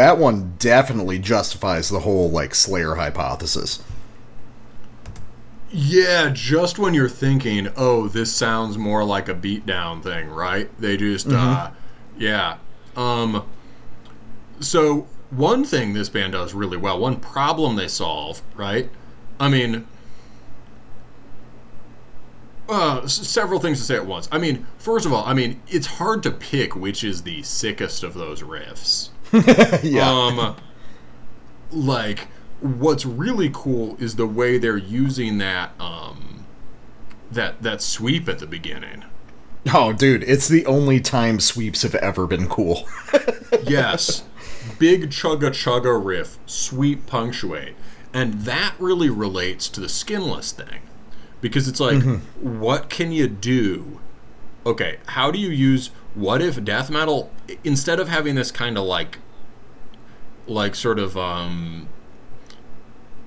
That 0.05 0.19
one 0.19 0.53
definitely 0.59 1.17
justifies 1.17 1.89
the 1.89 2.01
whole 2.01 2.29
like 2.29 2.53
Slayer 2.53 2.93
hypothesis. 2.93 3.81
Yeah, 5.71 6.29
just 6.31 6.77
when 6.77 6.93
you're 6.93 7.09
thinking, 7.09 7.69
oh, 7.75 8.07
this 8.07 8.31
sounds 8.31 8.77
more 8.77 9.03
like 9.03 9.27
a 9.29 9.33
beatdown 9.33 10.03
thing, 10.03 10.29
right? 10.29 10.69
They 10.79 10.95
just, 10.95 11.27
uh, 11.27 11.71
yeah. 12.19 12.57
Um, 12.95 13.47
so 14.59 15.07
one 15.31 15.63
thing 15.65 15.93
this 15.93 16.07
band 16.07 16.33
does 16.33 16.53
really 16.53 16.77
well, 16.77 16.99
one 16.99 17.19
problem 17.19 17.75
they 17.75 17.87
solve, 17.87 18.43
right? 18.53 18.91
I 19.39 19.49
mean, 19.49 19.87
uh, 22.69 23.01
s- 23.05 23.27
several 23.27 23.59
things 23.59 23.79
to 23.79 23.83
say 23.85 23.95
at 23.95 24.05
once. 24.05 24.29
I 24.31 24.37
mean, 24.37 24.67
first 24.77 25.07
of 25.07 25.13
all, 25.13 25.25
I 25.25 25.33
mean, 25.33 25.63
it's 25.67 25.87
hard 25.87 26.21
to 26.23 26.31
pick 26.31 26.75
which 26.75 27.03
is 27.03 27.23
the 27.23 27.41
sickest 27.41 28.03
of 28.03 28.13
those 28.13 28.43
riffs. 28.43 29.09
yeah. 29.83 30.09
Um, 30.09 30.55
like 31.71 32.27
what's 32.61 33.05
really 33.05 33.49
cool 33.53 33.97
is 33.99 34.15
the 34.15 34.25
way 34.27 34.57
they're 34.57 34.77
using 34.77 35.37
that 35.39 35.71
um 35.79 36.45
that 37.31 37.61
that 37.61 37.81
sweep 37.81 38.29
at 38.29 38.39
the 38.39 38.47
beginning. 38.47 39.03
oh, 39.73 39.91
dude, 39.91 40.23
it's 40.23 40.47
the 40.47 40.65
only 40.65 40.99
time 40.99 41.39
sweeps 41.39 41.81
have 41.81 41.95
ever 41.95 42.27
been 42.27 42.47
cool. 42.47 42.87
Yes, 43.63 44.23
big 44.79 45.11
chugga 45.11 45.49
chugga 45.49 46.03
riff, 46.03 46.37
sweep 46.45 47.05
punctuate, 47.05 47.75
and 48.13 48.41
that 48.41 48.75
really 48.79 49.09
relates 49.09 49.69
to 49.69 49.79
the 49.79 49.87
skinless 49.87 50.51
thing 50.51 50.81
because 51.41 51.67
it's 51.67 51.79
like, 51.79 52.03
what 52.41 52.89
can 52.89 53.11
you 53.11 53.27
do? 53.27 54.01
Okay, 54.65 54.97
how 55.07 55.31
do 55.31 55.39
you 55.39 55.49
use? 55.49 55.91
What 56.15 56.41
if 56.41 56.63
death 56.63 56.89
metal 56.89 57.29
instead 57.63 57.99
of 57.99 58.07
having 58.07 58.35
this 58.35 58.51
kind 58.51 58.77
of 58.77 58.85
like 58.85 59.19
like 60.47 60.75
sort 60.75 60.99
of 60.99 61.17
um 61.17 61.87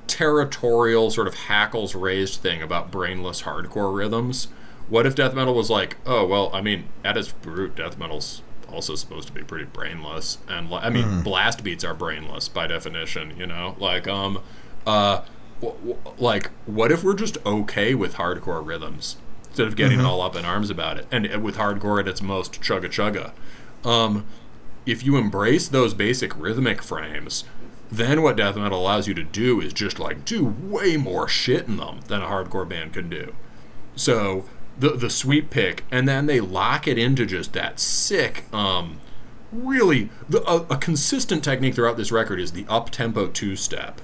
territorial 0.06 1.10
sort 1.10 1.26
of 1.26 1.34
hackles 1.34 1.94
raised 1.94 2.40
thing 2.40 2.62
about 2.62 2.90
brainless 2.90 3.42
hardcore 3.42 3.94
rhythms 3.94 4.48
what 4.88 5.04
if 5.04 5.14
death 5.14 5.34
metal 5.34 5.54
was 5.54 5.68
like 5.68 5.96
oh 6.06 6.24
well 6.26 6.50
i 6.54 6.60
mean 6.62 6.88
at 7.04 7.16
its 7.16 7.34
root 7.44 7.76
death 7.76 7.98
metal's 7.98 8.42
also 8.72 8.94
supposed 8.94 9.26
to 9.28 9.34
be 9.34 9.42
pretty 9.42 9.64
brainless 9.66 10.38
and 10.48 10.72
i 10.72 10.88
mean 10.88 11.22
blast 11.22 11.62
beats 11.62 11.84
are 11.84 11.94
brainless 11.94 12.48
by 12.48 12.66
definition 12.66 13.36
you 13.36 13.46
know? 13.46 13.76
Like 13.78 14.08
um 14.08 14.40
uh 14.86 15.22
w- 15.60 15.78
w- 15.94 15.98
like 16.18 16.50
what 16.66 16.90
if 16.90 17.04
we're 17.04 17.14
just 17.14 17.36
okay 17.44 17.94
with 17.94 18.14
hardcore 18.14 18.64
rhythms 18.64 19.16
instead 19.58 19.66
of 19.66 19.76
getting 19.76 20.00
all 20.00 20.22
up 20.22 20.36
in 20.36 20.44
arms 20.44 20.70
about 20.70 20.98
it. 20.98 21.06
And 21.10 21.42
with 21.42 21.56
hardcore 21.56 21.98
at 21.98 22.06
its 22.06 22.22
most 22.22 22.60
chugga 22.62 22.86
chugga. 22.86 23.32
Um 23.88 24.24
if 24.86 25.04
you 25.04 25.16
embrace 25.16 25.66
those 25.66 25.94
basic 25.94 26.34
rhythmic 26.38 26.80
frames, 26.80 27.44
then 27.90 28.22
what 28.22 28.36
death 28.36 28.56
metal 28.56 28.80
allows 28.80 29.08
you 29.08 29.14
to 29.14 29.24
do 29.24 29.60
is 29.60 29.72
just 29.72 29.98
like 29.98 30.24
do 30.24 30.44
way 30.44 30.96
more 30.96 31.26
shit 31.26 31.66
in 31.66 31.76
them 31.76 32.00
than 32.06 32.22
a 32.22 32.26
hardcore 32.26 32.68
band 32.68 32.92
can 32.92 33.10
do. 33.10 33.34
So 33.96 34.44
the 34.78 34.90
the 34.90 35.10
sweep 35.10 35.50
pick, 35.50 35.84
and 35.90 36.06
then 36.06 36.26
they 36.26 36.40
lock 36.40 36.86
it 36.86 36.96
into 36.98 37.26
just 37.26 37.52
that 37.54 37.80
sick, 37.80 38.44
um, 38.54 39.00
really 39.50 40.08
the, 40.28 40.48
a, 40.48 40.74
a 40.74 40.76
consistent 40.76 41.42
technique 41.42 41.74
throughout 41.74 41.96
this 41.96 42.12
record 42.12 42.38
is 42.38 42.52
the 42.52 42.64
up 42.68 42.90
tempo 42.90 43.26
two 43.26 43.56
step, 43.56 44.00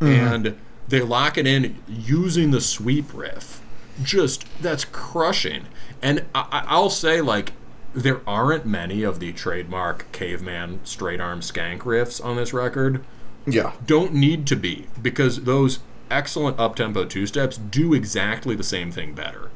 and 0.00 0.56
they 0.88 1.00
lock 1.00 1.38
it 1.38 1.46
in 1.46 1.76
using 1.88 2.50
the 2.50 2.60
sweep 2.60 3.14
riff. 3.14 3.60
Just 4.02 4.44
that's 4.60 4.84
crushing, 4.84 5.66
and 6.02 6.24
I, 6.34 6.46
I- 6.52 6.64
I'll 6.68 6.90
say 6.90 7.20
like 7.20 7.52
there 7.94 8.20
aren't 8.26 8.66
many 8.66 9.02
of 9.02 9.20
the 9.20 9.32
trademark 9.32 10.10
caveman 10.12 10.80
straight 10.84 11.20
arm 11.20 11.40
skank 11.40 11.78
riffs 11.80 12.22
on 12.22 12.36
this 12.36 12.52
record. 12.52 13.02
yeah. 13.46 13.72
Don't 13.86 14.12
need 14.12 14.46
to 14.48 14.56
be 14.56 14.86
because 15.00 15.44
those 15.44 15.78
excellent 16.10 16.60
up 16.60 16.76
tempo 16.76 17.04
two 17.06 17.26
steps 17.26 17.56
do 17.56 17.94
exactly 17.94 18.54
the 18.54 18.62
same 18.62 18.90
thing 18.92 19.14
better. 19.14 19.50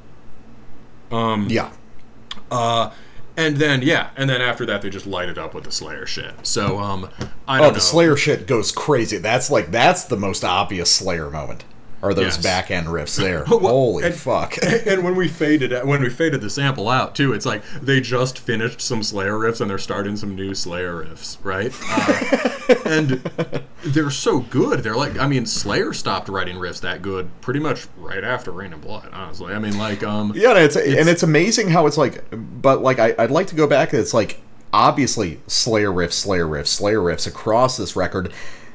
Um, 1.10 1.48
yeah. 1.50 1.70
Uh, 2.50 2.92
and 3.36 3.56
then 3.58 3.82
yeah, 3.82 4.10
and 4.16 4.28
then 4.30 4.40
after 4.40 4.64
that 4.66 4.80
they 4.82 4.88
just 4.90 5.06
light 5.06 5.28
it 5.28 5.36
up 5.38 5.54
with 5.54 5.64
the 5.64 5.72
Slayer 5.72 6.06
shit. 6.06 6.46
So 6.46 6.78
um, 6.78 7.08
I 7.46 7.58
don't 7.58 7.66
Oh, 7.66 7.68
know. 7.68 7.74
the 7.74 7.80
Slayer 7.80 8.16
shit 8.16 8.46
goes 8.46 8.72
crazy. 8.72 9.18
That's 9.18 9.50
like 9.50 9.70
that's 9.70 10.04
the 10.04 10.16
most 10.16 10.44
obvious 10.44 10.90
Slayer 10.90 11.30
moment. 11.30 11.64
Are 12.02 12.14
those 12.14 12.24
Yes. 12.36 12.38
back 12.38 12.70
end 12.70 12.86
riffs 12.86 13.16
there? 13.18 13.44
Well, 13.48 13.58
Holy 13.60 14.04
and- 14.04 14.14
fuck. 14.14 14.56
and 14.62 15.04
when 15.04 15.14
we 15.16 15.28
faded 15.28 15.72
when 15.86 16.00
we 16.00 16.08
faded 16.08 16.40
the 16.40 16.48
sample 16.50 16.88
out 16.88 17.14
too, 17.14 17.32
it's 17.34 17.44
like 17.44 17.62
they 17.82 18.00
just 18.00 18.38
finished 18.38 18.80
some 18.80 19.02
Slayer 19.02 19.34
riffs 19.34 19.60
and 19.60 19.68
they're 19.68 19.76
starting 19.78 20.16
some 20.16 20.34
new 20.34 20.54
Slayer 20.54 21.04
riffs, 21.04 21.36
right? 21.42 21.72
Uh, 21.90 22.74
and 22.88 23.20
they're 23.84 24.10
so 24.10 24.40
good. 24.40 24.80
They're 24.82 24.94
like, 24.96 25.18
I 25.18 25.26
mean, 25.26 25.44
Slayer 25.44 25.92
stopped 25.92 26.28
writing 26.30 26.56
riffs 26.56 26.80
that 26.80 27.02
good 27.02 27.28
pretty 27.42 27.60
much 27.60 27.86
right 27.98 28.24
after 28.24 28.50
Reign 28.50 28.72
in 28.72 28.80
Blood. 28.80 29.08
Honestly, 29.12 29.52
I 29.52 29.58
mean, 29.58 29.76
like, 29.76 30.02
um, 30.02 30.32
Yeah, 30.34 30.50
and 30.50 30.58
it's, 30.58 30.76
and 30.76 31.08
it's 31.08 31.22
amazing 31.22 31.68
how 31.68 31.86
it's 31.86 31.98
like, 31.98 32.24
but 32.32 32.80
like 32.82 32.98
I, 32.98 33.14
I'd 33.18 33.30
like 33.30 33.48
to 33.48 33.54
go 33.54 33.66
back. 33.66 33.92
It's 33.92 34.14
like 34.14 34.40
obviously 34.72 35.40
Slayer 35.48 35.90
riffs, 35.90 36.12
Slayer 36.12 36.46
riffs, 36.46 36.68
Slayer 36.68 37.00
riffs 37.00 37.26
across 37.26 37.76
this 37.76 37.94
record 37.96 38.32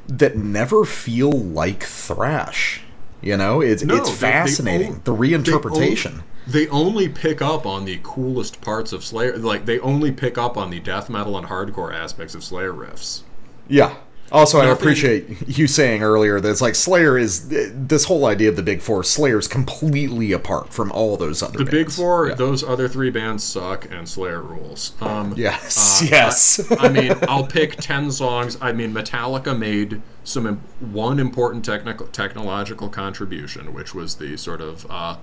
that 0.08 0.36
never 0.38 0.86
feel 0.86 1.32
like 1.32 1.82
thrash. 1.84 2.82
You 3.22 3.38
know, 3.38 3.62
it's 3.62 3.84
No, 3.84 3.96
it's 3.96 4.10
they- 4.12 4.28
they 4.28 4.32
fascinating 4.32 5.02
the 5.04 5.16
reinterpretation. 5.16 6.04
They, 6.04 6.18
on- 6.18 6.24
they 6.48 6.68
only 6.68 7.10
pick 7.10 7.42
up 7.42 7.66
on 7.66 7.86
the 7.86 8.00
coolest 8.04 8.62
parts 8.62 8.94
of 8.94 9.04
Slayer. 9.04 9.38
Like 9.38 9.66
they 9.66 9.80
only 9.80 10.12
pick 10.12 10.38
up 10.38 10.58
on 10.58 10.70
the 10.70 10.80
death 10.80 11.10
metal 11.10 11.38
and 11.38 11.48
hardcore 11.48 11.94
aspects 11.94 12.36
of 12.36 12.44
Slayer 12.44 12.74
riffs. 12.74 13.22
Yeah. 13.68 13.96
Also, 14.32 14.60
I 14.60 14.66
appreciate 14.72 15.48
you 15.48 15.68
saying 15.68 16.02
earlier 16.02 16.40
that 16.40 16.50
it's 16.50 16.62
like 16.62 16.74
Slayer 16.76 17.18
is 17.18 17.48
this 17.48 18.06
whole 18.06 18.26
idea 18.26 18.50
of 18.50 18.56
the 18.56 18.64
Big 18.64 18.82
Four. 18.82 19.04
Slayer's 19.04 19.48
completely 19.48 20.32
apart 20.32 20.74
from 20.74 20.92
all 20.92 21.16
those 21.16 21.44
other. 21.44 21.60
Bands. 21.60 21.70
The 21.72 21.78
Big. 21.78 21.92
Four, 21.92 22.28
Yeah. 22.30 22.34
those 22.34 22.64
other 22.64 22.88
three 22.88 23.12
bands 23.12 23.44
suck, 23.44 23.90
and 23.92 24.10
Slayer 24.10 24.42
rules. 24.42 24.94
Um, 25.00 25.34
Yes, 25.38 26.02
uh, 26.02 26.08
yes. 26.10 26.72
I, 26.72 26.88
I 26.88 26.90
mean, 26.90 27.14
I'll 27.30 27.46
pick 27.46 27.76
ten 27.78 28.12
songs. 28.12 28.58
I 28.60 28.72
mean, 28.72 28.94
Metallica 28.94 29.58
made 29.58 30.02
some 30.24 30.48
im- 30.48 30.62
one 30.80 31.20
important 31.20 31.64
technical 31.64 32.08
technological 32.08 32.90
contribution, 32.90 33.74
which 33.74 33.94
was 33.94 34.16
the 34.16 34.38
sort 34.38 34.60
of 34.60 34.88
uh, 34.90 35.18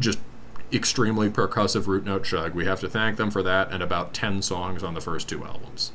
just 0.00 0.18
extremely 0.72 1.30
percussive 1.30 1.86
root 1.86 2.04
note 2.04 2.24
chug. 2.24 2.54
We 2.54 2.64
have 2.64 2.80
to 2.80 2.88
thank 2.88 3.18
them 3.18 3.30
for 3.30 3.42
that, 3.44 3.70
and 3.70 3.84
about 3.84 4.12
ten 4.12 4.42
songs 4.42 4.82
on 4.82 4.94
the 4.94 5.00
first 5.00 5.28
two 5.28 5.44
albums. 5.44 5.92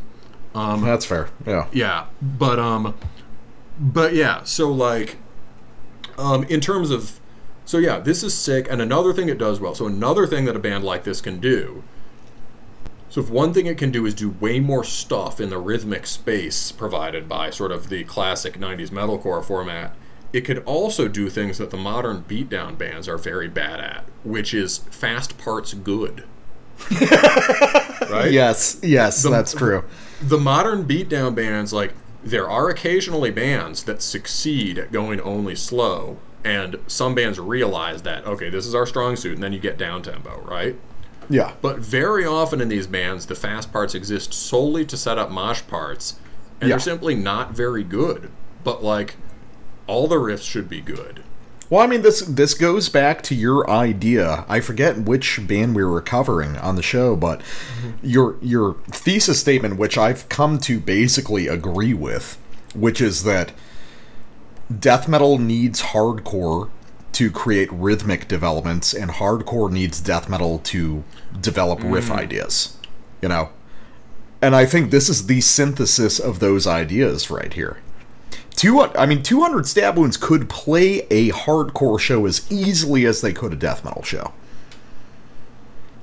That's 0.54 1.06
fair. 1.06 1.30
Yeah. 1.46 1.68
Yeah, 1.72 2.06
but 2.22 2.60
um, 2.60 2.96
but 3.80 4.14
yeah. 4.14 4.44
So 4.44 4.72
like, 4.72 5.18
um, 6.18 6.44
in 6.46 6.60
terms 6.60 6.92
of, 6.92 7.20
so 7.66 7.78
yeah, 7.78 8.00
this 8.00 8.24
is 8.24 8.34
sick. 8.38 8.68
And 8.70 8.82
another 8.82 9.14
thing 9.14 9.30
it 9.30 9.38
does 9.38 9.60
well. 9.60 9.76
So 9.76 9.88
another 9.88 10.28
thing 10.28 10.46
that 10.46 10.56
a 10.56 10.60
band 10.60 10.84
like 10.84 11.04
this 11.04 11.22
can 11.22 11.40
do. 11.40 11.84
So 13.10 13.20
if 13.20 13.30
one 13.30 13.54
thing 13.54 13.66
it 13.66 13.78
can 13.78 13.92
do 13.92 14.06
is 14.06 14.14
do 14.14 14.30
way 14.40 14.62
more 14.62 14.86
stuff 14.86 15.42
in 15.42 15.50
the 15.50 15.58
rhythmic 15.58 16.08
space 16.08 16.72
provided 16.72 17.28
by 17.28 17.50
sort 17.50 17.72
of 17.72 17.90
the 17.90 18.04
classic 18.06 18.58
'90s 18.58 18.90
metalcore 18.90 19.44
format. 19.44 19.96
It 20.34 20.42
could 20.42 20.60
also 20.60 21.10
do 21.10 21.30
things 21.30 21.58
that 21.58 21.72
the 21.72 21.78
modern 21.78 22.24
beatdown 22.24 22.78
bands 22.78 23.10
are 23.10 23.18
very 23.18 23.50
bad 23.50 23.82
at, 23.82 24.06
which 24.24 24.54
is 24.54 24.78
fast 24.78 25.38
parts 25.38 25.74
good. 25.74 26.24
right? 28.10 28.32
Yes. 28.32 28.80
Yes. 28.82 29.22
that's 29.24 29.54
true. 29.54 29.84
The 30.22 30.38
modern 30.38 30.86
beatdown 30.86 31.34
bands 31.36 31.74
like 31.74 31.94
there 32.24 32.50
are 32.50 32.70
occasionally 32.70 33.32
bands 33.32 33.84
that 33.84 34.02
succeed 34.02 34.78
at 34.78 34.92
going 34.92 35.20
only 35.22 35.56
slow 35.56 36.18
and 36.44 36.78
some 36.88 37.16
bands 37.16 37.40
realize 37.40 38.04
that 38.04 38.26
okay 38.26 38.50
this 38.50 38.66
is 38.66 38.76
our 38.76 38.86
strong 38.86 39.16
suit 39.16 39.34
and 39.34 39.44
then 39.44 39.54
you 39.54 39.60
get 39.60 39.78
down 39.78 40.02
tempo 40.02 40.40
right 40.42 40.76
Yeah. 41.30 41.54
but 41.62 41.80
very 41.80 42.26
often 42.26 42.62
in 42.62 42.70
these 42.70 42.88
bands 42.88 43.26
the 43.26 43.36
fast 43.36 43.72
parts 43.74 43.96
exist 43.96 44.34
solely 44.34 44.86
to 44.86 44.98
set 44.98 45.18
up 45.18 45.32
mosh 45.32 45.62
parts 45.68 46.20
and 46.60 46.70
Yeah. 46.70 46.76
they're 46.76 46.80
simply 46.80 47.16
not 47.16 47.52
very 47.54 47.84
good 47.84 48.30
but 48.64 48.84
like 48.84 49.16
all 49.88 50.08
the 50.08 50.16
riffs 50.18 50.48
should 50.50 50.70
be 50.70 50.82
good 50.82 51.24
Well, 51.72 51.80
I 51.80 51.88
mean, 51.88 52.02
this 52.02 52.20
this 52.20 52.54
goes 52.54 52.90
back 52.90 53.22
to 53.24 53.34
your 53.34 53.68
idea. 53.70 54.44
I 54.50 54.60
forget 54.60 54.98
which 54.98 55.40
band 55.48 55.74
we 55.74 55.86
were 55.86 56.02
covering 56.02 56.58
on 56.58 56.76
the 56.76 56.84
show, 56.84 57.16
but 57.16 57.40
mm-hmm. 57.40 57.92
your 58.04 58.36
your 58.42 58.74
thesis 58.90 59.40
statement, 59.40 59.78
which 59.78 59.98
I've 59.98 60.28
come 60.28 60.60
to 60.60 60.82
basically 60.82 61.48
agree 61.48 61.94
with, 61.94 62.38
which 62.76 63.00
is 63.00 63.24
that 63.24 63.54
death 64.80 65.08
metal 65.08 65.38
needs 65.38 65.82
hardcore 65.82 66.70
to 67.14 67.32
create 67.32 67.72
rhythmic 67.72 68.28
developments, 68.28 68.94
and 68.94 69.10
hardcore 69.10 69.72
needs 69.72 70.02
death 70.02 70.28
metal 70.28 70.60
to 70.60 71.06
develop 71.40 71.80
riff 71.82 72.10
mm. 72.10 72.18
ideas. 72.18 72.76
You 73.22 73.30
know, 73.30 73.50
and 74.42 74.58
I 74.58 74.66
think 74.66 74.92
this 74.92 75.08
is 75.08 75.28
the 75.28 75.40
synthesis 75.40 76.20
of 76.20 76.40
those 76.40 76.68
ideas 76.68 77.32
right 77.32 77.54
here. 77.54 77.78
Two, 78.62 78.80
I 78.80 79.08
mean, 79.08 79.24
200 79.24 79.66
stab 79.66 79.98
wounds 79.98 80.18
could 80.18 80.48
play 80.48 81.00
a 81.10 81.30
hardcore 81.32 82.00
show 82.00 82.28
as 82.28 82.46
easily 82.52 83.08
as 83.08 83.22
they 83.22 83.34
could 83.34 83.54
a 83.54 83.56
death 83.56 83.84
metal 83.84 84.04
show. 84.04 84.34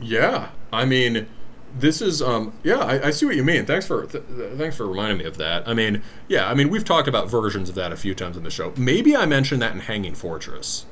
Yeah, 0.01 0.49
I 0.73 0.85
mean, 0.85 1.29
this 1.73 2.03
is 2.03 2.21
um 2.21 2.53
yeah, 2.65 2.79
I, 2.79 3.07
I 3.07 3.11
see 3.13 3.27
what 3.27 3.37
you 3.37 3.45
mean. 3.45 3.65
Thanks 3.65 3.87
for 3.87 4.07
th- 4.07 4.25
th- 4.27 4.55
thanks 4.55 4.77
for 4.77 4.89
reminding 4.89 5.19
me 5.19 5.25
of 5.25 5.37
that. 5.37 5.69
I 5.69 5.75
mean, 5.75 6.03
yeah, 6.27 6.51
I 6.51 6.55
mean 6.55 6.69
we've 6.69 6.85
talked 6.85 7.07
about 7.07 7.31
versions 7.31 7.69
of 7.69 7.77
that 7.77 7.93
a 7.93 7.97
few 7.97 8.13
times 8.13 8.37
in 8.37 8.43
the 8.43 8.51
show. 8.51 8.73
Maybe 8.77 9.15
I 9.15 9.25
mentioned 9.25 9.63
that 9.63 9.75
in 9.75 9.79
Hanging 9.79 10.17
Fortress. 10.17 10.85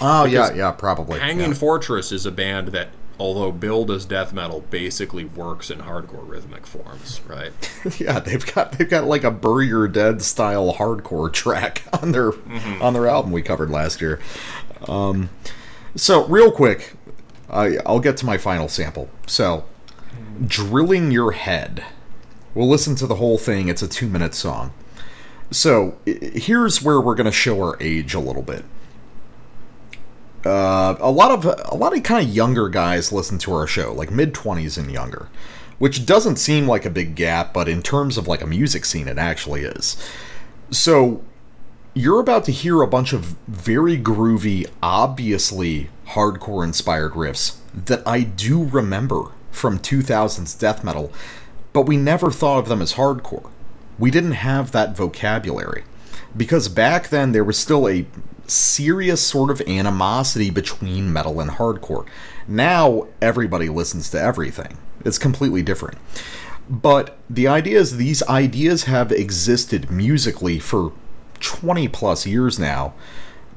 Oh 0.00 0.24
yeah, 0.24 0.54
yeah, 0.54 0.70
probably. 0.70 1.20
Hanging 1.20 1.50
yeah. 1.50 1.56
Fortress 1.56 2.10
is 2.10 2.24
a 2.24 2.32
band 2.32 2.68
that, 2.68 2.88
although 3.18 3.52
billed 3.52 3.90
as 3.90 4.04
death 4.04 4.32
metal, 4.32 4.60
basically 4.70 5.24
works 5.24 5.70
in 5.70 5.78
hardcore 5.80 6.28
rhythmic 6.28 6.66
forms, 6.66 7.20
right? 7.26 7.52
yeah, 7.98 8.18
they've 8.20 8.54
got 8.54 8.72
they've 8.72 8.88
got 8.88 9.04
like 9.04 9.24
a 9.24 9.30
Bury 9.30 9.68
Your 9.68 9.88
Dead 9.88 10.22
style 10.22 10.74
hardcore 10.74 11.32
track 11.32 11.82
on 12.02 12.12
their 12.12 12.32
on 12.80 12.92
their 12.92 13.06
album 13.06 13.32
we 13.32 13.42
covered 13.42 13.70
last 13.70 14.00
year. 14.00 14.20
Um, 14.88 15.30
so 15.94 16.26
real 16.26 16.50
quick, 16.50 16.94
I 17.48 17.78
I'll 17.86 18.00
get 18.00 18.16
to 18.18 18.26
my 18.26 18.38
final 18.38 18.68
sample. 18.68 19.08
So, 19.26 19.64
drilling 20.46 21.10
your 21.10 21.32
head. 21.32 21.84
We'll 22.54 22.68
listen 22.68 22.94
to 22.96 23.06
the 23.06 23.16
whole 23.16 23.36
thing. 23.36 23.68
It's 23.68 23.82
a 23.82 23.88
two 23.88 24.08
minute 24.08 24.34
song. 24.34 24.72
So 25.50 25.96
here's 26.04 26.82
where 26.82 27.00
we're 27.00 27.14
gonna 27.14 27.32
show 27.32 27.62
our 27.62 27.76
age 27.80 28.14
a 28.14 28.20
little 28.20 28.42
bit. 28.42 28.64
Uh, 30.46 30.96
a 31.00 31.10
lot 31.10 31.32
of 31.32 31.44
a 31.44 31.74
lot 31.74 31.96
of 31.96 32.02
kind 32.04 32.26
of 32.26 32.34
younger 32.34 32.68
guys 32.68 33.10
listen 33.10 33.36
to 33.38 33.52
our 33.52 33.66
show, 33.66 33.92
like 33.92 34.10
mid 34.10 34.32
twenties 34.32 34.78
and 34.78 34.90
younger, 34.90 35.28
which 35.78 36.06
doesn't 36.06 36.36
seem 36.36 36.68
like 36.68 36.84
a 36.84 36.90
big 36.90 37.14
gap, 37.16 37.52
but 37.52 37.68
in 37.68 37.82
terms 37.82 38.16
of 38.16 38.28
like 38.28 38.42
a 38.42 38.46
music 38.46 38.84
scene, 38.84 39.08
it 39.08 39.18
actually 39.18 39.62
is. 39.62 39.96
So 40.70 41.24
you're 41.94 42.20
about 42.20 42.44
to 42.44 42.52
hear 42.52 42.82
a 42.82 42.86
bunch 42.86 43.12
of 43.12 43.36
very 43.48 43.98
groovy, 43.98 44.68
obviously 44.82 45.88
hardcore 46.08 46.62
inspired 46.62 47.12
riffs 47.12 47.56
that 47.74 48.06
I 48.06 48.20
do 48.20 48.64
remember 48.64 49.32
from 49.50 49.78
2000s 49.78 50.58
death 50.58 50.84
metal, 50.84 51.10
but 51.72 51.82
we 51.82 51.96
never 51.96 52.30
thought 52.30 52.58
of 52.58 52.68
them 52.68 52.82
as 52.82 52.94
hardcore. 52.94 53.50
We 53.98 54.10
didn't 54.10 54.32
have 54.32 54.72
that 54.72 54.96
vocabulary. 54.96 55.84
Because 56.36 56.68
back 56.68 57.08
then 57.08 57.32
there 57.32 57.44
was 57.44 57.58
still 57.58 57.88
a 57.88 58.06
serious 58.46 59.22
sort 59.22 59.50
of 59.50 59.60
animosity 59.62 60.50
between 60.50 61.12
metal 61.12 61.40
and 61.40 61.52
hardcore. 61.52 62.06
Now 62.46 63.08
everybody 63.20 63.68
listens 63.68 64.10
to 64.10 64.20
everything. 64.20 64.78
It's 65.04 65.18
completely 65.18 65.62
different. 65.62 65.98
But 66.68 67.16
the 67.30 67.46
idea 67.46 67.78
is 67.78 67.96
these 67.96 68.22
ideas 68.24 68.84
have 68.84 69.12
existed 69.12 69.90
musically 69.90 70.58
for 70.58 70.92
20 71.40 71.88
plus 71.88 72.26
years 72.26 72.58
now, 72.58 72.94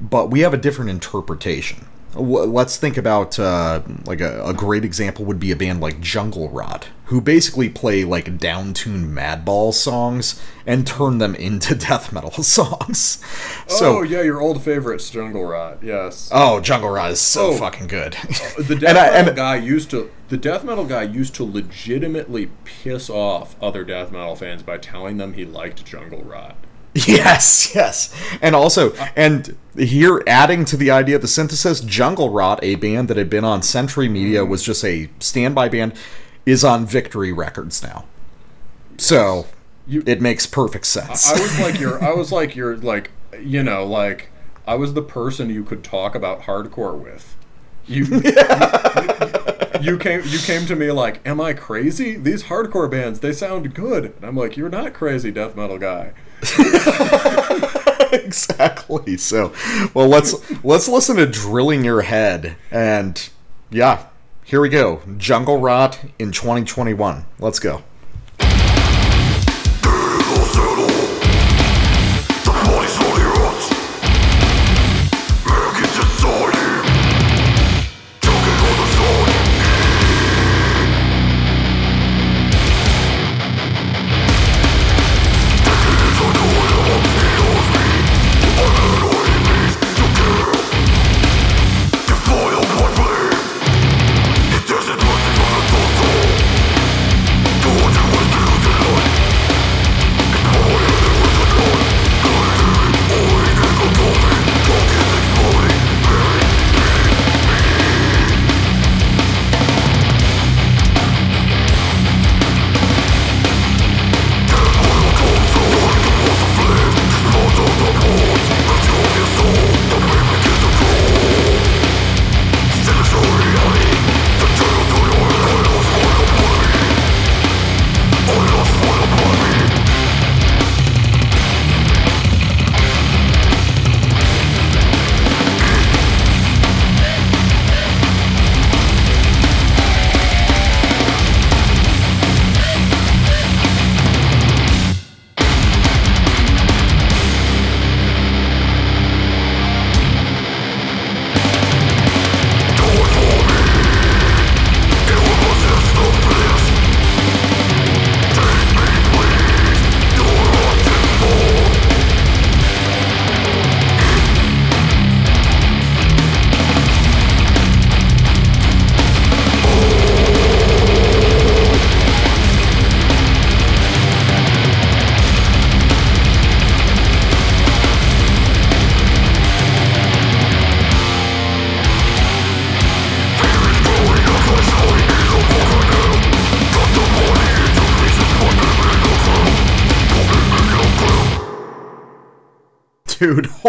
but 0.00 0.30
we 0.30 0.40
have 0.40 0.54
a 0.54 0.58
different 0.58 0.90
interpretation. 0.90 1.86
W- 2.12 2.44
Let's 2.44 2.76
think 2.76 2.96
about 2.96 3.38
uh, 3.38 3.82
like 4.04 4.20
a, 4.20 4.44
a 4.44 4.52
great 4.54 4.84
example 4.84 5.24
would 5.26 5.38
be 5.40 5.52
a 5.52 5.56
band 5.56 5.80
like 5.80 6.00
Jungle 6.00 6.48
Rot, 6.48 6.88
who 7.04 7.20
basically 7.20 7.68
play 7.68 8.04
like 8.04 8.36
down-tuned 8.38 9.16
Madball 9.16 9.72
songs 9.72 10.40
and 10.66 10.86
turn 10.86 11.18
them 11.18 11.34
into 11.36 11.74
death 11.88 12.12
metal 12.12 12.30
songs. 12.42 13.22
So, 13.68 13.98
oh 13.98 14.02
yeah, 14.02 14.22
your 14.22 14.40
old 14.40 14.62
favorites, 14.62 15.08
Jungle 15.10 15.44
Rot. 15.44 15.82
Yes. 15.82 16.28
oh, 16.32 16.60
Jungle 16.60 16.90
Rot 16.90 17.12
is 17.12 17.20
so 17.20 17.48
Oh. 17.50 17.56
fucking 17.56 17.86
good. 17.86 18.12
the 18.58 18.76
death 18.78 18.88
and 18.90 18.98
I- 18.98 19.10
metal 19.12 19.28
and- 19.28 19.36
guy 19.36 19.56
used 19.56 19.90
to 19.90 20.10
the 20.28 20.36
death 20.36 20.62
metal 20.64 20.84
guy 20.84 21.02
used 21.02 21.34
to 21.36 21.44
legitimately 21.44 22.50
piss 22.64 23.10
off 23.10 23.56
other 23.60 23.82
death 23.84 24.12
metal 24.12 24.36
fans 24.36 24.62
by 24.62 24.78
telling 24.78 25.16
them 25.16 25.32
he 25.34 25.44
liked 25.44 25.84
Jungle 25.84 26.22
Rot. 26.22 26.56
Yes, 27.06 27.72
yes. 27.74 28.12
And 28.42 28.54
also, 28.56 28.92
and 29.14 29.56
here 29.76 30.22
adding 30.26 30.64
to 30.66 30.76
the 30.76 30.90
idea 30.90 31.16
of 31.16 31.22
the 31.22 31.28
synthesis, 31.28 31.80
Jungle 31.80 32.30
Rot, 32.30 32.58
a 32.64 32.74
band 32.74 33.06
that 33.08 33.16
had 33.16 33.30
been 33.30 33.44
on 33.44 33.62
Century 33.62 34.08
Media, 34.08 34.44
was 34.44 34.62
just 34.62 34.84
a 34.84 35.08
standby 35.20 35.68
band, 35.68 35.92
is 36.44 36.64
on 36.64 36.86
Victory 36.86 37.32
Records 37.32 37.82
now. 37.82 38.06
So 38.98 39.46
You- 39.86 40.02
it 40.04 40.20
makes 40.20 40.46
perfect 40.46 40.86
sense. 40.86 41.28
I 41.28 41.40
was 41.40 41.60
like 41.60 41.78
your 41.80 42.02
I 42.02 42.12
was 42.12 42.32
like 42.32 42.56
your 42.56 42.76
like 42.76 43.10
you 43.40 43.62
know 43.62 43.84
like 43.86 44.30
I 44.66 44.74
was 44.74 44.94
the 44.94 45.02
person 45.02 45.48
you 45.50 45.62
could 45.64 45.84
talk 45.84 46.14
about 46.16 46.42
hardcore 46.42 46.98
with. 46.98 47.36
You, 47.86 48.04
you, 48.04 48.20
you, 48.20 49.92
you 49.92 49.98
came 49.98 50.22
you 50.26 50.38
came 50.38 50.66
to 50.66 50.76
me 50.76 50.90
like, 50.92 51.20
"Am 51.26 51.40
I 51.40 51.54
crazy? 51.54 52.16
These 52.16 52.44
hardcore 52.44 52.90
bands, 52.90 53.20
they 53.20 53.32
sound 53.32 53.74
good." 53.74 54.12
And 54.16 54.24
I'm 54.24 54.36
like, 54.36 54.56
"You're 54.56 54.68
not 54.68 54.92
crazy, 54.92 55.30
death 55.30 55.56
metal 55.56 55.78
guy." 55.78 56.12
exactly. 58.12 59.16
So, 59.16 59.52
well, 59.94 60.08
let's 60.08 60.34
let's 60.64 60.88
listen 60.88 61.16
to 61.16 61.26
"Drilling 61.26 61.84
Your 61.84 62.02
Head," 62.02 62.56
and 62.70 63.28
yeah, 63.70 64.06
here 64.44 64.60
we 64.60 64.68
go. 64.68 65.02
Jungle 65.16 65.58
Rot 65.58 66.00
in 66.18 66.32
2021. 66.32 67.24
Let's 67.38 67.58
go. 67.58 67.82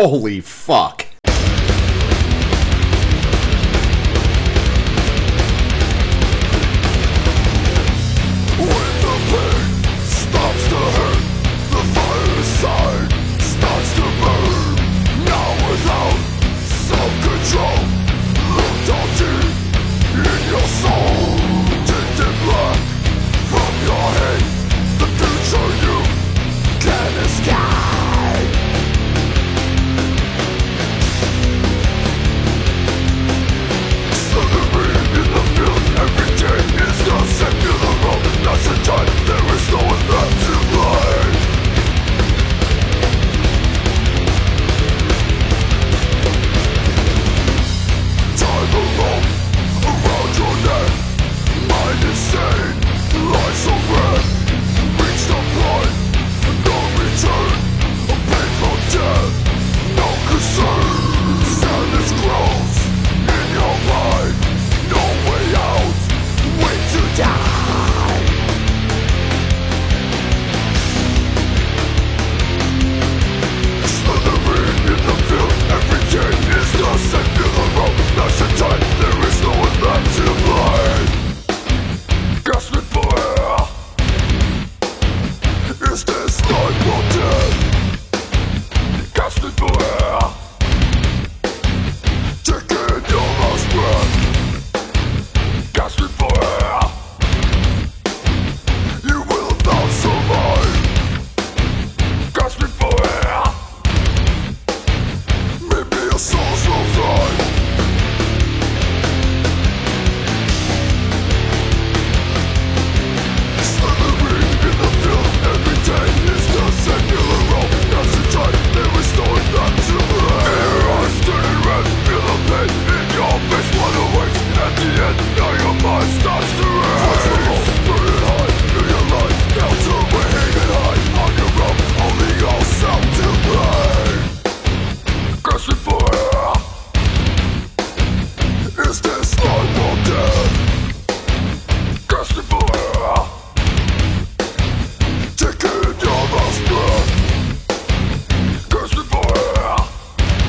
Holy 0.07 0.41
fuck. 0.41 1.10